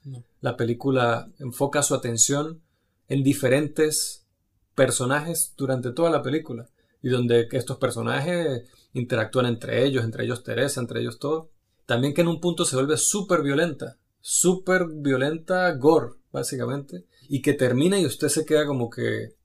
La 0.42 0.58
película 0.58 1.30
enfoca 1.38 1.84
su 1.84 1.94
atención 1.94 2.62
en 3.08 3.24
diferentes 3.24 4.26
personajes 4.74 5.54
durante 5.56 5.92
toda 5.92 6.10
la 6.10 6.24
película. 6.24 6.68
Y 7.04 7.10
donde 7.10 7.48
estos 7.52 7.78
personajes 7.78 8.64
interactúan 8.94 9.46
entre 9.46 9.86
ellos, 9.86 10.04
entre 10.04 10.26
ellos 10.26 10.44
Teresa, 10.44 10.82
entre 10.82 11.02
ellos 11.02 11.20
todo. 11.20 11.52
También 11.86 12.14
que 12.16 12.22
en 12.22 12.28
un 12.30 12.42
punto 12.42 12.66
se 12.66 12.76
vuelve 12.76 12.98
súper 12.98 13.44
violenta. 13.44 13.98
Súper 14.22 14.88
violenta, 14.88 15.72
gore, 15.74 16.16
básicamente. 16.32 17.06
Y 17.30 17.44
que 17.44 17.54
termina 17.54 18.00
y 18.00 18.08
usted 18.08 18.30
se 18.30 18.44
queda 18.44 18.66
como 18.66 18.90
que. 18.90 19.36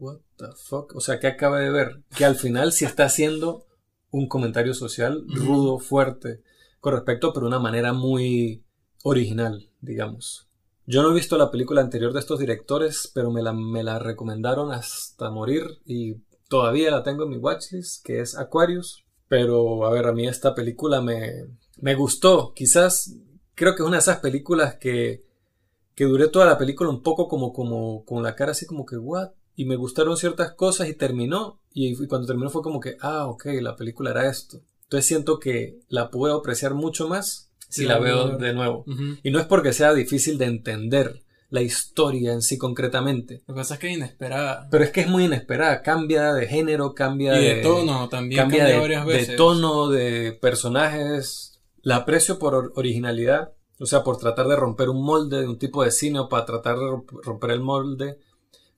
What 0.00 0.18
the 0.36 0.46
fuck? 0.56 0.96
O 0.96 1.00
sea, 1.00 1.20
que 1.20 1.26
acaba 1.26 1.60
de 1.60 1.70
ver? 1.70 2.02
Que 2.16 2.24
al 2.24 2.34
final 2.34 2.72
sí 2.72 2.84
está 2.84 3.04
haciendo 3.04 3.66
un 4.10 4.28
comentario 4.28 4.74
social 4.74 5.24
rudo, 5.28 5.78
fuerte, 5.78 6.42
con 6.80 6.94
respecto, 6.94 7.32
pero 7.32 7.44
de 7.44 7.48
una 7.48 7.58
manera 7.58 7.92
muy 7.92 8.64
original, 9.04 9.70
digamos. 9.80 10.48
Yo 10.86 11.02
no 11.02 11.10
he 11.10 11.14
visto 11.14 11.38
la 11.38 11.50
película 11.50 11.82
anterior 11.82 12.12
de 12.12 12.20
estos 12.20 12.40
directores, 12.40 13.10
pero 13.14 13.30
me 13.30 13.42
la, 13.42 13.52
me 13.52 13.84
la 13.84 13.98
recomendaron 13.98 14.72
hasta 14.72 15.30
morir 15.30 15.64
y 15.84 16.14
todavía 16.48 16.90
la 16.90 17.02
tengo 17.02 17.24
en 17.24 17.30
mi 17.30 17.36
watchlist, 17.36 18.04
que 18.04 18.20
es 18.20 18.36
Aquarius. 18.36 19.04
Pero, 19.28 19.86
a 19.86 19.90
ver, 19.90 20.06
a 20.06 20.12
mí 20.12 20.26
esta 20.26 20.54
película 20.54 21.00
me, 21.00 21.46
me 21.76 21.94
gustó. 21.94 22.52
Quizás 22.54 23.14
creo 23.54 23.74
que 23.74 23.82
es 23.82 23.86
una 23.86 23.98
de 23.98 24.02
esas 24.02 24.18
películas 24.18 24.76
que, 24.80 25.22
que 25.94 26.04
duré 26.04 26.28
toda 26.28 26.46
la 26.46 26.58
película 26.58 26.90
un 26.90 27.02
poco 27.02 27.28
como, 27.28 27.52
como 27.52 28.04
con 28.04 28.22
la 28.22 28.34
cara 28.34 28.52
así 28.52 28.66
como 28.66 28.84
que, 28.84 28.96
¿what? 28.96 29.30
Y 29.60 29.66
me 29.66 29.76
gustaron 29.76 30.16
ciertas 30.16 30.52
cosas 30.52 30.88
y 30.88 30.94
terminó. 30.94 31.60
Y, 31.74 31.94
cuando 32.06 32.26
terminó 32.26 32.48
fue 32.48 32.62
como 32.62 32.80
que, 32.80 32.96
ah, 33.02 33.26
ok, 33.26 33.44
la 33.60 33.76
película 33.76 34.12
era 34.12 34.26
esto. 34.26 34.62
Entonces 34.84 35.04
siento 35.04 35.38
que 35.38 35.80
la 35.90 36.08
puedo 36.08 36.34
apreciar 36.34 36.72
mucho 36.72 37.10
más 37.10 37.50
si 37.68 37.84
la 37.84 37.98
veo 37.98 38.38
de 38.38 38.54
nuevo. 38.54 38.86
Y 39.22 39.30
no 39.30 39.38
es 39.38 39.44
porque 39.44 39.74
sea 39.74 39.92
difícil 39.92 40.38
de 40.38 40.46
entender 40.46 41.20
la 41.50 41.60
historia 41.60 42.32
en 42.32 42.40
sí 42.40 42.56
concretamente. 42.56 43.42
Lo 43.46 43.54
que 43.54 43.58
pasa 43.60 43.74
es 43.74 43.80
que 43.80 43.88
es 43.88 43.98
inesperada. 43.98 44.66
Pero 44.70 44.82
es 44.82 44.92
que 44.92 45.02
es 45.02 45.08
muy 45.08 45.26
inesperada. 45.26 45.82
Cambia 45.82 46.32
de 46.32 46.46
género, 46.46 46.94
cambia 46.94 47.34
de, 47.34 47.56
tono 47.56 48.08
también. 48.08 48.40
Cambia, 48.40 48.64
de, 48.64 48.78
varias 48.78 49.04
veces. 49.04 49.28
de 49.28 49.36
tono, 49.36 49.90
de 49.90 50.38
personajes. 50.40 51.60
La 51.82 51.96
aprecio 51.96 52.38
por 52.38 52.72
originalidad. 52.76 53.52
O 53.78 53.84
sea, 53.84 54.04
por 54.04 54.16
tratar 54.16 54.46
de 54.46 54.56
romper 54.56 54.88
un 54.88 55.04
molde 55.04 55.42
de 55.42 55.48
un 55.48 55.58
tipo 55.58 55.84
de 55.84 55.90
cine 55.90 56.18
o 56.18 56.30
para 56.30 56.46
tratar 56.46 56.78
de 56.78 56.86
romper 57.22 57.50
el 57.50 57.60
molde 57.60 58.20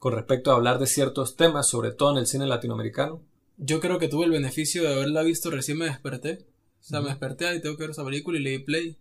con 0.03 0.15
respecto 0.15 0.51
a 0.51 0.57
hablar 0.57 0.81
de 0.81 0.89
ciertos 0.89 1.37
temas, 1.37 1.69
sobre 1.69 1.93
todo 1.93 2.11
en 2.11 2.17
el 2.17 2.27
cine 2.27 2.49
latinoamericano. 2.49 3.23
Yo 3.57 3.79
creo 3.79 4.01
que 4.01 4.09
tuve 4.09 4.25
el 4.25 4.33
beneficio 4.33 4.83
de 4.83 4.93
haberla 4.93 5.23
visto 5.23 5.49
recién 5.49 5.79
me 5.79 5.85
desperté. 5.85 6.45
O 6.81 6.85
sea, 6.85 7.01
me 7.01 7.11
desperté 7.11 7.55
y 7.55 7.61
tengo 7.61 7.77
que 7.77 7.85
ver 7.85 7.91
esa 7.93 8.05
película 8.05 8.37
y 8.37 8.43
leí 8.43 8.59
play. 8.59 8.97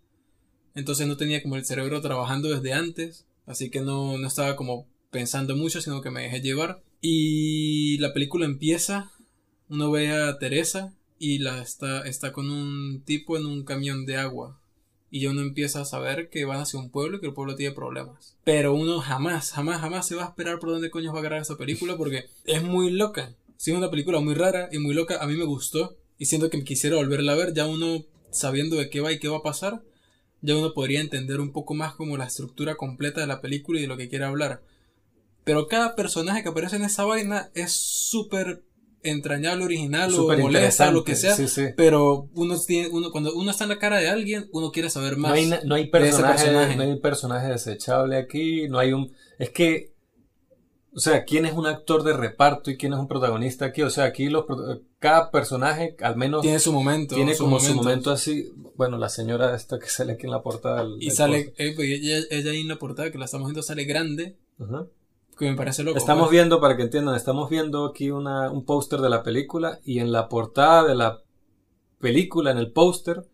Entonces 0.76 1.08
no 1.08 1.18
tenía 1.18 1.42
como 1.42 1.56
el 1.56 1.66
cerebro 1.66 2.02
trabajando 2.02 2.50
desde 2.50 2.74
antes. 2.74 3.26
Así 3.48 3.72
que 3.72 3.82
no, 3.82 4.20
no 4.20 4.28
estaba 4.28 4.56
como 4.56 4.88
pensando 5.10 5.56
mucho, 5.56 5.82
sino 5.82 6.04
que 6.04 6.12
me 6.12 6.22
dejé 6.22 6.40
llevar. 6.40 6.84
Y 7.02 7.98
la 7.98 8.14
película 8.14 8.46
empieza, 8.46 9.12
uno 9.70 9.90
ve 9.90 10.12
a 10.12 10.38
Teresa 10.38 10.94
y 11.18 11.40
la 11.40 11.64
está, 11.64 12.04
está 12.08 12.32
con 12.32 12.52
un 12.52 13.02
tipo 13.06 13.38
en 13.38 13.48
un 13.48 13.64
camión 13.64 14.06
de 14.06 14.18
agua. 14.18 14.61
Y 15.12 15.28
uno 15.28 15.42
empieza 15.42 15.82
a 15.82 15.86
saber 15.86 16.30
que 16.30 16.46
van 16.46 16.62
hacia 16.62 16.80
un 16.80 16.90
pueblo 16.90 17.18
y 17.18 17.20
que 17.20 17.28
el 17.28 17.34
pueblo 17.34 17.56
tiene 17.56 17.76
problemas. 17.76 18.38
Pero 18.44 18.74
uno 18.74 19.00
jamás, 19.00 19.52
jamás, 19.52 19.82
jamás 19.82 20.08
se 20.08 20.16
va 20.16 20.24
a 20.24 20.30
esperar 20.30 20.58
por 20.58 20.70
dónde 20.70 20.90
coño 20.90 21.12
va 21.12 21.18
a 21.18 21.20
agarrar 21.20 21.42
esa 21.42 21.58
película 21.58 21.98
porque 21.98 22.26
es 22.46 22.64
muy 22.64 22.90
loca. 22.90 23.36
Si 23.58 23.72
es 23.72 23.78
una 23.78 23.92
película 23.92 24.20
muy 24.22 24.34
rara 24.34 24.70
y 24.72 24.80
muy 24.80 24.96
loca, 24.96 25.22
a 25.22 25.28
mí 25.28 25.36
me 25.36 25.44
gustó. 25.44 25.98
Y 26.18 26.26
siento 26.26 26.50
que 26.50 26.64
quisiera 26.64 26.96
volverla 26.96 27.34
a 27.34 27.36
ver, 27.36 27.54
ya 27.54 27.68
uno 27.68 28.06
sabiendo 28.32 28.78
de 28.78 28.90
qué 28.90 29.02
va 29.02 29.12
y 29.12 29.20
qué 29.20 29.28
va 29.28 29.38
a 29.38 29.44
pasar 29.44 29.84
ya 30.42 30.56
uno 30.56 30.74
podría 30.74 31.02
entender 31.02 31.40
un 31.40 31.52
poco 31.52 31.74
más 31.74 31.94
como 31.94 32.18
la 32.18 32.26
estructura 32.26 32.76
completa 32.76 33.22
de 33.22 33.28
la 33.28 33.42
película 33.42 33.80
y 33.80 33.84
de 33.84 33.88
lo 33.88 33.98
que 33.98 34.10
quiere 34.10 34.26
hablar. 34.26 34.64
Pero 35.44 35.68
cada 35.68 35.96
personaje 35.96 36.44
que 36.44 36.50
aparece 36.50 36.76
en 36.76 36.84
esa 36.84 37.06
vaina 37.06 37.52
es 37.54 37.72
súper 37.72 38.64
entrañable, 39.04 39.64
original 39.64 40.14
o 40.14 40.28
molesta, 40.38 40.92
lo 40.92 41.04
que 41.04 41.16
sea. 41.16 41.36
Pero 41.76 42.30
uno 42.34 42.60
tiene, 42.60 42.90
uno, 42.90 43.12
cuando 43.12 43.34
uno 43.34 43.52
está 43.52 43.66
en 43.66 43.70
la 43.70 43.80
cara 43.80 43.98
de 43.98 44.10
alguien, 44.10 44.50
uno 44.52 44.72
quiere 44.72 44.90
saber 44.90 45.18
más. 45.18 45.32
No 45.32 45.36
hay, 45.36 45.54
no 45.66 45.76
hay 45.76 45.88
personaje, 45.88 46.76
no 46.76 46.84
hay 46.84 47.00
personaje 47.00 47.48
desechable 47.48 48.18
aquí, 48.18 48.68
no 48.70 48.80
hay 48.80 48.94
un, 48.94 49.12
es 49.40 49.50
que 49.50 49.92
o 50.94 51.00
sea, 51.00 51.24
quién 51.24 51.46
es 51.46 51.54
un 51.54 51.68
actor 51.68 52.04
de 52.04 52.12
reparto 52.12 52.70
y 52.70 52.78
quién 52.78 52.92
es 52.92 53.00
un 53.00 53.08
protagonista 53.08 53.66
aquí. 53.66 53.82
O 53.82 53.90
sea, 53.90 54.06
aquí 54.06 54.30
los, 54.30 54.46
cada 55.00 55.32
personaje 55.32 55.96
al 56.02 56.18
menos 56.18 56.42
tiene 56.42 56.60
su 56.60 56.74
momento. 56.74 57.16
Tiene 57.16 57.36
como 57.38 57.60
su 57.60 57.74
momento 57.76 58.12
así. 58.12 58.52
Bueno, 58.76 58.98
la 58.98 59.08
señora 59.08 59.56
esta 59.56 59.80
que 59.80 59.88
sale 59.88 60.14
aquí 60.14 60.26
en 60.26 60.32
la 60.32 60.42
portada. 60.42 60.86
y 61.00 61.12
sale, 61.12 61.54
eh, 61.58 61.74
pues, 61.76 61.90
ella, 61.90 62.18
ella, 62.30 62.52
ahí 62.52 62.62
en 62.62 62.68
la 62.68 62.76
portada 62.76 63.10
que 63.10 63.18
la 63.18 63.26
estamos 63.26 63.48
viendo 63.48 63.64
sale 63.64 63.86
grande. 63.86 64.38
Que 65.38 65.50
me 65.50 65.56
parece 65.56 65.84
loco. 65.84 65.98
Estamos 65.98 66.26
pues. 66.26 66.32
viendo, 66.32 66.60
para 66.60 66.78
que 66.78 66.84
entiendan, 66.84 67.16
estamos 67.16 67.50
viendo 67.50 67.86
aquí 67.86 68.12
una, 68.12 68.52
un 68.52 68.66
póster 68.66 69.00
de 69.00 69.10
la 69.10 69.24
película 69.24 69.80
y 69.84 70.00
en 70.00 70.12
la 70.12 70.30
portada 70.30 70.84
de 70.84 70.96
la 70.96 71.22
película, 72.00 72.52
en 72.52 72.58
el 72.58 72.72
póster, 72.72 73.28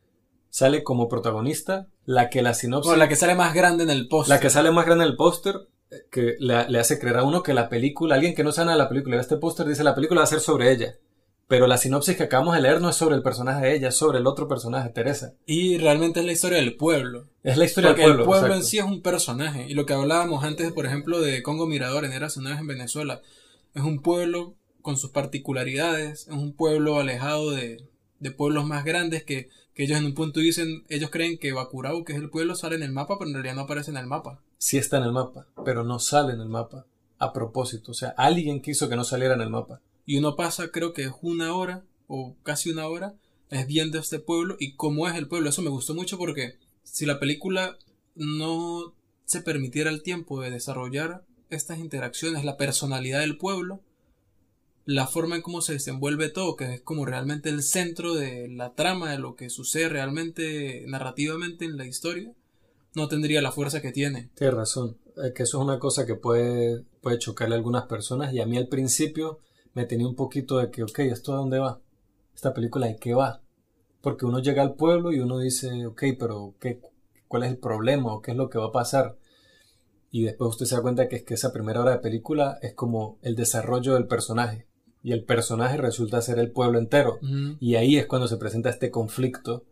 sale 0.50 0.84
como 0.84 1.08
protagonista 1.08 1.88
la 2.06 2.30
que 2.30 2.42
la 2.42 2.54
sinopsis... 2.54 2.94
O 2.94 2.96
la 2.96 3.10
que 3.10 3.16
sale 3.16 3.36
más 3.36 3.54
grande 3.54 3.84
en 3.84 3.90
el 3.90 4.08
póster. 4.08 4.36
La 4.36 4.40
que 4.40 4.50
sale 4.50 4.72
más 4.72 4.86
grande 4.86 5.04
en 5.06 5.12
el 5.12 5.18
póster, 5.18 5.68
eh, 5.92 6.08
que 6.12 6.36
le, 6.40 6.70
le, 6.70 6.80
hace 6.80 7.00
creer 7.00 7.18
a 7.18 7.24
uno 7.24 7.44
que 7.44 7.54
la 7.54 7.70
película, 7.70 8.16
alguien 8.16 8.36
que 8.36 8.44
no 8.44 8.52
sabe 8.52 8.68
nada 8.68 8.78
de 8.78 8.84
la 8.84 8.90
película, 8.90 9.16
ve 9.16 9.22
este 9.22 9.38
póster, 9.38 9.68
dice 9.68 9.84
la 9.84 9.96
película 9.96 10.22
va 10.22 10.26
a 10.26 10.28
ser 10.28 10.40
sobre 10.40 10.72
ella. 10.72 10.96
Pero 11.48 11.66
la 11.68 11.78
sinopsis 11.78 12.18
que 12.18 12.24
acabamos 12.24 12.56
de 12.56 12.62
leer 12.62 12.82
no 12.82 12.90
es 12.90 12.96
sobre 12.98 13.16
el 13.16 13.24
personaje 13.24 13.66
de 13.66 13.76
ella, 13.76 13.88
es 13.88 13.98
sobre 13.98 14.20
el 14.20 14.28
otro 14.28 14.50
personaje, 14.50 14.90
Teresa. 14.90 15.34
Y 15.46 15.78
realmente 15.78 16.20
es 16.20 16.26
la 16.26 16.34
historia 16.34 16.58
del 16.58 16.76
pueblo. 16.76 17.28
Es 17.42 17.56
la 17.56 17.64
historia 17.64 17.92
Porque 17.92 18.02
del 18.02 18.10
pueblo. 18.12 18.24
el 18.24 18.28
pueblo 18.28 18.48
exacto. 18.48 18.64
en 18.64 18.70
sí 18.70 18.78
es 18.80 18.84
un 18.84 19.02
personaje. 19.02 19.66
Y 19.70 19.74
lo 19.74 19.86
que 19.86 19.94
hablábamos 19.94 20.44
antes, 20.44 20.74
por 20.74 20.86
ejemplo, 20.86 21.22
de 21.22 21.42
Congo 21.44 21.66
Mirador 21.66 22.04
en 22.04 22.12
Eras 22.12 22.36
una 22.36 22.50
vez 22.50 22.60
en 22.60 22.68
Venezuela, 22.68 23.22
es 23.74 23.84
un 23.84 24.02
pueblo 24.02 24.56
con 24.82 24.98
sus 24.98 25.12
particularidades, 25.12 26.28
es 26.28 26.34
un 26.34 26.54
pueblo 26.54 27.00
alejado 27.00 27.52
de, 27.52 27.82
de 28.20 28.32
pueblos 28.32 28.66
más 28.66 28.84
grandes 28.84 29.24
que, 29.24 29.50
que 29.74 29.84
ellos 29.84 29.98
en 29.98 30.06
un 30.06 30.16
punto 30.16 30.42
dicen, 30.42 30.84
ellos 30.90 31.10
creen 31.12 31.38
que 31.38 31.54
Bakurau, 31.54 32.04
que 32.04 32.12
es 32.12 32.20
el 32.20 32.30
pueblo, 32.30 32.56
sale 32.56 32.76
en 32.76 32.84
el 32.84 32.92
mapa, 32.92 33.18
pero 33.18 33.30
en 33.30 33.36
realidad 33.36 33.56
no 33.56 33.62
aparece 33.62 33.92
en 33.92 33.98
el 33.98 34.08
mapa. 34.08 34.42
Sí 34.58 34.78
está 34.78 34.98
en 34.98 35.04
el 35.04 35.12
mapa, 35.14 35.48
pero 35.64 35.84
no 35.84 36.00
sale 36.00 36.34
en 36.34 36.42
el 36.42 36.50
mapa. 36.50 36.86
A 37.20 37.34
propósito. 37.34 37.92
O 37.92 37.96
sea, 37.96 38.10
alguien 38.16 38.62
quiso 38.62 38.90
que 38.90 38.96
no 38.96 39.04
saliera 39.04 39.34
en 39.34 39.42
el 39.42 39.50
mapa. 39.50 39.82
Y 40.08 40.18
uno 40.18 40.38
pasa, 40.38 40.72
creo 40.72 40.94
que 40.94 41.04
es 41.04 41.12
una 41.22 41.54
hora, 41.54 41.84
o 42.08 42.38
casi 42.42 42.72
una 42.72 42.88
hora, 42.88 43.16
es 43.50 43.68
viendo 43.68 44.00
este 44.00 44.20
pueblo 44.20 44.56
y 44.58 44.76
cómo 44.76 45.06
es 45.10 45.16
el 45.16 45.28
pueblo. 45.28 45.50
Eso 45.50 45.62
me 45.62 45.70
gustó 45.70 45.94
mucho 45.94 46.18
porque 46.18 46.58
si 46.84 47.06
la 47.06 47.20
película 47.20 47.78
no 48.16 48.96
se 49.26 49.42
permitiera 49.42 49.90
el 49.90 50.04
tiempo 50.04 50.40
de 50.40 50.50
desarrollar 50.50 51.26
estas 51.50 51.80
interacciones, 51.80 52.46
la 52.46 52.56
personalidad 52.56 53.20
del 53.20 53.38
pueblo, 53.38 53.82
la 54.86 55.08
forma 55.08 55.36
en 55.36 55.42
cómo 55.42 55.62
se 55.62 55.74
desenvuelve 55.74 56.30
todo, 56.30 56.56
que 56.56 56.76
es 56.76 56.82
como 56.82 57.06
realmente 57.06 57.50
el 57.50 57.62
centro 57.62 58.16
de 58.16 58.48
la 58.48 58.76
trama, 58.76 59.12
de 59.12 59.20
lo 59.20 59.36
que 59.36 59.50
sucede 59.50 59.90
realmente 59.90 60.86
narrativamente 60.88 61.66
en 61.66 61.76
la 61.76 61.86
historia, 61.86 62.32
no 62.96 63.10
tendría 63.10 63.42
la 63.42 63.52
fuerza 63.52 63.82
que 63.82 63.92
tiene. 63.92 64.30
Tienes 64.36 64.56
razón. 64.56 64.98
Eh, 65.18 65.34
que 65.36 65.44
eso 65.44 65.58
es 65.58 65.64
una 65.66 65.80
cosa 65.80 66.06
que 66.06 66.16
puede, 66.16 66.86
puede 67.02 67.20
chocarle 67.20 67.56
a 67.56 67.58
algunas 67.58 67.88
personas. 67.88 68.34
Y 68.34 68.40
a 68.40 68.46
mí 68.46 68.58
al 68.58 68.70
principio 68.70 69.40
me 69.78 69.86
tenía 69.86 70.08
un 70.08 70.16
poquito 70.16 70.58
de 70.58 70.72
que, 70.72 70.82
ok, 70.82 70.98
¿esto 71.02 71.34
a 71.34 71.38
dónde 71.38 71.60
va? 71.60 71.80
Esta 72.34 72.52
película, 72.52 72.88
¿de 72.88 72.96
qué 72.96 73.14
va? 73.14 73.44
Porque 74.02 74.26
uno 74.26 74.40
llega 74.40 74.64
al 74.64 74.74
pueblo 74.74 75.14
y 75.14 75.20
uno 75.20 75.38
dice, 75.38 75.86
ok, 75.86 76.04
pero 76.18 76.56
¿qué, 76.60 76.82
¿cuál 77.28 77.44
es 77.44 77.52
el 77.52 77.60
problema? 77.60 78.12
¿O 78.12 78.24
qué 78.24 78.32
es 78.32 78.38
lo 78.38 78.50
que 78.50 78.58
va 78.58 78.66
a 78.66 78.72
pasar? 78.72 79.20
Y 80.10 80.24
después 80.24 80.50
usted 80.50 80.66
se 80.66 80.76
da 80.76 80.82
cuenta 80.82 81.08
que 81.08 81.18
es 81.18 81.24
que 81.24 81.36
esa 81.36 81.54
primera 81.54 81.82
hora 81.82 81.92
de 81.92 82.00
película 82.00 82.58
es 82.64 82.74
como 82.74 83.20
el 83.22 83.36
desarrollo 83.36 83.94
del 83.94 84.08
personaje. 84.08 84.66
Y 85.04 85.12
el 85.12 85.24
personaje 85.24 85.78
resulta 85.78 86.24
ser 86.24 86.40
el 86.40 86.50
pueblo 86.50 86.80
entero. 86.80 87.20
Y 87.60 87.76
ahí 87.76 87.98
es 87.98 88.08
cuando 88.08 88.28
se 88.28 88.38
presenta 88.38 88.72
este 88.72 88.90
conflicto 88.90 89.64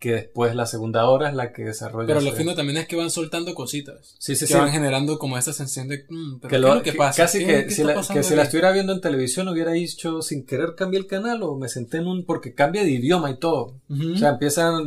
que 0.00 0.12
después 0.12 0.56
la 0.56 0.64
segunda 0.66 1.06
hora 1.08 1.28
es 1.28 1.34
la 1.36 1.52
que 1.52 1.62
desarrolla. 1.62 2.06
Pero 2.08 2.22
lo 2.22 2.32
fino 2.32 2.54
también 2.56 2.78
es 2.78 2.88
que 2.88 2.96
van 2.96 3.10
soltando 3.10 3.54
cositas. 3.54 4.16
Sí, 4.18 4.34
sí, 4.34 4.46
que 4.46 4.54
sí. 4.54 4.54
van 4.54 4.70
generando 4.72 5.18
como 5.18 5.36
esa 5.38 5.52
sensación 5.52 5.88
de, 5.88 6.06
"Mm, 6.08 6.38
pero 6.40 6.48
que, 6.48 6.56
¿qué 6.56 6.58
lo- 6.58 6.68
es 6.68 6.74
lo 6.76 6.82
que 6.82 6.92
pasa? 6.94 7.22
casi 7.24 7.38
¿Qué- 7.44 7.66
que, 7.66 7.70
si 7.70 7.84
la, 7.84 7.94
que 7.94 8.22
si 8.22 8.34
la 8.34 8.42
aquí?". 8.42 8.46
estuviera 8.46 8.72
viendo 8.72 8.92
en 8.94 9.02
televisión 9.02 9.46
hubiera 9.48 9.72
dicho 9.72 10.22
sin 10.22 10.46
querer 10.46 10.74
cambié 10.74 10.98
el 11.00 11.06
canal 11.06 11.42
o 11.42 11.54
me 11.56 11.68
senté 11.68 11.98
en 11.98 12.06
un 12.06 12.24
porque 12.24 12.54
cambia 12.54 12.82
de 12.82 12.90
idioma 12.90 13.30
y 13.30 13.38
todo 13.38 13.76
o 13.90 14.16
sea 14.16 14.30
empiezan 14.30 14.84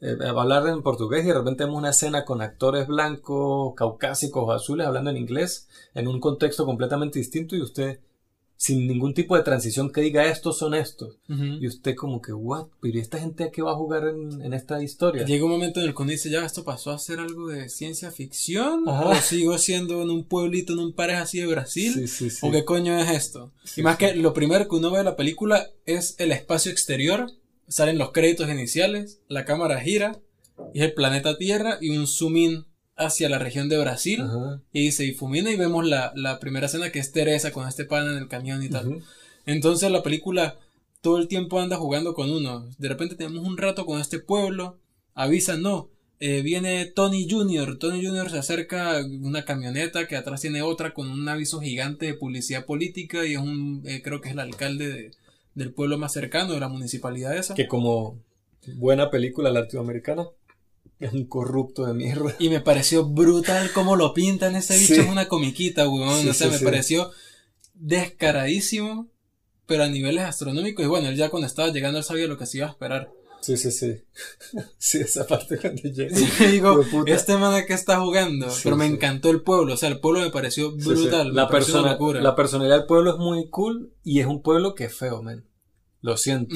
eh, 0.00 0.16
a 0.26 0.28
hablar 0.30 0.66
en 0.66 0.82
portugués 0.82 1.24
y 1.24 1.28
de 1.28 1.34
repente 1.34 1.64
vemos 1.64 1.78
una 1.78 1.90
escena 1.90 2.24
con 2.24 2.42
actores 2.42 2.86
blancos 2.88 3.72
caucásicos 3.76 4.42
o 4.46 4.52
azules 4.52 4.86
hablando 4.86 5.10
en 5.10 5.16
inglés 5.16 5.68
en 5.94 6.08
un 6.08 6.18
contexto 6.20 6.66
completamente 6.66 7.18
distinto 7.20 7.54
y 7.56 7.62
usted 7.62 8.00
sin 8.56 8.86
ningún 8.86 9.12
tipo 9.14 9.36
de 9.36 9.42
transición 9.42 9.90
que 9.92 10.00
diga 10.00 10.24
estos 10.26 10.58
son 10.58 10.74
estos 10.74 11.18
y 11.28 11.66
usted 11.66 11.94
como 11.94 12.22
que 12.22 12.32
what 12.32 12.68
pero 12.80 12.96
¿y 12.96 13.00
esta 13.00 13.18
gente 13.18 13.44
a 13.44 13.50
qué 13.50 13.60
va 13.62 13.72
a 13.72 13.76
jugar 13.76 14.08
en, 14.08 14.40
en 14.42 14.54
esta 14.54 14.82
historia 14.82 15.24
Llega 15.24 15.44
un 15.44 15.50
momento 15.50 15.80
en 15.80 15.86
el 15.86 15.94
que 15.94 16.02
uno 16.02 16.10
dice, 16.10 16.30
ya, 16.30 16.44
esto 16.44 16.64
pasó 16.64 16.90
a 16.90 16.98
ser 16.98 17.20
algo 17.20 17.48
de 17.48 17.68
ciencia 17.68 18.10
ficción, 18.10 18.88
Ajá. 18.88 19.08
o 19.08 19.14
sigo 19.16 19.58
siendo 19.58 20.02
en 20.02 20.10
un 20.10 20.24
pueblito, 20.24 20.72
en 20.72 20.78
un 20.78 20.92
pareja 20.92 21.22
así 21.22 21.40
de 21.40 21.46
Brasil, 21.46 21.92
sí 21.92 22.08
sí 22.08 22.30
sí. 22.30 22.46
o 22.46 22.50
qué 22.50 22.64
coño 22.64 22.98
es 22.98 23.10
esto. 23.10 23.52
Y 23.76 23.82
más 23.82 23.96
que 23.96 24.14
lo 24.14 24.32
primero 24.32 24.68
que 24.68 24.76
uno 24.76 24.90
ve 24.90 24.98
de 24.98 25.04
la 25.04 25.16
película 25.16 25.68
es 25.84 26.14
el 26.18 26.32
espacio 26.32 26.70
exterior, 26.70 27.30
salen 27.68 27.98
los 27.98 28.12
créditos 28.12 28.48
iniciales, 28.48 29.20
la 29.28 29.44
cámara 29.44 29.80
gira, 29.80 30.20
y 30.72 30.80
es 30.80 30.86
el 30.86 30.94
planeta 30.94 31.36
Tierra, 31.36 31.78
y 31.80 31.96
un 31.96 32.06
zoom 32.06 32.36
in 32.36 32.64
hacia 32.96 33.28
la 33.28 33.38
región 33.38 33.68
de 33.68 33.78
Brasil, 33.78 34.22
Ajá. 34.22 34.60
y 34.72 34.82
dice, 34.84 35.02
difumina, 35.04 35.50
y 35.50 35.56
vemos 35.56 35.86
la, 35.86 36.12
la 36.16 36.38
primera 36.40 36.66
escena 36.66 36.90
que 36.90 36.98
es 36.98 37.12
Teresa 37.12 37.52
con 37.52 37.68
este 37.68 37.84
pan 37.84 38.06
en 38.10 38.16
el 38.16 38.28
camión 38.28 38.62
y 38.62 38.68
tal. 38.68 39.02
Entonces 39.44 39.90
la 39.90 40.02
película 40.02 40.58
todo 41.02 41.18
el 41.18 41.28
tiempo 41.28 41.60
anda 41.60 41.76
jugando 41.76 42.14
con 42.14 42.30
uno. 42.30 42.68
De 42.78 42.88
repente 42.88 43.14
tenemos 43.14 43.44
un 43.46 43.56
rato 43.58 43.86
con 43.86 44.00
este 44.00 44.18
pueblo, 44.18 44.78
avisan, 45.14 45.62
no, 45.62 45.88
eh, 46.18 46.40
viene 46.42 46.86
Tony 46.86 47.28
Jr. 47.30 47.78
Tony 47.78 48.04
Jr. 48.04 48.30
se 48.30 48.38
acerca 48.38 48.96
a 48.96 49.04
una 49.04 49.44
camioneta 49.44 50.08
que 50.08 50.16
atrás 50.16 50.40
tiene 50.40 50.62
otra 50.62 50.94
con 50.94 51.10
un 51.10 51.28
aviso 51.28 51.60
gigante 51.60 52.06
de 52.06 52.14
publicidad 52.14 52.64
política 52.64 53.26
y 53.26 53.34
es 53.34 53.38
un, 53.38 53.82
eh, 53.84 54.00
creo 54.02 54.20
que 54.22 54.28
es 54.28 54.32
el 54.34 54.40
alcalde 54.40 54.88
de- 54.88 55.10
del 55.54 55.72
pueblo 55.72 55.96
más 55.98 56.12
cercano, 56.12 56.52
de 56.54 56.60
la 56.60 56.68
municipalidad 56.68 57.36
esa. 57.36 57.54
que 57.54 57.68
como 57.68 58.18
buena 58.76 59.10
película 59.10 59.50
latinoamericana 59.50 60.26
es 60.98 61.12
un 61.12 61.26
corrupto 61.26 61.84
de 61.86 61.94
mierda. 61.94 62.34
Y 62.38 62.48
me 62.48 62.60
pareció 62.60 63.04
brutal 63.06 63.70
cómo 63.72 63.96
lo 63.96 64.14
pintan 64.14 64.56
ese 64.56 64.78
bicho, 64.78 64.94
Sí. 64.94 65.00
es 65.00 65.08
una 65.08 65.28
comiquita, 65.28 65.88
weón. 65.88 66.22
Sí, 66.22 66.28
o 66.28 66.34
sea, 66.34 66.46
sí, 66.46 66.52
me 66.52 66.58
sí. 66.58 66.64
pareció 66.64 67.10
descaradísimo, 67.74 69.08
pero 69.66 69.84
a 69.84 69.88
niveles 69.88 70.24
astronómicos. 70.24 70.84
Y 70.84 70.88
bueno, 70.88 71.08
él 71.08 71.16
ya 71.16 71.28
cuando 71.30 71.46
estaba 71.46 71.68
llegando, 71.70 71.98
él 71.98 72.04
sabía 72.04 72.26
lo 72.26 72.38
que 72.38 72.46
se 72.46 72.58
iba 72.58 72.66
a 72.66 72.70
esperar. 72.70 73.10
Sí, 73.40 73.56
sí, 73.56 73.70
sí. 73.70 73.94
Sí, 74.78 74.98
esa 74.98 75.26
parte 75.26 75.58
cuando 75.58 75.82
llega. 75.82 76.16
Y 76.40 76.44
digo, 76.52 76.80
este 77.06 77.36
man 77.36 77.62
qué 77.66 77.74
está 77.74 78.00
jugando. 78.00 78.50
Sí, 78.50 78.60
pero 78.64 78.76
me 78.76 78.86
sí. 78.86 78.94
encantó 78.94 79.30
el 79.30 79.42
pueblo, 79.42 79.74
o 79.74 79.76
sea, 79.76 79.88
el 79.88 80.00
pueblo 80.00 80.20
me 80.20 80.30
pareció 80.30 80.72
Sí, 80.72 80.80
sí. 80.80 80.88
brutal. 80.88 81.28
La, 81.34 81.44
una 81.44 81.48
persona, 81.48 81.92
locura. 81.92 82.20
la 82.20 82.34
personalidad 82.34 82.78
del 82.78 82.86
pueblo 82.86 83.12
es 83.12 83.18
muy 83.18 83.48
cool 83.50 83.92
y 84.02 84.20
es 84.20 84.26
un 84.26 84.42
pueblo 84.42 84.74
que 84.74 84.84
es 84.84 84.94
feo, 84.94 85.22
man. 85.22 85.44
Lo 86.06 86.16
siento. 86.16 86.54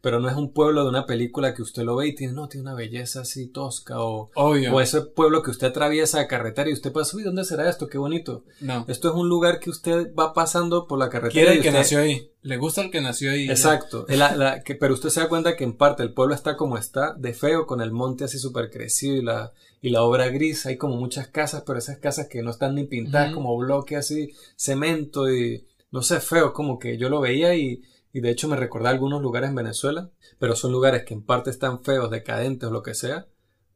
Pero 0.00 0.20
no 0.20 0.28
es 0.28 0.36
un 0.36 0.52
pueblo 0.52 0.84
de 0.84 0.90
una 0.90 1.06
película 1.06 1.54
que 1.54 1.62
usted 1.62 1.82
lo 1.82 1.96
ve 1.96 2.06
y 2.06 2.14
tiene, 2.14 2.34
no, 2.34 2.46
tiene 2.48 2.62
una 2.62 2.74
belleza 2.74 3.22
así 3.22 3.48
tosca 3.48 4.00
o, 4.00 4.30
Obvio. 4.36 4.72
o 4.72 4.80
ese 4.80 5.00
pueblo 5.00 5.42
que 5.42 5.50
usted 5.50 5.66
atraviesa 5.66 6.20
a 6.20 6.28
carretera 6.28 6.70
y 6.70 6.72
usted 6.72 6.92
pasa, 6.92 7.16
uy, 7.16 7.24
¿dónde 7.24 7.44
será 7.44 7.68
esto? 7.68 7.88
Qué 7.88 7.98
bonito. 7.98 8.44
no. 8.60 8.84
Esto 8.86 9.08
es 9.08 9.14
un 9.16 9.28
lugar 9.28 9.58
que 9.58 9.70
usted 9.70 10.14
va 10.14 10.32
pasando 10.32 10.86
por 10.86 11.00
la 11.00 11.08
carretera. 11.10 11.32
Quiere 11.32 11.54
y 11.54 11.56
el 11.56 11.62
que 11.64 11.72
nació 11.72 11.98
ahí. 11.98 12.28
Le 12.42 12.56
gusta 12.58 12.82
el 12.82 12.90
que 12.92 13.00
nació 13.00 13.32
ahí. 13.32 13.48
Exacto. 13.50 14.06
La- 14.08 14.36
la- 14.36 14.62
que- 14.62 14.76
pero 14.76 14.94
usted 14.94 15.08
se 15.10 15.18
da 15.18 15.28
cuenta 15.28 15.56
que 15.56 15.64
en 15.64 15.76
parte 15.76 16.04
el 16.04 16.12
pueblo 16.12 16.32
está 16.34 16.56
como 16.56 16.78
está, 16.78 17.12
de 17.14 17.34
feo, 17.34 17.66
con 17.66 17.80
el 17.80 17.90
monte 17.90 18.22
así 18.24 18.38
súper 18.38 18.70
crecido 18.70 19.16
y 19.16 19.22
la, 19.22 19.52
y 19.80 19.90
la 19.90 20.02
obra 20.02 20.28
gris. 20.28 20.64
Hay 20.66 20.76
como 20.76 20.94
muchas 20.96 21.26
casas, 21.26 21.64
pero 21.66 21.78
esas 21.80 21.98
casas 21.98 22.28
que 22.28 22.40
no 22.42 22.50
están 22.52 22.76
ni 22.76 22.84
pintadas, 22.84 23.32
como 23.34 23.56
bloque 23.56 23.96
así, 23.96 24.30
cemento 24.56 25.28
y 25.32 25.64
no 25.90 26.02
sé, 26.02 26.20
feo. 26.20 26.52
Como 26.52 26.78
que 26.78 26.96
yo 26.96 27.08
lo 27.08 27.20
veía 27.20 27.54
y, 27.54 27.82
y 28.12 28.20
de 28.20 28.30
hecho 28.30 28.48
me 28.48 28.56
recordaba 28.56 28.90
algunos 28.90 29.22
lugares 29.22 29.48
en 29.50 29.56
Venezuela, 29.56 30.10
pero 30.38 30.54
son 30.56 30.72
lugares 30.72 31.04
que 31.04 31.14
en 31.14 31.22
parte 31.22 31.50
están 31.50 31.82
feos, 31.82 32.10
decadentes 32.10 32.68
o 32.68 32.72
lo 32.72 32.82
que 32.82 32.94
sea, 32.94 33.26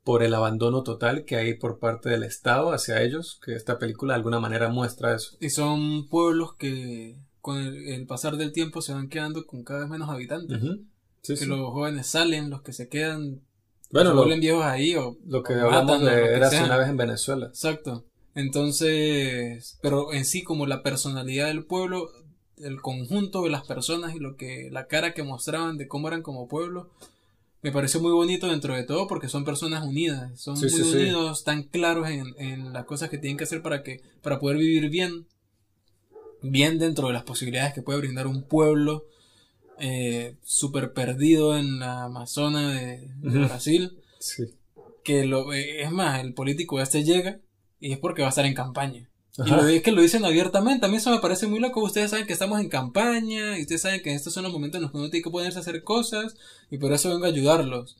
por 0.04 0.22
el 0.22 0.34
abandono 0.34 0.82
total 0.82 1.24
que 1.24 1.36
hay 1.36 1.54
por 1.54 1.78
parte 1.78 2.08
del 2.10 2.22
Estado 2.22 2.72
hacia 2.72 3.02
ellos, 3.02 3.40
que 3.44 3.54
esta 3.54 3.78
película 3.78 4.12
de 4.12 4.18
alguna 4.18 4.38
manera 4.38 4.68
muestra 4.68 5.14
eso. 5.14 5.36
Y 5.40 5.50
son 5.50 6.08
pueblos 6.08 6.54
que 6.58 7.16
con 7.40 7.58
el, 7.58 7.88
el 7.88 8.06
pasar 8.06 8.36
del 8.36 8.52
tiempo 8.52 8.82
se 8.82 8.92
van 8.92 9.08
quedando 9.08 9.46
con 9.46 9.64
cada 9.64 9.80
vez 9.80 9.88
menos 9.88 10.08
habitantes. 10.10 10.60
Sí, 11.22 11.32
Que 11.32 11.36
sí. 11.38 11.46
los 11.46 11.58
jóvenes 11.72 12.06
salen, 12.06 12.50
los 12.50 12.62
que 12.62 12.72
se 12.72 12.88
quedan 12.88 13.40
Bueno, 13.90 14.10
se 14.10 14.16
vuelven 14.16 14.40
viejos 14.40 14.64
ahí 14.64 14.94
o 14.94 15.16
lo 15.26 15.42
que 15.42 15.54
o 15.54 15.62
hablamos 15.62 16.00
matan, 16.00 16.02
o 16.02 16.04
lo 16.04 16.10
de 16.16 16.22
que 16.22 16.34
era 16.34 16.50
sea. 16.50 16.64
una 16.66 16.76
vez 16.76 16.88
en 16.88 16.96
Venezuela. 16.96 17.46
Exacto. 17.46 18.04
Entonces, 18.34 19.78
pero 19.82 20.12
en 20.12 20.24
sí 20.24 20.42
como 20.44 20.66
la 20.66 20.82
personalidad 20.82 21.46
del 21.46 21.64
pueblo, 21.64 22.08
el 22.58 22.80
conjunto 22.80 23.42
de 23.42 23.50
las 23.50 23.64
personas 23.66 24.14
y 24.14 24.18
lo 24.18 24.36
que 24.36 24.68
la 24.70 24.86
cara 24.86 25.14
que 25.14 25.22
mostraban 25.22 25.76
de 25.78 25.88
cómo 25.88 26.08
eran 26.08 26.22
como 26.22 26.48
pueblo, 26.48 26.90
me 27.62 27.72
pareció 27.72 28.00
muy 28.00 28.12
bonito 28.12 28.46
dentro 28.48 28.74
de 28.74 28.84
todo 28.84 29.06
porque 29.08 29.28
son 29.28 29.44
personas 29.44 29.84
unidas, 29.84 30.38
son 30.40 30.56
Sí, 30.56 30.62
muy 30.66 30.70
sí, 30.70 30.84
sí. 30.84 30.96
unidos, 30.96 31.44
tan 31.44 31.64
claros 31.64 32.08
en, 32.08 32.34
en 32.38 32.72
las 32.72 32.84
cosas 32.84 33.10
que 33.10 33.18
tienen 33.18 33.36
que 33.36 33.44
hacer 33.44 33.62
para 33.62 33.82
que 33.82 34.00
para 34.22 34.38
poder 34.38 34.58
vivir 34.58 34.88
bien, 34.90 35.26
bien 36.42 36.78
dentro 36.78 37.08
de 37.08 37.12
las 37.14 37.24
posibilidades 37.24 37.74
que 37.74 37.82
puede 37.82 37.98
brindar 37.98 38.26
un 38.26 38.42
pueblo 38.42 39.04
eh, 39.78 40.36
súper 40.42 40.92
perdido 40.92 41.56
en 41.56 41.78
la 41.80 42.04
Amazona 42.04 42.72
de. 42.72 43.08
Brasil 43.20 43.98
que 45.04 45.24
lo 45.24 45.52
eh, 45.52 45.82
es 45.82 45.90
más, 45.92 46.20
el 46.20 46.34
político 46.34 46.80
este 46.80 47.04
llega 47.04 47.38
y 47.78 47.92
es 47.92 47.98
porque 47.98 48.22
va 48.22 48.28
a 48.28 48.30
estar 48.30 48.44
en 48.46 48.54
campaña. 48.54 49.08
Y 49.44 49.50
lo 49.50 49.66
es 49.66 49.82
que 49.82 49.92
lo 49.92 50.00
dicen 50.00 50.24
abiertamente. 50.24 50.86
A 50.86 50.88
mí 50.88 50.96
eso 50.96 51.10
me 51.10 51.18
parece 51.18 51.46
muy 51.46 51.60
loco. 51.60 51.82
Ustedes 51.82 52.10
saben 52.10 52.26
que 52.26 52.32
estamos 52.32 52.60
en 52.60 52.68
campaña 52.68 53.58
y 53.58 53.62
ustedes 53.62 53.82
saben 53.82 54.02
que 54.02 54.14
estos 54.14 54.32
son 54.32 54.44
los 54.44 54.52
momentos 54.52 54.78
en 54.78 54.82
los 54.82 54.92
que 54.92 54.96
uno 54.96 55.10
tiene 55.10 55.24
que 55.24 55.30
ponerse 55.30 55.58
a 55.58 55.60
hacer 55.60 55.82
cosas 55.82 56.34
y 56.70 56.78
por 56.78 56.92
eso 56.92 57.10
vengo 57.10 57.26
a 57.26 57.28
ayudarlos. 57.28 57.96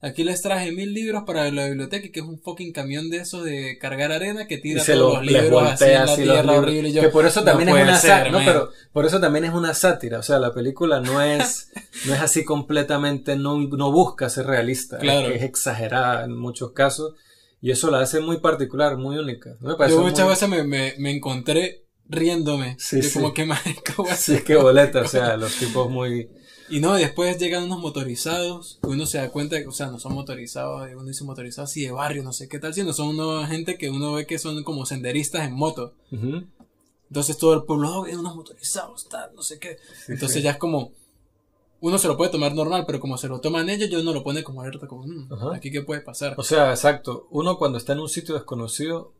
Aquí 0.00 0.22
les 0.22 0.40
traje 0.42 0.70
mil 0.70 0.94
libros 0.94 1.24
para 1.26 1.50
la 1.50 1.66
biblioteca 1.66 2.06
y 2.06 2.10
que 2.10 2.20
es 2.20 2.26
un 2.26 2.38
fucking 2.38 2.72
camión 2.72 3.10
de 3.10 3.16
esos 3.16 3.44
de 3.44 3.78
cargar 3.78 4.12
arena 4.12 4.46
que 4.46 4.56
tira 4.56 4.84
todos 4.84 4.96
lo, 4.96 5.14
los 5.14 5.26
libros 5.26 5.62
así 5.64 5.84
en 5.86 6.06
la 6.06 6.16
tierra 6.16 6.52
horrible. 6.52 6.88
Y 6.90 6.92
yo, 6.92 7.02
que 7.02 7.08
por 7.08 7.26
eso 7.26 7.40
no 7.40 7.46
también 7.46 7.70
es 7.70 7.72
puede 7.72 7.84
una 7.84 7.96
sátira, 7.96 8.30
no, 8.30 8.44
pero 8.44 8.70
por 8.92 9.06
eso 9.06 9.20
también 9.20 9.44
es 9.46 9.52
una 9.52 9.74
sátira, 9.74 10.20
o 10.20 10.22
sea, 10.22 10.38
la 10.38 10.54
película 10.54 11.00
no 11.00 11.20
es 11.20 11.72
no 12.06 12.14
es 12.14 12.20
así 12.20 12.44
completamente, 12.44 13.34
no, 13.34 13.58
no 13.58 13.90
busca 13.90 14.30
ser 14.30 14.46
realista. 14.46 14.98
Claro. 14.98 15.30
Es, 15.30 15.38
es 15.38 15.42
exagerada 15.42 16.24
en 16.24 16.36
muchos 16.36 16.70
casos. 16.70 17.14
Y 17.60 17.70
eso 17.70 17.90
la 17.90 18.00
hace 18.00 18.20
muy 18.20 18.38
particular, 18.38 18.96
muy 18.96 19.16
única. 19.18 19.56
Me 19.60 19.70
Yo 19.88 20.00
muchas 20.00 20.20
muy- 20.20 20.28
veces 20.30 20.48
me, 20.48 20.62
me, 20.64 20.94
me 20.98 21.10
encontré 21.10 21.86
riéndome. 22.08 22.76
Sí, 22.78 23.02
sí. 23.02 23.14
como 23.14 23.34
que 23.34 23.44
marica, 23.44 23.94
what 23.98 24.14
Sí, 24.16 24.34
es 24.34 24.44
que 24.44 24.56
boleta, 24.56 25.02
o 25.02 25.08
sea, 25.08 25.36
los 25.36 25.56
tipos 25.56 25.90
muy... 25.90 26.28
Y 26.70 26.80
no, 26.80 26.94
después 26.94 27.38
llegan 27.38 27.64
unos 27.64 27.80
motorizados, 27.80 28.78
que 28.82 28.88
uno 28.90 29.06
se 29.06 29.16
da 29.18 29.30
cuenta 29.30 29.58
que, 29.58 29.66
o 29.66 29.72
sea, 29.72 29.86
no 29.86 29.98
son 29.98 30.12
motorizados, 30.14 30.86
uno 30.94 31.04
dice 31.04 31.24
motorizados 31.24 31.70
así 31.70 31.82
de 31.84 31.92
barrio, 31.92 32.22
no 32.22 32.32
sé 32.34 32.46
qué 32.46 32.58
tal, 32.58 32.74
sino 32.74 32.92
son 32.92 33.18
una 33.18 33.46
gente 33.46 33.78
que 33.78 33.88
uno 33.88 34.12
ve 34.12 34.26
que 34.26 34.38
son 34.38 34.62
como 34.64 34.84
senderistas 34.84 35.46
en 35.48 35.54
moto. 35.54 35.94
Entonces 37.08 37.38
todo 37.38 37.54
el 37.54 37.62
pueblo, 37.64 38.00
oh, 38.00 38.02
unos 38.02 38.36
motorizados, 38.36 39.08
tal, 39.08 39.34
no 39.34 39.42
sé 39.42 39.58
qué. 39.58 39.78
Sí, 40.06 40.12
Entonces 40.12 40.36
sí. 40.38 40.42
ya 40.42 40.52
es 40.52 40.56
como, 40.58 40.92
uno 41.80 41.98
se 41.98 42.08
lo 42.08 42.16
puede 42.16 42.30
tomar 42.30 42.54
normal, 42.54 42.84
pero 42.86 43.00
como 43.00 43.18
se 43.18 43.28
lo 43.28 43.40
toman 43.40 43.68
ellos, 43.68 43.90
yo 43.90 44.02
no 44.02 44.12
lo 44.12 44.22
pone 44.24 44.42
como 44.42 44.62
alerta, 44.62 44.86
como, 44.86 45.06
"Mm, 45.06 45.28
aquí 45.54 45.70
qué 45.70 45.82
puede 45.82 46.00
pasar. 46.00 46.34
O 46.36 46.42
sea, 46.42 46.70
exacto. 46.70 47.28
Uno 47.30 47.56
cuando 47.58 47.78
está 47.78 47.92
en 47.92 48.00
un 48.00 48.08
sitio 48.08 48.34
desconocido, 48.34 49.12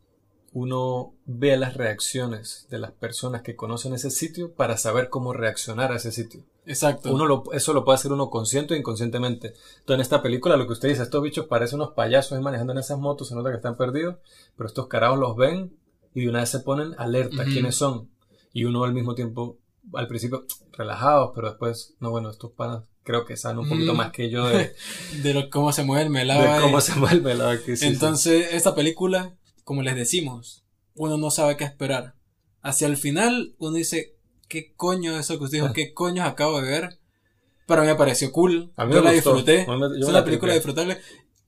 uno 0.51 1.13
ve 1.25 1.55
las 1.57 1.75
reacciones 1.75 2.67
de 2.69 2.79
las 2.79 2.91
personas 2.91 3.43
que 3.43 3.55
conocen 3.55 3.93
ese 3.93 4.09
sitio 4.09 4.53
para 4.53 4.77
saber 4.77 5.09
cómo 5.09 5.33
reaccionar 5.33 5.91
a 5.91 5.97
ese 5.97 6.11
sitio. 6.11 6.43
Exacto. 6.65 7.13
Uno 7.13 7.25
lo, 7.25 7.43
eso 7.53 7.73
lo 7.73 7.85
puede 7.85 7.95
hacer 7.95 8.11
uno 8.11 8.29
consciente 8.29 8.73
o 8.73 8.77
inconscientemente. 8.77 9.53
Entonces, 9.79 9.95
en 9.95 10.01
esta 10.01 10.21
película, 10.21 10.57
lo 10.57 10.65
que 10.67 10.73
usted 10.73 10.89
dice, 10.89 11.03
estos 11.03 11.21
bichos 11.21 11.45
parecen 11.47 11.79
unos 11.79 11.93
payasos 11.93 12.33
ahí 12.33 12.41
manejando 12.43 12.73
en 12.73 12.79
esas 12.79 12.99
motos, 12.99 13.27
se 13.29 13.35
nota 13.35 13.49
que 13.51 13.57
están 13.57 13.77
perdidos, 13.77 14.17
pero 14.55 14.67
estos 14.67 14.87
carajos 14.87 15.19
los 15.19 15.35
ven 15.35 15.77
y 16.13 16.21
de 16.21 16.29
una 16.29 16.39
vez 16.39 16.49
se 16.49 16.59
ponen 16.59 16.95
alerta, 16.97 17.43
quiénes 17.45 17.75
son. 17.75 18.09
Y 18.51 18.65
uno 18.65 18.83
al 18.83 18.93
mismo 18.93 19.13
tiempo, 19.15 19.57
al 19.93 20.07
principio, 20.07 20.45
relajados, 20.73 21.31
pero 21.35 21.49
después, 21.49 21.95
no, 21.99 22.09
bueno, 22.11 22.29
estos 22.29 22.51
panas 22.51 22.83
creo 23.03 23.25
que 23.25 23.37
saben 23.37 23.59
un 23.59 23.69
poquito 23.69 23.93
Mm. 23.93 23.97
más 23.97 24.11
que 24.11 24.29
yo 24.29 24.47
de, 24.47 24.73
De 25.23 25.33
lo, 25.33 25.49
cómo 25.49 25.71
se 25.73 25.83
mueve 25.83 26.03
el 26.03 26.09
melado. 26.09 26.41
de 26.41 26.47
ahí. 26.49 26.61
cómo 26.61 26.79
se 26.81 26.95
mueve 26.95 27.33
aquí. 27.43 27.63
sí, 27.71 27.77
sí. 27.77 27.85
Entonces, 27.87 28.49
esta 28.53 28.75
película, 28.75 29.35
como 29.63 29.81
les 29.81 29.95
decimos, 29.95 30.63
uno 30.95 31.17
no 31.17 31.31
sabe 31.31 31.57
qué 31.57 31.63
esperar. 31.63 32.13
Hacia 32.61 32.87
el 32.87 32.97
final, 32.97 33.55
uno 33.57 33.75
dice, 33.77 34.15
¿qué 34.47 34.73
coño 34.75 35.17
eso 35.17 35.37
que 35.37 35.45
usted 35.45 35.57
dijo? 35.61 35.73
¿Qué 35.73 35.93
coño 35.93 36.23
acabo 36.23 36.61
de 36.61 36.67
ver? 36.69 36.99
Pero 37.65 37.81
a 37.81 37.83
mí 37.85 37.89
me 37.89 37.95
pareció 37.95 38.31
cool. 38.31 38.71
A 38.75 38.85
mí 38.85 38.93
yo 38.93 38.99
me 39.01 39.05
la 39.09 39.13
gustó. 39.13 39.35
disfruté. 39.35 39.65
Yo 39.67 39.73
es 39.95 40.03
una 40.07 40.19
la 40.19 40.25
película 40.25 40.53
disfrutable. 40.53 40.97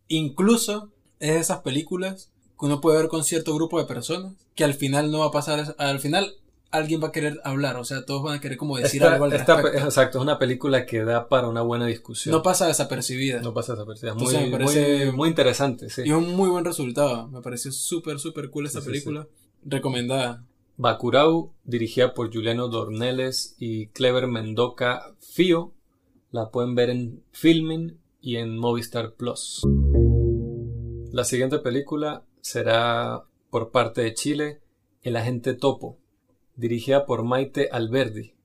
Incluso 0.08 0.91
es 1.20 1.34
de 1.34 1.40
esas 1.40 1.60
películas 1.60 2.32
que 2.60 2.66
uno 2.66 2.80
puede 2.82 2.98
ver 2.99 3.08
con 3.08 3.24
cierto 3.24 3.56
grupo 3.56 3.80
de 3.80 3.86
personas 3.86 4.34
que 4.56 4.64
al 4.64 4.74
final 4.74 5.12
no 5.12 5.20
va 5.20 5.28
a 5.28 5.32
pasar. 5.32 5.76
Al 5.78 5.99
final 5.99 6.36
alguien 6.72 7.02
va 7.03 7.10
a 7.10 7.11
querer 7.11 7.39
hablar. 7.43 7.76
O 7.77 7.84
sea, 7.84 8.06
todos 8.06 8.23
van 8.23 8.38
a 8.38 8.41
querer 8.41 8.57
como 8.57 8.77
decir 8.77 9.02
Esta- 9.02 9.14
algo 9.14 9.26
al 9.26 9.34
esta- 9.34 9.56
respecto. 9.61 9.85
exacto, 9.88 10.18
es 10.18 10.22
una 10.23 10.39
película 10.39 10.85
que 10.85 11.03
da 11.03 11.27
para 11.30 11.48
una 11.48 11.61
buena 11.61 11.85
discusión. 11.85 12.34
No 12.34 12.41
pasa 12.41 12.68
desapercibida. 12.68 13.41
No 13.41 13.53
pasa 13.53 13.73
desapercibida. 13.73 14.14
Muy, 14.15 14.23
Entonces 14.26 14.49
me 14.52 14.57
parece- 14.57 15.06
muy, 15.07 15.15
muy 15.15 15.30
interesante, 15.30 15.89
sí. 15.89 16.03
Y 16.06 16.11
un 16.11 16.35
muy 16.35 16.49
buen 16.49 16.65
resultado. 16.65 17.27
Me 17.27 17.41
pareció 17.41 17.72
súper, 17.72 18.19
súper 18.19 18.49
cool 18.49 18.65
esta 18.65 18.80
Sí, 18.80 18.85
sí, 18.85 18.91
película. 18.91 19.27
Recomendada. 19.64 20.45
Bacurau, 20.77 21.52
dirigida 21.64 22.14
por 22.14 22.34
Juliano 22.34 22.68
Dorneles 22.68 23.56
y 23.60 23.88
Clever 23.88 24.27
Mendoca 24.27 25.14
Fío. 25.19 25.73
La 26.31 26.49
pueden 26.49 26.73
ver 26.76 26.89
en 26.89 27.22
Filming 27.31 27.98
y 28.22 28.38
en 28.38 28.57
Movistar 28.57 29.14
Plus. 29.14 29.61
La 31.11 31.23
siguiente 31.26 31.60
película 31.60 32.23
será 32.39 33.26
por 33.49 33.72
parte 33.72 34.02
de 34.02 34.14
Chile, 34.14 34.61
El 35.03 35.18
Agente 35.18 35.53
Topo, 35.53 35.98
dirigida 36.61 37.05
por 37.05 37.23
Maite 37.23 37.69
Alberdi. 37.71 38.35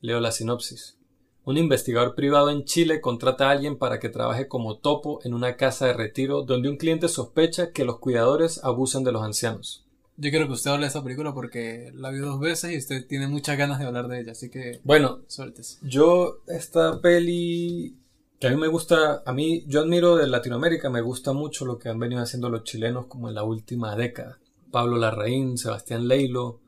Leo 0.00 0.20
la 0.20 0.30
sinopsis. 0.30 0.98
Un 1.44 1.56
investigador 1.56 2.14
privado 2.14 2.50
en 2.50 2.64
Chile 2.64 3.00
contrata 3.00 3.48
a 3.48 3.50
alguien 3.50 3.78
para 3.78 3.98
que 3.98 4.10
trabaje 4.10 4.46
como 4.46 4.78
topo 4.78 5.18
en 5.24 5.34
una 5.34 5.56
casa 5.56 5.86
de 5.86 5.94
retiro 5.94 6.42
donde 6.42 6.68
un 6.68 6.76
cliente 6.76 7.08
sospecha 7.08 7.72
que 7.72 7.84
los 7.84 7.98
cuidadores 7.98 8.62
abusan 8.62 9.02
de 9.02 9.10
los 9.10 9.22
ancianos. 9.22 9.84
Yo 10.18 10.30
quiero 10.30 10.46
que 10.46 10.52
usted 10.52 10.70
hable 10.70 10.82
de 10.82 10.88
esta 10.88 11.02
película 11.02 11.34
porque 11.34 11.90
la 11.94 12.10
vio 12.10 12.26
dos 12.26 12.38
veces 12.38 12.72
y 12.72 12.76
usted 12.76 13.06
tiene 13.08 13.26
muchas 13.26 13.56
ganas 13.56 13.80
de 13.80 13.86
hablar 13.86 14.06
de 14.06 14.20
ella, 14.20 14.32
así 14.32 14.50
que 14.50 14.80
Bueno, 14.84 15.20
sueltes. 15.26 15.80
Yo, 15.82 16.42
esta 16.46 17.00
peli 17.00 17.96
que 18.38 18.48
a 18.48 18.50
mí 18.50 18.56
me 18.56 18.68
gusta, 18.68 19.22
a 19.24 19.32
mí, 19.32 19.64
yo 19.66 19.80
admiro 19.80 20.16
de 20.16 20.26
Latinoamérica, 20.26 20.90
me 20.90 21.00
gusta 21.00 21.32
mucho 21.32 21.64
lo 21.64 21.78
que 21.78 21.88
han 21.88 21.98
venido 21.98 22.20
haciendo 22.20 22.50
los 22.50 22.64
chilenos 22.64 23.06
como 23.06 23.28
en 23.28 23.34
la 23.34 23.44
última 23.44 23.96
década. 23.96 24.38
Pablo 24.70 24.96
Larraín, 24.96 25.56
Sebastián 25.58 26.06
Leilo, 26.08 26.61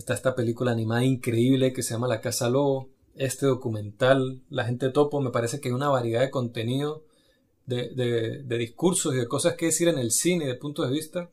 está 0.00 0.14
esta 0.14 0.34
película 0.34 0.72
animada 0.72 1.04
increíble 1.04 1.72
que 1.72 1.82
se 1.82 1.92
llama 1.92 2.08
La 2.08 2.22
Casa 2.22 2.48
Lobo, 2.48 2.88
este 3.16 3.46
documental, 3.46 4.40
La 4.48 4.64
Gente 4.64 4.88
Topo, 4.88 5.20
me 5.20 5.30
parece 5.30 5.60
que 5.60 5.68
hay 5.68 5.74
una 5.74 5.90
variedad 5.90 6.22
de 6.22 6.30
contenido, 6.30 7.04
de, 7.66 7.90
de, 8.44 8.58
discursos 8.58 9.14
y 9.14 9.18
de 9.18 9.28
cosas 9.28 9.54
que 9.54 9.66
decir 9.66 9.88
en 9.88 9.98
el 9.98 10.10
cine, 10.10 10.46
de 10.46 10.54
puntos 10.54 10.88
de 10.88 10.94
vista, 10.94 11.30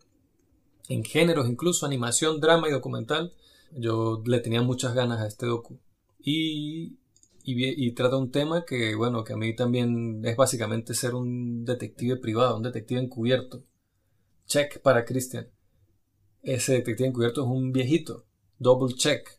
en 0.90 1.04
géneros, 1.04 1.50
incluso 1.50 1.86
animación, 1.86 2.40
drama 2.40 2.68
y 2.68 2.72
documental. 2.72 3.34
Yo 3.72 4.22
le 4.26 4.40
tenía 4.40 4.62
muchas 4.62 4.94
ganas 4.94 5.22
a 5.22 5.28
este 5.28 5.46
docu. 5.48 5.80
Y, 6.20 6.98
y, 7.44 7.88
y 7.88 7.92
trata 7.94 8.18
un 8.18 8.32
tema 8.32 8.66
que, 8.66 8.94
bueno, 8.96 9.24
que 9.24 9.34
a 9.34 9.38
mí 9.38 9.56
también 9.56 10.22
es 10.26 10.36
básicamente 10.36 10.94
ser 10.94 11.16
un 11.16 11.66
detective 11.66 12.18
privado, 12.18 12.58
un 12.58 12.64
detective 12.64 13.00
encubierto. 13.02 13.64
Check 14.46 14.82
para 14.82 15.06
Christian. 15.06 15.48
Ese 16.44 16.74
detective 16.74 17.10
encubierto 17.10 17.44
es 17.44 17.48
un 17.48 17.72
viejito. 17.72 18.27
Double 18.60 18.94
check. 18.96 19.30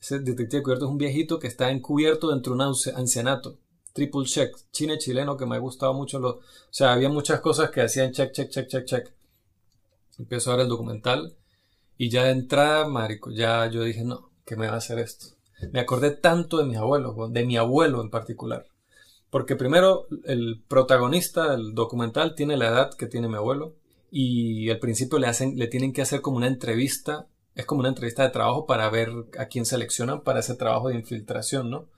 Ese 0.00 0.20
detective 0.20 0.58
encubierto 0.58 0.84
es 0.86 0.90
un 0.90 0.98
viejito 0.98 1.38
que 1.38 1.46
está 1.46 1.70
encubierto 1.70 2.30
dentro 2.30 2.54
de 2.54 2.62
un 2.62 2.72
anci- 2.72 2.94
ancianato. 2.94 3.58
Triple 3.92 4.24
check. 4.26 4.56
Cine 4.70 4.98
chileno 4.98 5.36
que 5.36 5.46
me 5.46 5.56
ha 5.56 5.58
gustado 5.60 5.94
mucho. 5.94 6.18
Lo, 6.18 6.30
o 6.30 6.42
sea, 6.70 6.92
había 6.92 7.08
muchas 7.08 7.40
cosas 7.40 7.70
que 7.70 7.80
hacían 7.80 8.12
check, 8.12 8.32
check, 8.32 8.50
check, 8.50 8.68
check, 8.68 8.84
check. 8.84 9.12
Empiezo 10.18 10.50
a 10.50 10.56
ver 10.56 10.64
el 10.64 10.68
documental 10.68 11.36
y 11.98 12.10
ya 12.10 12.24
de 12.24 12.30
entrada, 12.30 12.86
marico, 12.88 13.30
ya 13.30 13.66
yo 13.70 13.82
dije, 13.82 14.04
no, 14.04 14.30
¿qué 14.44 14.56
me 14.56 14.66
va 14.66 14.74
a 14.74 14.78
hacer 14.78 14.98
esto? 14.98 15.34
Me 15.72 15.80
acordé 15.80 16.10
tanto 16.10 16.58
de 16.58 16.64
mis 16.64 16.76
abuelos, 16.76 17.14
de 17.32 17.44
mi 17.46 17.56
abuelo 17.56 18.02
en 18.02 18.10
particular. 18.10 18.66
Porque 19.30 19.56
primero, 19.56 20.06
el 20.24 20.62
protagonista 20.68 21.50
del 21.52 21.74
documental 21.74 22.34
tiene 22.34 22.56
la 22.56 22.68
edad 22.68 22.94
que 22.94 23.06
tiene 23.06 23.28
mi 23.28 23.36
abuelo 23.36 23.74
y 24.10 24.70
al 24.70 24.78
principio 24.78 25.18
le 25.18 25.26
hacen, 25.26 25.56
le 25.58 25.66
tienen 25.68 25.92
que 25.92 26.02
hacer 26.02 26.20
como 26.20 26.36
una 26.36 26.46
entrevista, 26.46 27.26
es 27.56 27.64
como 27.64 27.80
una 27.80 27.88
entrevista 27.88 28.22
de 28.22 28.30
trabajo 28.30 28.66
para 28.66 28.88
ver 28.90 29.10
a 29.38 29.46
quién 29.46 29.64
seleccionan 29.64 30.20
para 30.20 30.40
ese 30.40 30.54
trabajo 30.54 30.88
de 30.88 30.94
infiltración, 30.94 31.70
¿no? 31.70 31.88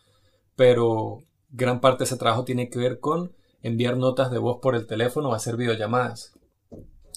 Pero 0.56 1.24
gran 1.50 1.80
parte 1.80 1.98
de 1.98 2.04
ese 2.04 2.16
trabajo 2.16 2.44
tiene 2.44 2.70
que 2.70 2.78
ver 2.78 3.00
con 3.00 3.34
enviar 3.60 3.96
notas 3.96 4.30
de 4.30 4.38
voz 4.38 4.60
por 4.62 4.76
el 4.76 4.86
teléfono 4.86 5.30
o 5.30 5.34
hacer 5.34 5.56
videollamadas. 5.56 6.32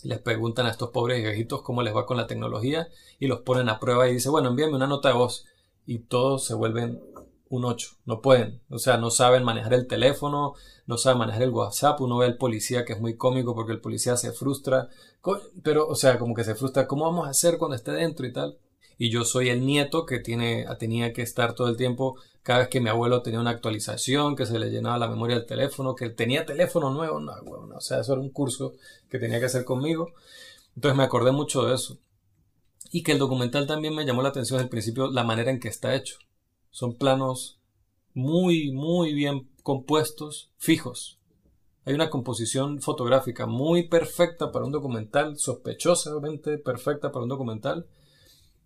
Les 0.04 0.20
preguntan 0.20 0.66
a 0.66 0.72
estos 0.72 0.90
pobres 0.90 1.22
viejitos 1.22 1.62
cómo 1.62 1.84
les 1.84 1.96
va 1.96 2.08
con 2.08 2.18
la 2.18 2.26
tecnología 2.26 2.88
y 3.20 3.28
los 3.28 3.42
ponen 3.42 3.70
a 3.70 3.80
prueba 3.80 4.10
y 4.10 4.14
dice, 4.14 4.30
bueno, 4.30 4.50
envíame 4.50 4.76
una 4.76 4.88
nota 4.88 5.10
de 5.10 5.16
voz 5.16 5.46
y 5.86 6.00
todos 6.00 6.44
se 6.44 6.56
vuelven 6.56 7.00
un 7.50 7.66
8, 7.66 7.98
no 8.06 8.22
pueden, 8.22 8.62
o 8.70 8.80
sea, 8.80 8.98
no 8.98 9.12
saben 9.12 9.44
manejar 9.44 9.74
el 9.74 9.86
teléfono, 9.86 10.54
no 10.88 10.98
saben 10.98 11.20
manejar 11.20 11.44
el 11.44 11.50
WhatsApp, 11.50 12.00
uno 12.00 12.18
ve 12.18 12.26
al 12.26 12.38
policía 12.38 12.86
que 12.86 12.94
es 12.94 13.02
muy 13.02 13.18
cómico 13.18 13.54
porque 13.54 13.74
el 13.74 13.82
policía 13.82 14.16
se 14.16 14.32
frustra, 14.32 14.88
pero, 15.64 15.88
o 15.88 15.96
sea, 15.96 16.18
como 16.18 16.34
que 16.34 16.44
se 16.44 16.56
frustra, 16.56 16.88
¿cómo 16.88 17.06
vamos 17.06 17.28
a 17.28 17.32
hacer 17.32 17.58
cuando 17.58 17.76
esté 17.76 17.92
dentro 17.92 18.26
y 18.26 18.34
tal? 18.34 18.58
Y 18.98 19.10
yo 19.10 19.24
soy 19.26 19.50
el 19.50 19.66
nieto 19.66 20.06
que 20.06 20.20
tiene, 20.20 20.66
tenía 20.80 21.14
que 21.14 21.22
estar 21.22 21.54
todo 21.54 21.68
el 21.68 21.78
tiempo, 21.78 22.18
cada 22.44 22.60
vez 22.60 22.68
que 22.70 22.82
mi 22.82 22.90
abuelo 22.90 23.22
tenía 23.22 23.40
una 23.40 23.52
actualización, 23.52 24.36
que 24.36 24.46
se 24.46 24.58
le 24.60 24.70
llenaba 24.70 24.98
la 24.98 25.08
memoria 25.08 25.38
del 25.38 25.46
teléfono, 25.46 25.96
que 25.96 26.10
tenía 26.10 26.46
teléfono 26.46 26.92
nuevo, 26.92 27.20
no, 27.20 27.34
huevón, 27.44 27.72
o 27.74 27.82
sea, 27.82 28.02
eso 28.02 28.14
era 28.14 28.22
un 28.22 28.30
curso 28.30 28.74
que 29.10 29.20
tenía 29.20 29.40
que 29.40 29.46
hacer 29.46 29.64
conmigo. 29.64 30.12
Entonces 30.76 30.98
me 30.98 31.04
acordé 31.04 31.32
mucho 31.32 31.66
de 31.66 31.76
eso. 31.76 31.98
Y 32.92 33.04
que 33.04 33.12
el 33.14 33.20
documental 33.20 33.68
también 33.68 33.96
me 33.96 34.06
llamó 34.06 34.22
la 34.22 34.30
atención 34.30 34.58
desde 34.58 34.66
el 34.66 34.70
principio 34.70 35.10
la 35.10 35.24
manera 35.24 35.52
en 35.52 35.60
que 35.60 35.68
está 35.68 35.96
hecho. 35.96 36.18
Son 36.72 36.96
planos 36.96 37.60
muy, 38.14 38.72
muy 38.72 39.14
bien 39.14 39.50
compuestos, 39.64 40.52
fijos. 40.58 41.21
Hay 41.86 41.94
una 41.94 42.10
composición 42.10 42.82
fotográfica 42.82 43.48
muy 43.48 43.88
perfecta 43.88 44.52
para 44.52 44.66
un 44.66 44.72
documental, 44.72 45.38
sospechosamente 45.38 46.58
perfecta 46.58 47.12
para 47.12 47.24
un 47.24 47.30
documental. 47.30 47.88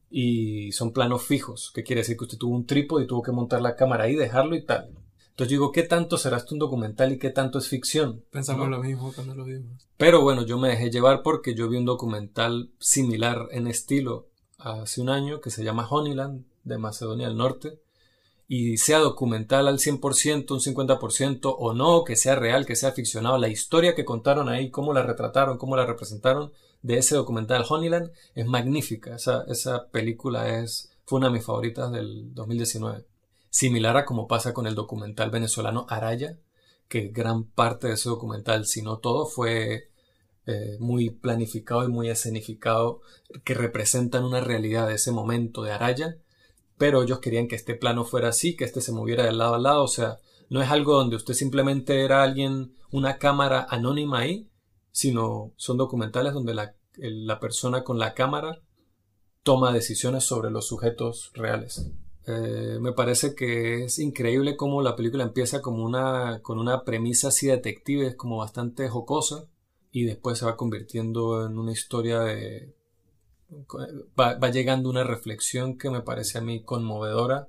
Y 0.09 0.71
son 0.71 0.91
planos 0.91 1.23
fijos, 1.23 1.71
que 1.73 1.83
quiere 1.83 2.01
decir 2.01 2.17
que 2.17 2.25
usted 2.25 2.37
tuvo 2.37 2.55
un 2.55 2.65
trípode 2.65 3.03
y 3.03 3.07
tuvo 3.07 3.21
que 3.21 3.31
montar 3.31 3.61
la 3.61 3.75
cámara 3.75 4.05
ahí, 4.05 4.15
dejarlo 4.15 4.55
y 4.55 4.63
tal. 4.63 4.91
Entonces 5.35 5.49
digo, 5.49 5.73
¿qué 5.73 5.83
tanto 5.83 6.17
será 6.17 6.37
esto 6.37 6.55
un 6.55 6.59
documental 6.59 7.11
y 7.11 7.19
qué 7.19 7.29
tanto 7.29 7.59
es 7.59 7.67
ficción? 7.67 8.23
Pensamos 8.31 8.69
¿No? 8.69 8.77
lo 8.77 8.83
mismo 8.83 9.11
cuando 9.13 9.35
lo 9.35 9.43
vimos. 9.43 9.85
Pero 9.97 10.21
bueno, 10.21 10.45
yo 10.45 10.57
me 10.57 10.69
dejé 10.69 10.89
llevar 10.89 11.23
porque 11.23 11.55
yo 11.55 11.67
vi 11.67 11.75
un 11.75 11.83
documental 11.83 12.71
similar 12.79 13.49
en 13.51 13.67
estilo 13.67 14.29
hace 14.57 15.01
un 15.01 15.09
año 15.09 15.41
que 15.41 15.49
se 15.49 15.65
llama 15.65 15.87
Honeyland 15.89 16.45
de 16.63 16.77
Macedonia 16.77 17.27
del 17.27 17.35
Norte. 17.35 17.81
Y 18.47 18.77
sea 18.77 18.99
documental 18.99 19.67
al 19.67 19.79
100%, 19.79 20.51
un 20.51 20.59
50% 20.59 21.55
o 21.57 21.73
no, 21.73 22.03
que 22.03 22.15
sea 22.15 22.35
real, 22.35 22.65
que 22.65 22.75
sea 22.75 22.91
ficcionado, 22.91 23.37
la 23.37 23.47
historia 23.47 23.95
que 23.95 24.05
contaron 24.05 24.49
ahí, 24.49 24.69
cómo 24.69 24.93
la 24.93 25.01
retrataron, 25.01 25.57
cómo 25.57 25.75
la 25.75 25.85
representaron 25.85 26.51
de 26.83 26.99
ese 26.99 27.15
documental 27.15 27.65
Honeyland 27.67 28.11
es 28.35 28.45
magnífica. 28.45 29.15
Esa, 29.15 29.43
esa 29.47 29.87
película 29.89 30.59
es, 30.59 30.91
fue 31.05 31.17
una 31.17 31.27
de 31.27 31.33
mis 31.33 31.45
favoritas 31.45 31.91
del 31.91 32.33
2019. 32.35 33.05
similar 33.49 33.97
a 33.97 34.05
como 34.05 34.27
pasa 34.27 34.53
con 34.53 34.67
el 34.67 34.75
documental 34.75 35.31
venezolano 35.31 35.87
Araya, 35.89 36.37
que 36.87 37.07
gran 37.07 37.45
parte 37.45 37.87
de 37.87 37.93
ese 37.93 38.09
documental, 38.09 38.65
si 38.67 38.81
no 38.83 38.99
todo, 38.99 39.25
fue 39.25 39.89
eh, 40.45 40.77
muy 40.79 41.09
planificado 41.09 41.83
y 41.83 41.87
muy 41.87 42.09
escenificado, 42.09 43.01
que 43.43 43.55
representan 43.55 44.23
una 44.23 44.41
realidad 44.41 44.87
de 44.87 44.95
ese 44.95 45.11
momento 45.11 45.63
de 45.63 45.71
Araya, 45.71 46.17
pero 46.77 47.03
ellos 47.03 47.19
querían 47.19 47.47
que 47.47 47.55
este 47.55 47.75
plano 47.75 48.03
fuera 48.03 48.29
así, 48.29 48.55
que 48.55 48.65
este 48.65 48.81
se 48.81 48.91
moviera 48.91 49.23
de 49.23 49.31
lado 49.31 49.55
a 49.55 49.59
lado, 49.59 49.83
o 49.83 49.87
sea, 49.87 50.17
no 50.49 50.61
es 50.61 50.69
algo 50.69 50.95
donde 50.95 51.15
usted 51.15 51.33
simplemente 51.33 52.03
era 52.03 52.23
alguien, 52.23 52.75
una 52.91 53.17
cámara 53.17 53.65
anónima 53.69 54.19
ahí, 54.19 54.49
sino 54.91 55.53
son 55.57 55.77
documentales 55.77 56.33
donde 56.33 56.53
la, 56.53 57.39
persona 57.39 57.83
con 57.83 57.99
la 57.99 58.13
cámara 58.13 58.61
toma 59.43 59.73
decisiones 59.73 60.23
sobre 60.23 60.51
los 60.51 60.67
sujetos 60.67 61.31
reales. 61.33 61.91
Eh, 62.27 62.77
me 62.79 62.93
parece 62.93 63.35
que 63.35 63.85
es 63.85 63.99
increíble 63.99 64.55
cómo 64.55 64.81
la 64.81 64.95
película 64.95 65.23
empieza 65.23 65.61
como 65.61 65.83
una, 65.83 66.39
con 66.41 66.57
una 66.57 66.83
premisa 66.83 67.27
así 67.27 67.47
detective, 67.47 68.15
como 68.15 68.37
bastante 68.37 68.87
jocosa, 68.89 69.47
y 69.91 70.05
después 70.05 70.39
se 70.39 70.45
va 70.45 70.57
convirtiendo 70.57 71.45
en 71.45 71.57
una 71.57 71.71
historia 71.71 72.19
de... 72.21 72.74
Va, 74.19 74.35
va 74.35 74.49
llegando 74.49 74.89
una 74.89 75.03
reflexión 75.03 75.77
que 75.77 75.89
me 75.89 76.01
parece 76.01 76.37
a 76.37 76.41
mí 76.41 76.63
conmovedora 76.63 77.47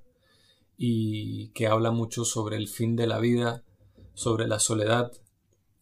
y 0.76 1.48
que 1.48 1.66
habla 1.66 1.90
mucho 1.90 2.24
sobre 2.24 2.56
el 2.56 2.68
fin 2.68 2.96
de 2.96 3.06
la 3.06 3.18
vida, 3.18 3.64
sobre 4.14 4.46
la 4.46 4.58
soledad, 4.58 5.12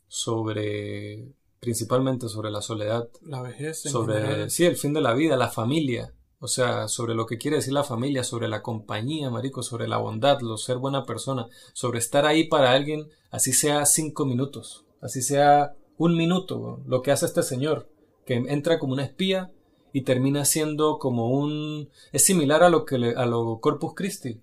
sobre 0.08 1.34
principalmente 1.60 2.28
sobre 2.28 2.50
la 2.50 2.60
soledad, 2.60 3.08
la 3.22 3.40
vejez, 3.40 3.80
sobre 3.80 4.50
sí, 4.50 4.66
el 4.66 4.76
fin 4.76 4.92
de 4.92 5.00
la 5.00 5.14
vida, 5.14 5.36
la 5.36 5.48
familia, 5.48 6.12
o 6.38 6.46
sea, 6.46 6.88
sobre 6.88 7.14
lo 7.14 7.24
que 7.24 7.38
quiere 7.38 7.56
decir 7.56 7.72
la 7.72 7.84
familia, 7.84 8.22
sobre 8.22 8.48
la 8.48 8.62
compañía, 8.62 9.30
marico, 9.30 9.62
sobre 9.62 9.88
la 9.88 9.96
bondad, 9.96 10.40
lo 10.40 10.58
ser 10.58 10.76
buena 10.76 11.06
persona, 11.06 11.48
sobre 11.72 12.00
estar 12.00 12.26
ahí 12.26 12.48
para 12.48 12.72
alguien, 12.72 13.08
así 13.30 13.54
sea 13.54 13.86
cinco 13.86 14.26
minutos, 14.26 14.84
así 15.00 15.22
sea 15.22 15.74
un 15.96 16.16
minuto, 16.16 16.82
lo 16.86 17.00
que 17.00 17.12
hace 17.12 17.24
este 17.24 17.42
señor, 17.42 17.88
que 18.26 18.34
entra 18.34 18.78
como 18.78 18.92
una 18.92 19.04
espía 19.04 19.50
y 19.94 20.02
termina 20.02 20.44
siendo 20.44 20.98
como 20.98 21.28
un 21.28 21.88
es 22.12 22.24
similar 22.24 22.64
a 22.64 22.68
lo 22.68 22.84
que 22.84 22.98
le, 22.98 23.14
a 23.14 23.26
lo 23.26 23.60
Corpus 23.60 23.94
Christi. 23.94 24.40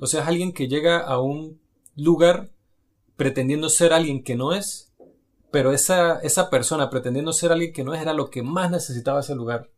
O 0.00 0.06
sea, 0.06 0.22
es 0.22 0.28
alguien 0.28 0.52
que 0.52 0.68
llega 0.68 0.98
a 0.98 1.20
un 1.20 1.58
lugar 1.96 2.50
pretendiendo 3.16 3.70
ser 3.70 3.94
alguien 3.94 4.22
que 4.22 4.36
no 4.36 4.52
es, 4.52 4.92
pero 5.50 5.72
esa, 5.72 6.18
esa 6.20 6.50
persona 6.50 6.90
pretendiendo 6.90 7.32
ser 7.32 7.50
alguien 7.50 7.72
que 7.72 7.82
no 7.82 7.94
es 7.94 8.02
era 8.02 8.12
lo 8.12 8.28
que 8.28 8.42
más 8.42 8.70
necesitaba 8.70 9.20
ese 9.20 9.34
lugar 9.34 9.70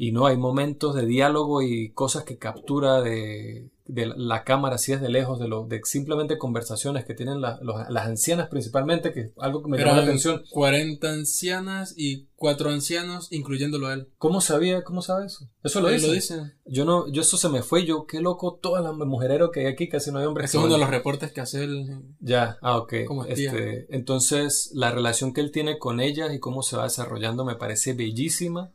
y 0.00 0.12
no 0.12 0.24
hay 0.24 0.38
momentos 0.38 0.94
de 0.94 1.04
diálogo 1.04 1.60
y 1.60 1.90
cosas 1.90 2.24
que 2.24 2.38
captura 2.38 3.02
de, 3.02 3.68
la 3.84 4.44
cámara 4.44 4.78
si 4.78 4.92
es 4.92 5.00
de 5.02 5.10
lejos 5.10 5.38
de 5.38 5.46
lo 5.46 5.66
de 5.66 5.82
simplemente 5.84 6.38
conversaciones 6.38 7.04
que 7.04 7.12
tienen 7.12 7.42
las 7.42 8.06
ancianas 8.06 8.48
principalmente 8.48 9.12
que 9.12 9.32
algo 9.36 9.62
que 9.62 9.68
me 9.68 9.76
llamó 9.76 9.96
la 9.96 10.04
atención. 10.04 10.42
40 10.52 11.06
ancianas 11.06 11.92
y 11.98 12.28
cuatro 12.34 12.70
ancianos 12.70 13.30
incluyéndolo 13.30 13.88
a 13.88 13.92
él. 13.92 14.08
Cómo 14.16 14.40
sabía 14.40 14.84
cómo 14.84 15.02
sabe 15.02 15.26
eso 15.26 15.50
eso 15.62 15.82
lo 15.82 15.90
dice. 15.90 16.54
yo 16.64 16.86
no 16.86 17.06
yo 17.12 17.20
eso 17.20 17.36
se 17.36 17.50
me 17.50 17.62
fue 17.62 17.84
yo 17.84 18.06
qué 18.06 18.20
loco 18.20 18.54
todas 18.54 18.82
las 18.82 18.94
mujereros 18.94 19.50
que 19.52 19.60
hay 19.60 19.66
aquí 19.66 19.90
casi 19.90 20.10
no 20.10 20.20
hay 20.20 20.24
hombres 20.24 20.48
es 20.48 20.54
uno 20.54 20.72
de 20.72 20.78
los 20.78 20.88
reportes 20.88 21.30
que 21.30 21.42
hace 21.42 21.64
él 21.64 22.00
ya 22.20 22.56
ah 22.62 22.78
ok 22.78 22.94
este, 23.28 23.94
entonces 23.94 24.70
la 24.72 24.92
relación 24.92 25.34
que 25.34 25.42
él 25.42 25.50
tiene 25.50 25.78
con 25.78 26.00
ellas 26.00 26.32
y 26.32 26.38
cómo 26.38 26.62
se 26.62 26.78
va 26.78 26.84
desarrollando 26.84 27.44
me 27.44 27.56
parece 27.56 27.92
bellísima 27.92 28.72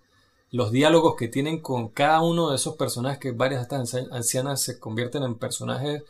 los 0.55 0.71
diálogos 0.71 1.15
que 1.17 1.27
tienen 1.27 1.59
con 1.59 1.89
cada 1.89 2.21
uno 2.21 2.49
de 2.49 2.55
esos 2.55 2.77
personajes, 2.77 3.19
que 3.19 3.33
varias 3.33 3.59
de 3.59 3.63
estas 3.63 4.09
ancianas 4.09 4.61
se 4.61 4.79
convierten 4.79 5.23
en 5.23 5.35
personajes 5.35 6.03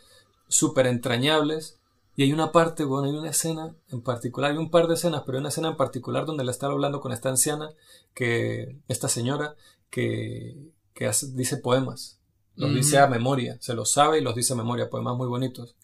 súper 0.47 0.85
entrañables. 0.85 1.79
Y 2.15 2.21
hay 2.21 2.31
una 2.31 2.51
parte, 2.51 2.83
bueno, 2.83 3.07
hay 3.07 3.15
una 3.15 3.31
escena 3.31 3.73
en 3.89 4.01
particular, 4.01 4.51
hay 4.51 4.57
un 4.57 4.69
par 4.69 4.85
de 4.85 4.93
escenas, 4.93 5.23
pero 5.25 5.37
hay 5.37 5.39
una 5.39 5.49
escena 5.49 5.69
en 5.69 5.77
particular 5.77 6.27
donde 6.27 6.43
le 6.43 6.51
está 6.51 6.67
hablando 6.67 7.01
con 7.01 7.11
esta 7.11 7.29
anciana, 7.29 7.71
que, 8.13 8.77
esta 8.87 9.09
señora, 9.09 9.55
que, 9.89 10.55
que 10.93 11.09
dice 11.33 11.57
poemas. 11.57 12.19
Los 12.55 12.73
dice 12.73 12.99
a 12.99 13.07
memoria, 13.07 13.57
se 13.59 13.73
los 13.73 13.91
sabe 13.91 14.19
y 14.19 14.21
los 14.21 14.35
dice 14.35 14.53
a 14.53 14.57
memoria, 14.57 14.91
poemas 14.91 15.17
muy 15.17 15.27
bonitos. 15.27 15.75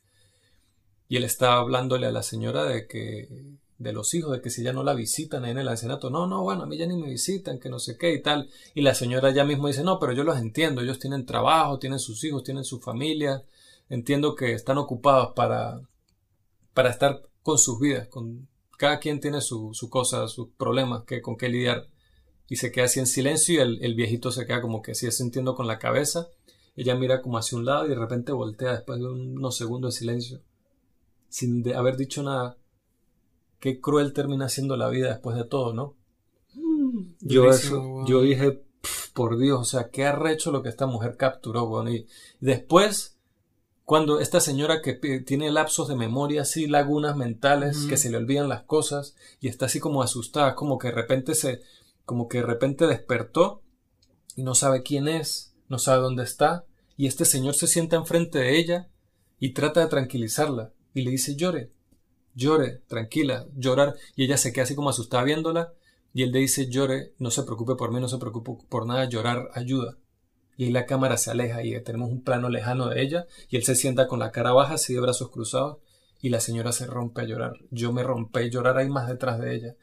Y 1.10 1.18
él 1.18 1.24
está 1.24 1.56
hablándole 1.56 2.06
a 2.06 2.12
la 2.12 2.22
señora 2.22 2.64
de 2.66 2.88
que 2.88 3.58
de 3.82 3.94
los 3.94 4.14
hijos, 4.14 4.32
de 4.32 4.42
que 4.42 4.50
si 4.50 4.64
ya 4.64 4.74
no 4.74 4.84
la 4.84 4.94
visitan 4.94 5.44
en 5.46 5.58
el 5.58 5.68
ancianato, 5.68 6.10
no, 6.10 6.28
no, 6.28 6.44
bueno, 6.44 6.64
a 6.64 6.66
mí 6.68 6.78
ya 6.78 6.86
ni 6.86 6.96
me 6.96 7.10
visitan, 7.10 7.60
que 7.60 7.70
no 7.70 7.80
sé 7.80 7.98
qué 7.98 8.14
y 8.14 8.22
tal. 8.22 8.50
Y 8.76 8.82
la 8.82 8.94
señora 8.94 9.32
ya 9.32 9.44
mismo 9.44 9.68
dice, 9.68 9.84
no, 9.84 10.00
pero 10.00 10.14
yo 10.14 10.24
los 10.24 10.38
entiendo, 10.38 10.82
ellos 10.82 11.00
tienen 11.00 11.26
trabajo, 11.26 11.80
tienen 11.80 12.00
sus 12.00 12.24
hijos, 12.24 12.44
tienen 12.44 12.64
su 12.64 12.80
familia, 12.80 13.44
entiendo 13.90 14.36
que 14.36 14.54
están 14.54 14.78
ocupados 14.78 15.34
para, 15.36 15.82
para 16.74 16.92
estar 16.92 17.24
con 17.42 17.58
sus 17.58 17.80
vidas, 17.80 18.08
con 18.08 18.48
cada 18.78 19.00
quien 19.00 19.20
tiene 19.20 19.42
su, 19.42 19.74
cosa, 19.90 20.28
sus 20.28 20.50
problemas 20.58 21.04
que, 21.04 21.22
con 21.22 21.36
qué 21.36 21.50
lidiar. 21.50 21.88
Y 22.48 22.58
se 22.58 22.72
queda 22.72 22.86
así 22.86 23.00
en 23.00 23.08
silencio 23.08 23.56
y 23.56 23.84
el, 23.84 23.96
viejito 23.96 24.32
se 24.32 24.46
queda 24.46 24.62
como 24.62 24.82
que 24.82 24.92
así 24.92 25.10
sintiendo 25.12 25.56
con 25.56 25.68
la 25.68 25.80
cabeza. 25.80 26.28
Ella 26.76 26.96
mira 26.96 27.22
como 27.22 27.38
hacia 27.38 27.58
un 27.58 27.66
lado 27.66 27.86
y 27.86 27.90
de 27.90 27.96
repente 27.96 28.32
voltea 28.32 28.74
después 28.74 29.00
de 29.00 29.08
unos 29.08 29.58
segundos 29.58 29.94
de 29.94 30.00
silencio, 30.00 30.42
sin 31.30 31.68
haber 31.74 31.98
dicho 31.98 32.24
nada 32.24 32.58
qué 33.62 33.80
cruel 33.80 34.12
termina 34.12 34.50
siendo 34.50 34.76
la 34.76 34.90
vida 34.90 35.08
después 35.08 35.38
de 35.38 35.46
todo, 35.46 35.74
¿no? 35.74 35.96
Mm, 36.56 37.14
yo, 37.22 37.50
eso, 37.50 38.04
yo 38.06 38.22
dije, 38.22 38.62
por 39.14 39.38
Dios, 39.38 39.62
o 39.62 39.64
sea, 39.64 39.90
qué 39.90 40.04
arrecho 40.04 40.52
lo 40.52 40.64
que 40.64 40.70
esta 40.70 40.88
mujer 40.88 41.16
capturó, 41.16 41.68
bueno, 41.68 41.92
y 41.92 42.08
después, 42.40 43.18
cuando 43.86 44.20
esta 44.20 44.40
señora 44.40 44.82
que 44.82 44.94
tiene 44.94 45.52
lapsos 45.52 45.88
de 45.88 45.96
memoria, 45.96 46.42
así 46.42 46.66
lagunas 46.66 47.16
mentales, 47.16 47.86
que 47.86 47.98
se 47.98 48.10
le 48.10 48.18
olvidan 48.18 48.50
las 48.50 48.64
cosas, 48.64 49.16
y 49.40 49.48
está 49.48 49.68
así 49.68 49.80
como 49.80 50.02
asustada, 50.02 50.56
como 50.56 50.80
que 50.80 50.88
de 50.88 50.96
repente 50.96 51.36
se, 51.36 51.62
como 52.04 52.28
que 52.28 52.40
de 52.40 52.46
repente 52.46 52.88
despertó, 52.88 53.62
y 54.36 54.42
no 54.42 54.56
sabe 54.56 54.82
quién 54.82 55.08
es, 55.08 55.54
no 55.70 55.78
sabe 55.78 56.02
dónde 56.02 56.24
está, 56.24 56.66
y 56.98 57.06
este 57.06 57.26
señor 57.26 57.54
se 57.54 57.68
sienta 57.68 57.96
enfrente 57.96 58.40
de 58.40 58.58
ella, 58.58 58.90
y 59.40 59.54
trata 59.54 59.82
de 59.82 59.88
tranquilizarla, 59.88 60.74
y 60.96 61.04
le 61.04 61.12
dice 61.12 61.36
llore, 61.36 61.72
llore, 62.36 62.82
tranquila, 62.88 63.46
llorar, 63.56 63.96
y 64.16 64.26
ella 64.26 64.38
se 64.38 64.54
queda 64.54 64.64
así 64.64 64.76
como 64.76 64.90
asustada 64.90 65.24
viéndola, 65.24 65.74
y 66.14 66.24
él 66.24 66.32
le 66.32 66.40
dice, 66.40 66.70
llore, 66.70 67.14
no 67.20 67.32
se 67.32 67.44
preocupe 67.44 67.76
por 67.76 67.92
mí, 67.92 68.00
no 68.00 68.10
se 68.10 68.18
preocupe 68.18 68.66
por 68.70 68.86
nada, 68.86 69.06
llorar 69.06 69.50
ayuda. 69.54 69.98
Y 70.58 70.66
ahí 70.66 70.72
la 70.72 70.86
cámara 70.86 71.18
se 71.18 71.32
aleja 71.32 71.64
y 71.64 71.82
tenemos 71.82 72.10
un 72.10 72.24
plano 72.24 72.50
lejano 72.50 72.90
de 72.90 73.02
ella, 73.02 73.28
y 73.50 73.56
él 73.56 73.64
se 73.64 73.76
sienta 73.76 74.08
con 74.08 74.20
la 74.20 74.32
cara 74.32 74.52
baja, 74.52 74.76
así 74.76 74.94
de 74.94 75.00
brazos 75.00 75.30
cruzados, 75.30 75.78
y 76.22 76.30
la 76.30 76.40
señora 76.40 76.72
se 76.72 76.86
rompe 76.86 77.22
a 77.22 77.26
llorar. 77.26 77.58
Yo 77.72 77.92
me 77.92 78.04
rompí 78.04 78.40
a 78.40 78.48
llorar 78.48 78.78
ahí 78.78 78.90
más 78.90 79.08
detrás 79.08 79.40
de 79.40 79.56
ella. 79.56 79.76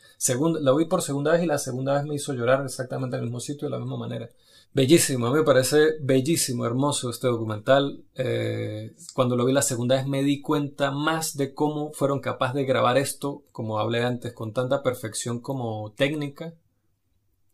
La 0.60 0.72
vi 0.72 0.84
por 0.84 1.02
segunda 1.02 1.32
vez 1.32 1.42
y 1.42 1.46
la 1.46 1.58
segunda 1.58 1.94
vez 1.94 2.04
me 2.04 2.14
hizo 2.14 2.32
llorar 2.32 2.64
exactamente 2.64 3.16
en 3.16 3.22
el 3.22 3.26
mismo 3.26 3.40
sitio 3.40 3.66
de 3.66 3.72
la 3.72 3.78
misma 3.78 3.96
manera. 3.96 4.28
Bellísimo, 4.74 5.26
a 5.26 5.30
mí 5.30 5.38
me 5.38 5.44
parece 5.44 5.98
bellísimo, 6.00 6.64
hermoso 6.64 7.10
este 7.10 7.26
documental. 7.26 8.04
Eh, 8.14 8.94
cuando 9.14 9.34
lo 9.34 9.44
vi 9.44 9.52
la 9.52 9.62
segunda 9.62 9.96
vez 9.96 10.06
me 10.06 10.22
di 10.22 10.40
cuenta 10.40 10.92
más 10.92 11.36
de 11.36 11.52
cómo 11.52 11.92
fueron 11.92 12.20
capaces 12.20 12.54
de 12.54 12.64
grabar 12.64 12.96
esto, 12.96 13.42
como 13.50 13.78
hablé 13.78 14.04
antes, 14.04 14.32
con 14.34 14.52
tanta 14.52 14.82
perfección 14.82 15.40
como 15.40 15.92
técnica, 15.96 16.54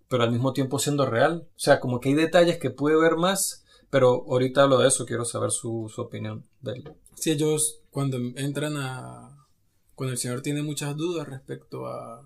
pero 0.08 0.24
al 0.24 0.32
mismo 0.32 0.52
tiempo 0.52 0.78
siendo 0.78 1.06
real. 1.06 1.48
O 1.56 1.58
sea, 1.58 1.80
como 1.80 2.00
que 2.00 2.10
hay 2.10 2.14
detalles 2.14 2.58
que 2.58 2.70
pude 2.70 2.96
ver 2.96 3.16
más, 3.16 3.64
pero 3.88 4.24
ahorita 4.28 4.64
hablo 4.64 4.78
de 4.78 4.88
eso, 4.88 5.06
quiero 5.06 5.24
saber 5.24 5.50
su, 5.50 5.90
su 5.94 6.02
opinión 6.02 6.44
de 6.60 6.72
él. 6.72 6.92
Si 7.14 7.30
ellos 7.30 7.80
cuando 7.90 8.18
entran 8.36 8.76
a... 8.76 9.46
cuando 9.94 10.12
el 10.12 10.18
señor 10.18 10.42
tiene 10.42 10.62
muchas 10.62 10.96
dudas 10.96 11.28
respecto 11.28 11.86
a, 11.86 12.20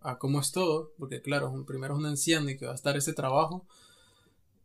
a 0.00 0.18
cómo 0.18 0.40
es 0.40 0.52
todo, 0.52 0.92
porque 0.98 1.22
claro, 1.22 1.64
primero 1.64 1.94
es 1.94 2.00
un 2.00 2.06
anciano 2.06 2.50
y 2.50 2.58
que 2.58 2.66
va 2.66 2.72
a 2.72 2.74
estar 2.74 2.96
ese 2.96 3.14
trabajo, 3.14 3.66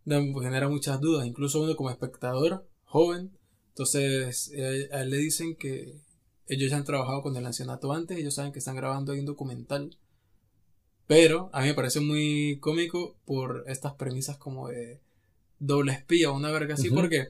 genera 0.06 0.70
muchas 0.70 1.00
dudas, 1.00 1.26
incluso 1.26 1.62
uno 1.62 1.76
como 1.76 1.90
espectador 1.90 2.68
joven. 2.86 3.38
Entonces, 3.70 4.52
eh, 4.54 4.90
a 4.92 5.02
él 5.02 5.10
le 5.10 5.18
dicen 5.18 5.56
que 5.56 6.02
ellos 6.48 6.70
ya 6.70 6.78
han 6.78 6.84
trabajado 6.84 7.22
con 7.22 7.36
el 7.36 7.46
ancianato 7.46 7.94
antes, 7.94 8.18
ellos 8.18 8.36
saben 8.36 8.52
que 8.52 8.60
están 8.60 8.76
grabando 8.76 9.12
ahí 9.12 9.20
un 9.20 9.26
documental. 9.26 9.98
Pero 11.08 11.50
a 11.54 11.62
mí 11.62 11.68
me 11.68 11.74
parece 11.74 12.00
muy 12.00 12.58
cómico 12.60 13.18
por 13.26 13.66
estas 13.68 13.94
premisas 13.94 14.38
como 14.38 14.70
de 14.70 15.02
doble 15.60 15.94
espía 15.94 16.32
o 16.32 16.36
una 16.36 16.52
verga 16.52 16.76
así, 16.76 16.90
porque 16.90 17.28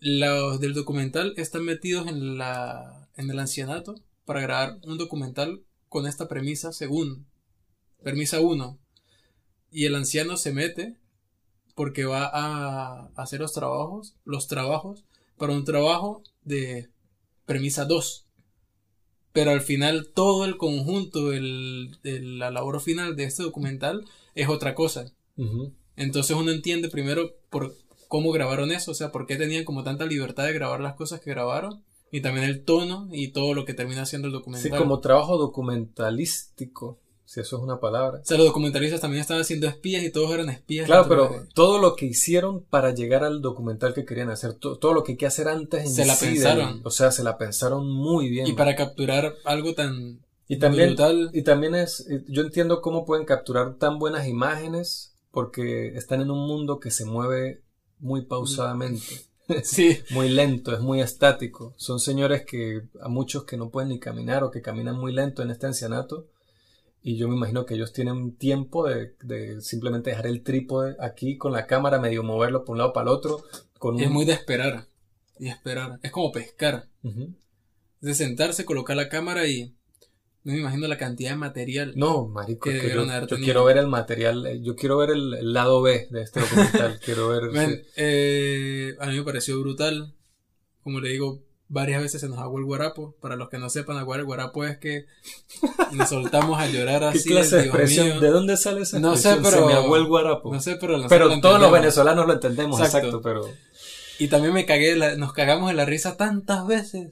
los 0.00 0.60
del 0.60 0.74
documental 0.74 1.34
están 1.36 1.64
metidos 1.64 2.06
en, 2.08 2.38
la, 2.38 3.08
en 3.16 3.30
el 3.30 3.38
ancianato 3.38 3.94
para 4.24 4.40
grabar 4.40 4.78
un 4.84 4.98
documental 4.98 5.64
con 5.88 6.06
esta 6.06 6.28
premisa 6.28 6.72
según 6.72 7.26
premisa 8.02 8.40
1. 8.40 8.78
Y 9.70 9.86
el 9.86 9.94
anciano 9.94 10.36
se 10.36 10.52
mete 10.52 10.98
porque 11.74 12.04
va 12.04 12.30
a 12.32 13.10
hacer 13.16 13.40
los 13.40 13.52
trabajos, 13.52 14.14
los 14.24 14.46
trabajos 14.46 15.04
para 15.36 15.52
un 15.52 15.64
trabajo 15.64 16.22
de 16.42 16.88
premisa 17.46 17.84
2. 17.84 18.26
Pero 19.32 19.50
al 19.50 19.62
final 19.62 20.10
todo 20.14 20.44
el 20.44 20.56
conjunto, 20.56 21.32
el, 21.32 21.98
la 22.38 22.50
labor 22.50 22.80
final 22.80 23.16
de 23.16 23.24
este 23.24 23.42
documental 23.42 24.04
es 24.34 24.48
otra 24.48 24.74
cosa. 24.74 25.06
Entonces 25.96 26.36
uno 26.36 26.52
entiende 26.52 26.88
primero 26.88 27.32
por 27.50 27.74
cómo 28.06 28.30
grabaron 28.30 28.70
eso, 28.70 28.92
o 28.92 28.94
sea, 28.94 29.10
por 29.10 29.26
qué 29.26 29.36
tenían 29.36 29.64
como 29.64 29.82
tanta 29.82 30.06
libertad 30.06 30.44
de 30.44 30.52
grabar 30.52 30.80
las 30.80 30.94
cosas 30.94 31.20
que 31.20 31.30
grabaron 31.30 31.82
y 32.12 32.20
también 32.20 32.46
el 32.46 32.64
tono 32.64 33.08
y 33.10 33.32
todo 33.32 33.54
lo 33.54 33.64
que 33.64 33.74
termina 33.74 34.06
siendo 34.06 34.28
el 34.28 34.32
documental. 34.32 34.70
Sí, 34.70 34.76
como 34.78 35.00
trabajo 35.00 35.36
documentalístico, 35.36 37.00
si 37.34 37.40
eso 37.40 37.56
es 37.56 37.62
una 37.64 37.80
palabra. 37.80 38.20
O 38.22 38.24
sea, 38.24 38.36
los 38.36 38.46
documentalistas 38.46 39.00
también 39.00 39.20
estaban 39.20 39.40
haciendo 39.40 39.66
espías 39.66 40.04
y 40.04 40.10
todos 40.10 40.30
eran 40.30 40.50
espías. 40.50 40.86
Claro, 40.86 41.08
pero 41.08 41.46
todo 41.52 41.78
lo 41.78 41.96
que 41.96 42.06
hicieron 42.06 42.62
para 42.62 42.94
llegar 42.94 43.24
al 43.24 43.42
documental 43.42 43.92
que 43.92 44.04
querían 44.04 44.30
hacer, 44.30 44.54
todo 44.54 44.94
lo 44.94 45.02
que 45.02 45.12
hay 45.12 45.18
que 45.18 45.26
hacer 45.26 45.48
antes 45.48 45.84
en 45.84 45.90
Se 45.90 46.04
la 46.04 46.16
pensaron. 46.16 46.80
o 46.84 46.90
sea, 46.90 47.10
se 47.10 47.24
la 47.24 47.36
pensaron 47.36 47.90
muy 47.90 48.28
bien. 48.28 48.46
Y 48.46 48.52
para 48.52 48.76
capturar 48.76 49.34
algo 49.44 49.74
tan 49.74 50.20
y 50.46 50.58
también, 50.58 50.94
y 51.32 51.42
también 51.42 51.74
es, 51.74 52.06
yo 52.28 52.42
entiendo 52.42 52.80
cómo 52.80 53.04
pueden 53.04 53.24
capturar 53.24 53.74
tan 53.78 53.98
buenas 53.98 54.28
imágenes 54.28 55.16
porque 55.32 55.88
están 55.96 56.20
en 56.20 56.30
un 56.30 56.46
mundo 56.46 56.78
que 56.78 56.92
se 56.92 57.04
mueve 57.04 57.62
muy 57.98 58.26
pausadamente. 58.26 59.04
Sí. 59.62 59.98
muy 60.10 60.28
lento, 60.28 60.72
es 60.72 60.80
muy 60.80 61.00
estático. 61.00 61.74
Son 61.76 62.00
señores 62.00 62.46
que 62.46 62.82
a 63.00 63.08
muchos 63.08 63.44
que 63.44 63.56
no 63.56 63.70
pueden 63.70 63.90
ni 63.90 63.98
caminar 63.98 64.42
o 64.42 64.50
que 64.50 64.62
caminan 64.62 64.96
muy 64.96 65.12
lento 65.12 65.42
en 65.42 65.50
este 65.50 65.66
ancianato. 65.66 66.28
Y 67.06 67.18
yo 67.18 67.28
me 67.28 67.36
imagino 67.36 67.66
que 67.66 67.74
ellos 67.74 67.92
tienen 67.92 68.34
tiempo 68.36 68.88
de, 68.88 69.14
de 69.22 69.60
simplemente 69.60 70.08
dejar 70.08 70.26
el 70.26 70.42
trípode 70.42 70.96
aquí 70.98 71.36
con 71.36 71.52
la 71.52 71.66
cámara, 71.66 72.00
medio 72.00 72.22
moverlo 72.22 72.64
por 72.64 72.72
un 72.72 72.78
lado 72.78 72.94
para 72.94 73.10
el 73.10 73.16
otro. 73.16 73.44
Con 73.78 74.00
Es 74.00 74.10
muy 74.10 74.24
de 74.24 74.32
esperar. 74.32 74.88
Y 75.38 75.48
esperar. 75.48 76.00
Es 76.02 76.10
como 76.10 76.32
pescar. 76.32 76.88
De 78.00 78.14
sentarse, 78.14 78.64
colocar 78.64 78.96
la 78.96 79.10
cámara 79.10 79.46
y 79.46 79.74
no 80.44 80.52
me 80.54 80.60
imagino 80.60 80.88
la 80.88 80.96
cantidad 80.96 81.32
de 81.32 81.36
material. 81.36 81.92
No, 81.94 82.26
marico, 82.26 82.70
que 82.70 82.88
yo, 82.88 83.04
yo 83.04 83.36
quiero 83.36 83.64
ver 83.64 83.76
el 83.76 83.86
material, 83.86 84.46
eh, 84.46 84.60
yo 84.62 84.74
quiero 84.74 84.96
ver 84.96 85.10
el, 85.10 85.52
lado 85.52 85.82
B 85.82 86.08
de 86.10 86.22
este 86.22 86.40
documental, 86.40 87.00
quiero 87.04 87.28
ver... 87.28 87.82
eh, 87.96 88.94
a 88.98 89.06
mí 89.08 89.16
me 89.16 89.24
pareció 89.24 89.58
brutal, 89.60 90.14
como 90.82 91.00
le 91.00 91.10
digo, 91.10 91.42
varias 91.74 92.00
veces 92.00 92.20
se 92.20 92.28
nos 92.28 92.38
hago 92.38 92.56
el 92.58 92.64
guarapo, 92.64 93.16
para 93.20 93.34
los 93.34 93.48
que 93.48 93.58
no 93.58 93.68
sepan, 93.68 93.98
aguar 93.98 94.20
el 94.20 94.26
guarapo 94.26 94.64
es 94.64 94.78
que 94.78 95.06
nos 95.92 96.08
soltamos 96.08 96.58
a 96.58 96.68
llorar 96.68 97.02
así. 97.02 97.24
¿Qué 97.24 97.30
clase 97.30 97.56
de 97.56 97.62
expresión? 97.64 98.20
¿De 98.20 98.28
dónde 98.28 98.56
sale 98.56 98.82
esa 98.82 99.00
No 99.00 99.16
sé, 99.16 99.34
pero... 99.42 99.50
Se 99.50 99.60
me 99.66 99.72
hago 99.74 99.96
el 99.96 100.06
guarapo. 100.06 100.52
No 100.52 100.60
sé, 100.60 100.76
pero... 100.76 101.04
Pero 101.08 101.40
todos 101.40 101.60
los 101.60 101.72
venezolanos 101.72 102.26
lo 102.26 102.32
entendemos, 102.32 102.80
exacto, 102.80 103.20
pero... 103.20 103.50
Y 104.20 104.28
también 104.28 104.54
me 104.54 104.64
cagué, 104.64 104.96
nos 105.16 105.32
cagamos 105.32 105.68
en 105.70 105.76
la 105.76 105.84
risa 105.84 106.16
tantas 106.16 106.64
veces. 106.64 107.10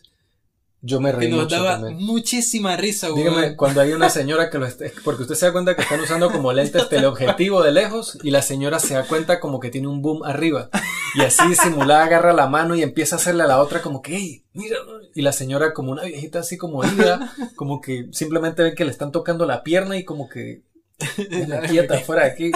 Yo 0.84 1.00
me 1.00 1.12
reí 1.12 1.30
que 1.30 1.36
nos 1.36 1.48
daba 1.48 1.78
muchísima 1.92 2.76
risa, 2.76 3.08
güey. 3.08 3.22
Dígame, 3.22 3.56
cuando 3.56 3.80
hay 3.80 3.92
una 3.92 4.10
señora 4.10 4.50
que 4.50 4.58
lo 4.58 4.66
está... 4.66 4.86
Porque 5.04 5.22
usted 5.22 5.36
se 5.36 5.46
da 5.46 5.52
cuenta 5.52 5.76
que 5.76 5.82
están 5.82 6.00
usando 6.00 6.32
como 6.32 6.52
lentes 6.52 6.88
teleobjetivo 6.88 7.62
de 7.62 7.70
lejos 7.70 8.18
y 8.24 8.32
la 8.32 8.42
señora 8.42 8.80
se 8.80 8.94
da 8.94 9.04
cuenta 9.04 9.38
como 9.38 9.60
que 9.60 9.70
tiene 9.70 9.86
un 9.86 10.02
boom 10.02 10.24
arriba. 10.24 10.70
Y 11.14 11.20
así 11.20 11.54
simulada 11.54 12.04
agarra 12.04 12.32
la 12.32 12.48
mano 12.48 12.74
y 12.74 12.82
empieza 12.82 13.14
a 13.14 13.18
hacerle 13.20 13.44
a 13.44 13.46
la 13.46 13.60
otra 13.60 13.80
como 13.80 14.02
que, 14.02 14.16
hey, 14.16 14.44
mira. 14.54 14.76
Y 15.14 15.22
la 15.22 15.30
señora 15.30 15.72
como 15.72 15.92
una 15.92 16.02
viejita 16.02 16.40
así 16.40 16.58
como 16.58 16.84
ida, 16.84 17.32
como 17.54 17.80
que 17.80 18.08
simplemente 18.10 18.64
ve 18.64 18.74
que 18.74 18.84
le 18.84 18.90
están 18.90 19.12
tocando 19.12 19.46
la 19.46 19.62
pierna 19.62 19.96
y 19.96 20.04
como 20.04 20.28
que... 20.28 20.62
La 21.48 21.62
quieta 21.62 21.98
fuera 21.98 22.24
de 22.24 22.30
aquí. 22.30 22.52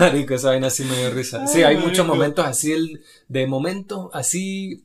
Marico, 0.00 0.34
esa 0.34 0.48
vaina 0.48 0.68
así 0.68 0.82
me 0.84 0.96
dio 0.96 1.10
risa. 1.10 1.46
Sí, 1.46 1.62
hay 1.62 1.76
muchos 1.76 2.06
momentos 2.06 2.46
así, 2.46 2.72
el, 2.72 3.02
de 3.28 3.46
momentos 3.46 4.08
así 4.14 4.84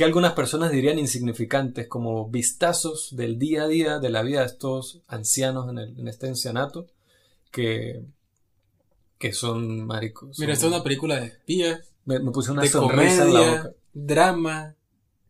que 0.00 0.04
algunas 0.06 0.32
personas 0.32 0.70
dirían 0.72 0.98
insignificantes, 0.98 1.86
como 1.86 2.26
vistazos 2.30 3.14
del 3.14 3.38
día 3.38 3.64
a 3.64 3.68
día 3.68 3.98
de 3.98 4.08
la 4.08 4.22
vida 4.22 4.40
de 4.40 4.46
estos 4.46 5.02
ancianos 5.06 5.68
en, 5.68 5.76
el, 5.76 6.00
en 6.00 6.08
este 6.08 6.26
ancianato, 6.26 6.86
que, 7.50 8.00
que 9.18 9.34
son 9.34 9.84
maricos. 9.86 10.38
Mira, 10.38 10.54
esta 10.54 10.68
es 10.68 10.72
una 10.72 10.82
película 10.82 11.20
de 11.20 11.26
espías. 11.26 11.82
Me, 12.06 12.18
puse 12.18 12.50
una 12.50 12.64
sonrisa 12.64 13.26
en 13.26 13.34
la 13.34 13.40
boca. 13.40 13.72
Drama, 13.92 14.74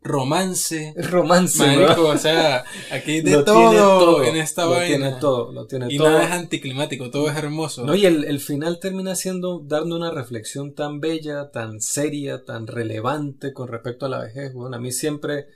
romance. 0.02 0.94
Romance, 0.96 1.58
Marico, 1.58 2.08
o 2.08 2.16
sea, 2.16 2.64
aquí 2.90 3.20
de 3.20 3.42
todo, 3.42 4.24
en 4.24 4.36
esta 4.36 4.64
lo 4.64 4.70
vaina. 4.70 4.96
Tiene 4.96 5.20
todo, 5.20 5.52
lo 5.52 5.66
tiene 5.66 5.86
y 5.90 5.98
todo. 5.98 6.08
nada 6.08 6.24
es 6.24 6.30
anticlimático, 6.30 7.10
todo 7.10 7.28
es 7.30 7.36
hermoso. 7.36 7.84
No, 7.84 7.94
y 7.94 8.06
el, 8.06 8.24
el, 8.24 8.40
final 8.40 8.78
termina 8.78 9.14
siendo, 9.14 9.60
dando 9.60 9.96
una 9.96 10.10
reflexión 10.10 10.74
tan 10.74 11.00
bella, 11.00 11.50
tan 11.50 11.80
seria, 11.80 12.44
tan 12.44 12.66
relevante 12.66 13.52
con 13.52 13.68
respecto 13.68 14.06
a 14.06 14.08
la 14.08 14.20
vejez. 14.20 14.54
Bueno, 14.54 14.76
a 14.76 14.80
mí 14.80 14.92
siempre, 14.92 15.48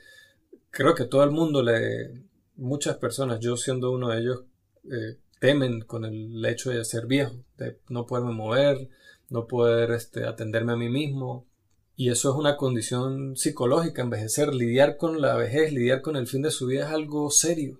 creo 0.69 0.93
que 0.95 1.05
todo 1.05 1.23
el 1.23 1.31
mundo 1.31 1.63
le, 1.63 2.25
muchas 2.55 2.97
personas, 2.97 3.39
yo 3.39 3.57
siendo 3.57 3.91
uno 3.91 4.09
de 4.09 4.19
ellos, 4.19 4.43
eh, 4.85 5.17
temen 5.39 5.81
con 5.81 6.05
el 6.05 6.43
hecho 6.45 6.69
de 6.69 6.83
ser 6.85 7.07
viejo, 7.07 7.35
de 7.57 7.79
no 7.89 8.05
poderme 8.05 8.31
mover, 8.31 8.89
no 9.29 9.47
poder 9.47 9.91
este, 9.91 10.25
atenderme 10.25 10.73
a 10.73 10.77
mí 10.77 10.89
mismo, 10.89 11.47
y 11.97 12.09
eso 12.09 12.29
es 12.31 12.35
una 12.35 12.57
condición 12.57 13.37
psicológica, 13.37 14.01
envejecer, 14.01 14.53
lidiar 14.53 14.97
con 14.97 15.21
la 15.21 15.35
vejez, 15.35 15.71
lidiar 15.71 16.01
con 16.01 16.17
el 16.17 16.27
fin 16.27 16.41
de 16.41 16.51
su 16.51 16.67
vida 16.67 16.87
es 16.87 16.93
algo 16.93 17.31
serio. 17.31 17.79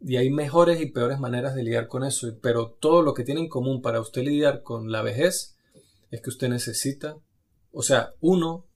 Y 0.00 0.16
hay 0.16 0.30
mejores 0.30 0.80
y 0.80 0.86
peores 0.86 1.20
maneras 1.20 1.54
de 1.54 1.62
lidiar 1.62 1.88
con 1.88 2.04
eso. 2.04 2.28
Pero 2.40 2.70
todo 2.70 3.02
lo 3.02 3.12
que 3.12 3.22
tiene 3.22 3.42
en 3.42 3.48
común 3.48 3.82
para 3.82 4.00
usted 4.00 4.22
lidiar 4.22 4.62
con 4.62 4.90
la 4.90 5.02
vejez 5.02 5.56
es 6.10 6.20
que 6.22 6.30
usted 6.30 6.48
necesita, 6.48 7.16
o 7.70 7.82
sea, 7.82 8.14
uno 8.20 8.66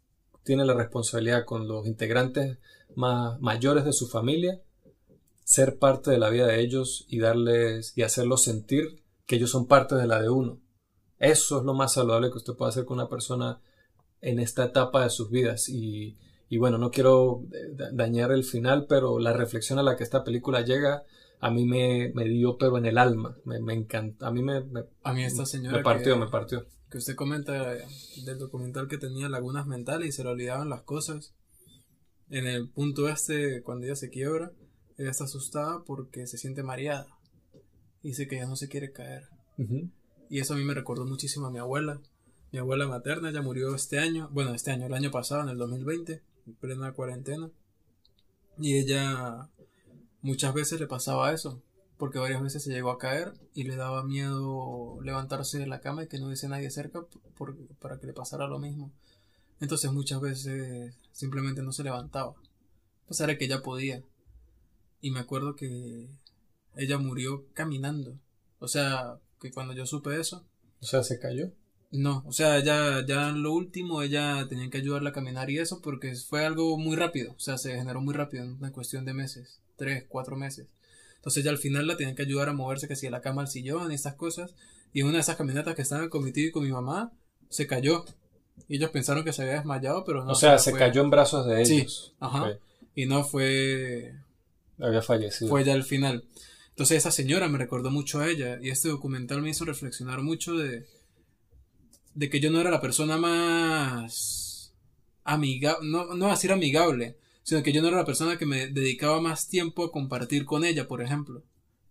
tiene 0.45 0.65
la 0.65 0.75
responsabilidad 0.75 1.45
con 1.45 1.67
los 1.67 1.87
integrantes 1.87 2.59
más 2.95 3.41
mayores 3.41 3.85
de 3.85 3.93
su 3.93 4.07
familia, 4.07 4.63
ser 5.45 5.79
parte 5.79 6.11
de 6.11 6.19
la 6.19 6.31
vida 6.31 6.47
de 6.47 6.61
ellos 6.61 7.07
y 7.09 7.19
darles 7.19 7.93
y 7.97 8.03
hacerlos 8.03 8.45
sentir 8.45 9.03
que 9.27 9.37
ellos 9.37 9.51
son 9.51 9.67
parte 9.67 9.97
de 9.97 10.07
la 10.07 10.21
de 10.21 10.29
uno. 10.29 10.61
Eso 11.19 11.59
es 11.59 11.65
lo 11.65 11.75
más 11.75 11.95
saludable 11.95 12.31
que 12.31 12.39
usted 12.39 12.55
puede 12.55 12.71
hacer 12.71 12.85
con 12.85 12.99
una 12.99 13.09
persona 13.09 13.61
en 14.27 14.39
esta 14.39 14.65
etapa 14.65 15.03
de 15.03 15.11
sus 15.11 15.31
vidas. 15.31 15.69
Y, 15.69 16.17
y 16.49 16.59
bueno, 16.59 16.79
no 16.79 16.91
quiero 16.91 17.45
dañar 17.93 18.33
el 18.33 18.45
final, 18.45 18.87
pero 18.89 19.19
la 19.19 19.33
reflexión 19.33 19.79
a 19.79 19.83
la 19.83 19.97
que 19.97 20.05
esta 20.05 20.25
película 20.25 20.63
llega 20.63 21.05
a 21.41 21.51
mí 21.51 21.67
me, 21.67 22.13
me 22.15 22.25
dio 22.25 22.57
pero 22.57 22.79
en 22.79 22.87
el 22.87 22.99
alma, 22.99 23.37
me, 23.45 23.61
me 23.61 23.75
encanta, 23.75 24.27
a 24.27 24.31
mí 24.31 24.43
me, 24.43 24.65
a 25.03 25.13
mí 25.13 25.25
esta 25.25 25.45
señora 25.45 25.77
me 25.77 25.83
partió, 25.83 26.15
que, 26.15 26.21
me 26.21 26.27
partió. 26.29 26.67
Que 26.91 26.99
usted 26.99 27.15
comenta 27.15 27.75
del 28.25 28.39
documental 28.39 28.89
que 28.89 28.99
tenía 28.99 29.29
lagunas 29.29 29.67
mentales 29.67 30.09
y 30.09 30.13
se 30.13 30.25
le 30.25 30.31
olvidaban 30.31 30.69
las 30.69 30.83
cosas. 30.83 31.35
En 32.31 32.47
el 32.47 32.69
punto 32.71 33.09
este, 33.09 33.63
cuando 33.63 33.87
ella 33.87 33.97
se 33.97 34.11
quiebra, 34.11 34.53
ella 34.97 35.11
está 35.11 35.25
asustada 35.25 35.85
porque 35.85 36.27
se 36.27 36.39
siente 36.39 36.63
mareada. 36.63 37.07
Y 38.03 38.09
dice 38.09 38.27
que 38.27 38.37
ya 38.37 38.47
no 38.47 38.57
se 38.57 38.69
quiere 38.69 38.93
caer. 38.93 39.29
Y 40.29 40.41
eso 40.41 40.55
a 40.55 40.57
mí 40.57 40.65
me 40.65 40.75
recordó 40.75 41.05
muchísimo 41.07 41.47
a 41.47 41.51
mi 41.51 41.59
abuela. 41.59 42.01
Mi 42.53 42.59
abuela 42.59 42.87
materna 42.87 43.31
ya 43.31 43.43
murió 43.43 43.75
este 43.75 43.99
año, 43.99 44.29
bueno, 44.33 44.55
este 44.55 44.71
año, 44.71 44.87
el 44.87 44.95
año 44.95 45.11
pasado, 45.11 45.43
en 45.43 45.49
el 45.49 45.59
2020, 45.59 46.23
en 46.47 46.55
plena 46.55 46.93
cuarentena. 46.93 47.51
Y 48.59 48.77
ella 48.79 49.49
muchas 50.23 50.55
veces 50.55 50.81
le 50.81 50.87
pasaba 50.87 51.33
eso, 51.33 51.63
porque 51.99 52.19
varias 52.19 52.43
veces 52.43 52.63
se 52.63 52.73
llegó 52.73 52.91
a 52.91 52.99
caer 52.99 53.33
y 53.55 53.65
le 53.65 53.77
daba 53.77 54.05
miedo 54.05 54.99
levantarse 55.03 55.59
de 55.59 55.67
la 55.67 55.81
cama 55.81 56.05
y 56.05 56.09
que 56.09 56.19
no 56.19 56.27
hubiese 56.27 56.49
nadie 56.49 56.71
cerca 56.71 57.05
por, 57.37 57.57
para 57.79 57.99
que 57.99 58.07
le 58.07 58.13
pasara 58.13 58.47
lo 58.47 58.59
mismo. 58.59 58.93
Entonces 59.61 59.91
muchas 59.93 60.21
veces 60.21 60.95
simplemente 61.13 61.63
no 61.63 61.73
se 61.73 61.83
levantaba, 61.83 62.31
a 62.31 63.09
pesar 63.09 63.29
de 63.29 63.39
que 63.39 63.47
ella 63.47 63.63
podía. 63.63 64.03
Y 65.01 65.11
me 65.11 65.21
acuerdo 65.21 65.57
que 65.57 66.09
ella 66.77 66.99
murió 66.99 67.47
caminando. 67.55 68.19
O 68.59 68.69
sea, 68.69 69.19
que 69.41 69.51
cuando 69.51 69.75
yo 69.75 69.87
supe 69.87 70.19
eso. 70.19 70.45
O 70.81 70.87
sea, 70.87 71.03
se 71.03 71.19
cayó. 71.19 71.53
No, 71.97 72.23
o 72.27 72.33
sea, 72.33 72.63
ya, 72.63 73.05
ya 73.07 73.31
en 73.31 73.43
lo 73.43 73.53
último 73.53 74.03
ella 74.03 74.47
tenía 74.49 74.69
que 74.71 74.79
ayudarla 74.79 75.11
a 75.11 75.13
caminar 75.13 75.51
y 75.51 75.59
eso 75.59 75.81
porque 75.81 76.15
fue 76.15 76.45
algo 76.45 76.77
muy 76.77 76.97
rápido, 76.97 77.33
o 77.33 77.41
sea, 77.41 77.59
se 77.59 77.75
generó 77.75 78.01
muy 78.01 78.15
rápido 78.15 78.45
en 78.45 78.53
una 78.53 78.73
cuestión 78.73 79.05
de 79.05 79.15
meses, 79.15 79.61
tres, 79.77 80.05
cuatro 80.09 80.37
meses. 80.37 80.67
Entonces 81.27 81.43
ya 81.43 81.51
al 81.51 81.59
final 81.59 81.89
la 81.89 81.97
tenían 81.97 82.15
que 82.15 82.23
ayudar 82.23 82.49
a 82.49 82.53
moverse 82.53 82.87
que 82.87 82.95
si 82.95 83.07
de 83.07 83.11
la 83.11 83.21
cama 83.21 83.43
al 83.43 83.49
sillón 83.49 83.91
y 83.91 83.97
estas 83.97 84.15
cosas. 84.15 84.55
Y 84.93 85.01
en 85.01 85.07
una 85.07 85.17
de 85.17 85.23
esas 85.23 85.35
caminatas 85.35 85.75
que 85.75 85.83
estaban 85.83 86.09
con 86.09 86.23
mi 86.23 86.31
tío 86.31 86.47
y 86.47 86.53
con 86.53 86.63
mi 86.63 86.71
mamá, 86.71 87.13
se 87.49 87.67
cayó. 87.67 88.05
Y 88.69 88.77
ellos 88.77 88.91
pensaron 88.91 89.25
que 89.25 89.33
se 89.33 89.43
había 89.43 89.55
desmayado, 89.55 90.05
pero 90.05 90.25
no. 90.25 90.31
O 90.31 90.35
sea, 90.37 90.57
se 90.59 90.73
cayó 90.73 91.03
en 91.03 91.11
brazos 91.11 91.45
de 91.47 91.63
ellos. 91.63 91.67
Sí, 91.69 92.15
ajá. 92.21 92.43
Okay. 92.43 92.55
Y 92.95 93.07
no 93.07 93.25
fue... 93.25 94.15
Había 94.79 95.03
fallecido. 95.03 95.51
Fue 95.51 95.65
ya 95.65 95.73
al 95.73 95.83
final. 95.83 96.25
Entonces 96.69 96.99
esa 96.99 97.11
señora 97.11 97.49
me 97.49 97.59
recordó 97.59 97.91
mucho 97.91 98.21
a 98.21 98.29
ella 98.29 98.61
y 98.63 98.71
este 98.71 98.89
documental 98.89 99.43
me 99.43 99.51
hizo 99.51 99.65
reflexionar 99.65 100.23
mucho 100.23 100.55
de 100.55 100.87
de 102.17 102.31
que 102.31 102.41
yo 102.41 102.51
no 102.51 102.61
era 102.61 102.71
la 102.71 102.81
persona 102.81 103.19
más 103.19 104.75
amigable, 105.23 105.87
no, 105.87 106.15
no 106.15 106.31
decir 106.31 106.51
amigable, 106.51 107.19
sino 107.43 107.63
que 107.63 107.73
yo 107.73 107.83
no 107.83 107.89
era 107.89 107.99
la 107.99 108.07
persona 108.07 108.39
que 108.39 108.47
me 108.47 108.69
dedicaba 108.69 109.21
más 109.21 109.49
tiempo 109.49 109.85
a 109.85 109.93
compartir 109.93 110.47
con 110.47 110.65
ella, 110.65 110.89
por 110.89 111.03
ejemplo. 111.03 111.45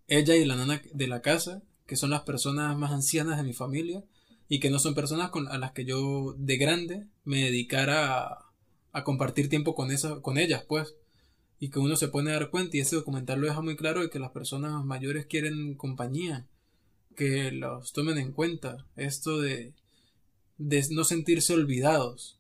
Ella 0.08 0.36
y 0.36 0.44
la 0.44 0.56
nana 0.56 0.82
de 0.92 1.08
la 1.08 1.22
casa, 1.22 1.62
que 1.86 1.96
son 1.96 2.10
las 2.10 2.22
personas 2.22 2.76
más 2.76 2.92
ancianas 2.92 3.38
de 3.38 3.44
mi 3.44 3.54
familia, 3.54 4.04
y 4.50 4.60
que 4.60 4.72
no 4.72 4.80
son 4.80 4.96
personas 4.96 5.30
con, 5.30 5.48
a 5.48 5.60
las 5.60 5.74
que 5.74 5.86
yo 5.86 6.34
de 6.38 6.58
grande 6.58 7.06
me 7.24 7.44
dedicara 7.44 8.50
a, 8.92 9.04
compartir 9.04 9.48
tiempo 9.48 9.76
con, 9.76 9.92
esa, 9.92 10.22
con 10.22 10.40
ellas, 10.40 10.66
pues. 10.68 10.96
Y 11.60 11.70
que 11.70 11.80
uno 11.80 11.96
se 11.98 12.08
pone 12.08 12.32
a 12.32 12.40
dar 12.40 12.50
cuenta, 12.50 12.78
y 12.78 12.80
ese 12.80 12.96
documental 12.96 13.42
lo 13.42 13.48
deja 13.48 13.62
muy 13.62 13.76
claro, 13.76 14.02
de 14.02 14.10
que 14.10 14.20
las 14.20 14.32
personas 14.32 14.84
mayores 14.84 15.28
quieren 15.28 15.76
compañía, 15.76 16.48
que 17.16 17.52
los 17.52 17.94
tomen 17.94 18.18
en 18.18 18.32
cuenta. 18.32 18.88
Esto 18.96 19.40
de 19.40 19.74
de 20.58 20.84
no 20.92 21.04
sentirse 21.04 21.54
olvidados. 21.54 22.40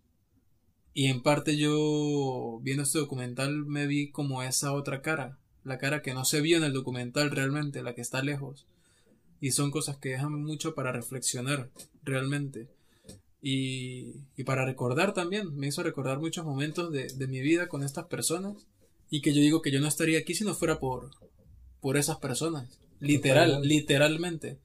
Y 0.93 1.07
en 1.07 1.21
parte 1.21 1.57
yo, 1.57 2.59
viendo 2.61 2.83
este 2.83 2.99
documental, 2.99 3.65
me 3.65 3.85
vi 3.85 4.11
como 4.11 4.43
esa 4.43 4.71
otra 4.73 5.01
cara, 5.01 5.37
la 5.63 5.77
cara 5.77 6.01
que 6.01 6.13
no 6.13 6.23
se 6.23 6.41
vio 6.41 6.57
en 6.57 6.63
el 6.63 6.73
documental 6.73 7.31
realmente, 7.31 7.83
la 7.83 7.93
que 7.93 8.01
está 8.01 8.23
lejos. 8.23 8.65
Y 9.41 9.51
son 9.51 9.71
cosas 9.71 9.97
que 9.97 10.09
dejan 10.09 10.41
mucho 10.41 10.73
para 10.73 10.93
reflexionar, 10.93 11.69
realmente. 12.03 12.69
Y, 13.41 14.13
y 14.37 14.43
para 14.45 14.65
recordar 14.65 15.13
también, 15.13 15.55
me 15.55 15.67
hizo 15.67 15.83
recordar 15.83 16.19
muchos 16.19 16.45
momentos 16.45 16.91
de, 16.91 17.07
de 17.07 17.27
mi 17.27 17.41
vida 17.41 17.67
con 17.67 17.83
estas 17.83 18.05
personas. 18.05 18.65
Y 19.09 19.21
que 19.21 19.33
yo 19.33 19.41
digo 19.41 19.61
que 19.61 19.71
yo 19.71 19.81
no 19.81 19.87
estaría 19.87 20.19
aquí 20.19 20.33
si 20.33 20.45
no 20.45 20.55
fuera 20.55 20.79
por, 20.79 21.11
por 21.81 21.97
esas 21.97 22.17
personas. 22.17 22.79
Literal, 22.99 23.61
literalmente. 23.61 24.57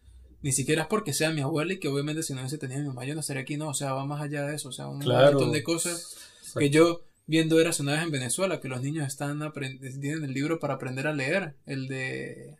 Ni 0.42 0.52
siquiera 0.52 0.82
es 0.82 0.88
porque 0.88 1.12
sea 1.12 1.30
mi 1.30 1.42
abuela 1.42 1.74
y 1.74 1.78
que 1.78 1.88
obviamente 1.88 2.22
si 2.22 2.32
no 2.32 2.40
hubiese 2.40 2.58
tenido 2.58 2.80
mi 2.80 2.88
mamá 2.88 3.04
yo 3.04 3.14
no 3.14 3.20
estaría 3.20 3.42
aquí, 3.42 3.56
no, 3.56 3.68
o 3.68 3.74
sea, 3.74 3.92
va 3.92 4.06
más 4.06 4.22
allá 4.22 4.46
de 4.46 4.56
eso, 4.56 4.70
o 4.70 4.72
sea, 4.72 4.88
un 4.88 4.98
montón 4.98 5.52
de 5.52 5.62
cosas 5.62 6.16
que 6.58 6.70
yo 6.70 7.02
viendo 7.26 7.60
eras 7.60 7.78
una 7.78 7.92
vez 7.92 8.02
en 8.02 8.10
Venezuela, 8.10 8.60
que 8.60 8.68
los 8.68 8.82
niños 8.82 9.06
están 9.06 9.40
tienen 9.78 10.24
el 10.24 10.34
libro 10.34 10.58
para 10.58 10.74
aprender 10.74 11.06
a 11.06 11.12
leer, 11.12 11.54
el 11.64 11.86
de 11.86 12.56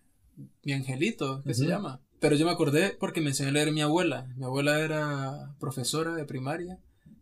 mi 0.63 0.73
angelito, 0.73 1.43
que 1.43 1.55
se 1.55 1.67
llama. 1.67 2.01
Pero 2.21 2.37
yo 2.37 2.45
me 2.47 2.53
acordé 2.53 2.97
porque 3.01 3.21
me 3.21 3.31
enseñó 3.31 3.49
a 3.49 3.53
leer 3.53 3.73
mi 3.73 3.81
abuela. 3.81 4.29
Mi 4.37 4.45
abuela 4.45 4.79
era 4.79 5.55
profesora 5.59 6.15
de 6.15 6.25
primaria 6.25 6.79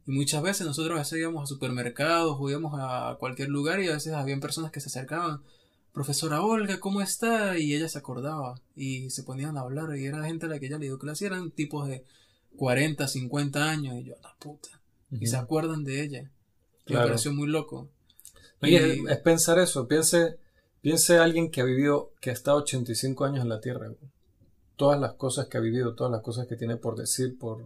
y 0.06 0.10
muchas 0.10 0.42
veces 0.42 0.66
nosotros 0.66 0.96
a 0.96 1.00
veces 1.00 1.20
íbamos 1.20 1.44
a 1.44 1.46
supermercados 1.46 2.36
o 2.38 2.50
íbamos 2.50 2.74
a 2.76 3.16
cualquier 3.18 3.48
lugar 3.48 3.80
y 3.80 3.88
a 3.88 3.92
veces 3.92 4.12
habían 4.12 4.40
personas 4.40 4.70
que 4.70 4.80
se 4.80 4.88
acercaban 4.88 5.40
profesora 5.98 6.42
Olga, 6.42 6.78
¿cómo 6.78 7.00
está? 7.00 7.58
Y 7.58 7.74
ella 7.74 7.88
se 7.88 7.98
acordaba 7.98 8.54
y 8.76 9.10
se 9.10 9.24
ponían 9.24 9.56
a 9.56 9.62
hablar 9.62 9.96
y 9.96 10.06
era 10.06 10.22
gente 10.22 10.46
a 10.46 10.48
la 10.48 10.60
que 10.60 10.66
ella 10.66 10.78
le 10.78 10.84
dio 10.86 10.96
clase, 10.96 11.26
eran 11.26 11.50
tipos 11.50 11.88
de 11.88 12.04
40, 12.56 13.08
50 13.08 13.68
años 13.68 13.96
y 13.96 14.04
yo, 14.04 14.14
la 14.22 14.32
puta. 14.38 14.68
Y 15.10 15.26
se 15.26 15.36
acuerdan 15.36 15.82
de 15.82 16.04
ella. 16.04 16.30
Me 16.86 16.94
pareció 16.94 17.32
muy 17.32 17.48
loco. 17.48 17.88
y... 18.62 18.76
es, 18.76 19.18
pensar 19.24 19.58
eso, 19.58 19.88
piense, 19.88 20.38
piense 20.82 21.18
alguien 21.18 21.50
que 21.50 21.62
ha 21.62 21.64
vivido, 21.64 22.12
que 22.20 22.30
ha 22.30 22.32
estado 22.32 22.58
85 22.58 23.24
años 23.24 23.42
en 23.42 23.48
la 23.48 23.60
Tierra. 23.60 23.90
Todas 24.76 25.00
las 25.00 25.14
cosas 25.14 25.48
que 25.48 25.58
ha 25.58 25.60
vivido, 25.60 25.96
todas 25.96 26.12
las 26.12 26.22
cosas 26.22 26.46
que 26.46 26.54
tiene 26.54 26.76
por 26.76 26.94
decir, 26.94 27.36
por 27.36 27.64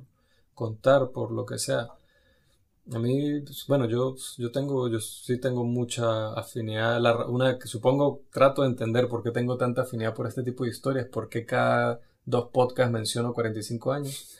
contar, 0.54 1.10
por 1.10 1.32
lo 1.32 1.44
que 1.44 1.58
sea. 1.58 1.90
A 2.90 2.98
mí, 2.98 3.40
pues, 3.40 3.64
bueno, 3.68 3.86
yo, 3.88 4.16
yo 4.38 4.50
tengo, 4.50 4.88
yo 4.88 5.00
sí 5.00 5.38
tengo 5.38 5.64
mucha 5.64 6.32
afinidad. 6.34 7.00
Una 7.28 7.58
que 7.58 7.68
supongo 7.68 8.22
trato 8.32 8.62
de 8.62 8.68
entender 8.68 9.08
por 9.08 9.22
qué 9.22 9.30
tengo 9.30 9.56
tanta 9.56 9.82
afinidad 9.82 10.14
por 10.14 10.26
este 10.26 10.42
tipo 10.42 10.64
de 10.64 10.70
historias, 10.70 11.06
porque 11.10 11.46
cada 11.46 12.00
dos 12.24 12.50
podcasts 12.52 12.92
menciono 12.92 13.34
45 13.34 13.92
años. 13.92 14.36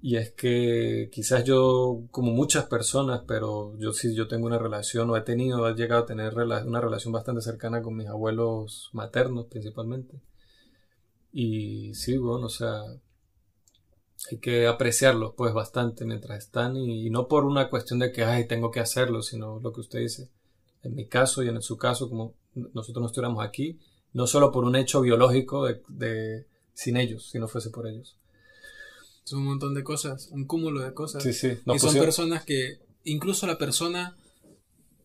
Y 0.00 0.16
es 0.16 0.30
que 0.32 1.10
quizás 1.12 1.42
yo, 1.44 2.02
como 2.12 2.30
muchas 2.32 2.66
personas, 2.66 3.22
pero 3.26 3.76
yo 3.78 3.92
sí, 3.92 4.14
yo 4.14 4.28
tengo 4.28 4.46
una 4.46 4.58
relación, 4.58 5.10
o 5.10 5.16
he 5.16 5.22
tenido, 5.22 5.68
he 5.68 5.74
llegado 5.74 6.02
a 6.02 6.06
tener 6.06 6.34
una 6.34 6.80
relación 6.80 7.12
bastante 7.12 7.42
cercana 7.42 7.82
con 7.82 7.96
mis 7.96 8.06
abuelos 8.06 8.90
maternos 8.92 9.46
principalmente. 9.46 10.20
Y 11.32 11.94
sí, 11.94 12.16
bueno, 12.16 12.46
o 12.46 12.48
sea, 12.50 12.82
hay 14.30 14.38
que 14.38 14.66
apreciarlos 14.66 15.34
pues 15.36 15.52
bastante 15.54 16.04
mientras 16.04 16.38
están 16.38 16.76
y, 16.76 17.08
no 17.10 17.28
por 17.28 17.44
una 17.44 17.70
cuestión 17.70 17.98
de 17.98 18.12
que 18.12 18.24
ay 18.24 18.46
tengo 18.46 18.70
que 18.70 18.80
hacerlo 18.80 19.22
sino 19.22 19.60
lo 19.60 19.72
que 19.72 19.80
usted 19.80 20.00
dice 20.00 20.28
en 20.82 20.94
mi 20.94 21.06
caso 21.06 21.42
y 21.42 21.48
en 21.48 21.62
su 21.62 21.76
caso 21.76 22.08
como 22.08 22.34
nosotros 22.54 23.00
no 23.00 23.06
estuviéramos 23.06 23.44
aquí 23.44 23.78
no 24.12 24.26
solo 24.26 24.50
por 24.50 24.64
un 24.64 24.76
hecho 24.76 25.00
biológico 25.00 25.66
de, 25.66 26.46
sin 26.74 26.96
ellos 26.96 27.28
si 27.30 27.38
no 27.38 27.48
fuese 27.48 27.70
por 27.70 27.86
ellos 27.86 28.16
son 29.24 29.40
un 29.40 29.46
montón 29.46 29.74
de 29.74 29.84
cosas 29.84 30.28
un 30.32 30.46
cúmulo 30.46 30.80
de 30.80 30.94
cosas 30.94 31.22
sí, 31.22 31.32
sí. 31.32 31.58
y 31.64 31.78
son 31.78 31.94
personas 31.94 32.44
que 32.44 32.78
incluso 33.04 33.46
la 33.46 33.58
persona 33.58 34.16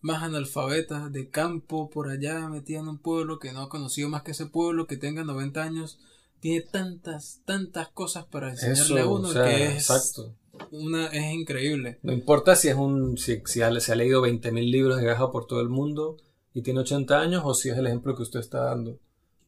más 0.02 0.24
analfabeta 0.24 1.10
de 1.10 1.30
campo 1.30 1.90
por 1.90 2.10
allá 2.10 2.50
metida 2.50 2.80
en 2.80 2.88
un 2.88 2.98
pueblo 2.98 3.40
que 3.40 3.54
no 3.54 3.62
ha 3.62 3.70
conocido 3.70 4.10
más 4.10 4.24
que 4.24 4.32
ese 4.32 4.48
pueblo 4.48 4.88
que 4.88 4.98
tenga 4.98 5.24
90 5.24 5.62
años 5.64 6.00
tiene 6.44 6.60
tantas, 6.60 7.40
tantas 7.46 7.88
cosas 7.88 8.26
para 8.26 8.50
enseñarle 8.50 9.00
a 9.00 9.08
uno 9.08 9.32
que 9.32 9.64
es, 9.68 9.76
exacto. 9.76 10.36
Una, 10.72 11.08
es 11.08 11.34
increíble. 11.34 12.00
No 12.04 12.12
importa 12.12 12.58
si 12.58 12.68
es 12.68 12.76
un 12.76 13.18
si, 13.18 13.42
se 13.46 13.64
ha 13.64 13.96
leído 13.96 14.22
20.000 14.22 14.70
libros 14.70 14.98
de 14.98 15.06
viaja 15.06 15.32
por 15.32 15.48
todo 15.48 15.62
el 15.62 15.70
mundo 15.70 16.18
y 16.54 16.62
tiene 16.62 16.82
80 16.82 17.18
años 17.18 17.44
o 17.46 17.54
si 17.54 17.70
es 17.70 17.78
el 17.78 17.88
ejemplo 17.88 18.14
que 18.14 18.24
usted 18.24 18.42
está 18.42 18.66
dando. 18.66 19.00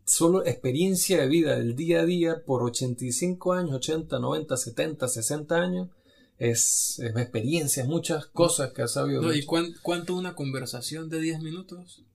Solo 0.05 0.45
experiencia 0.45 1.19
de 1.19 1.27
vida 1.27 1.57
del 1.57 1.75
día 1.75 1.99
a 1.99 2.05
día 2.05 2.45
por 2.45 2.63
85 2.63 3.51
años, 3.51 3.73
80, 3.73 4.17
90, 4.17 4.55
70, 4.55 5.07
60 5.09 5.55
años 5.57 5.89
es, 6.37 6.99
es 6.99 7.13
experiencia, 7.17 7.83
es 7.83 7.89
muchas 7.89 8.27
cosas 8.27 8.71
que 8.71 8.83
ha 8.83 8.87
sabido. 8.87 9.33
¿Y 9.33 9.43
cuánto 9.43 10.15
una 10.15 10.33
conversación 10.33 11.09
de 11.09 11.19
10 11.19 11.41
minutos 11.41 12.05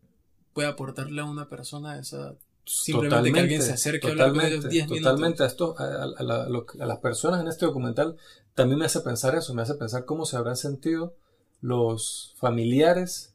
puede 0.55 0.69
aportarle 0.69 1.21
a 1.21 1.27
una 1.27 1.51
persona 1.51 1.97
de 1.97 2.01
esa 2.01 2.35
Simplemente 2.65 3.33
que 3.33 3.41
alguien 3.41 3.63
se 3.63 3.73
acerque 3.73 4.09
totalmente, 4.09 4.67
a 4.67 4.71
10 4.71 4.87
Totalmente. 4.87 5.43
A, 5.43 5.47
esto, 5.47 5.75
a, 5.79 6.87
las 6.87 6.99
personas 6.99 7.41
en 7.41 7.49
este 7.49 7.67
documental 7.67 8.17
también 8.55 8.79
me 8.79 8.85
hace 8.85 9.01
pensar 9.01 9.35
eso, 9.35 9.55
me 9.55 9.63
hace 9.63 9.75
pensar 9.75 10.05
cómo 10.05 10.27
se 10.27 10.37
habrán 10.37 10.57
sentido 10.57 11.15
los 11.61 12.35
familiares 12.39 13.35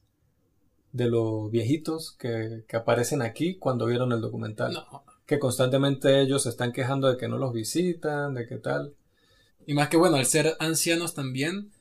de 0.92 1.10
los 1.10 1.52
viejitos 1.52 2.14
que, 2.14 2.64
aparecen 2.74 3.22
aquí 3.22 3.56
cuando 3.56 3.86
vieron 3.86 4.12
el 4.12 4.22
documental. 4.22 4.86
Que 5.26 5.40
constantemente 5.40 6.22
ellos 6.22 6.44
se 6.44 6.50
están 6.50 6.72
quejando 6.72 7.10
de 7.10 7.18
que 7.18 7.28
no 7.28 7.38
los 7.38 7.52
visitan, 7.52 8.34
de 8.34 8.48
qué 8.48 8.58
tal. 8.58 8.94
Y 9.66 9.74
más 9.74 9.90
que 9.90 9.98
bueno, 9.98 10.18
al 10.18 10.26
ser 10.26 10.56
ancianos 10.60 11.14
también, 11.14 11.72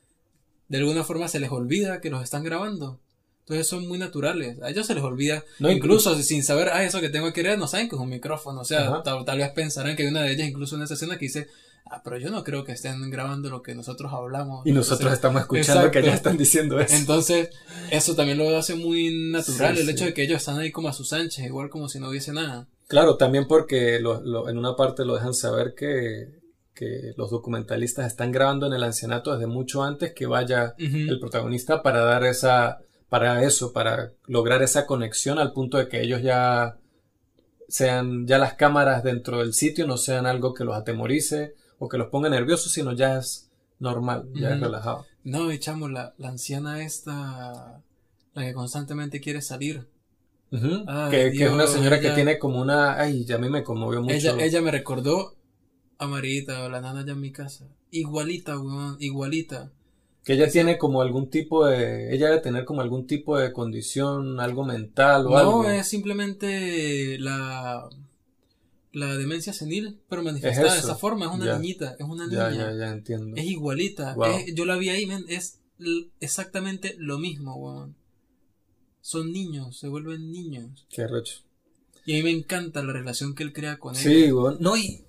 de 0.67 0.79
alguna 0.79 1.03
forma 1.03 1.27
se 1.27 1.39
les 1.39 1.51
olvida 1.51 2.01
que 2.01 2.09
los 2.09 2.23
están 2.23 2.43
grabando. 2.43 2.99
Entonces 3.45 3.67
son 3.67 3.87
muy 3.87 3.99
naturales. 3.99 4.59
A 4.63 4.71
ellos 4.71 4.87
se 4.87 4.95
les 4.95 5.03
olvida. 5.03 5.43
No, 5.59 5.69
incluso 5.69 6.15
sin 6.15 6.43
saber, 6.43 6.69
ah, 6.69 6.83
eso 6.83 6.99
que 6.99 7.09
tengo 7.09 7.27
que 7.27 7.41
creer, 7.41 7.59
no 7.59 7.67
saben 7.67 7.87
que 7.87 7.95
es 7.95 8.01
un 8.01 8.09
micrófono. 8.09 8.61
O 8.61 8.65
sea, 8.65 9.03
tal, 9.03 9.37
vez 9.37 9.51
pensarán 9.51 9.95
que 9.95 10.01
hay 10.01 10.09
una 10.09 10.23
de 10.23 10.31
ellas, 10.31 10.47
incluso 10.47 10.75
en 10.75 10.81
esa 10.81 10.95
escena, 10.95 11.19
que 11.19 11.25
dice, 11.25 11.47
ah, 11.85 12.01
pero 12.03 12.17
yo 12.17 12.31
no 12.31 12.43
creo 12.43 12.63
que 12.63 12.71
estén 12.71 13.07
grabando 13.11 13.51
lo 13.51 13.61
que 13.61 13.75
nosotros 13.75 14.11
hablamos. 14.11 14.65
Y 14.65 14.71
nosotros 14.71 15.13
estamos 15.13 15.43
escuchando 15.43 15.91
que 15.91 15.99
ellos 15.99 16.15
están 16.15 16.37
diciendo 16.37 16.79
eso. 16.79 16.95
Entonces, 16.95 17.49
eso 17.91 18.15
también 18.15 18.39
lo 18.39 18.57
hace 18.57 18.73
muy 18.73 19.29
natural, 19.29 19.77
el 19.77 19.89
hecho 19.91 20.05
de 20.05 20.15
que 20.15 20.23
ellos 20.23 20.37
están 20.37 20.57
ahí 20.57 20.71
como 20.71 20.87
a 20.87 20.93
sus 20.93 21.13
anchas, 21.13 21.45
igual 21.45 21.69
como 21.69 21.87
si 21.87 21.99
no 21.99 22.09
hubiese 22.09 22.33
nada. 22.33 22.67
Claro, 22.87 23.15
también 23.15 23.47
porque 23.47 23.99
lo, 23.99 24.49
en 24.49 24.57
una 24.57 24.75
parte 24.75 25.05
lo 25.05 25.13
dejan 25.13 25.35
saber 25.35 25.75
que, 25.77 26.39
que 26.73 27.13
los 27.15 27.29
documentalistas 27.29 28.07
están 28.07 28.31
grabando 28.31 28.65
en 28.65 28.73
el 28.73 28.83
ancianato 28.83 29.33
desde 29.33 29.45
mucho 29.45 29.83
antes 29.83 30.13
que 30.13 30.25
vaya 30.25 30.73
el 30.79 31.19
protagonista 31.19 31.83
para 31.83 32.01
dar 32.01 32.23
esa 32.23 32.79
para 33.15 33.43
eso, 33.43 33.71
para 33.71 34.11
lograr 34.27 34.61
esa 34.61 34.85
conexión 34.85 35.39
al 35.39 35.53
punto 35.53 35.77
de 35.77 35.87
que 35.87 36.01
ellos 36.01 36.21
ya 36.21 36.77
sean, 37.69 38.27
ya 38.27 38.37
las 38.37 38.55
cámaras 38.55 39.05
dentro 39.05 39.39
del 39.39 39.53
sitio 39.53 39.87
no 39.87 39.95
sean 39.95 40.25
algo 40.25 40.53
que 40.53 40.65
los 40.65 40.75
atemorice 40.75 41.55
o 41.79 41.87
que 41.87 41.97
los 41.97 42.09
ponga 42.09 42.27
nerviosos, 42.27 42.73
sino 42.73 42.91
ya 42.91 43.17
es 43.17 43.49
normal, 43.79 44.27
ya 44.33 44.53
es 44.55 44.59
relajado. 44.59 45.05
No, 45.23 45.49
echamos 45.49 45.91
la, 45.91 46.13
la 46.17 46.27
anciana 46.27 46.83
esta, 46.83 47.81
la 48.33 48.43
que 48.43 48.53
constantemente 48.53 49.21
quiere 49.21 49.41
salir. 49.41 49.87
que, 50.51 51.27
es 51.27 51.49
una 51.49 51.67
señora 51.67 52.01
que 52.01 52.09
tiene 52.09 52.37
como 52.37 52.59
una... 52.59 52.99
Ay, 52.99 53.23
ya 53.23 53.35
a 53.35 53.39
mí 53.39 53.47
me 53.47 53.63
conmovió 53.63 54.01
mucho. 54.01 54.13
Ella, 54.13 54.35
ella 54.39 54.61
me 54.61 54.71
recordó 54.71 55.37
a 55.99 56.07
Marita 56.07 56.65
o 56.65 56.69
la 56.69 56.81
nana 56.81 57.05
ya 57.05 57.13
en 57.13 57.21
mi 57.21 57.31
casa. 57.31 57.65
Igualita, 57.91 58.59
weón, 58.59 58.97
igualita. 58.99 59.71
Que 60.25 60.33
ella 60.33 60.49
tiene 60.49 60.79
como 60.79 61.03
algún 61.03 61.29
tipo 61.29 61.67
de. 61.67 62.13
Ella 62.13 62.29
debe 62.29 62.41
tener 62.41 62.65
como 62.65 62.81
algún 62.81 63.05
tipo 63.05 63.37
de 63.37 63.53
condición, 63.53 64.39
algo 64.39 64.65
mental 64.65 65.27
o 65.27 65.37
algo. 65.37 65.63
No, 65.63 65.69
es 65.69 65.87
simplemente 65.87 67.19
la. 67.19 67.87
La 68.91 69.17
demencia 69.17 69.53
senil, 69.53 69.99
pero 70.09 70.23
manifestada 70.23 70.73
de 70.73 70.79
esa 70.79 70.95
forma. 70.95 71.25
Es 71.25 71.31
una 71.31 71.57
niñita, 71.57 71.95
es 71.99 72.05
una 72.07 72.25
niña. 72.25 72.49
Ya, 72.49 72.73
ya, 72.73 72.89
entiendo. 72.89 73.35
Es 73.35 73.45
igualita. 73.45 74.15
yo 74.53 74.65
la 74.65 74.77
vi 74.77 74.89
ahí, 74.89 75.07
es 75.27 75.59
exactamente 76.19 76.95
lo 76.97 77.19
mismo, 77.19 77.55
weón. 77.55 77.95
Son 79.01 79.31
niños, 79.31 79.77
se 79.77 79.89
vuelven 79.89 80.31
niños. 80.31 80.87
Qué 80.89 81.05
recho. 81.07 81.41
Y 82.05 82.13
a 82.13 82.17
mí 82.17 82.23
me 82.23 82.31
encanta 82.31 82.83
la 82.83 82.93
relación 82.93 83.35
que 83.35 83.43
él 83.43 83.53
crea 83.53 83.77
con 83.77 83.95
él. 83.95 84.01
Sí, 84.01 84.31
weón. 84.31 84.57
No, 84.59 84.75
y 84.75 85.04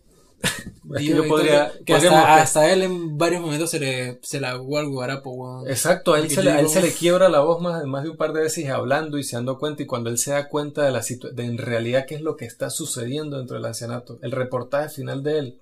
yo 1.00 1.26
podría. 1.28 1.72
Que 1.84 1.94
hasta, 1.94 2.72
él 2.72 2.82
en 2.82 3.18
varios 3.18 3.40
momentos 3.40 3.70
se 3.70 3.80
le, 3.80 4.18
se 4.22 4.40
la 4.40 4.54
guarapo, 4.54 5.64
Exacto, 5.66 6.14
a 6.14 6.20
él, 6.20 6.30
se 6.30 6.42
le, 6.42 6.58
él 6.58 6.68
se 6.68 6.80
le 6.82 6.92
quiebra 6.92 7.28
la 7.28 7.40
voz 7.40 7.60
más, 7.60 7.84
más 7.84 8.04
de 8.04 8.10
un 8.10 8.16
par 8.16 8.32
de 8.32 8.42
veces 8.42 8.68
hablando 8.68 9.18
y 9.18 9.24
se 9.24 9.36
dando 9.36 9.58
cuenta. 9.58 9.82
Y 9.82 9.86
cuando 9.86 10.10
él 10.10 10.18
se 10.18 10.32
da 10.32 10.48
cuenta 10.48 10.84
de 10.84 10.92
la 10.92 11.02
situación, 11.02 11.36
de 11.36 11.44
en 11.44 11.58
realidad 11.58 12.06
qué 12.06 12.14
es 12.14 12.20
lo 12.20 12.36
que 12.36 12.44
está 12.44 12.70
sucediendo 12.70 13.38
dentro 13.38 13.56
del 13.56 13.64
ancianato, 13.64 14.18
el 14.22 14.32
reportaje 14.32 14.88
final 14.90 15.22
de 15.22 15.38
él 15.38 15.60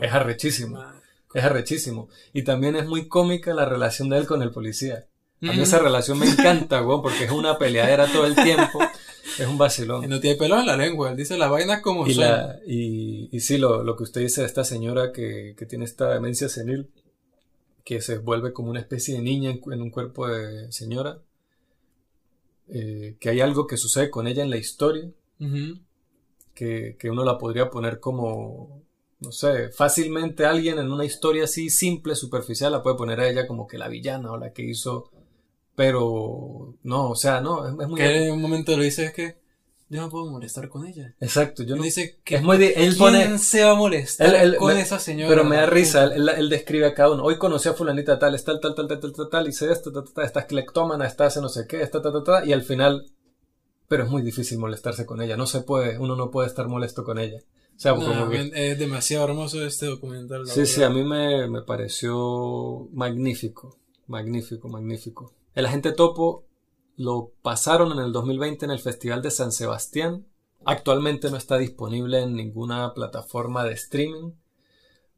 es 0.00 0.12
arrechísimo. 0.12 0.84
Es 1.34 1.44
arrechísimo. 1.44 2.08
Y 2.32 2.42
también 2.42 2.76
es 2.76 2.86
muy 2.86 3.08
cómica 3.08 3.54
la 3.54 3.64
relación 3.64 4.08
de 4.08 4.18
él 4.18 4.26
con 4.26 4.42
el 4.42 4.50
policía. 4.50 5.06
A 5.42 5.52
mí 5.52 5.62
esa 5.62 5.80
relación 5.80 6.18
me 6.18 6.26
encanta, 6.26 6.84
porque 6.84 7.24
es 7.24 7.30
una 7.30 7.58
peleadera 7.58 8.06
todo 8.06 8.26
el 8.26 8.34
tiempo. 8.34 8.78
Es 9.38 9.46
un 9.46 9.58
vacilón. 9.58 10.04
Y 10.04 10.08
no 10.08 10.20
tiene 10.20 10.36
pelo 10.36 10.58
en 10.58 10.66
la 10.66 10.76
lengua, 10.76 11.10
él 11.10 11.16
dice 11.16 11.36
la 11.36 11.48
vaina 11.48 11.82
como 11.82 12.06
Y, 12.06 12.14
son. 12.14 12.24
la, 12.24 12.58
y, 12.66 13.28
y 13.34 13.40
sí, 13.40 13.58
lo, 13.58 13.82
lo 13.82 13.96
que 13.96 14.04
usted 14.04 14.20
dice 14.20 14.42
de 14.42 14.46
esta 14.46 14.64
señora 14.64 15.12
que, 15.12 15.54
que 15.56 15.66
tiene 15.66 15.84
esta 15.84 16.12
demencia 16.12 16.48
senil, 16.48 16.90
que 17.84 18.00
se 18.00 18.18
vuelve 18.18 18.52
como 18.52 18.70
una 18.70 18.80
especie 18.80 19.14
de 19.14 19.22
niña 19.22 19.50
en, 19.50 19.82
un 19.82 19.90
cuerpo 19.90 20.28
de 20.28 20.70
señora, 20.70 21.20
eh, 22.68 23.16
que 23.20 23.28
hay 23.28 23.40
algo 23.40 23.66
que 23.66 23.76
sucede 23.76 24.10
con 24.10 24.26
ella 24.26 24.42
en 24.42 24.50
la 24.50 24.56
historia, 24.56 25.10
que, 26.54 26.96
que 26.98 27.10
uno 27.10 27.24
la 27.24 27.38
podría 27.38 27.68
poner 27.70 27.98
como, 27.98 28.84
no 29.20 29.32
sé, 29.32 29.70
fácilmente 29.70 30.44
alguien 30.44 30.78
en 30.78 30.92
una 30.92 31.04
historia 31.04 31.44
así 31.44 31.70
simple, 31.70 32.14
superficial, 32.14 32.70
la 32.70 32.82
puede 32.82 32.96
poner 32.96 33.20
a 33.20 33.28
ella 33.28 33.46
como 33.46 33.66
que 33.66 33.78
la 33.78 33.88
villana 33.88 34.30
o 34.30 34.36
la 34.36 34.52
que 34.52 34.62
hizo, 34.62 35.10
pero 35.74 36.74
no, 36.82 37.10
o 37.10 37.16
sea, 37.16 37.40
no, 37.40 37.66
es, 37.66 37.72
es 37.78 37.88
muy... 37.88 37.98
Que 38.00 38.26
en 38.26 38.32
un 38.34 38.40
momento 38.42 38.76
lo 38.76 38.82
dice 38.82 39.06
es 39.06 39.12
que 39.12 39.40
yo 39.88 40.00
no 40.00 40.08
puedo 40.08 40.30
molestar 40.30 40.68
con 40.70 40.86
ella. 40.86 41.14
Exacto, 41.20 41.62
yo 41.64 41.76
no... 41.76 41.82
dice 41.82 42.18
que 42.24 42.36
Es 42.36 42.42
muy... 42.42 42.56
de- 42.56 42.72
él 42.72 42.94
¿quién 42.96 42.98
pone... 42.98 43.38
se 43.38 43.62
va 43.62 43.72
a 43.72 43.74
molestar 43.74 44.26
Él- 44.28 44.34
él- 44.36 44.56
con 44.56 44.72
me- 44.74 44.80
esa 44.80 44.98
señora? 44.98 45.28
Pero 45.28 45.44
me 45.44 45.56
da 45.56 45.66
risa, 45.66 46.04
él, 46.04 46.48
describe 46.48 46.86
a 46.86 46.94
cada 46.94 47.12
uno. 47.12 47.24
Hoy 47.24 47.36
conocí 47.38 47.68
a 47.68 47.74
fulanita 47.74 48.18
tal, 48.18 48.34
es 48.34 48.42
tal, 48.44 48.58
tal, 48.60 48.74
tal, 48.74 48.88
tal, 48.88 49.00
tal, 49.00 49.12
tal, 49.12 49.28
tal, 49.28 49.48
hice 49.48 49.70
esto, 49.70 49.92
tal, 49.92 50.04
tal, 50.04 50.14
tal, 50.14 50.24
esta 50.24 50.40
es 50.40 50.46
cleptómana, 50.46 51.06
esta 51.06 51.26
hace 51.26 51.40
no 51.42 51.48
sé 51.50 51.66
qué, 51.66 51.82
esta, 51.82 52.00
tal, 52.00 52.12
tal, 52.12 52.24
tal, 52.24 52.48
y 52.48 52.52
al 52.54 52.62
final, 52.62 53.06
pero 53.88 54.04
es 54.04 54.10
muy 54.10 54.22
difícil 54.22 54.58
molestarse 54.58 55.04
con 55.04 55.20
ella, 55.20 55.36
no 55.36 55.46
se 55.46 55.60
puede, 55.60 55.98
uno 55.98 56.16
no 56.16 56.30
puede 56.30 56.48
estar 56.48 56.68
molesto 56.68 57.04
con 57.04 57.18
ella. 57.18 57.38
O 57.76 57.80
sea, 57.82 57.92
No, 57.92 57.98
como 58.06 58.30
que- 58.30 58.50
es 58.54 58.78
demasiado 58.78 59.24
hermoso 59.24 59.62
este 59.66 59.86
documental. 59.86 60.46
sí, 60.46 60.64
sí, 60.66 60.80
verdad. 60.80 60.96
a 60.96 60.98
mí 60.98 61.04
me, 61.08 61.48
me 61.48 61.62
pareció 61.62 62.88
magnífico, 62.92 63.76
magnífico, 64.06 64.68
magnífico. 64.68 65.32
El 65.54 65.66
agente 65.66 65.92
Topo 65.92 66.46
lo 66.96 67.32
pasaron 67.42 67.92
en 67.92 67.98
el 67.98 68.12
2020 68.12 68.64
en 68.64 68.70
el 68.70 68.78
Festival 68.78 69.20
de 69.20 69.30
San 69.30 69.52
Sebastián. 69.52 70.26
Actualmente 70.64 71.30
no 71.30 71.36
está 71.36 71.58
disponible 71.58 72.22
en 72.22 72.34
ninguna 72.34 72.94
plataforma 72.94 73.64
de 73.64 73.74
streaming, 73.74 74.32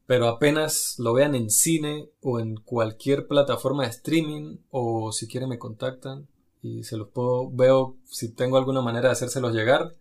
pero 0.05 0.27
apenas 0.27 0.95
lo 0.97 1.13
vean 1.13 1.35
en 1.35 1.49
cine 1.49 2.09
o 2.21 2.41
en 2.41 2.57
cualquier 2.57 3.27
plataforma 3.27 3.83
de 3.83 3.91
streaming 3.91 4.57
o 4.71 5.13
si 5.13 5.27
quieren 5.27 5.47
me 5.47 5.57
contactan 5.57 6.27
y 6.61 6.83
se 6.83 6.97
los 6.97 7.07
puedo 7.07 7.49
veo 7.51 7.95
si 8.03 8.33
tengo 8.33 8.57
alguna 8.57 8.81
manera 8.81 9.07
de 9.07 9.13
hacérselos 9.13 9.53
llegar, 9.53 9.95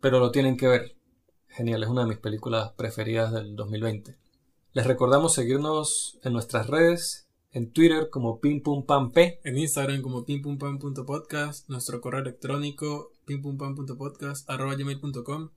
pero 0.00 0.18
lo 0.18 0.32
tienen 0.32 0.56
que 0.56 0.66
ver. 0.66 0.96
Genial, 1.46 1.84
es 1.84 1.88
una 1.88 2.02
de 2.02 2.08
mis 2.08 2.18
películas 2.18 2.72
preferidas 2.72 3.32
del 3.32 3.54
2020. 3.54 4.16
Les 4.72 4.86
recordamos 4.86 5.34
seguirnos 5.34 6.18
en 6.24 6.32
nuestras 6.32 6.66
redes, 6.66 7.27
en 7.52 7.70
Twitter 7.72 8.10
como 8.10 8.40
Pim 8.40 8.60
Pum 8.62 8.84
Pam 8.84 9.12
P, 9.12 9.40
En 9.44 9.56
Instagram 9.56 10.02
como 10.02 10.24
pimpumpam.podcast, 10.24 11.68
nuestro 11.68 12.00
correo 12.00 12.20
electrónico 12.20 13.12
pimpumpam.podcast@gmail.com. 13.24 15.50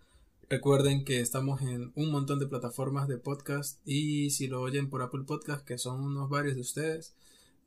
Recuerden 0.50 1.06
que 1.06 1.20
estamos 1.20 1.62
en 1.62 1.92
un 1.96 2.12
montón 2.12 2.40
de 2.40 2.48
plataformas 2.48 3.08
de 3.08 3.18
podcast 3.18 3.80
y 3.86 4.32
si 4.32 4.48
lo 4.48 4.62
oyen 4.62 4.90
por 4.90 5.02
Apple 5.02 5.24
Podcast, 5.26 5.66
que 5.66 5.78
son 5.78 6.02
unos 6.02 6.30
varios 6.30 6.56
de 6.56 6.62
ustedes, 6.62 7.16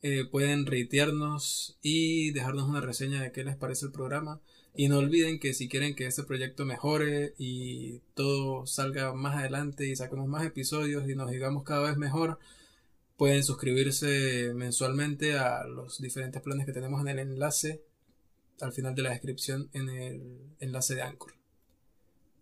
eh, 0.02 0.24
pueden 0.30 0.66
reitearnos 0.66 1.78
y 1.82 2.30
dejarnos 2.32 2.68
una 2.68 2.82
reseña 2.82 3.22
de 3.22 3.32
qué 3.32 3.42
les 3.44 3.56
parece 3.56 3.86
el 3.86 3.92
programa. 3.92 4.40
Y 4.74 4.88
no 4.88 4.98
olviden 4.98 5.38
que 5.38 5.55
si 5.55 5.68
quieren 5.68 5.94
que 5.94 6.06
este 6.06 6.24
proyecto 6.24 6.66
mejore 6.66 7.34
y 7.38 8.01
todo 8.14 8.66
salga 8.66 9.14
más 9.14 9.36
adelante 9.36 9.88
y 9.88 9.96
saquemos 9.96 10.28
más 10.28 10.44
episodios 10.44 11.09
y 11.09 11.14
nos 11.14 11.30
digamos 11.30 11.62
cada 11.62 11.88
vez 11.88 11.96
mejor, 11.96 12.38
pueden 13.16 13.45
suscribirse 13.45 14.53
mensualmente 14.55 15.39
a 15.39 15.65
los 15.65 16.01
diferentes 16.01 16.43
planes 16.43 16.66
que 16.66 16.73
tenemos 16.73 17.01
en 17.01 17.09
el 17.09 17.19
enlace 17.20 17.82
al 18.61 18.73
final 18.73 18.95
de 18.95 19.03
la 19.03 19.11
descripción 19.11 19.69
en 19.73 19.89
el 19.89 20.57
enlace 20.61 20.95
de 20.95 21.03
Anchor. 21.03 21.35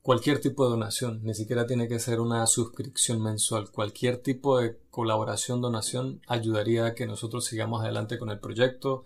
cualquier 0.03 0.41
tipo 0.41 0.65
de 0.65 0.71
donación, 0.71 1.21
ni 1.23 1.35
siquiera 1.35 1.67
tiene 1.67 1.89
que 1.89 1.99
ser 2.01 2.21
una 2.21 2.47
suscripción 2.47 3.23
mensual, 3.23 3.71
cualquier 3.71 4.19
tipo 4.19 4.59
de 4.59 4.77
colaboración, 4.91 5.61
donación 5.61 6.21
ayudaría 6.27 6.87
a 6.87 6.95
que 6.95 7.07
nosotros 7.07 7.45
sigamos 7.45 7.83
adelante 7.83 8.19
con 8.19 8.31
el 8.31 8.41
proyecto, 8.41 9.05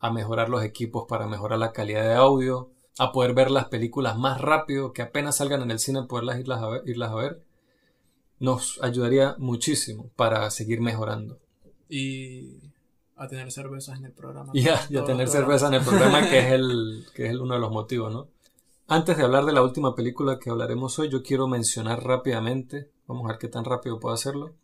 a 0.00 0.10
mejorar 0.10 0.48
los 0.48 0.64
equipos 0.64 1.04
para 1.08 1.26
mejorar 1.26 1.58
la 1.58 1.72
calidad 1.72 2.04
de 2.04 2.14
audio, 2.14 2.70
a 2.98 3.12
poder 3.12 3.34
ver 3.34 3.50
las 3.50 3.66
películas 3.66 4.16
más 4.18 4.40
rápido, 4.40 4.92
que 4.92 5.02
apenas 5.02 5.36
salgan 5.36 5.62
en 5.62 5.70
el 5.70 5.78
cine, 5.78 6.02
poderlas 6.04 6.40
irlas 6.40 6.62
a 6.62 6.68
ver, 6.68 6.82
irlas 6.86 7.10
a 7.10 7.14
ver. 7.14 7.42
Nos 8.42 8.78
ayudaría 8.82 9.36
muchísimo 9.38 10.10
para 10.16 10.50
seguir 10.50 10.80
mejorando. 10.80 11.38
Y 11.88 12.56
a 13.16 13.28
tener 13.28 13.52
cervezas 13.52 13.98
en 13.98 14.06
el 14.06 14.12
programa. 14.12 14.50
Y 14.52 14.66
a, 14.68 14.80
y 14.90 14.96
a 14.96 15.04
tener 15.04 15.28
cerveza 15.28 15.68
en 15.68 15.74
el 15.74 15.82
programa, 15.84 16.28
que 16.28 16.38
es, 16.40 16.52
el, 16.52 17.06
que 17.14 17.26
es 17.26 17.30
el- 17.30 17.40
uno 17.40 17.54
de 17.54 17.60
los 17.60 17.70
motivos, 17.70 18.12
¿no? 18.12 18.26
Antes 18.88 19.16
de 19.16 19.22
hablar 19.22 19.44
de 19.44 19.52
la 19.52 19.62
última 19.62 19.94
película 19.94 20.38
que 20.40 20.50
hablaremos 20.50 20.98
hoy, 20.98 21.08
yo 21.08 21.22
quiero 21.22 21.46
mencionar 21.46 22.02
rápidamente, 22.02 22.90
vamos 23.06 23.24
a 23.26 23.28
ver 23.28 23.38
qué 23.38 23.46
tan 23.48 23.64
rápido 23.64 24.00
puedo 24.00 24.12
hacerlo, 24.14 24.54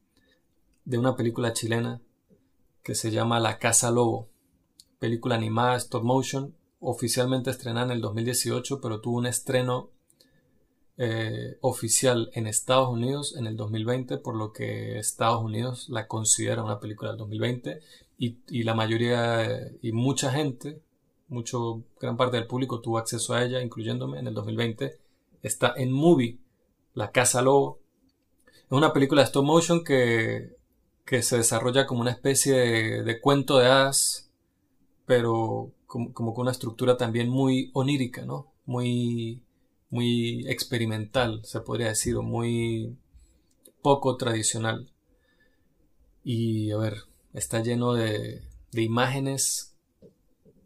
de 0.84 0.98
una 0.98 1.14
película 1.14 1.52
chilena 1.52 2.00
que 2.82 2.94
se 2.96 3.10
llama 3.12 3.38
La 3.38 3.58
Casa 3.58 3.90
Lobo. 3.92 4.28
Película 4.98 5.36
animada 5.36 5.76
stop 5.76 6.02
motion, 6.02 6.54
oficialmente 6.80 7.50
estrenada 7.50 7.86
en 7.86 7.92
el 7.92 8.00
2018, 8.00 8.80
pero 8.80 9.00
tuvo 9.00 9.18
un 9.18 9.26
estreno 9.26 9.90
eh, 11.00 11.56
oficial 11.60 12.28
en 12.34 12.48
Estados 12.48 12.88
Unidos 12.88 13.36
en 13.36 13.46
el 13.46 13.56
2020, 13.56 14.18
por 14.18 14.34
lo 14.34 14.52
que 14.52 14.98
Estados 14.98 15.42
Unidos 15.44 15.88
la 15.88 16.08
considera 16.08 16.64
una 16.64 16.80
película 16.80 17.10
del 17.10 17.18
2020 17.18 17.80
y, 18.18 18.38
y 18.48 18.64
la 18.64 18.74
mayoría 18.74 19.44
eh, 19.44 19.78
y 19.80 19.92
mucha 19.92 20.32
gente, 20.32 20.82
mucho, 21.28 21.84
gran 22.00 22.16
parte 22.16 22.36
del 22.36 22.48
público 22.48 22.80
tuvo 22.80 22.98
acceso 22.98 23.34
a 23.34 23.44
ella, 23.44 23.62
incluyéndome 23.62 24.18
en 24.18 24.26
el 24.26 24.34
2020. 24.34 24.98
Está 25.42 25.72
en 25.76 25.92
Movie, 25.92 26.38
La 26.94 27.12
Casa 27.12 27.42
Lobo. 27.42 27.78
Es 28.46 28.72
una 28.72 28.92
película 28.92 29.22
de 29.22 29.26
stop 29.26 29.44
motion 29.44 29.84
que, 29.84 30.56
que 31.04 31.22
se 31.22 31.36
desarrolla 31.36 31.86
como 31.86 32.00
una 32.00 32.10
especie 32.10 32.54
de, 32.54 33.02
de 33.04 33.20
cuento 33.20 33.58
de 33.58 33.66
hadas, 33.66 34.30
pero 35.06 35.70
como, 35.86 36.12
como 36.12 36.34
con 36.34 36.42
una 36.42 36.50
estructura 36.50 36.96
también 36.96 37.28
muy 37.28 37.70
onírica, 37.72 38.24
¿no? 38.24 38.48
Muy, 38.66 39.42
muy 39.90 40.46
experimental, 40.48 41.40
se 41.44 41.60
podría 41.60 41.88
decir, 41.88 42.16
o 42.16 42.22
muy 42.22 42.96
poco 43.82 44.16
tradicional. 44.16 44.92
Y 46.24 46.70
a 46.72 46.76
ver, 46.76 47.04
está 47.32 47.62
lleno 47.62 47.94
de, 47.94 48.42
de 48.72 48.82
imágenes 48.82 49.74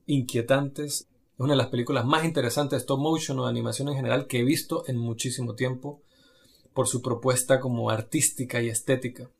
inquietantes. 0.06 1.08
Es 1.34 1.40
una 1.40 1.52
de 1.52 1.58
las 1.58 1.68
películas 1.68 2.04
más 2.04 2.24
interesantes 2.24 2.78
de 2.78 2.82
stop 2.82 3.00
motion 3.00 3.38
o 3.38 3.44
de 3.44 3.50
animación 3.50 3.88
en 3.88 3.96
general 3.96 4.26
que 4.26 4.40
he 4.40 4.44
visto 4.44 4.84
en 4.88 4.96
muchísimo 4.96 5.54
tiempo 5.54 6.02
por 6.74 6.88
su 6.88 7.02
propuesta 7.02 7.60
como 7.60 7.90
artística 7.90 8.60
y 8.62 8.68
estética. 8.68 9.30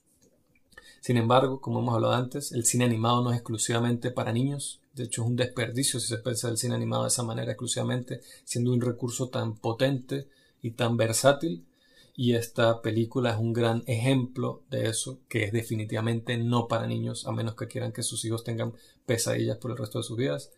Sin 1.03 1.17
embargo, 1.17 1.61
como 1.61 1.81
hemos 1.81 1.97
hablado 1.97 2.15
antes, 2.15 2.53
el 2.53 2.65
cine 2.65 2.85
animado 2.85 3.25
no 3.25 3.33
es 3.33 3.39
exclusivamente 3.39 4.13
para 4.13 4.33
niños. 4.33 4.81
De 4.95 5.03
hecho, 5.03 5.23
es 5.23 5.29
un 5.29 5.35
desperdicio 5.35 5.99
si 5.99 6.07
se 6.07 6.19
piensa 6.19 6.49
el 6.49 6.59
cine 6.59 6.77
animado 6.77 7.03
de 7.03 7.09
esa 7.09 7.25
manera 7.25 7.51
exclusivamente, 7.51 8.21
siendo 8.45 8.73
un 8.73 8.81
recurso 8.81 9.29
tan 9.29 9.57
potente 9.57 10.29
y 10.63 10.71
tan 10.71 10.97
versátil. 10.97 11.67
Y 12.15 12.35
esta 12.35 12.83
película 12.83 13.33
es 13.33 13.39
un 13.39 13.53
gran 13.53 13.83
ejemplo 13.89 14.63
de 14.71 14.87
eso, 14.87 15.19
que 15.29 15.43
es 15.43 15.53
definitivamente 15.53 16.37
no 16.39 16.69
para 16.69 16.87
niños, 16.87 17.27
a 17.27 17.33
menos 17.33 17.57
que 17.57 17.67
quieran 17.67 17.91
que 17.91 18.05
sus 18.05 18.25
hijos 18.25 18.45
tengan 18.45 18.73
pesadillas 19.05 19.59
por 19.59 19.73
el 19.73 19.79
resto 19.79 19.99
de 19.99 20.05
sus 20.05 20.17
vidas. 20.17 20.53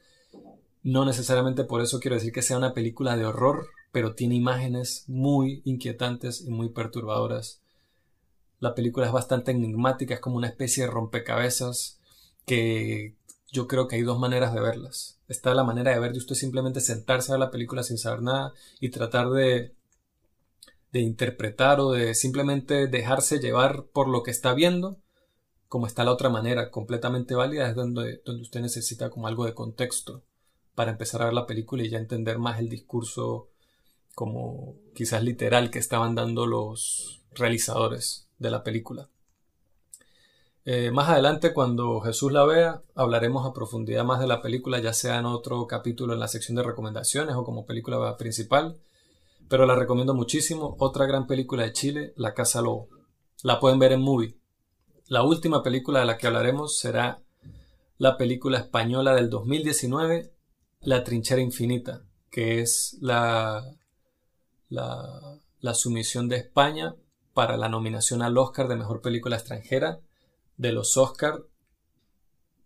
No 0.83 1.07
necesariamente 1.07 1.65
por 1.65 1.81
eso 1.81 2.01
quiero 2.01 2.16
decir 2.16 2.35
que 2.35 2.43
sea 2.43 2.59
una 2.59 2.75
película 2.75 3.16
de 3.16 3.25
horror, 3.25 3.69
pero 3.93 4.15
tiene 4.15 4.35
imágenes 4.35 5.05
muy 5.07 5.62
inquietantes 5.65 6.43
y 6.43 6.51
muy 6.51 6.69
perturbadoras. 6.69 7.64
La 8.60 8.74
película 8.74 9.06
es 9.06 9.12
bastante 9.12 9.51
enigmática, 9.51 10.14
es 10.14 10.20
como 10.20 10.36
una 10.36 10.48
especie 10.48 10.85
de 10.85 10.90
rompecabezas 10.90 11.98
que 12.47 13.14
yo 13.51 13.68
creo 13.68 13.86
que 13.89 13.97
hay 13.97 14.02
dos 14.02 14.18
maneras 14.18 14.52
de 14.52 14.60
verlas. 14.60 15.18
Está 15.28 15.55
la 15.55 15.64
manera 15.64 15.93
de 15.93 16.01
ver 16.01 16.12
de 16.12 16.18
usted 16.18 16.35
simplemente 16.35 16.81
sentarse 16.81 17.31
a 17.31 17.35
ver 17.35 17.40
la 17.40 17.51
película 17.51 17.82
sin 17.82 17.98
saber 17.98 18.22
nada 18.22 18.52
y 18.81 18.90
tratar 18.90 19.31
de, 19.31 19.74
de 20.93 21.01
interpretar 21.01 21.81
o 21.81 21.93
de 21.93 22.14
simplemente 22.14 22.89
dejarse 22.89 23.39
llevar 23.39 23.85
por 23.93 24.09
lo 24.09 24.22
que 24.22 24.31
está 24.31 24.55
viendo, 24.55 24.98
como 25.68 25.86
está 25.86 26.05
la 26.05 26.12
otra 26.12 26.31
manera 26.31 26.70
completamente 26.70 27.35
válida, 27.35 27.68
es 27.68 27.74
donde, 27.74 28.22
donde 28.24 28.43
usted 28.43 28.60
necesita 28.60 29.10
como 29.10 29.28
algo 29.28 29.44
de 29.44 29.55
contexto 29.55 30.24
para 30.74 30.90
empezar 30.90 31.22
a 31.22 31.26
ver 31.26 31.35
la 31.35 31.47
película 31.47 31.85
y 31.85 31.90
ya 31.90 31.98
entender 31.98 32.39
más 32.39 32.59
el 32.59 32.68
discurso 32.68 33.48
como 34.14 34.76
quizás 34.94 35.22
literal 35.22 35.70
que 35.70 35.78
estaban 35.78 36.14
dando 36.14 36.47
los 36.47 37.22
realizadores 37.32 38.24
de 38.39 38.51
la 38.51 38.62
película. 38.62 39.09
Eh, 40.66 40.90
más 40.90 41.11
adelante, 41.11 41.52
cuando 41.52 42.01
Jesús 42.01 42.32
la 42.32 42.44
vea, 42.47 42.82
hablaremos 42.94 43.47
a 43.47 43.52
profundidad 43.52 44.05
más 44.05 44.19
de 44.20 44.27
la 44.27 44.40
película, 44.40 44.81
ya 44.81 44.94
sea 44.94 45.19
en 45.19 45.27
otro 45.27 45.66
capítulo 45.66 46.15
en 46.15 46.20
la 46.20 46.28
sección 46.28 46.56
de 46.56 46.62
recomendaciones 46.62 47.36
o 47.36 47.44
como 47.44 47.66
película 47.66 48.16
principal, 48.16 48.78
pero 49.48 49.66
la 49.66 49.74
recomiendo 49.74 50.15
muchísimo. 50.15 50.74
Otra 50.78 51.05
gran 51.05 51.27
película 51.27 51.65
de 51.65 51.73
Chile, 51.73 52.15
La 52.16 52.32
Casa 52.32 52.62
Lobo. 52.62 52.89
La 53.43 53.61
pueden 53.61 53.78
ver 53.78 53.93
en 53.93 54.01
Movie. 54.01 54.39
La 55.09 55.23
última 55.23 55.62
película 55.62 56.01
de 56.01 56.06
la 56.06 56.16
que 56.16 56.28
hablaremos 56.28 56.78
será 56.78 57.20
la 57.98 58.16
película 58.16 58.59
española 58.59 59.15
del 59.15 59.28
2019, 59.28 60.32
La 60.81 61.05
Trinchera 61.05 61.43
Infinita, 61.43 62.05
que 62.31 62.62
es 62.62 62.97
la, 63.02 63.62
la, 64.70 65.39
la 65.61 65.74
sumisión 65.74 66.27
de 66.27 66.36
España 66.36 66.97
para 67.35 67.56
la 67.56 67.69
nominación 67.69 68.23
al 68.23 68.39
Oscar 68.39 68.69
de 68.69 68.77
Mejor 68.77 69.02
Película 69.02 69.36
Extranjera 69.36 70.01
de 70.56 70.73
los 70.73 70.97
Oscar 70.97 71.43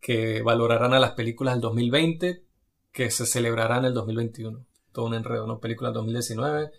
que 0.01 0.43
valorarán 0.43 0.95
a 0.95 1.01
las 1.01 1.13
películas 1.13 1.55
del 1.55 1.61
2020 1.63 2.45
que 2.93 3.11
se 3.11 3.27
celebrarán 3.27 3.81
en 3.81 3.85
el 3.87 3.95
2021. 3.95 4.65
Todo 4.93 5.07
un 5.07 5.15
enredo, 5.15 5.47
¿no? 5.47 5.59
Películas 5.61 5.93
2019 5.95 6.71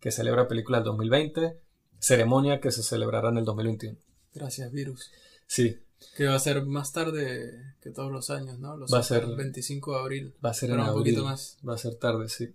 que 0.00 0.10
celebra 0.10 0.46
películas 0.48 0.80
del 0.80 0.86
2020, 0.86 1.58
ceremonia 1.98 2.60
que 2.60 2.70
se 2.70 2.82
celebrará 2.82 3.30
en 3.30 3.38
el 3.38 3.44
2021. 3.46 3.96
Gracias, 4.34 4.70
virus. 4.70 5.10
Sí. 5.46 5.78
Que 6.16 6.26
va 6.26 6.34
a 6.34 6.38
ser 6.38 6.62
más 6.66 6.92
tarde 6.92 7.76
que 7.80 7.90
todos 7.90 8.12
los 8.12 8.28
años, 8.28 8.58
¿no? 8.58 8.76
Los 8.76 8.92
Va 8.92 8.98
a 8.98 9.02
ser- 9.02 9.22
el 9.24 9.34
25 9.36 9.92
de 9.94 9.98
abril. 9.98 10.34
Va 10.44 10.50
a 10.50 10.54
ser 10.54 10.70
en 10.70 10.76
un 10.76 10.80
abril. 10.82 10.98
poquito 10.98 11.24
más. 11.24 11.56
Va 11.66 11.74
a 11.74 11.78
ser 11.78 11.94
tarde, 11.94 12.28
sí. 12.28 12.54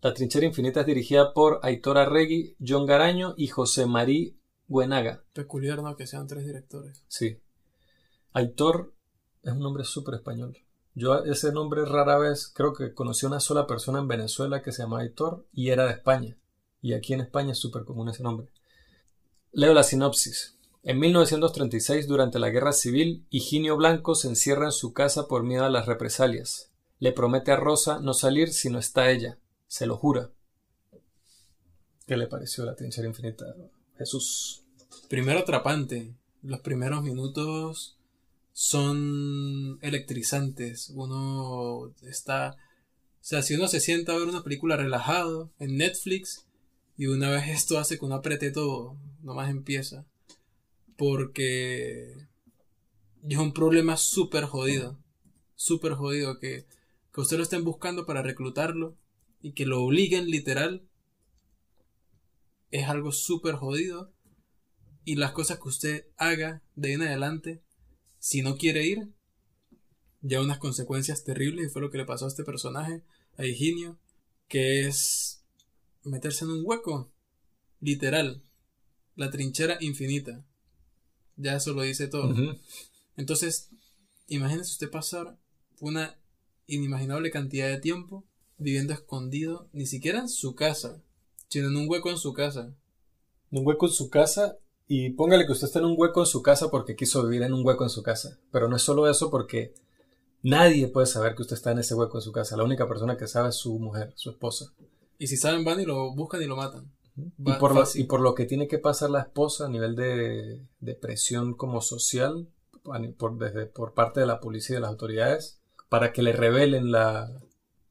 La 0.00 0.14
Trinchera 0.14 0.46
Infinita 0.46 0.80
es 0.80 0.86
dirigida 0.86 1.34
por 1.34 1.58
Aitor 1.64 1.98
Arregui, 1.98 2.54
John 2.64 2.86
Garaño 2.86 3.34
y 3.36 3.48
José 3.48 3.86
Marí 3.86 4.38
Buenaga. 4.68 5.24
Peculiar, 5.32 5.82
¿no? 5.82 5.96
Que 5.96 6.06
sean 6.06 6.28
tres 6.28 6.46
directores. 6.46 7.02
Sí. 7.08 7.40
Aitor 8.32 8.94
es 9.42 9.52
un 9.52 9.58
nombre 9.58 9.82
súper 9.82 10.14
español. 10.14 10.56
Yo 10.94 11.24
ese 11.24 11.50
nombre 11.50 11.84
rara 11.84 12.16
vez, 12.16 12.46
creo 12.54 12.74
que 12.74 12.94
conocí 12.94 13.26
a 13.26 13.28
una 13.28 13.40
sola 13.40 13.66
persona 13.66 13.98
en 13.98 14.06
Venezuela 14.06 14.62
que 14.62 14.70
se 14.70 14.82
llamaba 14.82 15.02
Aitor 15.02 15.48
y 15.52 15.70
era 15.70 15.86
de 15.86 15.94
España. 15.94 16.38
Y 16.80 16.92
aquí 16.92 17.14
en 17.14 17.20
España 17.20 17.50
es 17.50 17.58
súper 17.58 17.84
común 17.84 18.08
ese 18.08 18.22
nombre. 18.22 18.52
Leo 19.50 19.74
la 19.74 19.82
sinopsis. 19.82 20.58
En 20.84 21.00
1936, 21.00 22.06
durante 22.06 22.38
la 22.38 22.50
Guerra 22.50 22.72
Civil, 22.72 23.26
Higinio 23.30 23.76
Blanco 23.76 24.14
se 24.14 24.28
encierra 24.28 24.66
en 24.66 24.72
su 24.72 24.92
casa 24.92 25.26
por 25.26 25.42
miedo 25.42 25.64
a 25.64 25.70
las 25.70 25.86
represalias. 25.86 26.70
Le 27.00 27.10
promete 27.10 27.50
a 27.50 27.56
Rosa 27.56 27.98
no 27.98 28.14
salir 28.14 28.52
si 28.52 28.70
no 28.70 28.78
está 28.78 29.10
ella. 29.10 29.38
Se 29.68 29.86
lo 29.86 29.96
jura. 29.96 30.32
¿Qué 32.06 32.16
le 32.16 32.26
pareció 32.26 32.64
la 32.64 32.74
trinchera 32.74 33.06
infinita? 33.06 33.44
Jesús. 33.98 34.64
Primero 35.10 35.40
atrapante. 35.40 36.14
Los 36.42 36.60
primeros 36.60 37.02
minutos 37.02 37.98
son 38.54 39.78
electrizantes. 39.82 40.90
Uno 40.90 41.94
está... 42.02 42.56
O 43.20 43.24
sea, 43.28 43.42
si 43.42 43.54
uno 43.54 43.68
se 43.68 43.80
sienta 43.80 44.12
a 44.12 44.16
ver 44.16 44.26
una 44.26 44.42
película 44.42 44.76
relajado 44.76 45.52
en 45.58 45.76
Netflix 45.76 46.46
y 46.96 47.08
una 47.08 47.28
vez 47.30 47.48
esto 47.48 47.78
hace 47.78 47.98
que 47.98 48.06
uno 48.06 48.14
apriete 48.14 48.50
todo, 48.50 48.96
nomás 49.22 49.50
empieza. 49.50 50.06
Porque 50.96 52.26
es 53.28 53.38
un 53.38 53.52
problema 53.52 53.98
súper 53.98 54.44
jodido. 54.44 54.98
Súper 55.56 55.92
jodido 55.92 56.38
que, 56.38 56.64
que 57.12 57.20
usted 57.20 57.36
lo 57.36 57.42
estén 57.42 57.64
buscando 57.64 58.06
para 58.06 58.22
reclutarlo 58.22 58.96
y 59.40 59.52
que 59.52 59.66
lo 59.66 59.82
obliguen 59.82 60.30
literal. 60.30 60.88
Es 62.70 62.88
algo 62.88 63.12
súper 63.12 63.54
jodido 63.54 64.12
y 65.04 65.16
las 65.16 65.32
cosas 65.32 65.58
que 65.58 65.68
usted 65.68 66.06
haga 66.18 66.62
de 66.76 66.88
ahí 66.88 66.94
en 66.94 67.02
adelante, 67.02 67.62
si 68.18 68.42
no 68.42 68.58
quiere 68.58 68.86
ir, 68.86 69.08
ya 70.20 70.42
unas 70.42 70.58
consecuencias 70.58 71.24
terribles, 71.24 71.66
y 71.66 71.70
fue 71.70 71.80
lo 71.80 71.90
que 71.90 71.96
le 71.96 72.04
pasó 72.04 72.26
a 72.26 72.28
este 72.28 72.44
personaje, 72.44 73.02
a 73.38 73.46
Higinio, 73.46 73.98
que 74.48 74.86
es 74.86 75.42
meterse 76.04 76.44
en 76.44 76.50
un 76.50 76.62
hueco, 76.62 77.10
literal, 77.80 78.42
la 79.16 79.30
trinchera 79.30 79.78
infinita. 79.80 80.44
Ya 81.36 81.56
eso 81.56 81.72
lo 81.72 81.82
dice 81.82 82.08
todo. 82.08 82.34
Entonces, 83.16 83.70
imagínese 84.26 84.72
usted 84.72 84.90
pasar 84.90 85.38
una 85.80 86.18
inimaginable 86.66 87.30
cantidad 87.30 87.68
de 87.68 87.78
tiempo 87.78 88.27
viviendo 88.58 88.92
escondido, 88.92 89.68
ni 89.72 89.86
siquiera 89.86 90.20
en 90.20 90.28
su 90.28 90.54
casa, 90.54 91.00
sino 91.48 91.68
en 91.68 91.76
un 91.76 91.88
hueco 91.88 92.10
en 92.10 92.18
su 92.18 92.32
casa. 92.32 92.72
un 93.50 93.66
hueco 93.66 93.86
en 93.86 93.92
su 93.92 94.10
casa 94.10 94.58
y 94.86 95.10
póngale 95.10 95.46
que 95.46 95.52
usted 95.52 95.66
está 95.66 95.78
en 95.78 95.84
un 95.84 95.94
hueco 95.96 96.20
en 96.20 96.26
su 96.26 96.42
casa 96.42 96.70
porque 96.70 96.96
quiso 96.96 97.22
vivir 97.22 97.42
en 97.42 97.52
un 97.52 97.64
hueco 97.64 97.84
en 97.84 97.90
su 97.90 98.02
casa. 98.02 98.38
Pero 98.50 98.68
no 98.68 98.76
es 98.76 98.82
solo 98.82 99.08
eso 99.08 99.30
porque 99.30 99.74
nadie 100.42 100.88
puede 100.88 101.06
saber 101.06 101.34
que 101.34 101.42
usted 101.42 101.56
está 101.56 101.72
en 101.72 101.78
ese 101.78 101.94
hueco 101.94 102.18
en 102.18 102.22
su 102.22 102.32
casa. 102.32 102.56
La 102.56 102.64
única 102.64 102.88
persona 102.88 103.16
que 103.16 103.26
sabe 103.26 103.50
es 103.50 103.56
su 103.56 103.78
mujer, 103.78 104.12
su 104.16 104.30
esposa. 104.30 104.72
Y 105.18 105.26
si 105.26 105.36
saben, 105.36 105.64
van 105.64 105.80
y 105.80 105.84
lo 105.84 106.14
buscan 106.14 106.42
y 106.42 106.46
lo 106.46 106.56
matan. 106.56 106.90
Y 107.16 107.52
por, 107.54 107.74
lo, 107.74 107.84
y 107.94 108.04
por 108.04 108.20
lo 108.20 108.34
que 108.34 108.46
tiene 108.46 108.68
que 108.68 108.78
pasar 108.78 109.10
la 109.10 109.20
esposa 109.20 109.66
a 109.66 109.68
nivel 109.68 109.96
de, 109.96 110.62
de 110.80 110.94
presión 110.94 111.54
como 111.54 111.80
social, 111.80 112.48
por, 113.18 113.36
desde, 113.38 113.66
por 113.66 113.92
parte 113.92 114.20
de 114.20 114.26
la 114.26 114.40
policía 114.40 114.74
y 114.74 114.76
de 114.76 114.80
las 114.82 114.90
autoridades, 114.90 115.58
para 115.88 116.12
que 116.12 116.22
le 116.22 116.32
revelen 116.32 116.92
la, 116.92 117.40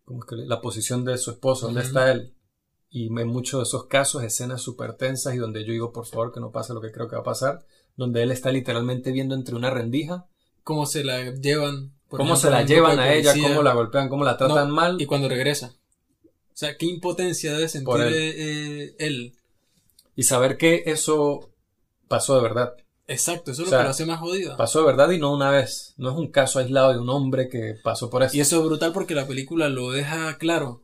¿cómo 0.07 0.21
es 0.21 0.25
que 0.25 0.37
le- 0.37 0.45
la 0.47 0.61
posición 0.61 1.03
de 1.03 1.17
su 1.17 1.31
esposo, 1.31 1.65
dónde 1.65 1.81
está 1.81 2.09
él. 2.11 2.33
Y 2.89 3.07
en 3.07 3.27
muchos 3.27 3.59
de 3.59 3.63
esos 3.63 3.87
casos, 3.87 4.23
escenas 4.23 4.61
súper 4.61 4.93
tensas 4.93 5.35
y 5.35 5.37
donde 5.37 5.65
yo 5.65 5.73
digo, 5.73 5.91
por 5.91 6.05
favor, 6.05 6.31
que 6.31 6.39
no 6.39 6.51
pase 6.53 6.73
lo 6.73 6.79
que 6.79 6.93
creo 6.93 7.09
que 7.09 7.17
va 7.17 7.21
a 7.21 7.25
pasar, 7.25 7.65
donde 7.97 8.23
él 8.23 8.31
está 8.31 8.49
literalmente 8.51 9.11
viendo 9.11 9.35
entre 9.35 9.55
una 9.55 9.69
rendija, 9.69 10.25
cómo 10.63 10.85
se 10.85 11.03
la 11.03 11.31
llevan. 11.35 11.91
por 12.07 12.19
cómo 12.19 12.35
ejemplo, 12.35 12.49
se 12.49 12.55
la 12.55 12.63
llevan 12.63 12.99
a 12.99 13.13
ella, 13.13 13.33
cómo 13.33 13.61
la 13.61 13.73
golpean, 13.73 14.07
cómo 14.07 14.23
la 14.23 14.37
tratan 14.37 14.69
No, 14.69 14.73
mal. 14.75 15.01
Y 15.01 15.05
cuando 15.05 15.27
regresa. 15.27 15.73
O 16.23 16.59
sea, 16.59 16.77
qué 16.77 16.85
impotencia 16.85 17.51
debe 17.53 17.67
sentir 17.67 17.93
él. 17.99 18.13
eh, 18.15 18.95
él. 18.99 19.33
y 20.15 20.23
saber 20.23 20.57
que 20.57 20.83
eso 20.87 21.51
pasó 22.07 22.37
de 22.37 22.41
verdad. 22.43 22.73
Exacto, 23.07 23.51
eso 23.51 23.63
es 23.63 23.69
O 23.69 23.71
lo 23.71 23.77
que 23.77 23.83
lo 23.85 23.89
hace 23.89 24.05
más 24.05 24.19
jodido. 24.19 24.57
Pasó 24.57 24.79
de 24.81 24.85
verdad 24.87 25.09
y 25.11 25.17
no 25.17 25.33
una 25.33 25.49
vez. 25.49 25.93
No 25.97 26.09
es 26.11 26.17
un 26.17 26.29
caso 26.29 26.59
aislado 26.59 26.91
de 26.91 26.99
un 26.99 27.09
hombre 27.09 27.47
que 27.47 27.75
pasó 27.83 28.09
por 28.09 28.21
eso. 28.23 28.35
Y 28.35 28.41
eso 28.41 28.59
es 28.59 28.65
brutal 28.65 28.91
porque 28.91 29.15
la 29.15 29.27
película 29.27 29.69
lo 29.69 29.91
deja 29.91 30.37
claro, 30.37 30.83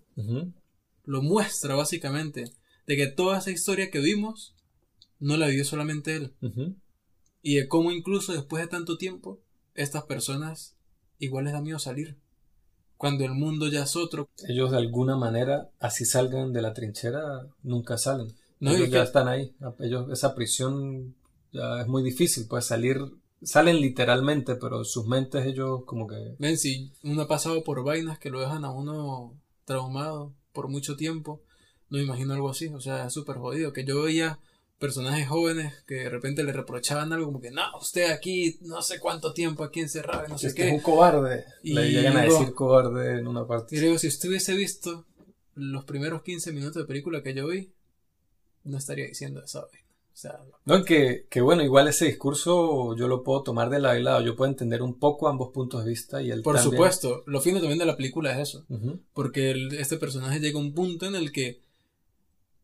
lo 1.04 1.22
muestra 1.22 1.76
básicamente, 1.76 2.46
de 2.88 2.96
que 2.96 3.08
toda 3.08 3.40
esa 3.40 3.52
historia 3.52 3.92
que 3.92 4.00
vimos 4.00 4.56
no 5.20 5.36
la 5.38 5.48
vivió 5.48 5.66
solamente 5.66 6.16
él. 6.16 6.34
Y 7.42 7.56
de 7.56 7.68
cómo 7.68 7.92
incluso 7.92 8.32
después 8.32 8.64
de 8.64 8.70
tanto 8.70 8.98
tiempo, 8.98 9.42
estas 9.76 10.04
personas 10.04 10.78
igual 11.20 11.44
les 11.46 11.54
da 11.54 11.62
miedo 11.62 11.80
salir. 11.80 12.18
Cuando 12.96 13.26
el 13.26 13.32
mundo 13.34 13.68
ya 13.68 13.84
es 13.84 13.98
otro. 13.98 14.30
Ellos 14.48 14.72
de 14.72 14.78
alguna 14.78 15.18
manera, 15.18 15.70
así 15.82 16.06
salgan 16.06 16.54
de 16.54 16.62
la 16.62 16.74
trinchera, 16.74 17.48
nunca 17.64 17.98
salen. 17.98 18.28
No, 18.62 18.72
Ellos 18.72 18.90
ya 18.90 19.00
que- 19.00 19.04
están 19.08 19.28
ahí. 19.28 19.54
Ellos, 19.80 20.10
esa 20.10 20.34
prisión 20.36 21.16
ya 21.54 21.82
es 21.82 21.88
muy 21.88 22.04
difícil, 22.04 22.46
pues 22.50 22.66
salir, 22.66 23.00
salen 23.42 23.80
literalmente, 23.80 24.56
pero 24.56 24.84
sus 24.84 25.06
mentes 25.08 25.46
ellos 25.46 25.84
como 25.86 26.08
que... 26.08 26.36
Ven, 26.40 26.58
si 26.58 26.92
uno 27.04 27.22
ha 27.22 27.28
pasado 27.28 27.64
por 27.64 27.84
vainas 27.84 28.20
que 28.20 28.30
lo 28.30 28.40
dejan 28.42 28.66
a 28.66 28.72
uno 28.72 29.34
traumado 29.66 30.34
por 30.52 30.68
mucho 30.68 30.96
tiempo, 30.98 31.42
no 31.90 31.98
me 32.00 32.04
imagino 32.04 32.34
algo 32.34 32.50
así. 32.50 32.68
O 32.68 32.82
sea, 32.82 33.06
es 33.06 33.14
súper 33.14 33.38
jodido. 33.38 33.72
Que 33.72 33.86
yo 33.86 34.02
veía 34.04 34.40
personajes 34.80 35.28
jóvenes 35.28 35.74
que 35.88 35.96
de 35.96 36.10
repente 36.10 36.44
le 36.44 36.52
reprochaban 36.52 37.14
algo 37.14 37.28
como 37.28 37.40
que, 37.40 37.52
no, 37.52 37.62
usted 37.80 38.12
aquí 38.12 38.58
no 38.62 38.82
sé 38.82 39.00
cuánto 39.00 39.32
tiempo 39.34 39.64
aquí 39.64 39.80
encerrado, 39.80 40.26
y 40.28 40.30
no 40.32 40.38
sé 40.38 40.48
Es 40.48 40.54
que 40.56 40.64
es 40.64 40.68
qué. 40.70 40.74
un 40.76 40.82
cobarde. 40.82 41.46
Y 41.64 41.74
Le 41.74 41.90
llegan 41.92 42.18
a 42.18 42.24
decir 42.24 42.54
cobarde 42.54 43.20
en 43.20 43.28
una 43.28 43.44
Y 43.44 43.46
parte. 43.46 43.76
le 43.78 43.82
digo, 43.84 43.98
si 43.98 44.08
usted 44.08 44.28
hubiese 44.30 44.54
visto 44.56 45.06
los 45.56 45.86
primeros 45.86 46.24
15 46.24 46.52
minutos 46.52 46.82
de 46.82 46.88
película 46.88 47.22
que 47.24 47.34
yo 47.34 47.48
vi, 47.48 47.72
no 48.64 48.78
estaría 48.78 49.06
diciendo 49.06 49.42
vaina. 49.42 49.83
O 50.14 50.16
sea, 50.16 50.40
No, 50.66 50.84
que, 50.86 51.26
que 51.30 51.42
bueno, 51.42 51.64
igual 51.64 51.88
ese 51.88 52.06
discurso 52.06 52.96
yo 52.96 53.08
lo 53.08 53.24
puedo 53.24 53.42
tomar 53.42 53.70
de 53.72 53.80
lado 53.80 53.98
y 53.98 54.04
lado. 54.04 54.22
Yo 54.22 54.36
puedo 54.36 54.50
entender 54.52 54.82
un 54.84 55.00
poco 55.00 55.28
ambos 55.28 55.50
puntos 55.52 55.84
de 55.84 55.90
vista 55.90 56.22
y 56.22 56.30
él 56.30 56.44
por 56.44 56.56
también. 56.56 56.72
supuesto, 56.72 57.24
lo 57.26 57.42
fino 57.42 57.60
también 57.60 57.80
de 57.80 57.86
la 57.88 57.98
película 57.98 58.32
es 58.32 58.50
eso. 58.50 58.66
Porque 59.14 59.52
el- 59.52 59.74
este 59.74 59.98
personaje 59.98 60.40
llega 60.40 60.60
a 60.60 60.62
un 60.62 60.74
punto 60.74 61.06
en 61.08 61.16
el 61.16 61.32
que 61.32 61.62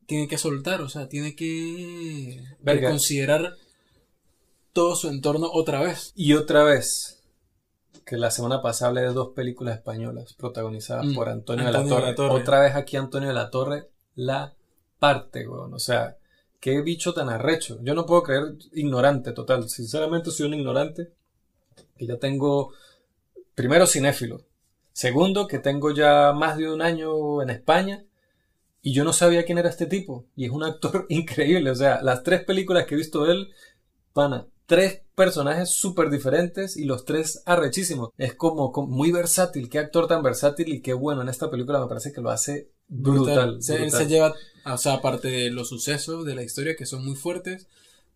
tiene 0.05 0.27
que 0.27 0.37
soltar, 0.37 0.81
o 0.81 0.89
sea, 0.89 1.09
tiene 1.09 1.35
que 1.35 2.41
considerar 2.89 3.55
todo 4.73 4.95
su 4.95 5.09
entorno 5.09 5.49
otra 5.51 5.81
vez. 5.81 6.13
Y 6.15 6.33
otra 6.33 6.63
vez, 6.63 7.21
que 8.05 8.17
la 8.17 8.31
semana 8.31 8.61
pasada 8.61 8.89
hablé 8.89 9.01
de 9.01 9.13
dos 9.13 9.29
películas 9.29 9.75
españolas 9.77 10.33
protagonizadas 10.33 11.05
Mm, 11.07 11.15
por 11.15 11.29
Antonio, 11.29 11.65
Antonio 11.67 11.87
de, 11.87 11.89
la 11.89 11.97
de 11.97 12.05
la 12.11 12.15
Torre. 12.15 12.29
Torre. 12.29 12.41
Otra 12.41 12.59
vez 12.61 12.75
aquí 12.75 12.95
Antonio 12.97 13.29
de 13.29 13.35
la 13.35 13.49
Torre 13.49 13.89
la 14.15 14.53
parte, 14.99 15.47
weón. 15.47 15.73
O 15.73 15.79
sea, 15.79 16.17
qué 16.59 16.81
bicho 16.81 17.13
tan 17.13 17.29
arrecho. 17.29 17.79
Yo 17.81 17.93
no 17.93 18.05
puedo 18.05 18.23
creer 18.23 18.55
ignorante 18.73 19.31
total. 19.31 19.69
Sinceramente 19.69 20.31
soy 20.31 20.47
un 20.47 20.55
ignorante. 20.55 21.11
Que 21.97 22.05
ya 22.05 22.17
tengo, 22.17 22.73
primero, 23.55 23.87
cinéfilo. 23.87 24.45
Segundo, 24.93 25.47
que 25.47 25.59
tengo 25.59 25.91
ya 25.91 26.33
más 26.33 26.57
de 26.57 26.71
un 26.71 26.81
año 26.81 27.41
en 27.41 27.49
España. 27.49 28.05
Y 28.81 28.93
yo 28.93 29.03
no 29.03 29.13
sabía 29.13 29.45
quién 29.45 29.57
era 29.57 29.69
este 29.69 29.85
tipo. 29.85 30.25
Y 30.35 30.45
es 30.45 30.51
un 30.51 30.63
actor 30.63 31.05
increíble. 31.09 31.71
O 31.71 31.75
sea, 31.75 32.01
las 32.01 32.23
tres 32.23 32.43
películas 32.43 32.85
que 32.85 32.95
he 32.95 32.97
visto 32.97 33.25
de 33.25 33.33
él, 33.33 33.49
pana, 34.13 34.47
tres 34.65 35.01
personajes 35.15 35.69
súper 35.69 36.09
diferentes 36.09 36.77
y 36.77 36.85
los 36.85 37.03
tres 37.03 37.41
arrechísimos. 37.45 38.09
Es 38.17 38.35
como, 38.35 38.71
como 38.71 38.87
muy 38.87 39.11
versátil. 39.11 39.69
Qué 39.69 39.79
actor 39.79 40.07
tan 40.07 40.23
versátil 40.23 40.69
y 40.69 40.81
qué 40.81 40.93
bueno. 40.93 41.21
En 41.21 41.29
esta 41.29 41.49
película 41.49 41.79
me 41.79 41.87
parece 41.87 42.13
que 42.13 42.21
lo 42.21 42.29
hace 42.29 42.69
brutal. 42.87 43.61
Se, 43.61 43.77
brutal. 43.77 43.91
se 43.91 44.07
lleva, 44.07 44.33
o 44.73 44.77
sea, 44.77 44.93
aparte 44.93 45.29
de 45.29 45.49
los 45.49 45.69
sucesos 45.69 46.25
de 46.25 46.35
la 46.35 46.43
historia 46.43 46.75
que 46.75 46.85
son 46.85 47.05
muy 47.05 47.15
fuertes, 47.15 47.67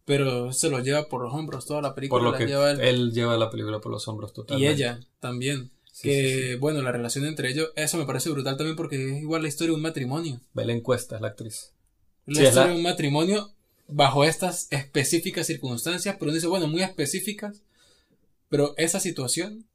pero 0.06 0.52
se 0.52 0.70
los 0.70 0.84
lleva 0.84 1.08
por 1.08 1.22
los 1.22 1.34
hombros 1.34 1.66
toda 1.66 1.82
la 1.82 1.96
película. 1.96 2.20
Por 2.20 2.24
lo 2.24 2.32
la 2.32 2.38
que 2.38 2.46
lleva 2.46 2.72
él. 2.72 2.82
él 2.82 3.12
lleva 3.14 3.38
la 3.38 3.50
película 3.50 3.80
por 3.80 3.92
los 3.92 4.08
hombros 4.08 4.32
y 4.32 4.36
totalmente. 4.36 4.74
ella 4.74 5.00
también. 5.20 5.72
que, 6.02 6.58
bueno, 6.60 6.82
la 6.82 6.92
relación 6.92 7.26
entre 7.26 7.50
ellos, 7.50 7.72
eso 7.76 7.98
me 7.98 8.06
parece 8.06 8.30
brutal 8.30 8.58
también 8.58 8.76
porque 8.76 8.96
es 8.96 9.22
igual 9.22 9.44
la 9.44 9.48
historia 9.48 9.72
de 9.72 9.76
un 9.76 9.82
matrimonio. 9.82 10.42
Belén 10.54 10.82
Cuesta 10.82 11.16
es 11.16 11.22
la 11.22 11.30
actriz. 11.30 11.74
La 12.26 12.44
historia 12.44 12.72
de 12.72 12.76
un 12.76 12.84
matrimonio 12.84 13.54
bajo 13.88 14.24
estas 14.24 14.68
específicas 14.72 15.48
circunstancias, 15.48 16.16
pero 16.18 16.30
uno 16.30 16.36
dice, 16.36 16.48
bueno, 16.48 16.68
muy 16.68 16.82
específicas, 16.82 17.62
pero 18.50 18.74
esa 18.78 19.00
situación 19.00 19.66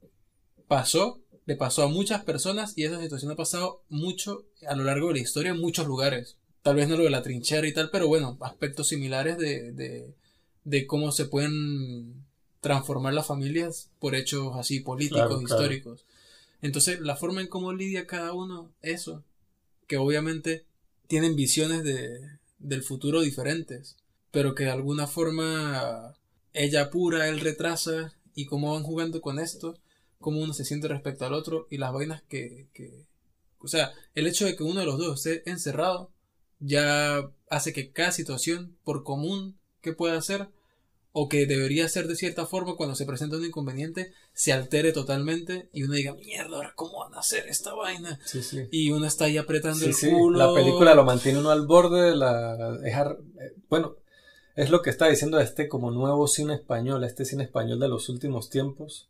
pasó, 0.67 1.19
le 1.45 1.55
pasó 1.55 1.83
a 1.83 1.87
muchas 1.87 2.23
personas 2.23 2.77
y 2.77 2.83
esa 2.83 3.01
situación 3.01 3.31
ha 3.31 3.35
pasado 3.35 3.83
mucho 3.89 4.45
a 4.67 4.75
lo 4.75 4.83
largo 4.83 5.07
de 5.07 5.15
la 5.15 5.19
historia 5.19 5.51
en 5.51 5.59
muchos 5.59 5.87
lugares. 5.87 6.37
Tal 6.61 6.75
vez 6.75 6.89
no 6.89 6.97
lo 6.97 7.03
de 7.03 7.09
la 7.09 7.23
trinchera 7.23 7.67
y 7.67 7.73
tal, 7.73 7.89
pero 7.89 8.07
bueno, 8.07 8.37
aspectos 8.41 8.89
similares 8.89 9.37
de, 9.37 9.71
de, 9.71 10.13
de 10.63 10.87
cómo 10.87 11.11
se 11.11 11.25
pueden 11.25 12.25
transformar 12.61 13.13
las 13.13 13.27
familias 13.27 13.89
por 13.99 14.15
hechos 14.15 14.55
así 14.55 14.81
políticos, 14.81 15.41
históricos. 15.41 16.05
Entonces, 16.61 16.99
la 16.99 17.15
forma 17.15 17.41
en 17.41 17.47
cómo 17.47 17.71
lidia 17.71 18.07
cada 18.07 18.33
uno 18.33 18.71
eso, 18.81 19.23
que 19.87 19.97
obviamente 19.97 20.65
tienen 21.07 21.35
visiones 21.35 21.83
de, 21.83 22.19
del 22.59 22.83
futuro 22.83 23.21
diferentes, 23.21 23.95
pero 24.31 24.53
que 24.53 24.65
de 24.65 24.71
alguna 24.71 25.07
forma 25.07 26.15
ella 26.53 26.83
apura, 26.83 27.29
él 27.29 27.39
retrasa, 27.39 28.13
y 28.35 28.45
cómo 28.45 28.73
van 28.73 28.83
jugando 28.83 29.21
con 29.21 29.39
esto, 29.39 29.77
cómo 30.19 30.41
uno 30.41 30.53
se 30.53 30.65
siente 30.65 30.87
respecto 30.87 31.25
al 31.25 31.33
otro, 31.33 31.67
y 31.69 31.77
las 31.77 31.93
vainas 31.93 32.21
que, 32.23 32.67
que 32.73 33.05
o 33.59 33.67
sea, 33.67 33.93
el 34.15 34.27
hecho 34.27 34.45
de 34.45 34.55
que 34.55 34.63
uno 34.63 34.79
de 34.79 34.85
los 34.85 34.97
dos 34.97 35.25
esté 35.25 35.49
encerrado 35.49 36.11
ya 36.59 37.29
hace 37.49 37.73
que 37.73 37.91
cada 37.91 38.11
situación, 38.11 38.77
por 38.83 39.03
común 39.03 39.57
que 39.81 39.93
pueda 39.93 40.17
hacer, 40.17 40.49
o 41.11 41.27
que 41.27 41.45
debería 41.47 41.89
ser 41.89 42.07
de 42.07 42.15
cierta 42.15 42.45
forma 42.45 42.75
cuando 42.75 42.95
se 42.95 43.05
presenta 43.05 43.37
un 43.37 43.45
inconveniente, 43.45 44.13
se 44.33 44.53
altere 44.53 44.91
totalmente 44.91 45.69
y 45.73 45.83
uno 45.83 45.93
diga, 45.93 46.13
mierda, 46.13 46.57
ahora 46.57 46.73
cómo 46.75 46.99
van 46.99 47.15
a 47.15 47.19
hacer 47.19 47.47
esta 47.47 47.73
vaina. 47.73 48.19
Y 48.71 48.91
uno 48.91 49.05
está 49.07 49.25
ahí 49.25 49.37
apretando 49.37 49.85
el 49.85 49.95
culo. 49.95 50.37
La 50.37 50.53
película 50.53 50.93
lo 50.93 51.03
mantiene 51.03 51.39
uno 51.39 51.49
al 51.49 51.65
borde, 51.65 52.15
la 52.15 52.77
dejar, 52.77 53.17
eh, 53.39 53.53
bueno, 53.69 53.95
es 54.55 54.69
lo 54.69 54.81
que 54.81 54.89
está 54.89 55.07
diciendo 55.07 55.39
este 55.39 55.67
como 55.67 55.89
nuevo 55.89 56.27
cine 56.27 56.53
español, 56.53 57.03
este 57.03 57.25
cine 57.25 57.43
español 57.43 57.79
de 57.79 57.87
los 57.87 58.07
últimos 58.09 58.49
tiempos, 58.49 59.09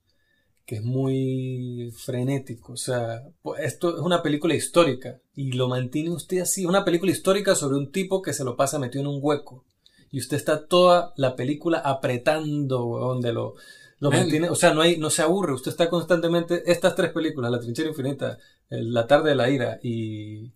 que 0.69 0.75
es 0.75 0.83
muy 0.83 1.91
frenético. 1.97 2.73
O 2.73 2.77
sea, 2.77 3.23
esto 3.57 3.97
es 3.97 4.03
una 4.03 4.21
película 4.21 4.53
histórica 4.53 5.19
y 5.33 5.53
lo 5.53 5.67
mantiene 5.67 6.11
usted 6.11 6.41
así, 6.41 6.63
una 6.63 6.85
película 6.85 7.11
histórica 7.11 7.55
sobre 7.55 7.77
un 7.77 7.91
tipo 7.91 8.21
que 8.21 8.33
se 8.33 8.43
lo 8.43 8.55
pasa 8.55 8.77
metido 8.77 9.01
en 9.01 9.07
un 9.07 9.19
hueco 9.19 9.65
y 10.11 10.19
usted 10.19 10.37
está 10.37 10.67
toda 10.67 11.11
la 11.17 11.35
película 11.35 11.79
apretando, 11.79 12.99
donde 12.99 13.33
lo, 13.33 13.55
lo 13.97 14.11
mantiene, 14.11 14.47
o 14.47 14.53
sea, 14.53 14.75
no 14.75 14.81
hay, 14.81 14.99
no 14.99 15.09
se 15.09 15.23
aburre, 15.23 15.53
usted 15.53 15.71
está 15.71 15.89
constantemente, 15.89 16.71
estas 16.71 16.93
tres 16.93 17.13
películas, 17.13 17.49
La 17.49 17.59
trinchera 17.59 17.89
infinita, 17.89 18.37
La 18.69 19.07
tarde 19.07 19.29
de 19.29 19.35
la 19.35 19.49
ira 19.49 19.79
y 19.81 20.51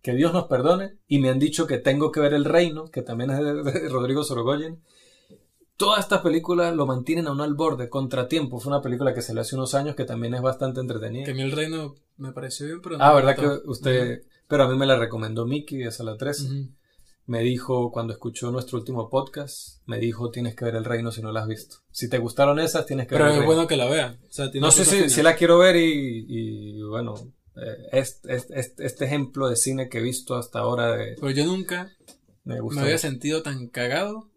Que 0.00 0.14
Dios 0.14 0.32
nos 0.32 0.46
perdone, 0.46 0.96
y 1.06 1.18
me 1.18 1.28
han 1.28 1.38
dicho 1.38 1.66
que 1.66 1.76
tengo 1.76 2.12
que 2.12 2.20
ver 2.20 2.32
El 2.32 2.46
Reino, 2.46 2.86
que 2.86 3.02
también 3.02 3.30
es 3.30 3.40
de, 3.40 3.88
Rodrigo 3.90 4.24
Sorogoyen. 4.24 4.80
Todas 5.76 6.00
estas 6.00 6.20
películas 6.20 6.74
lo 6.74 6.86
mantienen 6.86 7.26
a 7.26 7.32
uno 7.32 7.42
al 7.42 7.54
borde. 7.54 7.88
Contratiempo 7.88 8.60
fue 8.60 8.72
una 8.72 8.82
película 8.82 9.14
que 9.14 9.22
se 9.22 9.34
le 9.34 9.40
hace 9.40 9.56
unos 9.56 9.74
años 9.74 9.96
que 9.96 10.04
también 10.04 10.34
es 10.34 10.42
bastante 10.42 10.80
entretenida. 10.80 11.24
Que 11.24 11.32
a 11.32 11.34
mí 11.34 11.42
El 11.42 11.52
Reino 11.52 11.94
me 12.16 12.32
pareció 12.32 12.66
bien, 12.66 12.80
pero 12.82 12.96
Ah, 13.00 13.14
¿verdad 13.14 13.36
que 13.36 13.68
usted...? 13.68 14.22
Pero 14.48 14.64
a 14.64 14.68
mí 14.68 14.76
me 14.76 14.86
la 14.86 14.96
recomendó 14.96 15.46
Mickey, 15.46 15.82
esa 15.82 16.04
la 16.04 16.16
3 16.16 16.46
me 17.26 17.40
dijo 17.40 17.92
cuando 17.92 18.12
escuchó 18.12 18.50
nuestro 18.50 18.78
último 18.78 19.08
podcast, 19.08 19.78
me 19.86 19.98
dijo 19.98 20.30
tienes 20.30 20.54
que 20.56 20.64
ver 20.64 20.74
El 20.74 20.84
Reino 20.84 21.12
si 21.12 21.22
no 21.22 21.32
la 21.32 21.42
has 21.42 21.46
visto. 21.46 21.76
Si 21.90 22.08
te 22.08 22.18
gustaron 22.18 22.58
esas, 22.58 22.86
tienes 22.86 23.06
que 23.06 23.14
ver. 23.14 23.24
Pero 23.24 23.40
es 23.40 23.46
bueno 23.46 23.66
que 23.66 23.76
la 23.76 23.88
vean. 23.88 24.20
no 24.54 24.70
sé 24.70 25.08
si, 25.08 25.22
la 25.22 25.36
quiero 25.36 25.58
ver 25.58 25.76
y, 25.76 26.82
bueno, 26.82 27.14
eh, 27.56 27.88
este, 27.92 28.34
este, 28.34 28.84
este, 28.84 29.04
ejemplo 29.04 29.48
de 29.48 29.56
cine 29.56 29.88
que 29.88 29.98
he 29.98 30.02
visto 30.02 30.34
hasta 30.34 30.60
ahora 30.60 30.96
de... 30.96 31.16
Pero 31.20 31.30
yo 31.30 31.44
nunca 31.44 31.92
me, 32.44 32.58
había 32.58 32.98
sentido 32.98 33.42
tan 33.42 33.68
cagado 33.68 34.30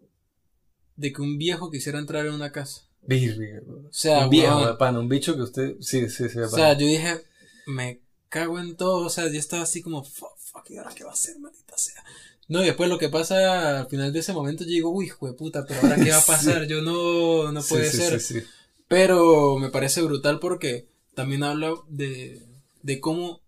de 0.96 1.12
que 1.12 1.22
un 1.22 1.38
viejo 1.38 1.70
quisiera 1.70 1.98
entrar 1.98 2.26
en 2.26 2.34
una 2.34 2.52
casa. 2.52 2.82
O 3.08 3.92
sea, 3.92 4.24
un 4.24 4.30
viejo, 4.30 4.78
pan, 4.78 4.96
un 4.96 5.08
bicho 5.08 5.36
que 5.36 5.42
usted... 5.42 5.76
Sí, 5.80 6.08
sí, 6.08 6.28
sí. 6.28 6.38
O 6.40 6.48
sea, 6.48 6.72
yo 6.72 6.86
dije, 6.86 7.22
me 7.66 8.00
cago 8.28 8.58
en 8.58 8.76
todo. 8.76 9.06
O 9.06 9.10
sea, 9.10 9.28
yo 9.28 9.38
estaba 9.38 9.62
así 9.62 9.82
como, 9.82 10.02
fuck, 10.02 10.36
fuck, 10.38 10.70
¿y 10.70 10.78
ahora 10.78 10.92
qué 10.94 11.04
va 11.04 11.10
a 11.10 11.14
hacer, 11.14 11.38
maldita 11.38 11.76
sea? 11.78 12.02
No, 12.48 12.62
y 12.62 12.66
después 12.66 12.88
lo 12.88 12.98
que 12.98 13.08
pasa 13.08 13.80
al 13.80 13.88
final 13.88 14.12
de 14.12 14.20
ese 14.20 14.32
momento, 14.32 14.64
yo 14.64 14.70
digo, 14.70 14.90
uy, 14.90 15.06
hijo 15.06 15.26
de 15.26 15.32
puta, 15.32 15.64
pero 15.66 15.80
ahora 15.82 15.96
qué 15.96 16.10
va 16.10 16.18
a 16.18 16.20
pasar, 16.26 16.66
yo 16.66 16.82
no, 16.82 17.50
no 17.52 17.62
puede 17.62 17.90
ser. 17.90 18.44
pero 18.88 19.56
me 19.58 19.70
parece 19.70 20.02
brutal 20.02 20.38
porque 20.38 20.88
también 21.14 21.42
habla 21.42 21.74
de, 21.88 22.46
de 22.82 23.00
cómo 23.00 23.42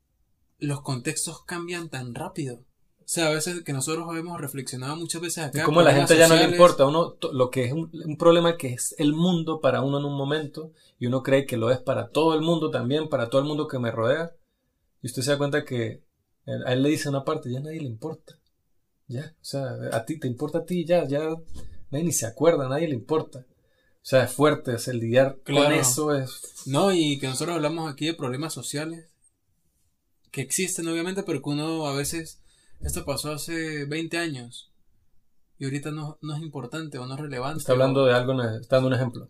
los 0.58 0.82
contextos 0.82 1.44
cambian 1.44 1.88
tan 1.88 2.14
rápido. 2.14 2.64
O 3.08 3.10
sea, 3.10 3.28
a 3.28 3.30
veces 3.30 3.62
que 3.64 3.72
nosotros 3.72 4.06
hemos 4.18 4.38
reflexionado 4.38 4.94
muchas 4.94 5.22
veces 5.22 5.44
acá. 5.44 5.64
Como 5.64 5.80
la 5.80 5.94
gente 5.94 6.14
ya 6.14 6.28
no 6.28 6.36
le 6.36 6.44
importa 6.44 6.84
uno 6.84 7.16
lo 7.32 7.48
que 7.48 7.64
es 7.64 7.72
un, 7.72 7.90
un, 8.04 8.18
problema 8.18 8.58
que 8.58 8.74
es 8.74 8.94
el 8.98 9.14
mundo 9.14 9.62
para 9.62 9.80
uno 9.80 9.98
en 9.98 10.04
un 10.04 10.14
momento 10.14 10.72
y 10.98 11.06
uno 11.06 11.22
cree 11.22 11.46
que 11.46 11.56
lo 11.56 11.70
es 11.70 11.78
para 11.78 12.10
todo 12.10 12.34
el 12.34 12.42
mundo 12.42 12.70
también, 12.70 13.08
para 13.08 13.30
todo 13.30 13.40
el 13.40 13.48
mundo 13.48 13.66
que 13.66 13.78
me 13.78 13.90
rodea. 13.90 14.32
Y 15.00 15.06
usted 15.06 15.22
se 15.22 15.30
da 15.30 15.38
cuenta 15.38 15.64
que 15.64 16.02
a 16.66 16.74
él 16.74 16.82
le 16.82 16.90
dice 16.90 17.08
una 17.08 17.24
parte, 17.24 17.50
ya 17.50 17.60
a 17.60 17.62
nadie 17.62 17.80
le 17.80 17.86
importa. 17.86 18.38
Ya, 19.06 19.34
o 19.40 19.44
sea, 19.44 19.74
a 19.92 20.04
ti 20.04 20.18
te 20.18 20.28
importa 20.28 20.58
a 20.58 20.64
ti, 20.66 20.84
ya, 20.84 21.06
ya, 21.06 21.30
nadie 21.90 22.04
ni 22.04 22.12
se 22.12 22.26
acuerda, 22.26 22.66
a 22.66 22.68
nadie 22.68 22.88
le 22.88 22.94
importa. 22.94 23.38
O 23.38 24.06
sea, 24.08 24.24
es 24.24 24.32
fuerte, 24.32 24.74
es 24.74 24.86
el 24.86 25.00
lidiar 25.00 25.38
con 25.44 25.56
eso 25.72 26.14
es... 26.14 26.40
No, 26.66 26.92
y 26.92 27.18
que 27.18 27.26
nosotros 27.26 27.56
hablamos 27.56 27.90
aquí 27.90 28.06
de 28.06 28.14
problemas 28.14 28.52
sociales 28.52 29.08
que 30.30 30.42
existen 30.42 30.88
obviamente, 30.88 31.22
pero 31.22 31.42
que 31.42 31.50
uno 31.50 31.86
a 31.86 31.94
veces, 31.94 32.40
esto 32.80 33.04
pasó 33.04 33.32
hace 33.32 33.84
20 33.84 34.18
años 34.18 34.70
y 35.58 35.64
ahorita 35.64 35.90
no, 35.90 36.18
no 36.22 36.36
es 36.36 36.42
importante 36.42 36.98
o 36.98 37.06
no 37.06 37.14
es 37.14 37.20
relevante. 37.20 37.60
Está 37.60 37.72
hablando 37.72 38.04
de 38.04 38.14
algo, 38.14 38.40
está 38.42 38.76
dando 38.76 38.88
un 38.88 38.94
ejemplo. 38.94 39.28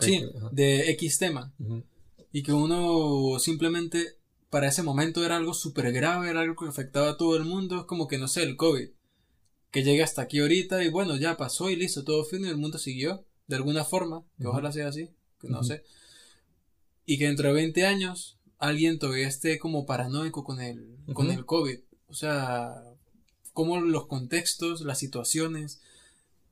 sí, 0.00 0.24
de 0.52 0.90
X 0.92 1.18
tema. 1.18 1.52
Y 2.32 2.42
que 2.42 2.52
uno 2.52 3.38
simplemente 3.38 4.18
para 4.50 4.68
ese 4.68 4.82
momento 4.82 5.24
era 5.24 5.36
algo 5.36 5.54
súper 5.54 5.92
grave, 5.92 6.30
era 6.30 6.40
algo 6.40 6.54
que 6.56 6.68
afectaba 6.68 7.10
a 7.10 7.16
todo 7.16 7.36
el 7.36 7.44
mundo, 7.44 7.80
es 7.80 7.84
como 7.84 8.06
que 8.06 8.18
no 8.18 8.28
sé, 8.28 8.42
el 8.42 8.56
COVID 8.56 8.88
que 9.74 9.82
llegue 9.82 10.04
hasta 10.04 10.22
aquí 10.22 10.38
ahorita 10.38 10.84
y 10.84 10.88
bueno, 10.88 11.16
ya 11.16 11.36
pasó 11.36 11.68
y 11.68 11.74
listo, 11.74 12.04
todo 12.04 12.24
fin 12.24 12.44
y 12.44 12.48
el 12.48 12.56
mundo 12.56 12.78
siguió 12.78 13.24
de 13.48 13.56
alguna 13.56 13.84
forma, 13.84 14.22
que 14.38 14.46
ojalá 14.46 14.70
sea 14.70 14.86
así, 14.86 15.10
que 15.40 15.48
no 15.48 15.64
sé. 15.64 15.82
Y 17.04 17.18
que 17.18 17.26
dentro 17.26 17.48
de 17.48 17.54
20 17.54 17.84
años 17.84 18.38
alguien 18.58 19.00
todavía 19.00 19.26
esté 19.26 19.58
como 19.58 19.84
paranoico 19.84 20.44
con 20.44 20.60
el, 20.60 20.96
con 21.12 21.30
el 21.32 21.44
COVID. 21.44 21.80
O 22.14 22.16
sea, 22.16 22.80
cómo 23.52 23.80
los 23.80 24.06
contextos, 24.06 24.82
las 24.82 25.00
situaciones 25.00 25.80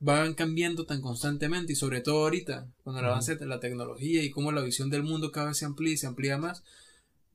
van 0.01 0.33
cambiando 0.33 0.85
tan 0.85 0.99
constantemente 0.99 1.71
y 1.71 1.77
sobre 1.77 2.01
todo 2.01 2.23
ahorita, 2.23 2.67
con 2.83 2.97
el 2.97 3.05
avance 3.05 3.37
de 3.37 3.45
la 3.45 3.61
tecnología 3.61 4.21
y 4.21 4.29
cómo 4.29 4.51
la 4.51 4.59
visión 4.59 4.89
del 4.89 5.03
mundo 5.03 5.31
cada 5.31 5.47
vez 5.47 5.57
se 5.59 5.63
amplía 5.63 5.93
y 5.93 5.97
se 5.97 6.07
amplía 6.07 6.37
más, 6.37 6.65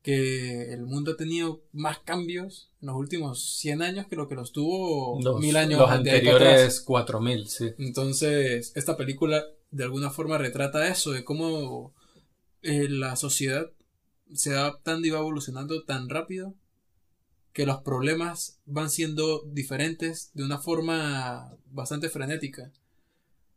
que 0.03 0.75
el 0.75 0.85
mundo 0.85 1.13
ha 1.13 1.17
tenido 1.17 1.63
más 1.73 2.01
cambios 2.01 2.69
en 2.83 2.89
los 2.89 2.97
últimos 2.97 3.43
100 3.61 3.81
años 3.81 4.07
que 4.09 4.17
lo 4.17 4.29
que 4.29 4.35
los 4.35 4.53
tuvo 4.53 5.19
mil 5.41 5.57
años 5.57 5.81
los 5.81 5.91
anteriores 5.91 6.83
4000 6.83 7.49
sí. 7.49 7.71
Entonces 7.79 8.73
esta 8.75 8.99
película 8.99 9.43
de 9.71 9.85
alguna 9.85 10.11
forma 10.11 10.37
retrata 10.37 10.87
eso 10.87 11.13
de 11.13 11.25
cómo 11.25 11.95
eh, 12.61 12.91
la 12.91 13.17
sociedad 13.17 13.71
se 14.35 14.53
va 14.53 14.61
adaptando 14.61 15.07
y 15.07 15.11
va 15.11 15.19
evolucionando 15.19 15.83
tan 15.85 16.11
rápido 16.11 16.55
que 17.59 17.67
los 17.67 17.83
problemas 17.83 18.61
van 18.67 18.89
siendo 18.89 19.43
diferentes 19.43 20.31
de 20.33 20.45
una 20.45 20.59
forma 20.59 21.57
bastante 21.73 22.09
frenética 22.09 22.71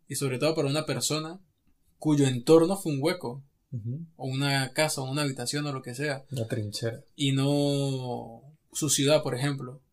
y 0.07 0.15
sobre 0.15 0.39
todo 0.39 0.55
para 0.55 0.69
una 0.69 0.87
persona 0.87 1.39
cuyo 1.99 2.25
entorno 2.25 2.77
fue 2.77 2.93
un 2.93 2.97
hueco 2.99 3.43
o 4.15 4.25
una 4.25 4.73
casa, 4.73 5.01
o 5.01 5.11
una 5.11 5.21
habitación, 5.21 5.67
o 5.67 5.71
lo 5.71 5.83
que 5.83 5.93
sea. 5.93 6.25
Una 6.31 6.47
trinchera. 6.47 7.03
Y 7.15 7.33
no 7.33 8.41
su 8.73 8.89
ciudad, 8.89 9.21
por 9.21 9.35
ejemplo. 9.35 9.83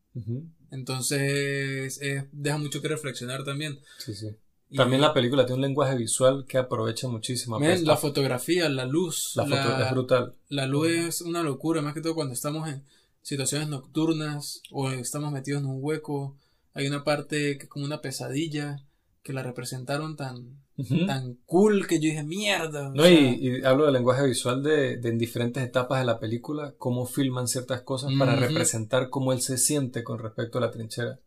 Entonces, 0.71 2.01
deja 2.33 2.57
mucho 2.57 2.81
que 2.81 2.89
reflexionar 2.89 3.45
también. 3.45 3.79
Sí, 3.99 4.15
sí. 4.15 4.29
También 4.75 5.03
la 5.03 5.13
película 5.13 5.45
tiene 5.45 5.57
un 5.57 5.69
lenguaje 5.69 5.97
visual 5.97 6.47
que 6.49 6.57
aprovecha 6.57 7.09
muchísimo. 7.09 7.61
la 7.61 7.97
fotografía, 7.99 8.71
la 8.71 8.87
luz. 8.87 9.33
La, 9.37 9.45
foto 9.45 9.85
es 9.85 9.91
brutal. 9.91 10.35
La 10.49 10.67
luz 10.67 10.89
es 10.89 11.21
una 11.21 11.43
locura, 11.43 11.83
más 11.83 11.93
que 11.93 12.01
todo 12.01 12.15
cuando 12.15 12.33
estamos 12.33 12.67
en 12.71 12.83
situaciones 13.29 13.69
nocturnas 13.69 14.63
o 14.71 14.91
estamos 14.91 15.31
metidos 15.33 15.61
en 15.61 15.69
un 15.69 15.81
hueco. 15.83 16.39
Hay 16.73 16.87
una 16.87 17.05
parte 17.05 17.59
que 17.59 17.65
es 17.65 17.69
como 17.69 17.85
una 17.85 18.01
pesadilla 18.01 18.83
que 19.23 19.35
la 19.35 19.43
representaron 19.43 20.17
tan, 20.17 20.63
tan 21.07 21.35
cool 21.45 21.87
que 21.87 21.97
yo 21.97 22.09
dije, 22.09 22.25
mierda. 22.25 22.91
No, 22.95 23.07
y, 23.07 23.63
hablo 23.67 23.85
del 23.85 23.93
lenguaje 23.93 24.25
visual 24.27 24.63
de, 24.63 24.95
en 24.95 25.19
diferentes 25.19 25.63
etapas 25.63 25.99
de 25.99 26.07
la 26.07 26.19
película, 26.19 26.75
cómo 26.79 27.05
filman 27.05 27.49
ciertas 27.49 27.83
cosas 27.83 28.13
para 28.19 28.35
representar 28.35 29.11
cómo 29.11 29.35
él 29.35 29.43
se 29.43 29.59
siente 29.59 30.03
con 30.03 30.19
respecto 30.21 30.57
a 30.57 30.63
la 30.63 30.71
trinchera. 30.71 31.21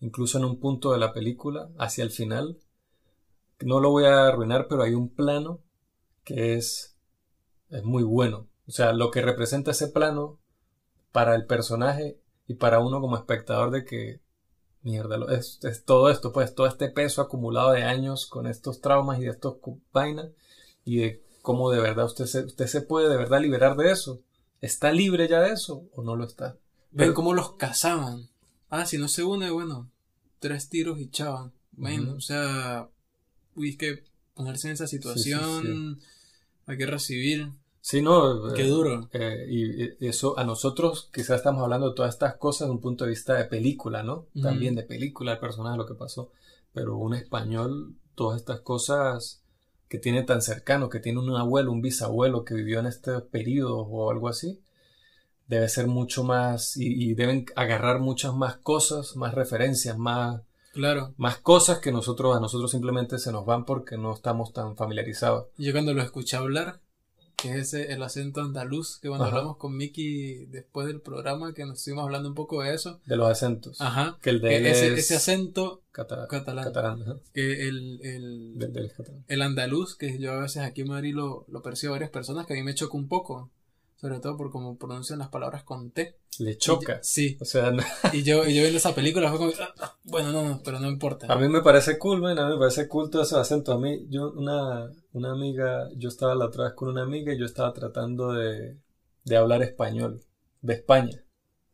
Incluso 0.00 0.38
en 0.38 0.46
un 0.46 0.58
punto 0.58 0.92
de 0.92 0.98
la 0.98 1.12
película, 1.12 1.68
hacia 1.78 2.02
el 2.02 2.10
final, 2.10 2.56
no 3.60 3.78
lo 3.78 3.90
voy 3.90 4.04
a 4.04 4.28
arruinar, 4.28 4.68
pero 4.70 4.84
hay 4.84 4.94
un 4.94 5.10
plano 5.10 5.60
que 6.24 6.54
es, 6.54 6.96
es 7.68 7.84
muy 7.84 8.04
bueno. 8.04 8.48
sea, 8.68 8.94
lo 8.94 9.10
que 9.10 9.20
representa 9.20 9.72
ese 9.72 9.88
plano 9.88 10.38
para 11.12 11.34
el 11.34 11.46
personaje 11.46 12.18
y 12.48 12.54
para 12.54 12.80
uno 12.80 13.00
como 13.00 13.16
espectador 13.16 13.70
de 13.70 13.84
que, 13.84 14.20
mierda, 14.82 15.16
es, 15.36 15.60
todo 15.84 16.10
esto, 16.10 16.32
pues 16.32 16.54
todo 16.54 16.66
este 16.66 16.88
peso 16.88 17.22
acumulado 17.22 17.72
de 17.72 17.84
años 17.84 18.26
con 18.26 18.46
estos 18.46 18.80
traumas 18.80 19.20
y 19.20 19.24
de 19.24 19.30
estos 19.30 19.56
vainas 19.92 20.30
y 20.84 20.96
de 20.96 21.22
cómo 21.42 21.70
de 21.70 21.80
verdad 21.80 22.06
usted 22.06 22.26
se, 22.26 22.44
usted 22.44 22.66
se 22.66 22.82
puede 22.82 23.08
de 23.08 23.16
verdad 23.16 23.40
liberar 23.40 23.76
de 23.76 23.92
eso. 23.92 24.20
¿Está 24.60 24.92
libre 24.92 25.28
ya 25.28 25.40
de 25.40 25.52
eso 25.52 25.84
o 25.94 26.02
no 26.02 26.16
lo 26.16 26.24
está? 26.24 26.56
Ven 26.92 27.14
cómo 27.14 27.34
los 27.34 27.54
cazaban. 27.54 28.28
Ah, 28.70 28.86
si 28.86 28.98
no 28.98 29.08
se 29.08 29.24
une, 29.24 29.50
bueno, 29.50 29.90
tres 30.38 30.68
tiros 30.68 31.00
y 31.00 31.10
chavan. 31.10 31.52
Bueno, 31.72 32.14
o 32.14 32.20
sea, 32.20 32.88
uy, 33.54 33.70
es 33.70 33.76
que 33.76 34.04
ponerse 34.34 34.68
en 34.68 34.74
esa 34.74 34.86
situación, 34.86 36.00
hay 36.66 36.78
que 36.78 36.86
recibir. 36.86 37.50
Sí, 37.82 38.00
no. 38.00 38.54
Qué 38.54 38.62
duro. 38.62 39.08
Eh, 39.12 39.44
y 39.50 40.06
eso 40.06 40.38
a 40.38 40.44
nosotros 40.44 41.10
quizás 41.12 41.38
estamos 41.38 41.64
hablando 41.64 41.90
de 41.90 41.96
todas 41.96 42.14
estas 42.14 42.36
cosas 42.36 42.68
de 42.68 42.72
un 42.72 42.80
punto 42.80 43.04
de 43.04 43.10
vista 43.10 43.34
de 43.34 43.44
película, 43.44 44.04
¿no? 44.04 44.26
También 44.40 44.76
de 44.76 44.84
película, 44.84 45.32
el 45.32 45.40
personaje, 45.40 45.76
lo 45.76 45.86
que 45.86 45.94
pasó. 45.94 46.30
Pero 46.72 46.96
un 46.96 47.12
español, 47.12 47.96
todas 48.14 48.38
estas 48.40 48.60
cosas 48.60 49.42
que 49.88 49.98
tiene 49.98 50.22
tan 50.22 50.42
cercano, 50.42 50.88
que 50.88 51.00
tiene 51.00 51.18
un 51.18 51.34
abuelo, 51.36 51.72
un 51.72 51.82
bisabuelo 51.82 52.44
que 52.44 52.54
vivió 52.54 52.78
en 52.78 52.86
este 52.86 53.18
periodo 53.18 53.80
o 53.80 54.12
algo 54.12 54.28
así, 54.28 54.60
debe 55.48 55.68
ser 55.68 55.88
mucho 55.88 56.22
más 56.22 56.76
y, 56.76 57.14
deben 57.14 57.46
agarrar 57.56 57.98
muchas 57.98 58.32
más 58.32 58.56
cosas, 58.58 59.16
más 59.16 59.34
referencias, 59.34 59.98
más, 59.98 60.42
claro. 60.72 61.14
más 61.16 61.38
cosas 61.38 61.80
que 61.80 61.90
nosotros 61.90 62.36
a 62.36 62.40
nosotros 62.40 62.70
simplemente 62.70 63.18
se 63.18 63.32
nos 63.32 63.44
van 63.44 63.64
porque 63.64 63.98
no 63.98 64.14
estamos 64.14 64.52
tan 64.52 64.76
familiarizados. 64.76 65.48
Yo 65.58 65.72
cuando 65.72 65.92
lo 65.92 66.00
escuché 66.00 66.36
hablar, 66.36 66.80
que 67.36 67.50
es 67.50 67.74
ese, 67.74 67.92
el 67.92 68.02
acento 68.02 68.40
andaluz, 68.40 68.98
que 69.00 69.08
cuando 69.08 69.26
hablamos 69.26 69.56
con 69.56 69.76
Miki 69.76 70.46
después 70.46 70.86
del 70.86 71.00
programa, 71.00 71.52
que 71.54 71.64
nos 71.64 71.78
estuvimos 71.78 72.04
hablando 72.04 72.28
un 72.28 72.34
poco 72.34 72.62
de 72.62 72.74
eso. 72.74 73.00
De 73.06 73.16
los 73.16 73.28
acentos. 73.28 73.80
Ajá. 73.80 74.18
Que 74.22 74.30
el 74.30 74.40
de 74.40 74.70
ese, 74.70 75.16
acento 75.16 75.82
catalán. 75.90 76.26
catalán. 76.28 77.20
Que 77.34 77.68
el, 77.68 78.00
el, 79.28 79.42
andaluz, 79.42 79.96
que 79.96 80.18
yo 80.18 80.32
a 80.32 80.40
veces 80.40 80.62
aquí 80.62 80.82
en 80.82 80.88
Madrid 80.88 81.14
lo, 81.14 81.44
lo 81.48 81.62
percibo 81.62 81.92
a 81.92 81.96
varias 81.96 82.10
personas, 82.10 82.46
que 82.46 82.54
a 82.54 82.56
mí 82.56 82.62
me 82.62 82.74
choca 82.74 82.96
un 82.96 83.08
poco 83.08 83.50
sobre 84.02 84.18
todo 84.18 84.36
por 84.36 84.50
cómo 84.50 84.76
pronuncian 84.76 85.20
las 85.20 85.28
palabras 85.28 85.62
con 85.62 85.92
T. 85.92 86.16
Le 86.40 86.58
choca. 86.58 86.98
sí. 87.02 87.38
O 87.40 87.44
sea, 87.44 87.72
y 88.12 88.24
yo, 88.24 88.44
y 88.44 88.52
yo 88.52 88.62
viendo 88.62 88.78
esa 88.78 88.96
película 88.96 89.30
fue 89.30 89.38
como, 89.38 89.52
ah, 89.80 89.96
bueno, 90.02 90.32
no, 90.32 90.42
no, 90.42 90.60
pero 90.64 90.80
no 90.80 90.88
importa. 90.88 91.32
A 91.32 91.36
mí 91.36 91.48
me 91.48 91.62
parece 91.62 91.98
cool, 91.98 92.20
man, 92.20 92.36
a 92.36 92.46
mí 92.46 92.54
me 92.54 92.58
parece 92.58 92.88
cool 92.88 93.10
todo 93.10 93.22
ese 93.22 93.36
acento. 93.36 93.72
A 93.72 93.78
mí, 93.78 94.04
yo, 94.10 94.32
una, 94.32 94.90
una 95.12 95.32
amiga, 95.32 95.88
yo 95.96 96.08
estaba 96.08 96.34
la 96.34 96.46
otra 96.46 96.64
vez 96.64 96.72
con 96.74 96.88
una 96.88 97.02
amiga 97.02 97.32
y 97.32 97.38
yo 97.38 97.44
estaba 97.44 97.72
tratando 97.72 98.32
de, 98.32 98.76
de 99.24 99.36
hablar 99.36 99.62
español, 99.62 100.22
de 100.60 100.74
España. 100.74 101.24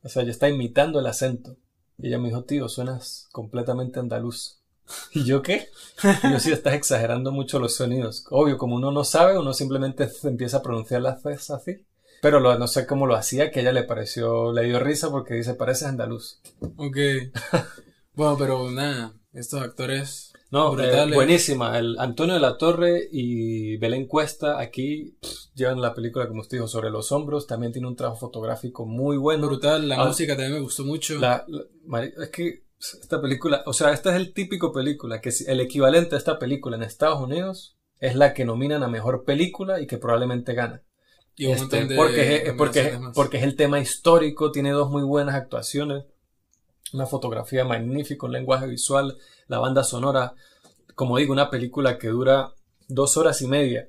O 0.03 0.09
sea, 0.09 0.23
yo 0.23 0.31
estaba 0.31 0.53
imitando 0.53 1.01
el 1.01 1.07
acento. 1.07 1.57
Y 1.99 2.09
ella 2.09 2.19
me 2.19 2.29
dijo, 2.29 2.45
tío, 2.45 2.69
suenas 2.69 3.29
completamente 3.33 3.99
andaluz. 3.99 4.61
¿Y 5.13 5.25
yo 5.25 5.43
qué? 5.43 5.69
Y 6.23 6.33
yo 6.33 6.41
sí, 6.41 6.53
estás 6.53 6.75
exagerando 6.75 7.33
mucho 7.33 7.59
los 7.59 7.75
sonidos. 7.75 8.25
Obvio, 8.31 8.59
como 8.59 8.77
uno 8.77 8.91
no 8.91 9.05
sabe, 9.05 9.39
uno 9.39 9.53
simplemente 9.53 10.11
empieza 10.25 10.59
a 10.59 10.63
pronunciar 10.63 11.03
las 11.03 11.23
veces 11.23 11.51
así. 11.51 11.85
Pero 12.21 12.41
no 12.41 12.67
sé 12.67 12.87
cómo 12.87 13.07
lo 13.07 13.15
hacía, 13.15 13.51
que 13.51 13.61
a 13.61 13.63
ella 13.63 13.73
le 13.73 13.85
pareció, 13.85 14.53
le 14.53 14.65
dio 14.65 14.81
risa 14.81 15.09
porque 15.11 15.35
dice, 15.35 15.55
parece 15.55 15.87
andaluz. 15.87 16.41
Ok. 16.77 16.97
bueno, 18.15 18.37
pero 18.37 18.71
nada, 18.73 19.13
estos 19.33 19.63
actores 19.63 20.28
no, 20.51 20.79
eh, 20.81 21.15
buenísima. 21.15 21.79
El 21.79 21.99
Antonio 21.99 22.35
de 22.35 22.41
la 22.41 22.57
Torre 22.57 23.09
y 23.13 23.77
Belén 23.77 24.07
Cuesta 24.07 24.59
aquí 24.59 25.19
llevan 25.55 25.81
la 25.81 25.95
película, 25.95 26.27
como 26.27 26.41
usted 26.41 26.57
dijo, 26.57 26.69
sobre 26.69 26.91
los 26.91 27.13
hombros. 27.13 27.47
También 27.47 27.73
tiene 27.73 27.89
un 27.89 27.97
trabajo 27.97 28.19
fotográfico 28.19 28.87
muy 28.87 29.17
bueno. 29.19 29.47
Brutal, 29.47 29.89
la 29.89 30.01
ah, 30.01 30.07
música 30.07 30.35
también 30.35 30.55
me 30.55 30.61
gustó 30.61 30.85
mucho. 30.85 31.19
es 31.19 32.31
que 32.31 32.65
esta 32.81 33.21
película, 33.21 33.63
o 33.67 33.73
sea, 33.73 33.93
esta 33.93 34.11
es 34.11 34.17
el 34.17 34.33
típico 34.33 34.73
película, 34.73 35.21
que 35.21 35.31
el 35.47 35.61
equivalente 35.61 36.15
a 36.15 36.19
esta 36.19 36.39
película 36.39 36.77
en 36.77 36.83
Estados 36.83 37.21
Unidos 37.21 37.77
es 37.99 38.15
la 38.15 38.33
que 38.33 38.45
nominan 38.45 38.83
a 38.83 38.89
mejor 38.89 39.25
película 39.25 39.81
y 39.81 39.87
que 39.87 39.99
probablemente 39.99 40.55
gana. 40.55 40.83
Este, 41.37 41.87
porque, 41.95 42.37
es, 42.37 42.53
porque, 42.55 42.99
porque 43.15 43.37
es 43.37 43.45
el 43.45 43.55
tema 43.55 43.79
histórico, 43.81 44.51
tiene 44.51 44.73
dos 44.73 44.91
muy 44.91 45.03
buenas 45.03 45.37
actuaciones, 45.37 46.05
una 46.93 47.07
fotografía 47.07 47.65
magnífica, 47.65 48.27
un 48.27 48.33
lenguaje 48.33 48.67
visual, 48.67 49.17
la 49.47 49.59
banda 49.59 49.85
sonora, 49.85 50.35
como 50.95 51.17
digo, 51.17 51.33
una 51.33 51.51
película 51.51 51.99
que 51.99 52.09
dura 52.09 52.53
dos 52.89 53.17
horas 53.17 53.41
y 53.43 53.49
media 53.49 53.89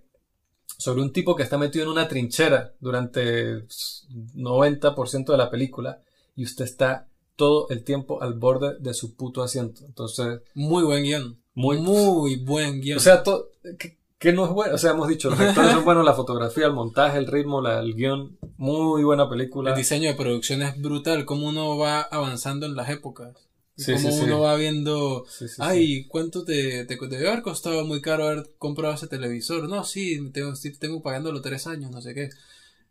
sobre 0.77 1.01
un 1.01 1.11
tipo 1.11 1.35
que 1.35 1.43
está 1.43 1.57
metido 1.57 1.83
en 1.83 1.91
una 1.91 2.07
trinchera 2.07 2.73
durante 2.79 3.65
90% 3.67 5.25
de 5.31 5.37
la 5.37 5.49
película 5.49 6.01
y 6.35 6.45
usted 6.45 6.65
está 6.65 7.07
todo 7.35 7.67
el 7.69 7.83
tiempo 7.83 8.21
al 8.21 8.33
borde 8.33 8.77
de 8.79 8.93
su 8.93 9.15
puto 9.15 9.43
asiento. 9.43 9.85
Entonces... 9.85 10.41
Muy 10.53 10.83
buen 10.83 11.03
guion. 11.03 11.41
Muy, 11.53 11.77
muy 11.77 12.37
buen 12.37 12.79
guion. 12.81 12.97
O 12.97 13.01
sea, 13.01 13.23
todo, 13.23 13.49
que 13.77 13.98
no 14.33 14.45
es 14.45 14.51
bueno, 14.51 14.75
o 14.75 14.77
sea, 14.77 14.91
hemos 14.91 15.07
dicho, 15.07 15.29
los 15.29 15.39
actores 15.39 15.71
son 15.71 15.85
buenos, 15.85 16.03
la 16.03 16.13
fotografía, 16.13 16.65
el 16.65 16.73
montaje, 16.73 17.17
el 17.17 17.27
ritmo, 17.27 17.61
la, 17.61 17.79
el 17.79 17.95
guion, 17.95 18.37
muy 18.57 19.03
buena 19.03 19.29
película. 19.29 19.71
El 19.71 19.77
diseño 19.77 20.09
de 20.09 20.15
producción 20.15 20.61
es 20.61 20.79
brutal, 20.79 21.25
cómo 21.25 21.47
uno 21.47 21.77
va 21.77 22.01
avanzando 22.01 22.65
en 22.65 22.75
las 22.75 22.89
épocas. 22.89 23.49
Sí, 23.77 23.93
cómo 23.93 24.13
uno 24.13 24.41
va 24.41 24.55
viendo, 24.57 25.25
ay, 25.59 26.05
¿cuánto 26.09 26.43
te, 26.43 26.83
te, 26.83 26.97
debe 26.97 27.29
haber 27.29 27.41
costado 27.41 27.85
muy 27.85 28.01
caro 28.01 28.27
haber 28.27 28.49
comprado 28.57 28.93
ese 28.93 29.07
televisor? 29.07 29.69
No, 29.69 29.85
sí, 29.85 30.31
tengo, 30.31 30.51
tengo 30.77 31.01
pagándolo 31.01 31.41
tres 31.41 31.65
años, 31.65 31.89
no 31.89 32.01
sé 32.01 32.13
qué. 32.13 32.29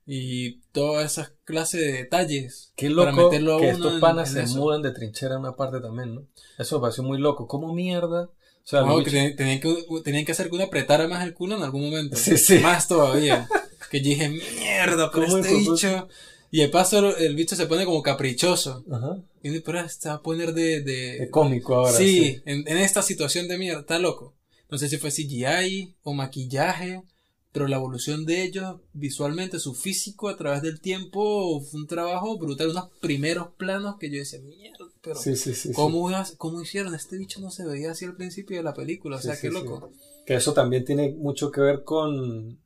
Y 0.06 0.60
todas 0.72 1.12
esas 1.12 1.32
clases 1.44 1.82
de 1.82 1.92
detalles. 1.92 2.72
Qué 2.74 2.88
loco 2.88 3.10
para 3.10 3.24
meterlo 3.24 3.58
que 3.58 3.68
estos 3.68 4.00
panas 4.00 4.32
se 4.32 4.46
mudan 4.56 4.80
de 4.80 4.92
trinchera 4.92 5.34
a 5.34 5.38
una 5.38 5.56
parte 5.56 5.80
también, 5.80 6.14
¿no? 6.14 6.22
Eso 6.56 6.76
me 6.76 6.80
pareció 6.80 7.04
muy 7.04 7.18
loco. 7.18 7.46
¿Cómo 7.46 7.74
mierda? 7.74 8.30
Tenían, 8.70 9.60
que, 9.60 9.84
tenían 10.04 10.24
que 10.24 10.32
hacer 10.32 10.48
que 10.48 10.54
uno 10.54 10.64
apretara 10.64 11.08
más 11.08 11.24
el 11.24 11.32
culo 11.32 11.56
en 11.56 11.62
algún 11.62 11.84
momento. 11.84 12.16
Sí, 12.16 12.36
sí. 12.36 12.58
Más 12.58 12.86
todavía. 12.86 13.48
que 13.90 14.00
yo 14.00 14.10
dije, 14.10 14.28
mierda, 14.28 15.10
pero 15.10 15.38
este 15.38 15.54
bicho. 15.54 16.08
Y 16.50 16.60
de 16.60 16.68
paso 16.68 17.16
el 17.16 17.34
bicho 17.34 17.56
se 17.56 17.66
pone 17.66 17.84
como 17.84 18.02
caprichoso. 18.02 18.84
Ajá. 18.90 19.18
Y 19.42 19.60
pero 19.60 19.88
se 19.88 20.08
va 20.08 20.16
a 20.16 20.22
poner 20.22 20.52
de, 20.52 20.82
de... 20.82 21.28
cómico 21.30 21.76
ahora. 21.76 21.92
Sí, 21.92 22.40
En, 22.44 22.66
en, 22.66 22.78
esta 22.78 23.02
situación 23.02 23.48
de 23.48 23.58
mierda, 23.58 23.80
está 23.80 23.98
loco. 23.98 24.34
No 24.70 24.76
sé 24.76 24.88
si 24.88 24.98
fue 24.98 25.10
CGI 25.10 25.94
o 26.02 26.12
maquillaje, 26.12 27.02
pero 27.52 27.66
la 27.66 27.76
evolución 27.76 28.26
de 28.26 28.42
ellos 28.42 28.76
visualmente, 28.92 29.58
su 29.58 29.74
físico 29.74 30.28
a 30.28 30.36
través 30.36 30.62
del 30.62 30.80
tiempo, 30.80 31.60
fue 31.60 31.80
un 31.80 31.86
trabajo 31.86 32.38
brutal. 32.38 32.70
Unos 32.70 32.90
primeros 33.00 33.48
planos 33.56 33.96
que 33.98 34.10
yo 34.10 34.18
decía, 34.18 34.40
mierda 34.40 34.88
pero 35.00 35.16
sí, 35.16 35.36
sí, 35.36 35.54
sí, 35.54 35.72
¿cómo, 35.72 36.10
¿cómo, 36.36 36.60
hicieron? 36.60 36.94
Este 36.94 37.16
bicho 37.16 37.40
no 37.40 37.50
se 37.50 37.64
veía 37.64 37.92
así 37.92 38.04
al 38.04 38.16
principio 38.16 38.56
de 38.56 38.62
la 38.62 38.74
película, 38.74 39.16
o 39.16 39.20
sea, 39.20 39.40
qué 39.40 39.50
loco. 39.50 39.90
Que 40.26 40.34
eso 40.34 40.52
también 40.52 40.84
tiene 40.84 41.12
mucho 41.12 41.50
que 41.50 41.60
ver 41.60 41.84
con, 41.84 42.58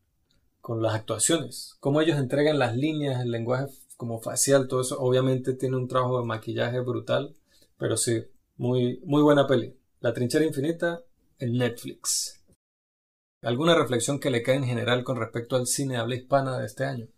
con 0.60 0.82
las 0.82 0.94
actuaciones, 0.94 1.76
cómo 1.78 2.00
ellos 2.00 2.18
entregan 2.18 2.58
las 2.58 2.76
líneas, 2.76 3.20
el 3.20 3.30
lenguaje 3.30 3.66
como 3.96 4.20
facial, 4.20 4.66
todo 4.66 4.80
eso, 4.80 4.98
obviamente 4.98 5.52
tiene 5.52 5.76
un 5.76 5.86
trabajo 5.86 6.18
de 6.20 6.26
maquillaje 6.26 6.80
brutal, 6.80 7.36
pero 7.78 7.96
sí, 7.96 8.24
muy, 8.56 9.00
muy 9.04 9.22
buena 9.22 9.46
peli. 9.46 9.76
La 10.00 10.12
trinchera 10.12 10.44
infinita 10.44 11.02
en 11.38 11.52
Netflix. 11.52 12.41
¿Alguna 13.42 13.74
reflexión 13.74 14.20
que 14.20 14.30
le 14.30 14.44
cae 14.44 14.54
en 14.54 14.64
general 14.64 15.02
con 15.02 15.16
respecto 15.16 15.56
al 15.56 15.66
cine 15.66 15.94
de 15.94 16.00
habla 16.00 16.14
hispana 16.14 16.58
de 16.58 16.66
este 16.66 16.84
año? 16.84 17.08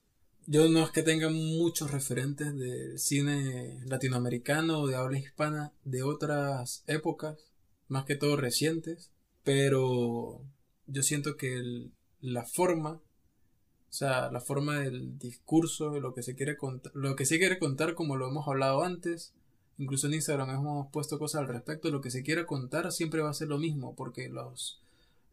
Yo 0.47 0.71
no 0.71 0.83
es 0.83 0.91
que 0.91 1.03
tenga 1.03 1.29
muchos 1.29 1.91
referentes 1.91 2.57
del 2.57 2.99
cine 2.99 3.79
latinoamericano 3.85 4.81
o 4.81 4.87
de 4.87 4.97
habla 4.97 5.19
hispana 5.19 5.75
de 5.85 6.03
otras 6.03 6.83
épocas, 6.87 7.53
más 7.89 8.07
que 8.07 8.17
todo 8.17 8.39
recientes, 8.39 9.11
pero 9.43 10.41
yo 10.87 11.03
siento 11.03 11.37
que 11.37 11.91
la 12.23 12.47
forma, 12.47 12.93
o 12.93 13.93
sea, 13.93 14.31
la 14.31 14.41
forma 14.41 14.81
del 14.81 15.19
discurso, 15.19 16.01
lo 16.01 16.15
que 16.15 16.23
se 16.23 16.35
quiere 16.35 16.57
lo 16.95 17.17
que 17.17 17.27
se 17.27 17.39
quiere 17.39 17.59
contar 17.59 17.95
como 17.95 18.17
lo 18.17 18.29
hemos 18.29 18.49
hablado 18.49 18.83
antes, 18.83 19.35
incluso 19.77 20.07
en 20.07 20.15
Instagram 20.15 20.49
hemos 20.49 20.91
puesto 20.91 21.19
cosas 21.19 21.43
al 21.43 21.49
respecto, 21.49 21.91
lo 21.91 22.01
que 22.01 22.11
se 22.11 22.23
quiere 22.23 22.47
contar 22.47 22.91
siempre 22.93 23.21
va 23.21 23.29
a 23.29 23.35
ser 23.35 23.49
lo 23.49 23.59
mismo, 23.59 23.95
porque 23.95 24.31
los 24.31 24.84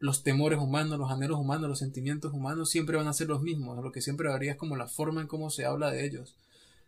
los 0.02 0.24
temores 0.24 0.58
humanos, 0.58 0.98
los 0.98 1.12
anhelos 1.12 1.38
humanos, 1.38 1.68
los 1.68 1.78
sentimientos 1.78 2.32
humanos 2.32 2.70
siempre 2.70 2.96
van 2.96 3.06
a 3.06 3.12
ser 3.12 3.28
los 3.28 3.40
mismos. 3.40 3.80
Lo 3.84 3.92
que 3.92 4.00
siempre 4.00 4.28
varía 4.28 4.50
es 4.50 4.58
como 4.58 4.74
la 4.74 4.88
forma 4.88 5.20
en 5.20 5.28
cómo 5.28 5.48
se 5.48 5.64
habla 5.64 5.92
de 5.92 6.04
ellos. 6.04 6.34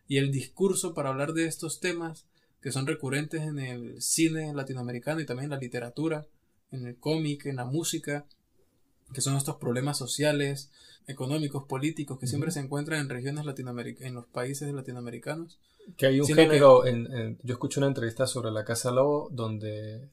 Y 0.09 0.17
el 0.17 0.33
discurso 0.33 0.95
para 0.95 1.11
hablar 1.11 1.33
de 1.33 1.47
estos 1.47 1.79
temas, 1.79 2.27
que 2.61 2.73
son 2.73 2.89
recurrentes 2.89 3.43
en 3.43 3.61
el 3.61 4.03
cine 4.03 4.53
latinoamericano 4.53 5.21
y 5.21 5.27
también 5.27 5.45
en 5.45 5.51
la 5.51 5.59
literatura, 5.59 6.27
en 6.73 6.89
el 6.89 6.97
cómic, 6.97 7.47
en 7.47 7.55
la 7.55 7.65
música, 7.65 8.27
que 9.13 9.21
son 9.21 9.37
estos 9.37 9.59
problemas 9.59 9.97
sociales, 9.97 10.73
económicos, 11.07 11.69
políticos, 11.69 12.19
que 12.19 12.27
siempre 12.27 12.51
se 12.51 12.59
encuentran 12.59 12.99
en 12.99 13.09
regiones 13.09 13.45
latinoamericanas, 13.45 14.09
en 14.09 14.15
los 14.17 14.27
países 14.27 14.75
latinoamericanos. 14.75 15.61
Que 15.97 16.07
hay 16.07 16.21
un 16.21 16.27
género, 16.27 16.85
en, 16.85 17.39
yo 17.45 17.53
escuché 17.53 17.79
una 17.79 17.87
entrevista 17.87 18.27
sobre 18.27 18.51
la 18.51 18.65
Casa 18.65 18.91
Lobo 18.91 19.29
donde 19.31 20.09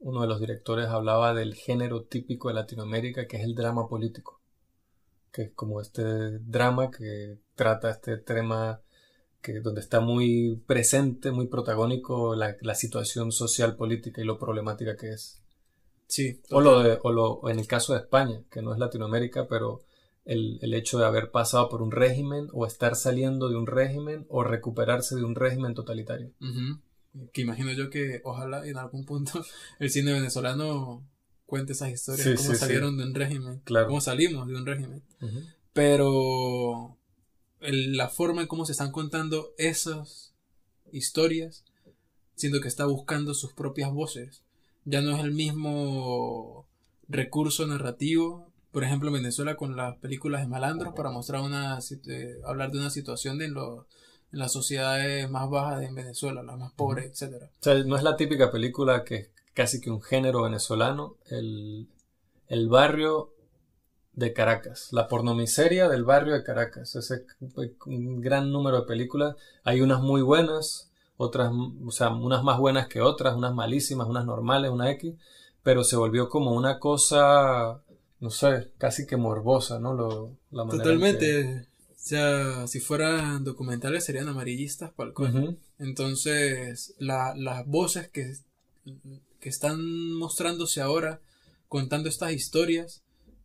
uno 0.00 0.22
de 0.22 0.28
los 0.28 0.40
directores 0.40 0.86
hablaba 0.88 1.34
del 1.34 1.54
género 1.54 2.04
típico 2.04 2.48
de 2.48 2.54
Latinoamérica, 2.54 3.26
que 3.26 3.36
es 3.38 3.44
el 3.44 3.54
drama 3.54 3.88
político. 3.88 4.40
que 5.32 5.42
es 5.42 5.52
como 5.54 5.80
este 5.80 6.38
drama 6.40 6.90
que 6.90 7.38
trata 7.54 7.90
este 7.90 8.16
tema 8.16 8.80
que 9.42 9.60
donde 9.60 9.80
está 9.80 10.00
muy 10.00 10.62
presente, 10.66 11.30
muy 11.30 11.46
protagónico 11.46 12.34
la, 12.34 12.56
la 12.60 12.74
situación 12.74 13.30
social, 13.32 13.76
política 13.76 14.20
y 14.20 14.24
lo 14.24 14.38
problemática 14.38 14.96
que 14.96 15.10
es. 15.12 15.42
Sí. 16.06 16.40
O, 16.50 16.60
lo 16.60 16.80
de, 16.82 16.98
o, 17.02 17.12
lo, 17.12 17.48
en 17.48 17.58
el 17.58 17.66
caso 17.66 17.92
de 17.92 18.00
España, 18.00 18.42
que 18.50 18.62
no 18.62 18.72
es 18.72 18.78
Latinoamérica, 18.78 19.46
pero 19.46 19.82
el, 20.24 20.58
el, 20.62 20.74
hecho 20.74 20.98
de 20.98 21.04
haber 21.06 21.30
pasado 21.30 21.68
por 21.68 21.82
un 21.82 21.90
régimen 21.92 22.48
o 22.52 22.66
estar 22.66 22.96
saliendo 22.96 23.48
de 23.48 23.56
un 23.56 23.66
régimen 23.66 24.26
o 24.28 24.42
recuperarse 24.42 25.14
de 25.16 25.24
un 25.24 25.34
régimen 25.34 25.74
totalitario. 25.74 26.30
Uh 26.40 26.46
-huh. 26.46 26.80
Que 27.32 27.42
imagino 27.42 27.72
yo 27.72 27.90
que 27.90 28.20
ojalá 28.24 28.66
en 28.66 28.76
algún 28.76 29.04
punto 29.04 29.44
el 29.78 29.90
cine 29.90 30.12
venezolano 30.12 31.02
cuente 31.46 31.72
esas 31.72 31.90
historias, 31.90 32.26
Sí, 32.26 32.34
cómo 32.36 32.50
sí, 32.52 32.56
salieron 32.56 32.96
de 32.98 33.04
un 33.04 33.14
régimen, 33.14 33.60
Claro. 33.64 33.86
cómo 33.88 34.00
salimos 34.00 34.46
de 34.46 34.54
un 34.54 34.66
régimen. 34.66 35.02
Uh 35.20 35.26
-huh. 35.26 35.54
Pero 35.72 36.96
el- 37.60 37.96
la 37.96 38.08
forma 38.08 38.42
en 38.42 38.46
cómo 38.48 38.66
se 38.66 38.72
están 38.72 38.92
contando 38.92 39.54
esas 39.56 40.34
historias, 40.92 41.64
siento 42.34 42.60
que 42.60 42.68
está 42.68 42.84
buscando 42.86 43.32
sus 43.34 43.52
propias 43.52 43.90
voces. 43.92 44.42
Ya 44.84 45.00
no 45.00 45.16
es 45.16 45.24
el 45.24 45.32
mismo 45.32 46.66
recurso 47.08 47.66
narrativo, 47.66 48.52
por 48.70 48.84
ejemplo, 48.84 49.08
en 49.08 49.14
Venezuela 49.14 49.56
con 49.56 49.76
las 49.76 49.96
películas 49.96 50.42
de 50.42 50.48
malandros 50.48 50.94
para 50.94 51.10
mostrar 51.10 51.40
una 51.42 51.78
eh, 52.08 52.36
hablar 52.44 52.70
de 52.70 52.78
una 52.78 52.90
situación 52.90 53.38
de 53.38 53.46
en, 53.46 53.54
lo- 53.54 53.86
en 54.32 54.38
las 54.38 54.52
sociedades 54.52 55.28
más 55.30 55.48
bajas 55.48 55.80
de 55.80 55.86
en 55.86 55.94
Venezuela, 55.94 56.42
las 56.42 56.58
más 56.58 56.72
pobres, 56.72 57.06
etcétera. 57.06 57.50
O 57.60 57.62
sea, 57.62 57.74
no 57.84 57.96
es 57.96 58.02
la 58.02 58.16
típica 58.16 58.50
película 58.50 59.04
que 59.04 59.14
es 59.14 59.30
casi 59.54 59.80
que 59.80 59.90
un 59.90 60.02
género 60.02 60.42
venezolano, 60.42 61.16
el, 61.30 61.88
el 62.48 62.68
barrio 62.68 63.32
de 64.12 64.32
Caracas, 64.32 64.88
la 64.90 65.06
pornomiseria 65.06 65.88
del 65.88 66.04
barrio 66.04 66.34
de 66.34 66.42
Caracas. 66.42 66.96
Ese 66.96 67.24
un 67.86 68.20
gran 68.20 68.50
número 68.50 68.80
de 68.80 68.86
películas. 68.86 69.36
Hay 69.62 69.80
unas 69.80 70.00
muy 70.00 70.22
buenas, 70.22 70.90
otras, 71.16 71.52
o 71.52 71.90
sea, 71.92 72.10
unas 72.10 72.42
más 72.42 72.58
buenas 72.58 72.88
que 72.88 73.00
otras, 73.00 73.36
unas 73.36 73.54
malísimas, 73.54 74.08
unas 74.08 74.26
normales, 74.26 74.70
una 74.70 74.90
X, 74.90 75.14
pero 75.62 75.84
se 75.84 75.96
volvió 75.96 76.28
como 76.28 76.52
una 76.52 76.80
cosa, 76.80 77.80
no 78.18 78.30
sé, 78.30 78.72
casi 78.76 79.06
que 79.06 79.16
morbosa, 79.16 79.78
¿no? 79.78 79.94
Lo, 79.94 80.32
la 80.50 80.64
manera 80.64 80.90
en 80.90 80.98
Totalmente. 81.00 81.68
Sea, 82.08 82.66
si 82.68 82.80
fueran 82.80 83.44
documentales 83.44 84.02
serían 84.04 84.28
amarillistas, 84.28 84.90
para 84.92 85.10
el. 85.10 85.14
Ujú. 85.16 85.58
Entonces, 85.78 86.94
la- 86.98 87.34
las 87.36 87.66
voces 87.66 88.08
que, 88.08 88.32
que 89.40 89.48
están 89.50 90.14
mostrándose 90.14 90.80
ahora, 90.80 91.20
contando 91.68 92.08
estas 92.08 92.32
historias, 92.32 93.02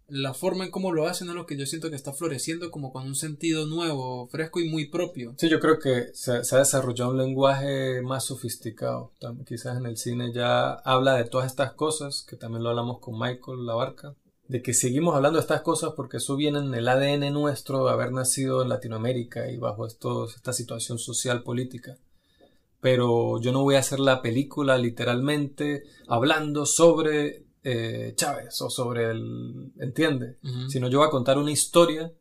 la 0.07 0.33
forma 0.33 0.63
en 0.63 0.71
cómo 0.71 0.93
lo 0.93 1.07
hacen 1.07 1.27
es 1.27 1.35
lo 1.35 1.45
que 1.45 1.57
yo 1.57 1.65
siento 1.65 1.89
que 1.89 1.97
está 1.97 2.13
floreciendo 2.13 2.71
como 2.71 2.93
con 2.93 3.05
un 3.05 3.15
sentido 3.15 3.65
nuevo, 3.65 4.27
fresco 4.27 4.61
y 4.61 4.69
muy 4.69 4.87
propio. 4.87 5.35
Sí, 5.37 5.49
yo 5.49 5.59
creo 5.59 5.77
que 5.79 6.11
se, 6.13 6.45
se 6.45 6.55
ha 6.55 6.59
desarrollado 6.59 7.11
un 7.11 7.17
lenguaje 7.17 8.01
más 8.01 8.23
sofisticado. 8.25 9.11
Quizás 9.45 9.77
en 9.77 9.85
el 9.87 9.97
cine 9.97 10.31
ya 10.33 10.71
habla 10.73 11.15
de 11.15 11.25
todas 11.25 11.47
estas 11.47 11.73
cosas, 11.73 12.25
que 12.29 12.37
también 12.37 12.63
lo 12.63 12.69
hablamos 12.69 12.99
con 12.99 13.19
Michael 13.19 13.65
Labarca, 13.65 14.15
de 14.47 14.61
que 14.61 14.73
seguimos 14.73 15.15
hablando 15.15 15.37
de 15.37 15.43
estas 15.43 15.61
cosas 15.61 15.93
porque 15.95 16.17
eso 16.17 16.35
viene 16.35 16.59
en 16.59 16.73
el 16.73 16.87
ADN 16.87 17.31
nuestro 17.33 17.85
de 17.85 17.91
haber 17.91 18.11
nacido 18.11 18.61
en 18.61 18.69
Latinoamérica 18.69 19.49
y 19.49 19.57
bajo 19.57 19.85
estos, 19.85 20.35
esta 20.35 20.53
situación 20.53 20.99
social 20.99 21.43
política. 21.43 21.97
Pero 22.81 23.39
yo 23.39 23.51
no 23.53 23.63
voy 23.63 23.75
a 23.75 23.79
hacer 23.79 23.99
la 23.99 24.21
película 24.21 24.77
literalmente 24.77 25.83
hablando 26.07 26.65
sobre 26.65 27.45
eh, 27.63 28.13
Chávez 28.15 28.61
o 28.61 28.69
sobre 28.69 29.11
el... 29.11 29.71
¿Entiende? 29.79 30.37
Sino 30.67 30.89
yo 30.89 30.99
voy 30.99 31.07
a 31.07 31.11
contar 31.11 31.37
una 31.37 31.51
historia 31.51 32.11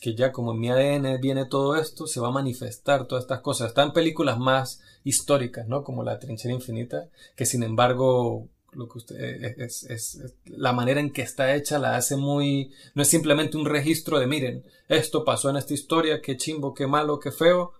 que 0.00 0.14
ya 0.14 0.30
como 0.30 0.52
en 0.52 0.60
mi 0.60 0.70
ADN 0.70 1.20
viene 1.20 1.46
todo 1.46 1.76
esto, 1.76 2.06
se 2.06 2.20
va 2.20 2.28
a 2.28 2.32
manifestar 2.32 3.06
todas 3.06 3.24
estas 3.24 3.40
cosas. 3.40 3.68
Están 3.68 3.92
películas 3.92 4.38
más 4.38 4.80
históricas, 5.04 5.66
¿no? 5.66 5.82
Como 5.82 6.02
La 6.02 6.18
Trinchera 6.18 6.54
Infinita, 6.54 7.08
que 7.34 7.46
sin 7.46 7.62
embargo, 7.62 8.48
lo 8.72 8.88
que 8.88 8.98
usted, 8.98 9.16
eh, 9.18 9.54
es, 9.58 9.84
es- 9.84 10.14
es- 10.16 10.34
la 10.46 10.72
manera 10.72 11.00
en 11.00 11.10
que 11.10 11.22
está 11.22 11.54
hecha 11.54 11.78
la 11.78 11.96
hace 11.96 12.16
muy, 12.16 12.72
no 12.94 13.02
es 13.02 13.08
simplemente 13.08 13.56
un 13.56 13.64
registro 13.66 14.18
de, 14.18 14.26
miren, 14.26 14.64
esto 14.88 15.24
pasó 15.24 15.48
en 15.50 15.56
esta 15.56 15.72
historia, 15.74 16.20
qué 16.20 16.36
chimbo, 16.36 16.74
qué 16.74 16.86
malo, 16.86 17.18
qué 17.20 17.32
feo, 17.32 17.72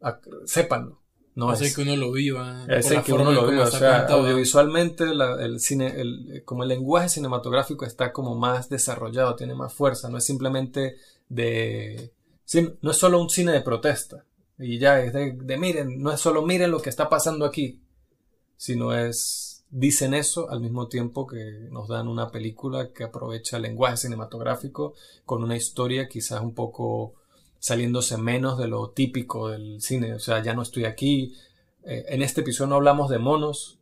ac- 0.00 0.20
sépanlo. 0.46 0.98
No 1.34 1.46
es, 1.52 1.74
que 1.74 1.82
uno 1.82 1.96
lo 1.96 2.12
viva. 2.12 2.64
es 2.78 2.86
el 2.90 3.02
que 3.04 3.12
uno 3.12 3.32
lo 3.32 3.46
ve, 3.46 3.56
o 3.60 3.66
sea, 3.78 3.98
audiovisualmente 4.14 5.06
la- 5.14 5.42
el 5.42 5.60
cine, 5.60 6.00
el, 6.00 6.42
como 6.44 6.64
el 6.64 6.68
lenguaje 6.68 7.08
cinematográfico 7.08 7.84
está 7.86 8.12
como 8.12 8.34
más 8.34 8.68
desarrollado, 8.68 9.36
tiene 9.36 9.54
más 9.54 9.72
fuerza, 9.72 10.08
no 10.10 10.18
es 10.18 10.24
simplemente 10.24 10.96
de, 11.28 12.10
no 12.82 12.90
es 12.90 12.96
solo 12.96 13.20
un 13.20 13.30
cine 13.30 13.52
de 13.52 13.60
protesta 13.62 14.24
y 14.58 14.78
ya 14.78 15.00
es 15.00 15.12
de, 15.12 15.32
de 15.32 15.56
miren, 15.56 16.02
no 16.02 16.12
es 16.12 16.20
solo 16.20 16.42
miren 16.42 16.70
lo 16.72 16.82
que 16.82 16.90
está 16.90 17.08
pasando 17.08 17.46
aquí, 17.46 17.80
sino 18.56 18.92
es 18.94 19.49
dicen 19.70 20.14
eso 20.14 20.50
al 20.50 20.60
mismo 20.60 20.88
tiempo 20.88 21.26
que 21.26 21.68
nos 21.70 21.88
dan 21.88 22.08
una 22.08 22.30
película 22.30 22.92
que 22.92 23.04
aprovecha 23.04 23.56
el 23.56 23.62
lenguaje 23.62 23.96
cinematográfico 23.96 24.94
con 25.24 25.42
una 25.42 25.56
historia 25.56 26.08
quizás 26.08 26.40
un 26.40 26.54
poco 26.54 27.14
saliéndose 27.58 28.16
menos 28.16 28.58
de 28.58 28.68
lo 28.68 28.90
típico 28.90 29.48
del 29.48 29.80
cine. 29.80 30.14
O 30.14 30.18
sea, 30.18 30.42
ya 30.42 30.54
no 30.54 30.62
estoy 30.62 30.86
aquí. 30.86 31.34
Eh, 31.84 32.04
en 32.08 32.22
este 32.22 32.40
episodio 32.40 32.70
no 32.70 32.76
hablamos 32.76 33.10
de 33.10 33.18
monos, 33.18 33.78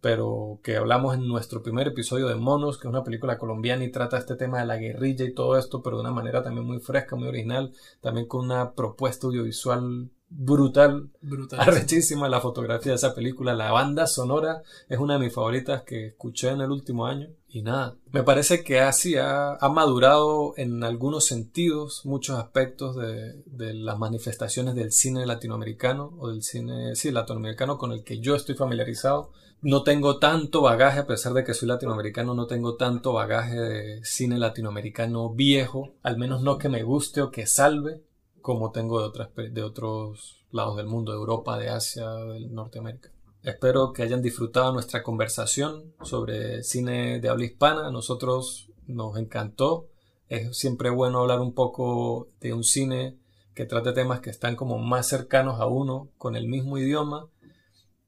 pero 0.00 0.60
que 0.62 0.76
hablamos 0.76 1.14
en 1.14 1.26
nuestro 1.26 1.62
primer 1.62 1.88
episodio 1.88 2.26
de 2.28 2.34
Monos, 2.34 2.78
que 2.78 2.88
es 2.88 2.92
una 2.92 3.04
película 3.04 3.38
colombiana 3.38 3.84
y 3.84 3.90
trata 3.90 4.18
este 4.18 4.34
tema 4.34 4.60
de 4.60 4.66
la 4.66 4.78
guerrilla 4.78 5.24
y 5.24 5.34
todo 5.34 5.58
esto, 5.58 5.82
pero 5.82 5.96
de 5.96 6.02
una 6.02 6.12
manera 6.12 6.42
también 6.42 6.66
muy 6.66 6.80
fresca, 6.80 7.16
muy 7.16 7.28
original, 7.28 7.72
también 8.00 8.26
con 8.26 8.46
una 8.46 8.72
propuesta 8.72 9.26
audiovisual 9.26 10.10
brutal, 10.30 11.10
Brutal. 11.20 11.60
arrechísima 11.60 12.28
la 12.28 12.40
fotografía 12.40 12.92
de 12.92 12.96
esa 12.96 13.14
película, 13.14 13.52
la 13.52 13.72
banda 13.72 14.06
sonora 14.06 14.62
es 14.88 14.98
una 14.98 15.14
de 15.14 15.24
mis 15.24 15.34
favoritas 15.34 15.82
que 15.82 16.06
escuché 16.06 16.50
en 16.50 16.60
el 16.60 16.70
último 16.70 17.06
año 17.06 17.28
y 17.48 17.62
nada, 17.62 17.96
me 18.12 18.22
parece 18.22 18.62
que 18.62 18.78
así 18.80 19.16
ha, 19.16 19.54
ha 19.56 19.68
madurado 19.68 20.54
en 20.56 20.84
algunos 20.84 21.26
sentidos 21.26 22.06
muchos 22.06 22.38
aspectos 22.38 22.94
de, 22.94 23.42
de 23.44 23.74
las 23.74 23.98
manifestaciones 23.98 24.76
del 24.76 24.92
cine 24.92 25.26
latinoamericano 25.26 26.14
o 26.18 26.28
del 26.28 26.42
cine, 26.44 26.94
sí, 26.94 27.10
latinoamericano 27.10 27.76
con 27.76 27.90
el 27.90 28.04
que 28.04 28.20
yo 28.20 28.36
estoy 28.36 28.54
familiarizado. 28.54 29.32
No 29.62 29.82
tengo 29.82 30.18
tanto 30.18 30.62
bagaje, 30.62 31.00
a 31.00 31.06
pesar 31.06 31.34
de 31.34 31.44
que 31.44 31.52
soy 31.52 31.68
latinoamericano, 31.68 32.34
no 32.34 32.46
tengo 32.46 32.76
tanto 32.76 33.12
bagaje 33.12 33.56
de 33.60 34.00
cine 34.04 34.38
latinoamericano 34.38 35.28
viejo, 35.34 35.92
al 36.02 36.16
menos 36.16 36.40
no 36.40 36.56
que 36.56 36.70
me 36.70 36.82
guste 36.82 37.20
o 37.20 37.30
que 37.30 37.46
salve, 37.46 38.00
como 38.40 38.70
tengo 38.70 39.00
de, 39.00 39.06
otras, 39.06 39.30
de 39.34 39.62
otros 39.62 40.44
lados 40.50 40.76
del 40.76 40.86
mundo, 40.86 41.12
de 41.12 41.18
Europa, 41.18 41.58
de 41.58 41.68
Asia, 41.68 42.10
de 42.10 42.48
Norteamérica. 42.48 43.10
Espero 43.42 43.92
que 43.92 44.02
hayan 44.02 44.20
disfrutado 44.20 44.72
nuestra 44.72 45.02
conversación 45.02 45.94
sobre 46.02 46.62
cine 46.62 47.20
de 47.20 47.28
habla 47.28 47.44
hispana. 47.46 47.86
A 47.86 47.90
nosotros 47.90 48.70
nos 48.86 49.16
encantó. 49.16 49.88
Es 50.28 50.56
siempre 50.56 50.90
bueno 50.90 51.20
hablar 51.20 51.40
un 51.40 51.54
poco 51.54 52.28
de 52.40 52.52
un 52.52 52.64
cine 52.64 53.16
que 53.54 53.64
trate 53.64 53.92
temas 53.92 54.20
que 54.20 54.30
están 54.30 54.56
como 54.56 54.78
más 54.78 55.08
cercanos 55.08 55.60
a 55.60 55.66
uno, 55.66 56.10
con 56.18 56.36
el 56.36 56.48
mismo 56.48 56.76
idioma. 56.78 57.28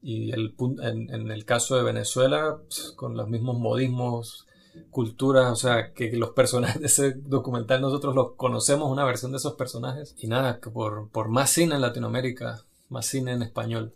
Y 0.01 0.31
el, 0.31 0.55
en, 0.83 1.13
en 1.13 1.31
el 1.31 1.45
caso 1.45 1.77
de 1.77 1.83
Venezuela, 1.83 2.59
pues, 2.67 2.93
con 2.95 3.17
los 3.17 3.27
mismos 3.27 3.57
modismos, 3.57 4.45
culturas, 4.89 5.51
o 5.51 5.55
sea, 5.55 5.93
que 5.93 6.11
los 6.13 6.31
personajes 6.31 6.79
de 6.79 6.87
ese 6.87 7.13
documental 7.13 7.81
nosotros 7.81 8.15
los 8.15 8.33
conocemos, 8.33 8.89
una 8.91 9.05
versión 9.05 9.31
de 9.31 9.37
esos 9.37 9.53
personajes. 9.53 10.15
Y 10.17 10.27
nada, 10.27 10.59
que 10.59 10.69
por, 10.69 11.09
por 11.09 11.29
más 11.29 11.49
cine 11.49 11.75
en 11.75 11.81
Latinoamérica, 11.81 12.63
más 12.89 13.05
cine 13.05 13.33
en 13.33 13.43
español. 13.43 13.93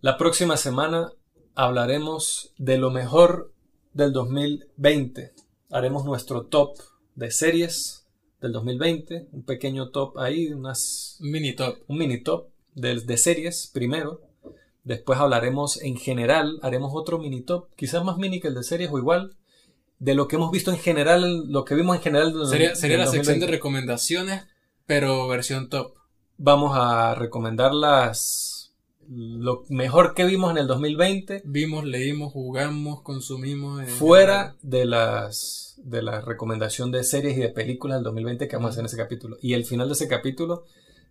La 0.00 0.18
próxima 0.18 0.56
semana 0.56 1.12
hablaremos 1.54 2.52
de 2.58 2.78
lo 2.78 2.90
mejor 2.90 3.52
del 3.92 4.12
2020. 4.12 5.32
Haremos 5.70 6.04
nuestro 6.04 6.46
top 6.46 6.76
de 7.14 7.30
series 7.30 8.06
del 8.40 8.52
2020, 8.52 9.28
un 9.32 9.44
pequeño 9.44 9.90
top 9.90 10.18
ahí, 10.18 10.52
unas 10.52 11.18
Mini 11.20 11.54
top. 11.54 11.78
un 11.86 11.98
mini 11.98 12.22
top 12.22 12.48
de, 12.74 13.00
de 13.00 13.16
series 13.16 13.70
primero. 13.72 14.20
Después 14.84 15.18
hablaremos 15.20 15.80
en 15.80 15.96
general, 15.96 16.58
haremos 16.62 16.92
otro 16.94 17.18
mini 17.18 17.42
top, 17.42 17.68
quizás 17.76 18.04
más 18.04 18.16
mini 18.16 18.40
que 18.40 18.48
el 18.48 18.54
de 18.54 18.64
series 18.64 18.90
o 18.90 18.98
igual, 18.98 19.36
de 20.02 20.16
lo 20.16 20.26
que 20.26 20.34
hemos 20.34 20.50
visto 20.50 20.72
en 20.72 20.78
general, 20.78 21.46
lo 21.46 21.64
que 21.64 21.76
vimos 21.76 21.94
en 21.94 22.02
general. 22.02 22.34
Sería, 22.48 22.74
sería 22.74 22.98
la 22.98 23.06
sección 23.06 23.38
de 23.38 23.46
2020. 23.46 23.56
recomendaciones, 23.56 24.42
pero 24.84 25.28
versión 25.28 25.68
top. 25.68 25.94
Vamos 26.38 26.72
a 26.74 27.14
recomendar 27.14 27.72
las, 27.72 28.74
lo 29.08 29.62
mejor 29.68 30.14
que 30.14 30.24
vimos 30.24 30.50
en 30.50 30.58
el 30.58 30.66
2020 30.66 31.42
Vimos, 31.44 31.84
leímos, 31.84 32.32
jugamos, 32.32 33.02
consumimos. 33.02 33.88
fuera 33.90 34.56
de 34.62 34.86
las 34.86 35.80
de 35.84 36.02
la 36.02 36.20
recomendación 36.20 36.90
de 36.90 37.04
series 37.04 37.36
y 37.36 37.40
de 37.40 37.50
películas 37.50 37.98
del 37.98 38.04
2020 38.04 38.48
que 38.48 38.56
vamos 38.56 38.70
a 38.70 38.72
hacer 38.72 38.80
en 38.80 38.86
ese 38.86 38.96
capítulo. 38.96 39.36
Y 39.40 39.54
el 39.54 39.64
final 39.64 39.86
de 39.86 39.94
ese 39.94 40.08
capítulo 40.08 40.64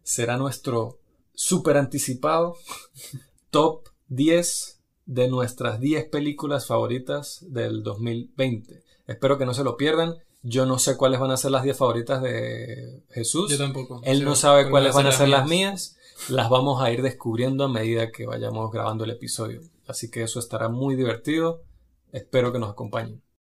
será 0.03 0.35
nuestro 0.35 0.99
super 1.33 1.77
anticipado 1.77 2.57
top 3.51 3.87
10 4.09 4.80
de 5.05 5.27
nuestras 5.27 5.79
10 5.79 6.09
películas 6.09 6.67
favoritas 6.67 7.45
del 7.49 7.83
2020. 7.83 8.83
Espero 9.07 9.37
que 9.37 9.45
no 9.45 9.53
se 9.53 9.63
lo 9.63 9.77
pierdan 9.77 10.15
Yo 10.43 10.65
no 10.65 10.79
sé 10.79 10.97
cuáles 10.97 11.19
van 11.19 11.31
a 11.31 11.37
ser 11.37 11.51
las 11.51 11.63
10 11.63 11.77
favoritas 11.77 12.21
de 12.21 13.03
Jesús. 13.09 13.51
Yo 13.51 13.57
tampoco. 13.57 14.01
Él 14.03 14.19
Sí, 14.19 14.23
no 14.23 14.35
sabe 14.35 14.69
cuáles 14.69 14.93
cuáles 14.93 14.95
van 14.95 15.07
a 15.07 15.11
ser 15.11 15.29
las 15.29 15.47
mías. 15.47 15.97
Las 16.29 16.49
vamos 16.49 16.81
a 16.81 16.91
ir 16.91 17.01
descubriendo 17.01 17.63
a 17.63 17.67
medida 17.67 18.11
que 18.11 18.25
vayamos 18.25 18.71
grabando 18.71 19.03
el 19.03 19.11
episodio. 19.11 19.61
Así 19.87 20.09
que 20.09 20.23
eso 20.23 20.39
estará 20.39 20.69
muy 20.69 20.95
divertido. 20.95 21.63
Espero 22.11 22.51
que 22.51 22.59
nos 22.59 22.71
acompañen. 22.71 23.21